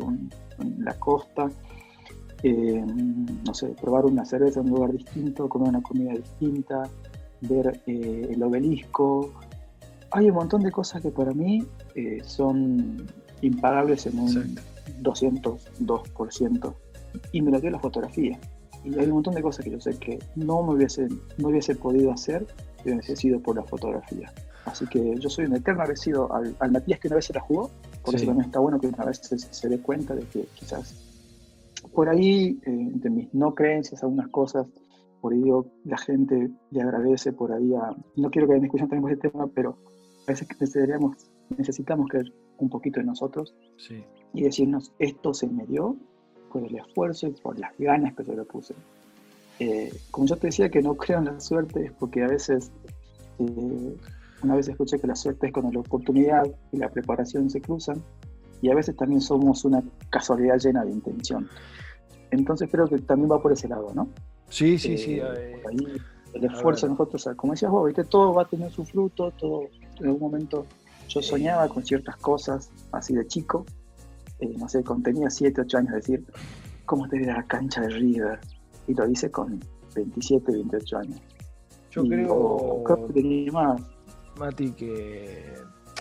en 0.58 0.84
la 0.84 0.94
costa. 0.98 1.50
Eh, 2.42 2.84
no 3.44 3.54
sé, 3.54 3.68
probar 3.80 4.06
una 4.06 4.24
cerveza 4.24 4.60
en 4.60 4.66
un 4.66 4.76
lugar 4.76 4.92
distinto, 4.92 5.48
comer 5.48 5.68
una 5.68 5.82
comida 5.82 6.12
distinta, 6.12 6.88
ver 7.42 7.80
el 7.86 8.42
obelisco. 8.42 9.32
Hay 10.12 10.28
un 10.28 10.36
montón 10.36 10.62
de 10.62 10.72
cosas 10.72 11.02
que 11.02 11.10
para 11.10 11.32
mí 11.32 11.64
son 12.24 13.06
impagables 13.42 14.06
en 14.06 14.18
un, 14.18 14.58
202%. 15.02 16.74
Y 17.32 17.42
me 17.42 17.50
lo 17.50 17.60
dio 17.60 17.70
la 17.70 17.78
fotografía. 17.78 18.38
Y 18.84 18.98
hay 18.98 19.06
un 19.06 19.12
montón 19.12 19.34
de 19.34 19.42
cosas 19.42 19.64
que 19.64 19.70
yo 19.70 19.80
sé 19.80 19.98
que 19.98 20.18
no 20.36 20.62
me 20.62 20.74
hubiese, 20.74 21.08
no 21.38 21.48
hubiese 21.48 21.74
podido 21.74 22.12
hacer 22.12 22.46
si 22.82 22.90
hubiese 22.90 23.16
sido 23.16 23.40
por 23.40 23.56
la 23.56 23.62
fotografía. 23.64 24.32
Así 24.64 24.86
que 24.86 25.16
yo 25.18 25.28
soy 25.28 25.46
un 25.46 25.56
eterno 25.56 25.82
agradecido 25.82 26.32
al, 26.32 26.54
al 26.60 26.70
Matías 26.70 27.00
que 27.00 27.08
una 27.08 27.16
vez 27.16 27.26
se 27.26 27.32
la 27.32 27.40
jugó, 27.40 27.70
por 28.02 28.14
eso 28.14 28.26
también 28.26 28.46
está 28.46 28.60
bueno 28.60 28.78
que 28.78 28.86
una 28.86 29.04
vez 29.04 29.20
se, 29.50 29.68
dé 29.68 29.80
cuenta 29.80 30.14
de 30.14 30.22
que 30.22 30.46
quizás 30.54 30.94
por 31.94 32.08
ahí, 32.08 32.58
eh, 32.64 32.90
de 32.94 33.10
mis 33.10 33.34
no 33.34 33.54
creencias, 33.54 34.02
algunas 34.02 34.28
cosas, 34.28 34.66
por 35.20 35.32
ahí 35.32 35.44
la 35.84 35.98
gente 35.98 36.50
le 36.70 36.82
agradece 36.82 37.32
por 37.32 37.52
ahí 37.52 37.74
a... 37.74 37.94
No 38.16 38.30
quiero 38.30 38.48
que 38.48 38.58
me 38.58 38.66
escuchen 38.66 38.88
también 38.88 39.12
este 39.12 39.28
tema, 39.28 39.46
pero 39.48 39.76
a 40.26 40.30
veces 40.30 40.48
necesitamos, 40.58 41.30
necesitamos 41.56 42.08
creer 42.08 42.32
un 42.58 42.68
poquito 42.68 43.00
en 43.00 43.06
nosotros 43.06 43.54
sí 43.76 44.04
y 44.32 44.42
decirnos 44.42 44.92
esto 44.98 45.34
se 45.34 45.48
me 45.48 45.66
dio 45.66 45.96
por 46.52 46.64
el 46.64 46.76
esfuerzo 46.76 47.28
y 47.28 47.32
por 47.32 47.58
las 47.58 47.76
ganas 47.78 48.14
que 48.14 48.24
yo 48.24 48.34
le 48.34 48.44
puse. 48.44 48.74
Eh, 49.58 49.92
como 50.10 50.26
yo 50.26 50.36
te 50.36 50.48
decía 50.48 50.70
que 50.70 50.82
no 50.82 50.94
creo 50.94 51.18
en 51.18 51.26
la 51.26 51.40
suerte 51.40 51.86
es 51.86 51.92
porque 51.92 52.24
a 52.24 52.28
veces, 52.28 52.70
eh, 53.38 53.96
una 54.42 54.56
vez 54.56 54.68
escuché 54.68 54.98
que 54.98 55.06
la 55.06 55.16
suerte 55.16 55.48
es 55.48 55.52
cuando 55.52 55.72
la 55.72 55.80
oportunidad 55.80 56.46
y 56.72 56.78
la 56.78 56.88
preparación 56.88 57.50
se 57.50 57.60
cruzan 57.60 58.02
y 58.62 58.70
a 58.70 58.74
veces 58.74 58.96
también 58.96 59.20
somos 59.20 59.64
una 59.64 59.82
casualidad 60.10 60.58
llena 60.58 60.84
de 60.84 60.90
intención. 60.90 61.48
Entonces 62.30 62.68
creo 62.70 62.86
que 62.86 62.98
también 62.98 63.30
va 63.30 63.40
por 63.40 63.52
ese 63.52 63.68
lado, 63.68 63.92
¿no? 63.94 64.08
Sí, 64.48 64.78
sí, 64.78 64.98
sí. 64.98 65.20
Eh, 65.20 65.62
el 66.34 66.44
esfuerzo 66.44 66.86
de 66.86 66.92
nosotros, 66.92 67.28
como 67.36 67.52
decías 67.52 67.70
vos, 67.70 67.86
¿viste? 67.86 68.04
todo 68.04 68.34
va 68.34 68.42
a 68.42 68.44
tener 68.44 68.70
su 68.70 68.84
fruto, 68.84 69.32
todo 69.32 69.62
en 69.98 70.06
algún 70.06 70.20
momento 70.20 70.66
yo 71.08 71.20
soñaba 71.20 71.68
con 71.68 71.84
ciertas 71.84 72.16
cosas 72.16 72.70
así 72.92 73.14
de 73.14 73.26
chico 73.26 73.64
eh, 74.40 74.54
no 74.58 74.68
sé, 74.68 74.82
con 74.82 75.02
tenía 75.02 75.28
7, 75.28 75.60
8 75.60 75.78
años, 75.78 75.92
decir, 75.92 76.24
¿cómo 76.86 77.08
te 77.08 77.20
la 77.20 77.42
cancha 77.46 77.82
de 77.82 77.88
River? 77.90 78.40
Y 78.86 78.94
lo 78.94 79.08
hice 79.08 79.30
con 79.30 79.60
27, 79.94 80.50
28 80.50 80.98
años. 80.98 81.20
Yo 81.90 82.04
creo, 82.04 82.82
creo 82.84 83.06
que 83.06 83.12
tenía 83.12 83.52
más. 83.52 83.82
Mati, 84.38 84.72
que, 84.72 85.54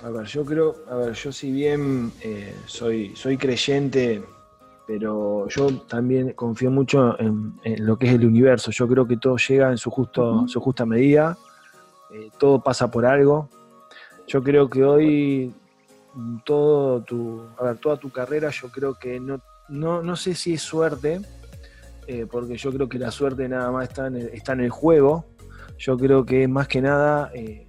a 0.04 0.10
ver, 0.10 0.26
yo 0.26 0.46
creo, 0.46 0.76
a 0.90 0.96
ver, 0.96 1.14
yo 1.14 1.32
si 1.32 1.52
bien 1.52 2.12
eh, 2.22 2.56
soy, 2.66 3.16
soy 3.16 3.38
creyente, 3.38 4.24
pero 4.88 5.48
yo 5.50 5.82
también 5.88 6.34
confío 6.34 6.72
mucho 6.72 7.20
en, 7.20 7.54
lo 7.86 7.98
que 7.98 8.08
es 8.08 8.14
el 8.14 8.26
universo. 8.26 8.72
Yo 8.72 8.88
creo 8.88 9.08
que 9.08 9.18
todo 9.18 9.38
llega 9.38 9.70
en 9.70 9.78
su, 9.78 9.92
justo, 9.92 10.48
su 10.48 10.60
justa 10.60 10.86
medida, 10.86 11.38
eh, 12.12 12.30
todo 12.38 12.62
pasa 12.64 12.90
por 12.90 13.06
algo. 13.06 13.50
Yo 14.28 14.42
creo 14.42 14.70
que 14.70 14.84
hoy 14.84 15.54
todo 16.46 17.02
tu, 17.04 17.44
a 17.58 17.64
ver, 17.66 17.78
toda 17.78 17.98
tu 17.98 18.10
carrera, 18.10 18.50
yo 18.50 18.70
creo 18.70 18.96
que 18.96 19.20
no, 19.20 19.42
no, 19.68 20.02
no 20.02 20.16
sé 20.16 20.34
si 20.34 20.54
es 20.54 20.62
suerte, 20.62 21.22
eh, 22.08 22.26
porque 22.30 22.58
yo 22.58 22.72
creo 22.72 22.90
que 22.90 22.98
la 22.98 23.12
suerte 23.12 23.48
nada 23.48 23.72
más 23.72 23.90
está 23.90 24.08
en 24.08 24.16
el, 24.16 24.28
está 24.30 24.54
en 24.54 24.62
el 24.62 24.70
juego. 24.70 25.26
Yo 25.78 25.98
creo 25.98 26.26
que 26.26 26.48
más 26.48 26.68
que 26.68 26.82
nada 26.82 27.32
eh, 27.34 27.68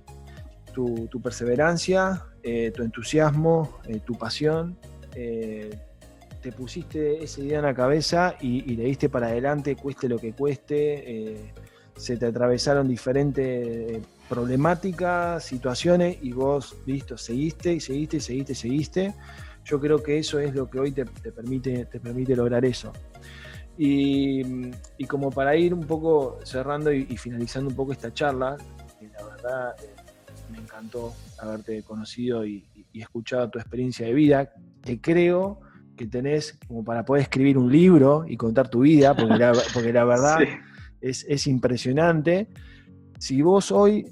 tu, 0.72 1.08
perseverancia, 1.22 2.26
eh, 2.42 2.70
tu 2.74 2.82
entusiasmo, 2.82 3.78
tu 4.04 4.14
pasión. 4.14 4.78
te 5.12 6.52
pusiste 6.52 7.22
esa 7.22 7.40
idea 7.40 7.58
en 7.58 7.64
la 7.64 7.74
cabeza 7.74 8.34
y, 8.40 8.62
le 8.76 8.84
diste 8.84 9.08
para 9.08 9.28
adelante, 9.28 9.76
cueste 9.76 10.08
lo 10.08 10.18
que 10.18 10.32
cueste. 10.32 11.52
se 11.96 12.16
te 12.16 12.26
atravesaron 12.26 12.88
diferentes 12.88 14.00
problemáticas, 14.30 15.44
situaciones 15.44 16.18
y 16.22 16.32
vos, 16.32 16.76
listo, 16.86 17.18
seguiste 17.18 17.74
y 17.74 17.80
seguiste 17.80 18.18
y 18.18 18.20
seguiste 18.20 18.52
y 18.52 18.54
seguiste. 18.54 19.14
Yo 19.64 19.80
creo 19.80 20.02
que 20.02 20.18
eso 20.18 20.38
es 20.38 20.54
lo 20.54 20.70
que 20.70 20.78
hoy 20.78 20.92
te, 20.92 21.04
permite, 21.04 21.84
te 21.86 22.00
permite 22.00 22.36
lograr 22.36 22.64
eso. 22.64 22.92
Y, 23.76 24.70
como 25.08 25.30
para 25.30 25.56
ir 25.56 25.74
un 25.74 25.84
poco 25.84 26.38
cerrando 26.44 26.92
y, 26.92 27.16
finalizando 27.16 27.70
un 27.70 27.76
poco 27.76 27.92
esta 27.92 28.12
charla, 28.12 28.56
la 29.00 29.24
verdad 29.24 29.74
eh, 29.82 29.94
encantó 30.80 31.14
haberte 31.38 31.82
conocido 31.82 32.44
y, 32.46 32.64
escuchado 32.94 33.48
tu 33.48 33.58
experiencia 33.58 34.06
de 34.06 34.12
vida, 34.12 34.52
que 34.82 35.00
creo 35.00 35.60
que 35.96 36.06
tenés 36.06 36.58
como 36.66 36.82
para 36.84 37.04
poder 37.04 37.22
escribir 37.22 37.56
un 37.56 37.70
libro 37.70 38.24
y 38.26 38.36
contar 38.36 38.68
tu 38.68 38.80
vida, 38.80 39.14
porque 39.14 39.36
la, 39.36 39.52
porque 39.74 39.92
la 39.92 40.04
verdad 40.04 40.38
es, 41.00 41.24
es 41.28 41.46
impresionante. 41.46 42.48
Si 43.18 43.42
vos 43.42 43.70
hoy 43.70 44.06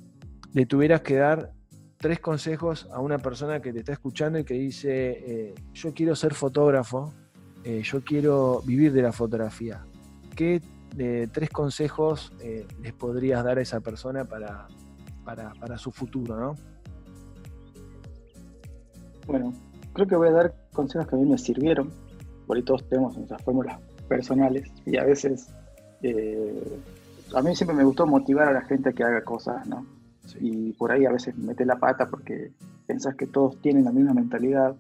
le 0.53 0.67
tuvieras 0.67 1.01
que 1.01 1.17
dar 1.17 1.53
tres 1.97 2.21
consejos 2.21 2.89
a 2.93 3.01
una 3.01 3.19
persona 3.19 3.61
que 3.61 3.73
te 3.73 3.81
está 3.81 3.93
escuchando 3.93 4.39
y 4.39 4.45
que 4.45 4.55
dice, 4.55 4.91
eh, 5.27 5.55
yo 5.75 5.93
quiero 5.93 6.15
ser 6.15 6.35
fotógrafo, 6.35 7.13
eh, 7.65 7.83
yo 7.83 8.03
quiero 8.05 8.63
vivir 8.65 8.93
de 8.93 9.03
la 9.03 9.13
fotografía, 9.13 9.85
¿qué 10.37 10.63
eh, 10.97 11.29
tres 11.33 11.51
consejos 11.51 12.33
les 12.83 12.93
podrías 12.93 13.45
dar 13.45 13.59
a 13.59 13.61
esa 13.61 13.81
persona 13.81 14.25
para, 14.25 14.69
para, 15.35 15.79
su 15.79 15.91
futuro? 15.91 16.37
¿no? 16.37 16.55
Bueno, 19.27 19.53
creo 19.93 20.07
que 20.07 20.17
voy 20.17 20.29
a 20.29 20.33
dar 20.33 20.55
consejos 20.73 21.07
que 21.07 21.17
a 21.17 21.19
mí 21.19 21.29
me 21.29 21.37
sirvieron, 21.37 21.91
por 22.47 22.63
todos 22.63 22.89
tenemos 22.89 23.17
nuestras 23.17 23.43
fórmulas 23.43 23.79
personales 24.09 24.71
y 24.87 24.97
a 24.97 25.05
veces 25.05 25.49
a 27.35 27.43
mí 27.43 27.55
siempre 27.55 27.77
me 27.77 27.85
gustó 27.85 28.07
motivar 28.07 28.49
a 28.49 28.53
la 28.53 28.63
gente 28.63 28.89
a 28.89 28.93
que 28.93 29.05
haga 29.05 29.23
cosas, 29.23 29.67
¿no? 29.67 29.85
Y 30.41 30.73
por 30.73 30.93
ahí 30.93 31.05
a 31.05 31.13
veces 31.13 31.37
mete 31.37 31.67
la 31.67 31.77
pata 31.77 32.07
porque 32.07 32.53
pensás 32.87 33.15
que 33.17 33.27
todos 33.27 33.61
tienen 33.61 33.85
la 33.85 33.93
misma 33.93 34.15
mentalidad 34.15 34.77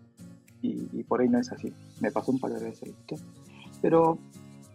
y, 0.62 1.02
por 1.04 1.20
ahí 1.20 1.28
no 1.28 1.38
es 1.38 1.52
así. 1.52 1.72
Me 2.00 2.10
pasó 2.10 2.32
un 2.32 2.40
par 2.40 2.52
de 2.52 2.64
veces. 2.64 2.90
Pero 3.80 4.18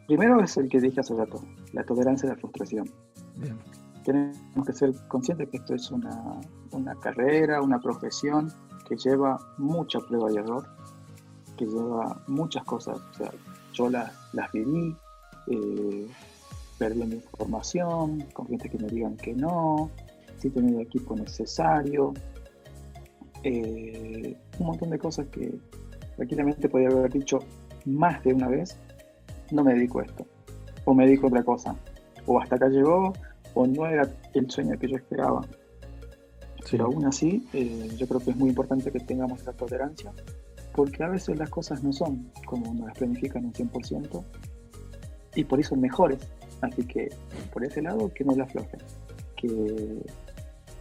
primero 0.07 0.41
es 0.41 0.55
el 0.57 0.69
que 0.69 0.79
dije 0.79 1.01
hace 1.01 1.15
rato, 1.15 1.43
la 1.73 1.83
tolerancia 1.83 2.29
a 2.29 2.33
la 2.33 2.39
frustración. 2.39 2.89
Tenemos 4.03 4.65
que 4.65 4.73
ser 4.73 4.93
conscientes 5.07 5.49
que 5.49 5.57
esto 5.57 5.75
es 5.75 5.89
una, 5.91 6.41
una 6.71 6.95
carrera, 6.95 7.61
una 7.61 7.79
profesión 7.79 8.51
que 8.87 8.95
lleva 8.97 9.39
mucha 9.57 9.99
prueba 9.99 10.31
y 10.31 10.37
error, 10.37 10.65
que 11.57 11.65
lleva 11.65 12.21
muchas 12.27 12.63
cosas. 12.65 12.97
O 12.97 13.13
sea, 13.13 13.31
yo 13.73 13.89
las, 13.89 14.11
las 14.33 14.51
viví, 14.51 14.95
eh, 15.47 16.07
perdiendo 16.77 17.15
información, 17.15 18.25
con 18.33 18.47
gente 18.47 18.69
que 18.69 18.77
me 18.77 18.87
digan 18.87 19.15
que 19.17 19.33
no, 19.33 19.89
si 20.37 20.49
tener 20.49 20.75
el 20.75 20.81
equipo 20.81 21.15
necesario, 21.15 22.13
eh, 23.43 24.37
un 24.59 24.65
montón 24.65 24.89
de 24.89 24.99
cosas 24.99 25.27
que 25.27 25.53
tranquilamente 26.15 26.69
podría 26.69 26.89
haber 26.89 27.11
dicho 27.11 27.39
más 27.85 28.23
de 28.23 28.33
una 28.33 28.47
vez, 28.47 28.77
no 29.51 29.63
me 29.63 29.73
dedico 29.73 29.99
a 29.99 30.03
esto, 30.03 30.25
o 30.85 30.93
me 30.93 31.05
dedico 31.05 31.27
a 31.27 31.29
otra 31.29 31.43
cosa, 31.43 31.75
o 32.25 32.39
hasta 32.39 32.55
acá 32.55 32.67
llegó, 32.69 33.13
o 33.53 33.67
no 33.67 33.85
era 33.85 34.09
el 34.33 34.49
sueño 34.49 34.77
que 34.77 34.87
yo 34.87 34.97
esperaba. 34.97 35.41
Pero 36.69 36.85
aún 36.85 37.05
así, 37.05 37.45
eh, 37.53 37.89
yo 37.97 38.07
creo 38.07 38.19
que 38.19 38.31
es 38.31 38.37
muy 38.37 38.49
importante 38.49 38.91
que 38.91 38.99
tengamos 38.99 39.41
esa 39.41 39.53
tolerancia, 39.53 40.11
porque 40.73 41.03
a 41.03 41.09
veces 41.09 41.37
las 41.37 41.49
cosas 41.49 41.83
no 41.83 41.91
son 41.93 42.31
como 42.45 42.73
nos 42.73 42.87
las 42.87 42.97
planifican 42.97 43.45
un 43.45 43.53
100%, 43.53 44.23
y 45.35 45.43
por 45.43 45.59
eso 45.59 45.69
son 45.69 45.81
mejores. 45.81 46.19
Así 46.61 46.83
que 46.83 47.09
por 47.51 47.63
ese 47.63 47.81
lado, 47.81 48.11
que 48.13 48.23
no 48.23 48.35
la 48.35 48.45
aflojen. 48.45 48.79
Que 49.35 50.01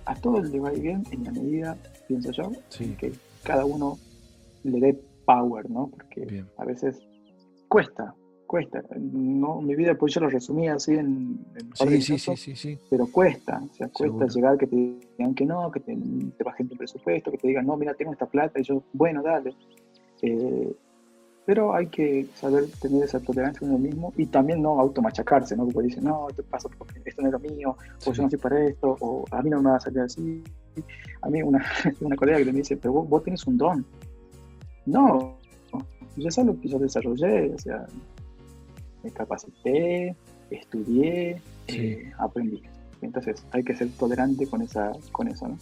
a 0.04 0.14
todos 0.14 0.48
le 0.50 0.60
va 0.60 0.70
bien 0.70 1.04
en 1.10 1.24
la 1.24 1.32
medida, 1.32 1.76
pienso 2.06 2.30
yo, 2.30 2.52
que 2.98 3.12
cada 3.42 3.64
uno 3.64 3.98
le 4.62 4.80
dé 4.80 5.00
power, 5.24 5.68
¿no? 5.70 5.88
Porque 5.88 6.44
a 6.56 6.64
veces 6.64 7.00
cuesta, 7.68 8.14
cuesta. 8.52 8.82
No, 9.00 9.62
mi 9.62 9.74
vida, 9.74 9.94
pues 9.94 10.12
yo 10.12 10.20
lo 10.20 10.28
resumí 10.28 10.68
así 10.68 10.92
en, 10.92 11.42
sí, 11.72 12.18
sí, 12.18 12.36
sí, 12.36 12.54
sí, 12.54 12.78
pero 12.90 13.06
cuesta, 13.06 13.62
o 13.64 13.74
sea, 13.74 13.88
cuesta 13.88 14.26
llegar 14.26 14.58
que 14.58 14.66
te 14.66 14.76
digan 14.76 15.34
que 15.34 15.46
no, 15.46 15.70
que 15.70 15.80
te, 15.80 15.96
te 16.36 16.44
bajen 16.44 16.68
tu 16.68 16.76
presupuesto, 16.76 17.30
que 17.30 17.38
te 17.38 17.48
digan, 17.48 17.64
no, 17.64 17.78
mira, 17.78 17.94
tengo 17.94 18.12
esta 18.12 18.26
plata, 18.26 18.60
y 18.60 18.62
yo, 18.62 18.82
bueno, 18.92 19.22
dale. 19.22 19.54
Eh, 20.20 20.70
pero 21.46 21.74
hay 21.74 21.86
que 21.86 22.26
saber 22.34 22.66
tener 22.78 23.04
esa 23.04 23.20
tolerancia 23.20 23.66
uno 23.66 23.78
mismo 23.78 24.12
y 24.18 24.26
también 24.26 24.60
no 24.60 24.78
automachacarse, 24.78 25.56
¿no? 25.56 25.66
Porque 25.68 25.88
dicen, 25.88 26.04
no, 26.04 26.26
te 26.36 26.42
pasa 26.42 26.68
porque 26.76 27.00
esto 27.06 27.22
no 27.22 27.28
es 27.28 27.32
lo 27.32 27.40
mío, 27.40 27.74
o 28.06 28.12
yo 28.12 28.22
no 28.22 28.28
soy 28.28 28.38
para 28.38 28.66
esto, 28.66 28.98
o 29.00 29.24
a 29.30 29.40
mí 29.40 29.48
no 29.48 29.62
me 29.62 29.70
va 29.70 29.76
a 29.76 29.80
salir 29.80 30.00
así. 30.00 30.44
A 31.22 31.30
mí 31.30 31.42
una, 31.42 31.64
una 32.02 32.16
colega 32.16 32.36
que 32.36 32.52
me 32.52 32.58
dice, 32.58 32.76
pero 32.76 32.92
vos, 32.92 33.08
vos 33.08 33.22
tienes 33.22 33.46
un 33.46 33.56
don. 33.56 33.86
No, 34.84 35.38
yo 36.16 36.30
sé 36.30 36.44
lo 36.44 36.58
que 36.60 36.68
yo 36.68 36.78
desarrollé, 36.78 37.54
o 37.54 37.58
sea, 37.58 37.86
me 39.02 39.10
capacité, 39.10 40.16
estudié, 40.50 41.40
eh, 41.68 42.12
aprendí. 42.18 42.62
Entonces 43.00 43.44
hay 43.50 43.64
que 43.64 43.74
ser 43.74 43.90
tolerante 43.92 44.46
con, 44.46 44.62
esa, 44.62 44.92
con 45.10 45.28
eso, 45.28 45.48
¿no? 45.48 45.58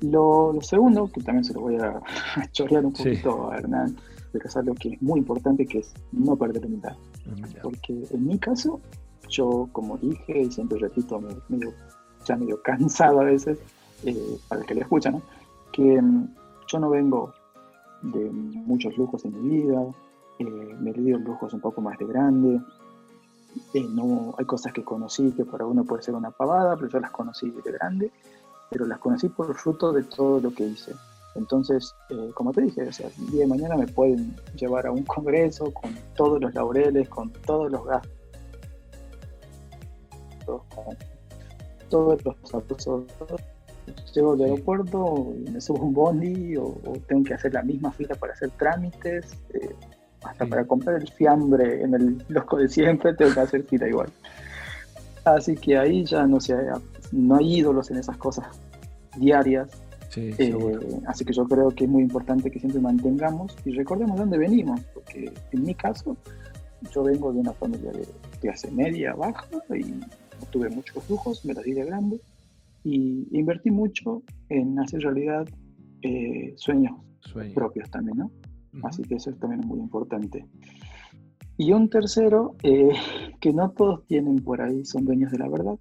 Lo, 0.00 0.60
segundo, 0.60 1.10
que 1.10 1.22
también 1.22 1.44
se 1.44 1.54
lo 1.54 1.62
voy 1.62 1.76
a, 1.76 2.00
chorear 2.52 2.84
un 2.84 2.92
poquito 2.92 3.50
a 3.50 3.56
Hernán, 3.56 3.96
es 4.32 4.56
algo 4.56 4.74
que 4.74 4.90
es 4.90 5.02
muy 5.02 5.20
importante, 5.20 5.66
que 5.66 5.78
es 5.78 5.94
no 6.12 6.36
perder 6.36 6.66
humildad. 6.66 6.96
Ah, 7.26 7.46
Porque 7.62 8.04
en 8.10 8.26
mi 8.26 8.38
caso, 8.38 8.80
yo 9.28 9.68
como 9.72 9.96
dije, 9.96 10.42
y 10.42 10.50
siempre 10.50 10.78
repito, 10.78 11.20
medio, 11.48 11.72
ya 12.24 12.36
medio 12.36 12.60
cansado 12.64 13.20
a 13.20 13.24
veces, 13.24 13.58
eh, 14.04 14.38
para 14.48 14.60
el 14.60 14.66
que 14.66 14.74
le 14.74 14.80
escucha, 14.82 15.10
¿no? 15.10 15.22
que 15.72 16.00
mm, 16.00 16.34
yo 16.68 16.78
no 16.78 16.90
vengo 16.90 17.32
de 18.02 18.30
muchos 18.30 18.96
lujos 18.96 19.24
en 19.24 19.42
mi 19.42 19.62
vida, 19.62 19.82
eh, 20.38 20.44
me 20.44 20.92
dio 20.92 21.18
lujos 21.18 21.52
un 21.52 21.60
poco 21.60 21.80
más 21.80 21.98
de 21.98 22.06
grande, 22.06 22.60
eh, 23.74 23.86
no, 23.88 24.34
hay 24.38 24.44
cosas 24.44 24.72
que 24.72 24.82
conocí 24.82 25.32
que 25.32 25.44
para 25.44 25.66
uno 25.66 25.84
puede 25.84 26.02
ser 26.02 26.14
una 26.14 26.30
pavada, 26.30 26.76
pero 26.76 26.88
yo 26.88 27.00
las 27.00 27.10
conocí 27.10 27.50
de 27.50 27.72
grande, 27.72 28.10
pero 28.70 28.86
las 28.86 28.98
conocí 28.98 29.28
por 29.28 29.54
fruto 29.54 29.92
de 29.92 30.02
todo 30.02 30.40
lo 30.40 30.52
que 30.52 30.64
hice. 30.64 30.92
Entonces, 31.34 31.94
eh, 32.10 32.30
como 32.34 32.52
te 32.52 32.62
dije, 32.62 32.88
o 32.88 32.92
sea, 32.92 33.08
el 33.08 33.26
día 33.30 33.40
de 33.40 33.46
mañana 33.48 33.76
me 33.76 33.86
pueden 33.86 34.34
llevar 34.56 34.86
a 34.86 34.92
un 34.92 35.02
congreso 35.04 35.72
con 35.72 35.94
todos 36.16 36.40
los 36.40 36.54
laureles, 36.54 37.08
con 37.08 37.32
todos 37.32 37.70
los 37.70 37.84
gastos, 37.84 38.12
con 40.46 40.96
todos 41.88 42.24
los 42.24 42.54
abusos. 42.54 43.04
Llego 44.14 44.32
al 44.32 44.40
aeropuerto 44.40 45.34
me 45.52 45.60
subo 45.60 45.84
un 45.84 45.92
bondi 45.92 46.56
o, 46.56 46.74
tengo 47.06 47.24
que 47.24 47.34
hacer 47.34 47.52
la 47.52 47.62
misma 47.62 47.92
fila 47.92 48.14
para 48.14 48.32
hacer 48.32 48.50
trámites, 48.52 49.36
eh, 49.52 49.74
hasta 50.24 50.46
para 50.46 50.64
comprar 50.64 51.00
el 51.00 51.08
fiambre 51.08 51.82
en 51.82 51.94
el 51.94 52.24
losco 52.28 52.56
de 52.58 52.68
siempre 52.68 53.14
tengo 53.14 53.34
que 53.34 53.40
hacer 53.40 53.62
fila 53.64 53.88
igual. 53.88 54.08
Así 55.24 55.54
que 55.54 55.78
ahí 55.78 56.04
ya 56.04 56.26
no, 56.26 56.40
sé, 56.40 56.54
no 57.12 57.36
hay 57.36 57.58
ídolos 57.58 57.90
en 57.90 57.98
esas 57.98 58.16
cosas 58.16 58.46
diarias 59.16 59.68
eh, 60.16 60.54
así 61.06 61.24
que 61.24 61.32
yo 61.32 61.44
creo 61.46 61.70
que 61.70 61.84
es 61.84 61.90
muy 61.90 62.02
importante 62.02 62.50
que 62.50 62.58
siempre 62.58 62.80
mantengamos 62.80 63.56
y 63.64 63.72
recordemos 63.72 64.18
dónde 64.18 64.38
venimos, 64.38 64.80
porque 64.92 65.32
en 65.52 65.62
mi 65.62 65.74
caso 65.74 66.16
yo 66.92 67.02
vengo 67.02 67.32
de 67.32 67.40
una 67.40 67.52
familia 67.52 67.90
de 67.90 68.06
clase 68.40 68.70
media, 68.70 69.14
baja 69.14 69.46
y 69.70 70.00
tuve 70.50 70.68
muchos 70.70 71.08
lujos, 71.08 71.44
me 71.44 71.54
la 71.54 71.62
di 71.62 71.72
de 71.72 71.84
grande 71.84 72.20
y 72.84 73.26
invertí 73.32 73.70
mucho 73.70 74.22
en 74.48 74.78
hacer 74.78 75.00
realidad 75.00 75.48
eh, 76.02 76.52
sueños 76.56 76.92
propios 77.54 77.90
también, 77.90 78.18
¿no? 78.18 78.30
Así 78.82 79.02
que 79.02 79.16
eso 79.16 79.32
también 79.32 79.60
es 79.60 79.66
muy 79.66 79.78
importante. 79.78 80.46
Y 81.56 81.72
un 81.72 81.88
tercero, 81.88 82.56
eh, 82.62 82.90
que 83.40 83.52
no 83.52 83.70
todos 83.70 84.04
tienen 84.06 84.42
por 84.42 84.60
ahí, 84.60 84.84
son 84.84 85.04
dueños 85.04 85.30
de 85.30 85.38
la 85.38 85.48
verdad, 85.48 85.78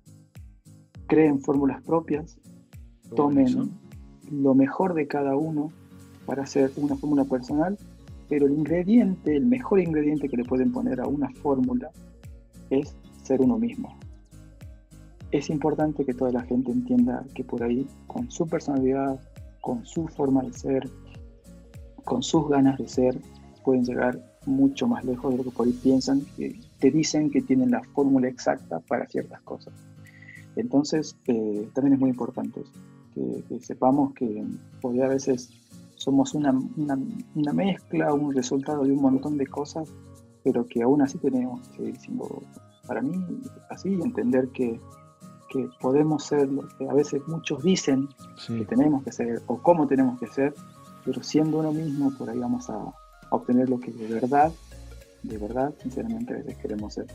creen 1.08 1.42
fórmulas 1.42 1.82
propias, 1.84 2.38
tomen 3.16 3.72
lo 4.32 4.56
mejor 4.56 4.94
de 4.94 5.08
cada 5.08 5.36
uno 5.36 5.72
para 6.26 6.44
hacer 6.44 6.72
una 6.78 6.96
fórmula 6.96 7.26
personal, 7.26 7.78
pero 8.30 8.48
el 8.48 8.54
ingrediente, 8.54 9.36
el 9.36 9.46
mejor 9.46 9.80
ingrediente 9.80 10.30
que 10.30 10.38
le 10.38 10.46
pueden 10.46 10.72
poner 10.72 11.02
a 11.02 11.08
una 11.08 11.30
fórmula 11.30 11.92
es 12.70 12.96
ser 13.22 13.42
uno 13.42 13.58
mismo. 13.58 13.98
Es 15.32 15.50
importante 15.50 16.06
que 16.06 16.14
toda 16.14 16.32
la 16.32 16.44
gente 16.44 16.72
entienda 16.72 17.26
que 17.34 17.44
por 17.44 17.64
ahí, 17.64 17.88
con 18.08 18.30
su 18.32 18.48
personalidad, 18.48 19.20
con 19.62 19.86
su 19.86 20.08
forma 20.08 20.44
de 20.44 20.54
ser, 20.54 20.90
con 22.04 22.24
sus 22.24 22.50
ganas 22.50 22.78
de 22.78 22.88
ser, 22.88 23.20
pueden 23.64 23.86
llegar 23.86 24.20
mucho 24.46 24.88
más 24.88 25.04
lejos 25.06 25.32
de 25.32 25.38
lo 25.38 25.44
que 25.44 25.52
por 25.52 25.68
ahí 25.68 25.74
piensan, 25.74 26.22
que 26.38 26.60
te 26.80 26.92
dicen 26.92 27.30
que 27.30 27.42
tienen 27.42 27.72
la 27.72 27.82
fórmula 27.82 28.28
exacta 28.28 28.80
para 28.80 29.08
ciertas 29.08 29.42
cosas. 29.42 29.74
Entonces, 30.56 31.16
eh, 31.28 31.68
también 31.74 31.96
es 31.96 32.00
muy 32.00 32.10
importante 32.10 32.64
que, 33.14 33.60
sepamos 33.62 34.14
que 34.14 34.44
hoy 34.82 35.02
a 35.02 35.08
veces 35.08 35.50
somos 35.96 36.34
una, 36.34 36.54
una, 36.76 37.54
mezcla, 37.54 38.14
un 38.14 38.34
resultado 38.34 38.84
de 38.84 38.92
un 38.92 39.02
montón 39.02 39.38
de 39.38 39.48
cosas, 39.48 39.90
pero 40.44 40.66
que 40.66 40.84
aún 40.84 41.02
así 41.02 41.18
tenemos 41.18 41.62
que 41.70 41.78
seguir 41.78 41.98
siendo, 41.98 42.44
para 42.88 43.02
mí, 43.02 43.16
así, 43.70 43.94
entender 43.94 44.50
que, 44.50 44.80
que 45.50 45.70
podemos 45.80 46.26
ser 46.26 46.52
lo 46.52 46.68
que 46.78 46.90
a 46.90 46.94
veces 46.94 47.22
muchos 47.28 47.64
dicen 47.64 48.10
que 48.48 48.66
tenemos 48.66 49.04
que 49.04 49.12
ser 49.12 49.42
o 49.48 49.58
cómo 49.62 49.88
tenemos 49.88 50.20
que 50.20 50.28
ser, 50.28 50.54
pero 51.06 51.22
siendo 51.24 51.60
uno 51.60 51.72
mismo, 51.72 52.12
por 52.18 52.30
ahí 52.30 52.38
vamos 52.38 52.70
a, 52.70 52.94
obtener 53.30 53.68
lo 53.68 53.80
que 53.80 53.92
de 53.92 54.08
verdad, 54.08 54.52
de 55.24 55.38
verdad, 55.38 55.74
sinceramente 55.82 56.34
a 56.34 56.38
veces 56.38 56.58
queremos 56.58 56.94
ser. 56.94 57.08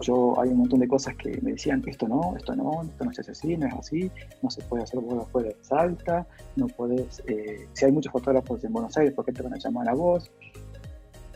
Yo 0.00 0.40
hay 0.40 0.50
un 0.50 0.58
montón 0.58 0.78
de 0.78 0.88
cosas 0.88 1.14
que 1.16 1.40
me 1.42 1.52
decían, 1.52 1.82
esto 1.86 2.06
no, 2.08 2.36
esto 2.36 2.54
no, 2.54 2.82
esto 2.82 3.04
no 3.04 3.12
se 3.12 3.20
hace 3.20 3.32
así, 3.32 3.56
no 3.56 3.66
es 3.66 3.74
así, 3.74 4.10
no 4.42 4.50
se 4.50 4.62
puede 4.62 4.84
hacer 4.84 5.00
boda 5.00 5.24
fuera 5.26 5.48
de 5.48 5.56
Salta, 5.62 6.26
no 6.56 6.68
puedes, 6.68 7.22
eh, 7.26 7.68
si 7.72 7.84
hay 7.84 7.92
muchos 7.92 8.12
fotógrafos 8.12 8.62
en 8.64 8.72
Buenos 8.72 8.96
Aires, 8.96 9.12
¿por 9.12 9.24
qué 9.24 9.32
te 9.32 9.42
van 9.42 9.54
a 9.54 9.58
llamar 9.58 9.88
a 9.88 9.94
vos? 9.94 10.30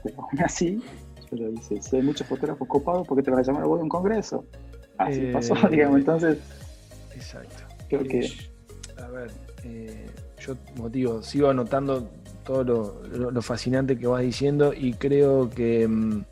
Pero 0.02 0.22
aún 0.22 0.40
así, 0.42 0.80
yo 1.30 1.36
le 1.36 1.50
dice, 1.50 1.82
si 1.82 1.96
hay 1.96 2.02
muchos 2.02 2.26
fotógrafos 2.26 2.68
copados, 2.68 3.06
¿por 3.06 3.16
qué 3.16 3.22
te 3.24 3.30
van 3.30 3.40
a 3.40 3.42
llamar 3.42 3.64
a 3.64 3.66
vos 3.66 3.78
en 3.78 3.84
un 3.84 3.88
congreso? 3.88 4.44
Así 4.96 5.20
eh, 5.20 5.32
pasó, 5.32 5.54
digamos, 5.70 5.98
entonces... 5.98 6.38
Exacto. 7.14 7.64
Creo 7.88 8.04
que... 8.04 8.30
A 8.96 9.08
ver, 9.08 9.30
eh, 9.64 10.06
yo, 10.46 10.56
motivo, 10.76 11.22
sigo 11.22 11.48
anotando 11.48 12.08
todo 12.44 13.00
lo, 13.30 13.42
fascinante 13.42 13.98
que 13.98 14.06
vas 14.06 14.22
diciendo 14.22 14.72
y 14.74 14.92
creo 14.94 15.48
que 15.48 15.88
mm, 15.88 16.24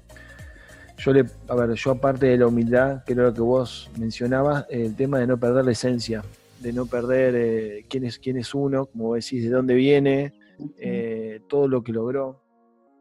yo 0.98 1.12
le, 1.12 1.24
a 1.48 1.55
ver, 1.55 1.72
yo 1.72 1.90
aparte 1.93 2.26
de 2.26 2.39
la 2.39 2.47
humildad, 2.47 3.02
creo 3.06 3.24
lo 3.24 3.34
que 3.34 3.40
vos 3.40 3.90
mencionabas, 3.98 4.66
el 4.68 4.94
tema 4.94 5.18
de 5.18 5.26
no 5.26 5.39
perder 5.39 5.64
la 5.64 5.72
esencia, 5.72 6.22
de 6.60 6.72
no 6.72 6.86
perder 6.86 7.34
eh, 7.36 7.86
quién, 7.89 8.05
es, 8.05 8.18
quién 8.18 8.36
es 8.36 8.55
uno, 8.55 8.86
como 8.86 9.14
decís, 9.14 9.43
de 9.43 9.51
dónde 9.51 9.74
viene, 9.74 10.34
eh, 10.78 11.40
todo 11.48 11.66
lo 11.66 11.82
que 11.82 11.93
logró, 11.93 12.43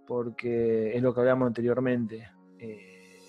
porque 0.08 0.96
es 0.96 1.02
lo 1.02 1.14
que 1.14 1.20
hablamos 1.20 1.48
anteriormente. 1.48 2.30
Eh, 2.58 3.20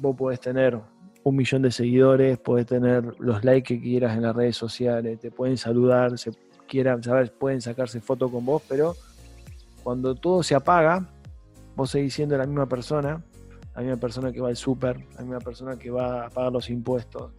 vos 0.00 0.16
podés 0.16 0.40
tener 0.40 0.78
un 1.22 1.36
millón 1.36 1.62
de 1.62 1.70
seguidores, 1.70 2.38
podés 2.38 2.66
tener 2.66 3.04
los 3.18 3.44
likes 3.44 3.74
que 3.74 3.80
quieras 3.80 4.16
en 4.16 4.22
las 4.22 4.36
redes 4.36 4.56
sociales, 4.56 5.18
te 5.18 5.30
pueden 5.30 5.56
saludar, 5.56 6.18
se 6.18 6.30
quieran 6.66 7.02
saber, 7.02 7.32
pueden 7.32 7.60
sacarse 7.60 8.00
fotos 8.00 8.30
con 8.30 8.44
vos, 8.44 8.62
pero 8.68 8.94
cuando 9.82 10.14
todo 10.14 10.42
se 10.42 10.54
apaga, 10.54 11.08
vos 11.76 11.90
seguís 11.90 12.14
siendo 12.14 12.36
la 12.36 12.46
misma 12.46 12.66
persona, 12.66 13.22
la 13.74 13.82
misma 13.82 13.96
persona 13.96 14.32
que 14.32 14.40
va 14.40 14.48
al 14.48 14.56
súper, 14.56 14.98
la 15.16 15.22
misma 15.22 15.40
persona 15.40 15.76
que 15.76 15.90
va 15.90 16.26
a 16.26 16.30
pagar 16.30 16.52
los 16.52 16.70
impuestos. 16.70 17.30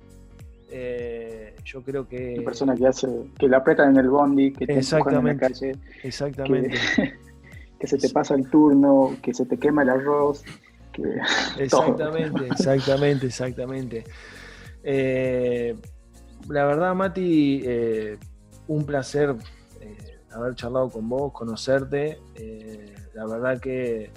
Eh, 0.70 1.56
yo 1.64 1.82
creo 1.82 2.08
que. 2.08 2.38
La 2.38 2.44
persona 2.44 2.76
que 2.76 2.88
hace, 2.88 3.08
que 3.38 3.48
la 3.48 3.58
apretan 3.58 3.92
en 3.92 3.98
el 3.98 4.10
bondi, 4.10 4.52
que 4.52 4.68
te 4.68 4.78
exactamente, 4.78 5.32
en 5.32 5.38
la 5.38 5.48
calle. 5.48 5.76
Exactamente. 6.04 6.78
Que, 7.80 7.86
se 7.86 8.00
te 8.00 8.10
pasa 8.10 8.34
el 8.34 8.50
turno, 8.50 9.16
que 9.22 9.36
se 9.36 9.46
te 9.46 9.60
quema 9.60 9.84
el 9.84 9.90
arroz. 9.92 10.44
exactamente, 11.60 12.48
exactamente, 12.48 13.28
exactamente. 13.28 14.04
Eh, 14.82 15.76
la 16.50 16.66
verdad, 16.66 16.96
Mati, 16.96 17.62
eh, 17.64 18.18
un 18.68 18.86
placer 18.86 19.36
eh, 19.82 20.20
haber 20.32 20.56
charlado 20.56 20.90
con 20.90 21.08
vos, 21.10 21.32
conocerte. 21.34 22.20
Eh, 22.36 22.96
la 23.14 23.26
verdad 23.26 23.60
que 23.60 24.12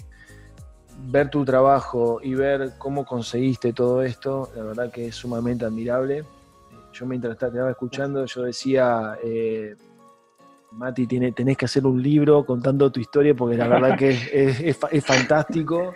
ver 1.07 1.31
tu 1.31 1.45
trabajo 1.45 2.21
y 2.23 2.35
ver 2.35 2.73
cómo 2.77 3.07
conseguiste 3.07 3.73
todo 3.73 4.03
esto, 4.03 4.51
la 4.55 4.65
verdad 4.65 4.91
que 4.91 5.09
es 5.09 5.15
sumamente 5.15 5.65
admirable. 5.65 6.25
Yo 6.93 7.07
mientras 7.07 7.39
te 7.39 7.47
estaba 7.47 7.71
escuchando, 7.71 8.27
yo 8.27 8.43
decía, 8.43 9.17
eh, 9.25 9.77
Mati, 10.73 11.07
tiene, 11.07 11.33
tenés 11.33 11.57
que 11.57 11.65
hacer 11.65 11.87
un 11.87 12.03
libro 12.03 12.45
contando 12.45 12.91
tu 12.91 13.01
historia 13.01 13.35
porque 13.35 13.57
la 13.57 13.69
verdad 13.69 13.97
que 13.97 14.11
es, 14.11 15.05
fantástico. 15.05 15.95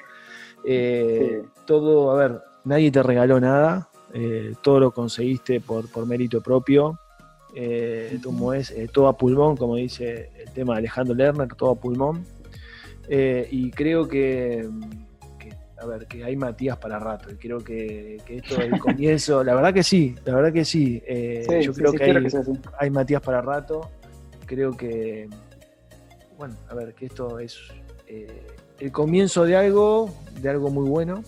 Todo, 1.66 2.10
a 2.12 2.16
ver, 2.16 2.40
nadie 2.64 2.90
te 2.90 3.02
regaló 3.02 3.38
nada, 3.40 3.90
todo 4.62 4.80
lo 4.80 4.90
conseguiste 4.92 5.60
por, 5.60 5.90
por 5.90 6.06
mérito 6.06 6.40
propio 6.40 6.98
eh, 7.54 8.18
como 8.22 8.52
es 8.52 8.70
eh, 8.72 8.88
todo 8.92 9.06
a 9.06 9.16
pulmón, 9.16 9.56
como 9.56 9.76
dice 9.76 10.30
el 10.38 10.50
tema 10.52 10.74
de 10.74 10.80
Alejandro 10.80 11.14
Lerner, 11.14 11.48
todo 11.54 11.70
a 11.70 11.74
pulmón. 11.76 12.24
Eh, 13.08 13.46
y 13.50 13.70
creo 13.70 14.08
que, 14.08 14.68
a 15.80 15.86
ver, 15.86 16.06
que 16.06 16.24
hay 16.24 16.36
Matías 16.36 16.76
para 16.78 16.98
rato. 16.98 17.30
Y 17.30 17.36
creo 17.36 17.58
que, 17.58 18.16
esto 18.28 18.60
es 18.60 18.72
el 18.72 18.78
comienzo, 18.80 19.44
la 19.44 19.54
verdad 19.54 19.72
que 19.72 19.82
sí, 19.82 20.14
la 20.24 20.34
verdad 20.34 20.52
que 20.52 20.64
sí. 20.64 21.00
yo 21.62 21.72
creo 21.72 21.92
que, 21.92 22.04
hay, 22.04 22.16
hay, 22.78 22.90
Matías 22.90 23.22
para 23.22 23.40
rato. 23.40 23.88
Creo 24.46 24.72
que, 24.76 25.28
bueno, 26.36 26.56
a 26.68 26.74
ver, 26.74 26.94
que 26.94 27.06
esto 27.06 27.38
es 27.38 27.58
el 28.80 28.90
comienzo 28.90 29.44
de 29.44 29.56
algo, 29.56 30.12
de 30.40 30.48
algo 30.48 30.70
muy 30.70 30.88
bueno. 30.88 31.22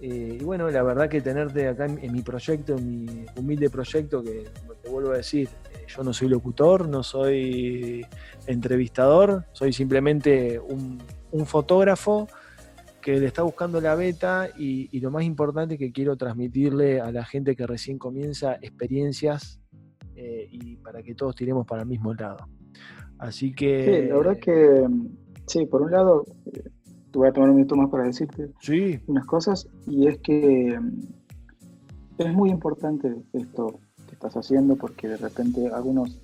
Y 0.00 0.42
bueno, 0.44 0.70
la 0.70 0.82
verdad 0.82 1.10
que 1.10 1.20
tenerte 1.20 1.68
acá 1.68 1.84
en, 1.84 2.12
mi 2.12 2.22
proyecto, 2.22 2.74
en 2.74 2.88
mi 2.88 3.26
humilde 3.36 3.68
proyecto, 3.68 4.22
que 4.22 4.46
te 4.82 4.88
vuelvo 4.88 5.12
a 5.12 5.18
decir, 5.18 5.48
eh, 5.74 5.84
yo 5.86 6.02
no 6.02 6.14
soy 6.14 6.28
locutor, 6.28 6.88
no 6.88 7.02
soy 7.02 8.06
entrevistador, 8.46 9.44
soy 9.52 9.74
simplemente 9.74 10.58
un, 10.58 11.00
fotógrafo 11.44 12.28
que 13.00 13.20
le 13.20 13.26
está 13.26 13.42
buscando 13.42 13.80
la 13.80 13.94
beta 13.94 14.48
y, 14.58 14.98
lo 15.00 15.10
más 15.10 15.24
importante 15.24 15.76
que 15.76 15.92
quiero 15.92 16.16
transmitirle 16.16 17.00
a 17.00 17.12
la 17.12 17.24
gente 17.24 17.54
que 17.54 17.66
recién 17.66 17.98
comienza 17.98 18.54
experiencias 18.54 19.60
eh, 20.16 20.48
y 20.50 20.76
para 20.76 21.02
que 21.02 21.14
todos 21.14 21.34
tiremos 21.34 21.66
para 21.66 21.82
el 21.82 21.88
mismo 21.88 22.14
lado. 22.14 22.48
Así 23.18 23.54
que... 23.54 23.84
Sí, 23.84 24.08
la 24.08 24.16
verdad 24.16 24.38
que, 24.38 24.86
sí, 25.46 25.66
por 25.66 25.82
un 25.82 25.90
lado, 25.92 26.24
eh, 26.52 26.62
te 27.10 27.18
voy 27.18 27.28
a 27.28 27.32
tomar 27.32 27.50
un 27.50 27.56
minuto 27.56 27.76
más 27.76 27.90
para 27.90 28.04
decirte 28.04 28.50
unas 29.06 29.26
cosas 29.26 29.68
y 29.86 30.06
es 30.06 30.18
que 30.18 30.78
mm, 30.78 31.00
es 32.18 32.32
muy 32.34 32.50
importante 32.50 33.14
esto 33.32 33.80
estás 34.20 34.36
haciendo, 34.36 34.76
porque 34.76 35.08
de 35.08 35.16
repente 35.16 35.68
algunos 35.72 36.20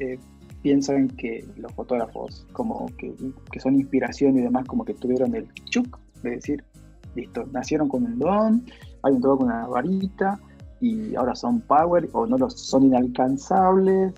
eh, 0.00 0.18
piensan 0.62 1.08
que 1.08 1.44
los 1.56 1.72
fotógrafos 1.72 2.46
como 2.52 2.86
que, 2.98 3.14
son 3.60 3.76
inspiración 3.76 4.36
y 4.36 4.42
demás, 4.42 4.66
como 4.66 4.84
que 4.84 4.94
tuvieron 4.94 5.34
el 5.34 5.46
chuk 5.70 5.98
de 6.22 6.30
decir, 6.30 6.64
listo, 7.14 7.46
nacieron 7.52 7.88
con 7.88 8.04
un 8.04 8.18
don, 8.18 8.64
hay 9.02 9.14
un 9.14 9.20
todo 9.20 9.38
con 9.38 9.46
una 9.46 9.66
varita 9.66 10.40
y 10.80 11.14
ahora 11.14 11.34
son 11.34 11.60
power 11.60 12.08
o 12.12 12.26
no 12.26 12.36
los 12.36 12.58
son 12.58 12.84
inalcanzables 12.84 14.12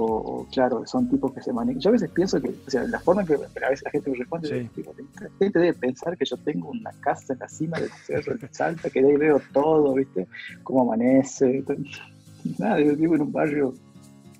o, 0.00 0.46
claro, 0.52 0.86
son 0.86 1.08
tipos 1.08 1.32
que 1.32 1.42
se 1.42 1.52
manejan. 1.52 1.80
Yo 1.80 1.90
a 1.90 1.92
veces 1.92 2.10
pienso 2.10 2.40
que, 2.40 2.48
o 2.48 2.70
sea, 2.70 2.84
la 2.84 3.00
forma 3.00 3.24
que 3.24 3.34
a 3.34 3.68
veces 3.70 3.84
la 3.84 3.90
gente 3.90 4.10
me 4.10 4.16
responde, 4.16 4.48
sí. 4.48 4.82
la 5.20 5.28
gente 5.38 5.58
debe 5.58 5.74
pensar 5.74 6.16
que 6.16 6.24
yo 6.24 6.36
tengo 6.38 6.70
una 6.70 6.90
casa 7.00 7.32
en 7.32 7.38
la 7.40 7.48
cima 7.48 7.78
del 7.78 7.90
cerro 8.06 8.36
de 8.36 8.48
Salta, 8.52 8.90
que 8.90 9.02
de 9.02 9.10
ahí 9.10 9.16
veo 9.16 9.40
todo, 9.52 9.94
¿viste? 9.94 10.26
Cómo 10.62 10.82
amanece 10.82 11.64
nada, 12.58 12.80
yo 12.80 12.96
vivo 12.96 13.14
en 13.14 13.22
un 13.22 13.32
barrio 13.32 13.74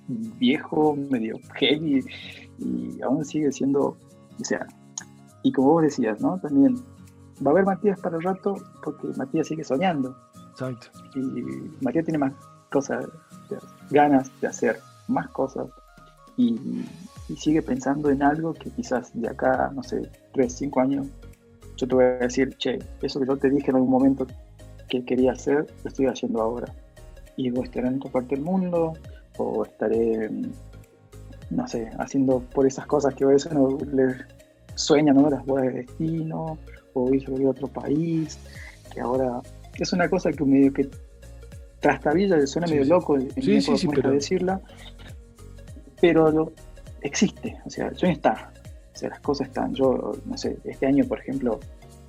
viejo, 0.09 0.97
medio 0.97 1.39
heavy, 1.55 2.05
y 2.59 3.03
aún 3.03 3.25
sigue 3.25 3.53
siendo, 3.53 3.97
o 4.41 4.45
sea, 4.45 4.67
y 5.43 5.53
como 5.53 5.73
vos 5.73 5.83
decías, 5.83 6.21
¿no? 6.21 6.39
También 6.39 6.77
va 7.45 7.51
a 7.51 7.55
haber 7.55 7.65
Matías 7.65 8.01
para 8.01 8.17
el 8.17 8.23
rato 8.23 8.57
porque 8.83 9.09
Matías 9.17 9.47
sigue 9.47 9.65
soñando. 9.65 10.17
Exacto. 10.51 10.89
Y 11.15 11.21
Matías 11.85 12.05
tiene 12.05 12.19
más 12.19 12.33
cosas, 12.71 13.07
ganas 13.91 14.31
de 14.41 14.47
hacer 14.49 14.81
más 15.09 15.29
cosas 15.29 15.67
y, 16.37 16.57
sigue 17.37 17.61
pensando 17.61 18.09
en 18.09 18.23
algo 18.23 18.55
que 18.55 18.71
quizás 18.71 19.11
de 19.13 19.29
acá, 19.29 19.71
no 19.75 19.83
sé, 19.83 20.11
3, 20.33 20.51
5 20.51 20.81
años, 20.81 21.07
yo 21.77 21.87
te 21.87 21.95
voy 21.95 22.05
a 22.05 22.09
decir, 22.19 22.57
che, 22.57 22.79
eso 23.03 23.21
que 23.21 23.27
yo 23.27 23.37
te 23.37 23.51
dije 23.51 23.71
en 23.71 23.77
algún 23.77 23.91
momento 23.91 24.27
que 24.89 25.05
quería 25.05 25.33
hacer, 25.33 25.67
lo 25.85 25.89
estoy 25.89 26.07
haciendo 26.07 26.41
ahora 26.41 26.73
y 27.37 27.51
o 27.51 27.63
estaré 27.63 27.89
en 27.89 27.97
otra 27.97 28.11
parte 28.11 28.35
del 28.35 28.45
mundo, 28.45 28.95
o 29.37 29.65
estaré, 29.65 30.31
no 31.51 31.69
sé, 31.69 31.91
haciendo 31.99 32.41
por 32.41 32.67
esas 32.67 32.87
cosas 32.87 33.15
que 33.15 33.25
a 33.25 33.29
veces 33.29 33.53
uno 33.53 33.79
le 33.93 34.17
sueña, 34.75 35.13
¿no? 35.13 35.31
Las 35.31 35.45
bodas 35.47 35.67
de 35.67 35.73
destino, 35.85 36.59
o 36.95 37.15
ir 37.15 37.29
a 37.29 37.51
otro 37.51 37.69
país, 37.69 38.39
que 38.93 39.01
ahora 39.01 39.41
es 39.79 39.93
una 39.93 40.09
cosa 40.09 40.33
que 40.33 40.45
medio 40.45 40.73
que 40.73 40.89
trastabilla, 41.81 42.45
suena 42.47 42.67
medio 42.67 42.85
loco 42.85 43.17
en 43.17 43.31
sí, 43.41 43.61
sí, 43.61 43.89
pero... 43.95 44.11
decirla, 44.11 44.61
pero 46.01 46.31
lo, 46.31 46.53
existe, 47.03 47.57
o 47.65 47.71
sea, 47.71 47.89
el 47.89 47.97
sueño 47.97 48.15
está, 48.15 48.53
o 48.95 48.99
sea, 48.99 49.11
las 49.11 49.21
cosas 49.21 49.49
están. 49.49 49.75
Yo, 49.75 50.13
no 50.25 50.37
sé, 50.37 50.59
este 50.65 50.87
año, 50.87 51.05
por 51.05 51.21
ejemplo, 51.21 51.61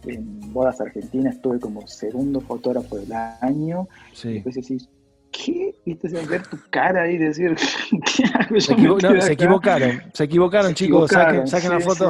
en 0.06 0.53
Bodas 0.53 0.80
Argentinas 0.82 1.36
estuve 1.36 1.60
como 1.60 1.86
segundo 1.88 2.41
fotógrafo 2.41 2.98
del 2.98 3.11
año, 3.41 3.88
y 4.24 4.34
después 4.34 4.56
decís, 4.56 4.90
¿qué? 5.32 5.76
¿Viste? 5.86 6.07
ver 6.26 6.44
tu 6.48 6.57
cara 6.70 7.03
ahí 7.03 7.16
y 7.16 7.18
decir, 7.18 7.56
¿qué 8.16 8.24
hago? 8.34 8.60
Se, 8.60 9.22
se 9.22 9.34
equivocaron, 9.34 10.02
se 10.14 10.24
equivocaron, 10.24 10.74
chicos, 10.74 11.11
saquen, 11.11 11.72
la 11.72 11.80
foto. 11.80 12.10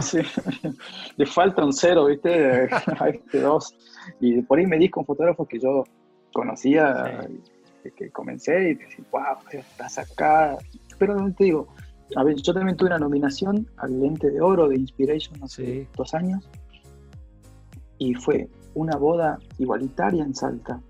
Le 1.18 1.26
falta 1.26 1.64
un 1.64 1.74
cero, 1.74 2.06
¿viste? 2.06 2.70
A 3.00 3.10
este 3.10 3.42
dos. 3.42 3.76
Y 4.20 4.42
por 4.42 4.60
ahí 4.60 4.66
me 4.66 4.78
di 4.78 4.90
con 4.90 5.06
fotógrafos 5.06 5.48
que 5.48 5.60
yo 5.60 5.84
conocía, 6.34 7.28
que 7.96 8.10
comencé 8.12 8.72
y 8.72 8.76
decía, 8.76 9.06
wow, 9.12 9.38
estás 9.52 9.98
acá. 9.98 10.58
Pero 11.00 11.16
te 11.34 11.46
digo, 11.46 11.68
a 12.16 12.24
ver, 12.24 12.36
yo 12.36 12.54
también 12.54 12.78
tuve 12.78 12.90
una 12.90 13.00
nominación 13.00 13.68
al 13.78 14.00
lente 14.00 14.30
de 14.30 14.42
oro 14.42 14.68
de 14.68 14.76
Inspiration 14.76 15.42
hace 15.44 15.88
dos 15.96 16.14
años 16.14 16.48
y 17.98 18.14
fue 18.14 18.50
una 18.76 18.98
boda 18.98 19.40
igualitaria 19.58 20.24
en 20.24 20.36
Salta. 20.36 20.82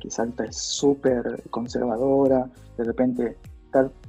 Que 0.00 0.10
Salta 0.10 0.44
es 0.44 0.56
súper 0.56 1.44
conservadora, 1.50 2.50
de 2.76 2.84
repente 2.84 3.36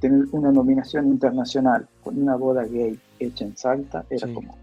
tener 0.00 0.26
una 0.32 0.50
nominación 0.50 1.06
internacional 1.06 1.86
con 2.02 2.20
una 2.20 2.34
boda 2.34 2.64
gay 2.64 2.98
hecha 3.18 3.44
en 3.44 3.56
Salta 3.56 4.04
era 4.10 4.32
como 4.32 4.56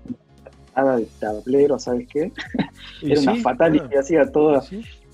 nada 0.75 0.97
de 0.97 1.07
tablero, 1.19 1.79
¿sabes 1.79 2.07
qué? 2.07 2.31
era 3.01 3.21
una 3.21 3.35
fatalidad 3.37 3.89
y 3.91 3.95
hacía 3.95 4.29
todo. 4.31 4.61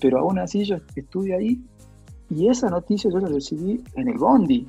Pero 0.00 0.18
aún 0.18 0.38
así 0.38 0.64
yo 0.64 0.76
estuve 0.96 1.34
ahí 1.34 1.62
y 2.28 2.48
esa 2.48 2.68
noticia 2.70 3.10
yo 3.10 3.18
la 3.18 3.28
recibí 3.28 3.82
en 3.94 4.08
el 4.08 4.18
Bondi. 4.18 4.68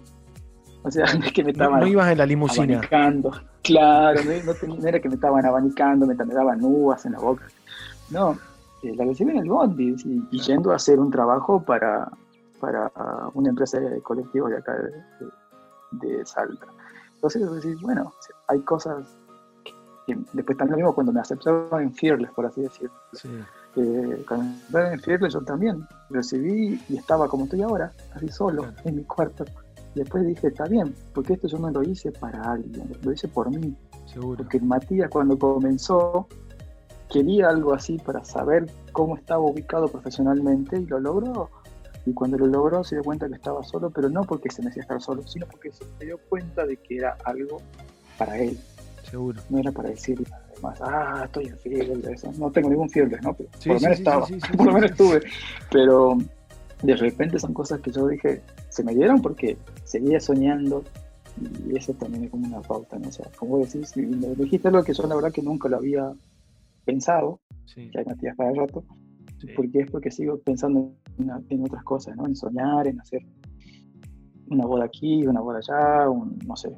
O 0.85 0.91
sea, 0.91 1.05
no 1.19 1.25
es 1.25 1.33
que 1.33 1.43
me 1.43 1.51
estaban. 1.51 1.79
No, 1.79 1.87
ibas 1.87 2.11
en 2.11 2.17
la 2.19 2.25
limusina. 2.25 2.77
Abanicando. 2.77 3.31
Claro, 3.63 4.21
no, 4.23 4.87
era 4.87 4.99
que 4.99 5.09
me 5.09 5.15
estaban 5.15 5.45
abanicando, 5.45 6.05
me, 6.05 6.15
daban 6.15 6.63
uvas 6.63 7.05
en 7.05 7.13
la 7.13 7.19
boca. 7.19 7.47
No, 8.11 8.37
eh, 8.83 8.93
la 8.95 9.05
recibí 9.05 9.31
en 9.31 9.37
el 9.37 9.49
Bondi 9.49 9.95
y, 10.31 10.41
yendo 10.41 10.71
a 10.71 10.75
hacer 10.75 10.99
un 10.99 11.09
trabajo 11.09 11.59
para, 11.63 12.07
para 12.59 12.91
una 13.33 13.49
empresa 13.49 13.79
de 13.79 13.99
colectivos 14.01 14.51
de 14.51 14.57
acá 14.57 14.75
de, 15.91 16.25
Salta. 16.25 16.67
Entonces, 17.15 17.51
decís, 17.51 17.81
bueno, 17.81 18.13
hay 18.47 18.59
cosas 18.59 19.07
que 20.05 20.15
después 20.33 20.55
también 20.57 20.73
lo 20.73 20.77
mismo 20.77 20.93
cuando 20.93 21.11
me 21.11 21.21
aceptaron 21.21 21.81
en 21.81 21.93
Fearless, 21.95 22.29
por 22.31 22.45
así 22.45 22.61
decirlo. 22.61 22.93
Sí. 23.13 23.29
Eh, 23.77 24.23
cuando 24.27 24.45
me 24.71 24.93
en 24.93 24.99
Fearless 24.99 25.33
yo 25.33 25.41
también 25.41 25.87
recibí 26.11 26.79
y 26.87 26.97
estaba 26.97 27.27
como 27.27 27.45
estoy 27.45 27.63
ahora, 27.63 27.91
así 28.13 28.27
solo, 28.27 28.67
en 28.83 28.97
mi 28.97 29.03
cuarto 29.05 29.45
después 29.95 30.25
dije, 30.25 30.47
está 30.47 30.65
bien, 30.65 30.93
porque 31.13 31.33
esto 31.33 31.47
yo 31.47 31.57
no 31.57 31.69
lo 31.71 31.83
hice 31.83 32.11
para 32.11 32.41
alguien, 32.51 32.91
lo 33.01 33.11
hice 33.11 33.27
por 33.27 33.49
mí. 33.49 33.75
Seguro. 34.05 34.37
Porque 34.37 34.59
Matías 34.59 35.09
cuando 35.09 35.37
comenzó 35.37 36.27
quería 37.11 37.49
algo 37.49 37.73
así 37.73 37.97
para 37.97 38.23
saber 38.25 38.69
cómo 38.91 39.15
estaba 39.15 39.41
ubicado 39.41 39.87
profesionalmente 39.87 40.79
y 40.79 40.85
lo 40.85 40.99
logró. 40.99 41.49
Y 42.05 42.13
cuando 42.13 42.37
lo 42.37 42.45
logró 42.47 42.83
se 42.83 42.95
dio 42.95 43.03
cuenta 43.03 43.27
que 43.27 43.35
estaba 43.35 43.63
solo, 43.63 43.89
pero 43.89 44.09
no 44.09 44.21
porque 44.23 44.51
se 44.51 44.61
merecía 44.61 44.83
estar 44.83 45.01
solo, 45.01 45.23
sino 45.23 45.47
porque 45.47 45.71
se 45.71 45.85
dio 46.05 46.19
cuenta 46.29 46.65
de 46.65 46.77
que 46.77 46.97
era 46.97 47.17
algo 47.23 47.61
para 48.17 48.37
él. 48.37 48.59
Seguro. 49.09 49.41
No 49.49 49.59
era 49.59 49.71
para 49.71 49.89
decirle 49.89 50.25
además, 50.55 50.79
ah, 50.81 51.21
estoy 51.25 51.47
en 51.47 51.57
fiebre, 51.57 52.15
no 52.37 52.51
tengo 52.51 52.69
ningún 52.69 52.89
fiebre, 52.89 53.19
¿no? 53.21 53.33
Pero 53.33 53.49
por 53.49 53.67
lo 53.67 53.79
menos 53.79 53.99
estaba, 53.99 54.27
por 54.57 54.65
lo 54.65 54.73
menos 54.73 54.91
estuve. 54.91 55.21
Pero 55.71 56.17
de 56.81 56.95
repente 56.95 57.39
son 57.39 57.53
cosas 57.53 57.81
que 57.81 57.91
yo 57.91 58.07
dije, 58.07 58.41
se 58.69 58.83
me 58.83 58.93
dieron 58.93 59.21
porque 59.21 59.57
seguía 59.83 60.19
soñando 60.19 60.83
y 61.67 61.75
eso 61.75 61.93
también 61.93 62.25
es 62.25 62.31
como 62.31 62.47
una 62.47 62.61
pauta, 62.61 62.97
¿no? 62.97 63.09
O 63.09 63.11
sea, 63.11 63.29
como 63.37 63.59
decís, 63.59 63.95
me 63.97 64.35
dijiste 64.35 64.67
algo 64.67 64.83
que 64.83 64.93
yo 64.93 65.05
la 65.07 65.15
verdad 65.15 65.31
que 65.31 65.41
nunca 65.41 65.67
lo 65.67 65.77
había 65.77 66.13
pensado, 66.85 67.41
sí. 67.65 67.89
que 67.89 67.99
hay 67.99 68.05
Matías 68.05 68.35
para 68.35 68.51
el 68.51 68.57
rato, 68.57 68.85
porque 69.55 69.79
es 69.79 69.91
porque 69.91 70.11
sigo 70.11 70.39
pensando 70.39 70.93
en, 71.17 71.63
otras 71.63 71.83
cosas, 71.83 72.15
¿no? 72.15 72.25
En 72.25 72.35
soñar, 72.35 72.87
en 72.87 72.99
hacer 72.99 73.21
una 74.49 74.65
boda 74.65 74.85
aquí, 74.85 75.25
una 75.25 75.41
boda 75.41 75.59
allá, 75.59 76.09
un, 76.09 76.37
no 76.45 76.55
sé. 76.55 76.71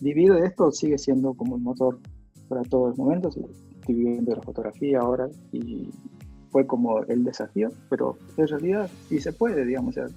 Vivir 0.00 0.32
de 0.32 0.46
esto 0.46 0.72
sigue 0.72 0.98
siendo 0.98 1.34
como 1.34 1.56
el 1.56 1.62
motor 1.62 2.00
para 2.48 2.62
todos 2.62 2.90
los 2.90 2.98
momentos. 2.98 3.36
Estoy 3.36 3.94
viviendo 3.94 4.34
la 4.34 4.42
fotografía 4.42 4.98
ahora 4.98 5.28
y 5.52 5.90
fue 6.52 6.66
como 6.66 7.02
el 7.04 7.24
desafío, 7.24 7.70
pero 7.88 8.16
en 8.36 8.46
realidad 8.46 8.90
sí 9.08 9.18
se 9.18 9.32
puede, 9.32 9.64
digamos, 9.64 9.96
o 9.96 10.06
sea, 10.06 10.16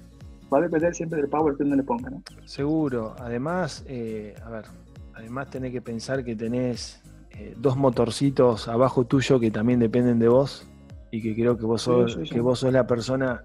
va 0.52 0.58
a 0.58 0.60
depender 0.60 0.94
siempre 0.94 1.20
del 1.20 1.30
power 1.30 1.56
que 1.56 1.64
uno 1.64 1.74
le 1.74 1.82
ponga, 1.82 2.10
¿no? 2.10 2.22
Seguro, 2.44 3.16
además, 3.18 3.84
eh, 3.88 4.34
a 4.44 4.50
ver, 4.50 4.66
además 5.14 5.50
tenés 5.50 5.72
que 5.72 5.80
pensar 5.80 6.22
que 6.22 6.36
tenés 6.36 7.00
eh, 7.30 7.54
dos 7.56 7.76
motorcitos 7.76 8.68
abajo 8.68 9.04
tuyo 9.04 9.40
que 9.40 9.50
también 9.50 9.80
dependen 9.80 10.18
de 10.18 10.28
vos 10.28 10.68
y 11.10 11.22
que 11.22 11.34
creo 11.34 11.56
que 11.56 11.64
vos 11.64 11.82
sos, 11.82 12.18
que 12.30 12.40
vos 12.40 12.60
sos 12.60 12.72
la 12.72 12.86
persona, 12.86 13.42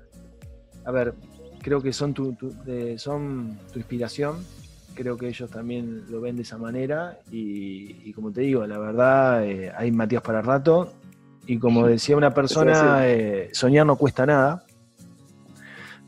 a 0.84 0.92
ver, 0.92 1.14
creo 1.62 1.82
que 1.82 1.94
son 1.94 2.14
tu, 2.14 2.36
son 2.98 3.58
tu 3.72 3.80
inspiración, 3.80 4.36
creo 4.96 5.16
que 5.16 5.30
ellos 5.30 5.50
también 5.50 6.04
lo 6.10 6.20
ven 6.20 6.36
de 6.36 6.42
esa 6.42 6.58
manera 6.58 7.20
y, 7.32 8.12
como 8.12 8.32
te 8.32 8.42
digo, 8.42 8.68
la 8.68 8.78
verdad, 8.78 9.46
eh, 9.46 9.72
hay 9.76 9.92
Matías 9.92 10.22
para 10.22 10.42
rato 10.42 10.92
y 11.52 11.60
como 11.60 11.86
decía 11.86 12.16
una 12.16 12.34
persona, 12.34 13.06
eh, 13.10 13.50
soñar 13.52 13.86
no 13.86 13.98
cuesta 13.98 14.26
nada. 14.26 14.64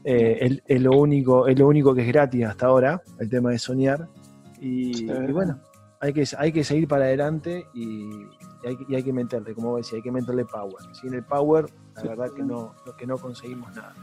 Eh, 0.06 0.62
es, 0.66 0.82
lo 0.82 0.92
único, 0.94 1.48
es 1.48 1.60
lo 1.60 1.68
único 1.68 1.94
que 1.94 2.04
es 2.04 2.08
gratis 2.08 2.46
hasta 2.46 2.68
ahora, 2.68 3.02
el 3.20 3.30
tema 3.30 3.52
de 3.52 3.60
soñar. 3.60 4.08
Y, 4.62 5.06
bueno, 5.34 5.60
hay 6.00 6.14
que, 6.14 6.24
hay 6.38 6.54
que 6.54 6.64
seguir 6.64 6.88
para 6.88 7.04
adelante 7.04 7.66
y, 7.74 8.10
hay, 8.66 9.04
que 9.04 9.12
meterle, 9.12 9.54
como 9.54 9.76
decía, 9.76 9.98
hay 9.98 10.02
que 10.02 10.14
meterle 10.14 10.46
power. 10.46 10.78
Sin 10.94 11.14
el 11.14 11.24
power, 11.24 11.66
la 11.98 12.04
verdad 12.04 12.28
que 12.34 12.44
no, 12.44 12.74
que 12.98 13.06
no 13.06 13.18
conseguimos 13.18 13.76
nada. 13.76 13.94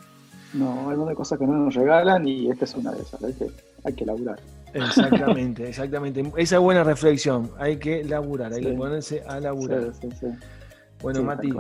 No, 0.53 0.91
hay 0.91 0.97
muchas 0.99 1.17
cosas 1.17 1.39
que 1.39 1.47
no 1.47 1.55
nos 1.55 1.75
regalan 1.75 2.29
y 2.29 2.51
esta 2.51 2.67
es 2.67 2.75
una 2.75 2.93
de 2.93 3.01
esas, 3.01 3.25
hay 3.25 3.33
que, 3.33 3.47
hay 3.85 3.95
que 3.95 4.05
laburar. 4.05 4.39
Exactamente, 4.75 5.69
exactamente. 5.71 6.23
Esa 6.37 6.57
es 6.57 6.61
buena 6.61 6.85
reflexión, 6.85 7.51
hay 7.59 7.79
que 7.79 8.05
laburar, 8.05 8.53
hay 8.53 8.63
que 8.63 8.73
ponerse 8.75 9.23
a 9.27 9.41
laburar. 9.41 9.95
Sí, 9.95 10.11
sí, 10.21 10.27
bueno, 11.03 11.23
Mati, 11.23 11.53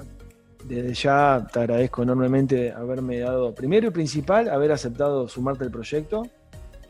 desde 0.64 0.94
ya 0.94 1.46
te 1.52 1.60
agradezco 1.60 2.02
enormemente 2.02 2.72
haberme 2.72 3.18
dado, 3.18 3.54
primero 3.54 3.88
y 3.88 3.90
principal, 3.90 4.48
haber 4.48 4.72
aceptado 4.72 5.28
sumarte 5.28 5.64
al 5.64 5.70
proyecto. 5.70 6.26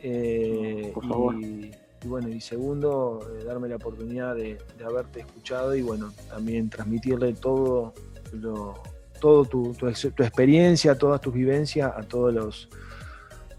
Eh, 0.01 0.91
por 0.93 1.07
favor. 1.07 1.35
Y, 1.35 1.71
bueno, 2.05 2.29
y 2.29 2.41
segundo, 2.41 3.19
eh, 3.39 3.43
darme 3.43 3.69
la 3.69 3.75
oportunidad 3.75 4.35
de, 4.35 4.57
haberte 4.83 5.19
escuchado 5.19 5.75
y 5.75 5.83
bueno, 5.83 6.11
también 6.29 6.69
transmitirle 6.69 7.33
todo 7.33 7.93
todo 9.19 9.45
tu, 9.45 9.73
tu, 9.73 9.87
experiencia, 9.87 10.97
todas 10.97 11.21
tus 11.21 11.33
vivencias 11.33 11.93
a 11.95 12.01
todos 12.01 12.33
los, 12.33 12.69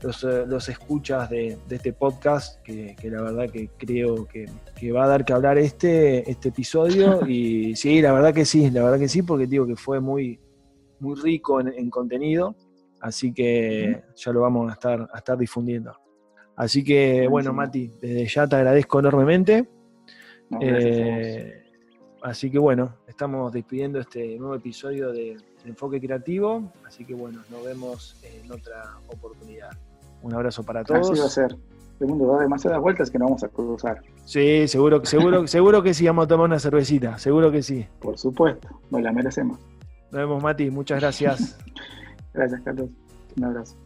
eh, 0.02 0.44
los, 0.48 0.68
escuchas 0.68 1.30
de, 1.30 1.56
este 1.70 1.92
podcast, 1.92 2.60
que, 2.62 2.96
la 3.04 3.22
verdad 3.22 3.50
que 3.50 3.68
creo 3.76 4.26
que, 4.26 4.46
va 4.90 5.04
a 5.04 5.08
dar 5.08 5.24
que 5.24 5.32
hablar 5.32 5.58
este, 5.58 6.28
este 6.30 6.48
episodio. 6.48 7.20
Y 7.28 7.76
sí, 7.76 8.02
la 8.02 8.12
verdad 8.12 8.34
que 8.34 8.44
sí, 8.44 8.70
la 8.70 8.82
verdad 8.82 8.98
que 8.98 9.08
sí, 9.08 9.22
porque 9.22 9.46
digo 9.46 9.66
que 9.66 9.76
fue 9.76 10.00
muy, 10.00 10.40
muy 10.98 11.14
rico 11.20 11.60
en, 11.60 11.88
contenido, 11.88 12.56
así 13.00 13.32
que 13.32 14.02
ya 14.16 14.32
lo 14.32 14.40
vamos 14.40 14.70
a 14.70 14.74
estar, 14.74 15.08
a 15.12 15.18
estar 15.18 15.38
difundiendo. 15.38 15.96
Así 16.56 16.84
que 16.84 17.26
bueno, 17.28 17.52
Mati, 17.52 17.90
desde 18.00 18.26
ya 18.26 18.46
te 18.46 18.56
agradezco 18.56 18.98
enormemente. 18.98 19.68
Eh, 20.60 21.62
así 22.22 22.50
que 22.50 22.58
bueno, 22.58 22.98
estamos 23.06 23.52
despidiendo 23.52 24.00
este 24.00 24.36
nuevo 24.36 24.54
episodio 24.54 25.12
de 25.12 25.36
Enfoque 25.64 26.00
Creativo, 26.00 26.72
así 26.84 27.04
que 27.04 27.14
bueno, 27.14 27.42
nos 27.50 27.64
vemos 27.64 28.16
en 28.22 28.50
otra 28.52 28.98
oportunidad. 29.08 29.70
Un 30.22 30.34
abrazo 30.34 30.62
para 30.62 30.84
todos. 30.84 31.10
Así 31.10 31.20
va 31.20 31.26
a 31.26 31.30
ser. 31.30 31.56
El 32.00 32.08
mundo 32.08 32.32
da 32.32 32.40
demasiadas 32.40 32.80
vueltas 32.80 33.10
que 33.10 33.18
no 33.18 33.26
vamos 33.26 33.44
a 33.44 33.48
cruzar. 33.48 34.02
Sí, 34.24 34.66
seguro, 34.66 35.04
seguro, 35.04 35.46
seguro 35.46 35.82
que 35.82 35.94
sí, 35.94 36.06
vamos 36.06 36.24
a 36.24 36.28
tomar 36.28 36.46
una 36.46 36.58
cervecita, 36.58 37.18
seguro 37.18 37.52
que 37.52 37.62
sí. 37.62 37.86
Por 38.00 38.18
supuesto, 38.18 38.68
nos 38.90 39.02
la 39.02 39.12
merecemos. 39.12 39.58
Nos 40.10 40.20
vemos, 40.20 40.42
Mati, 40.42 40.70
muchas 40.70 41.00
gracias. 41.00 41.56
gracias, 42.34 42.60
Carlos. 42.62 42.88
Un 43.36 43.44
abrazo. 43.44 43.76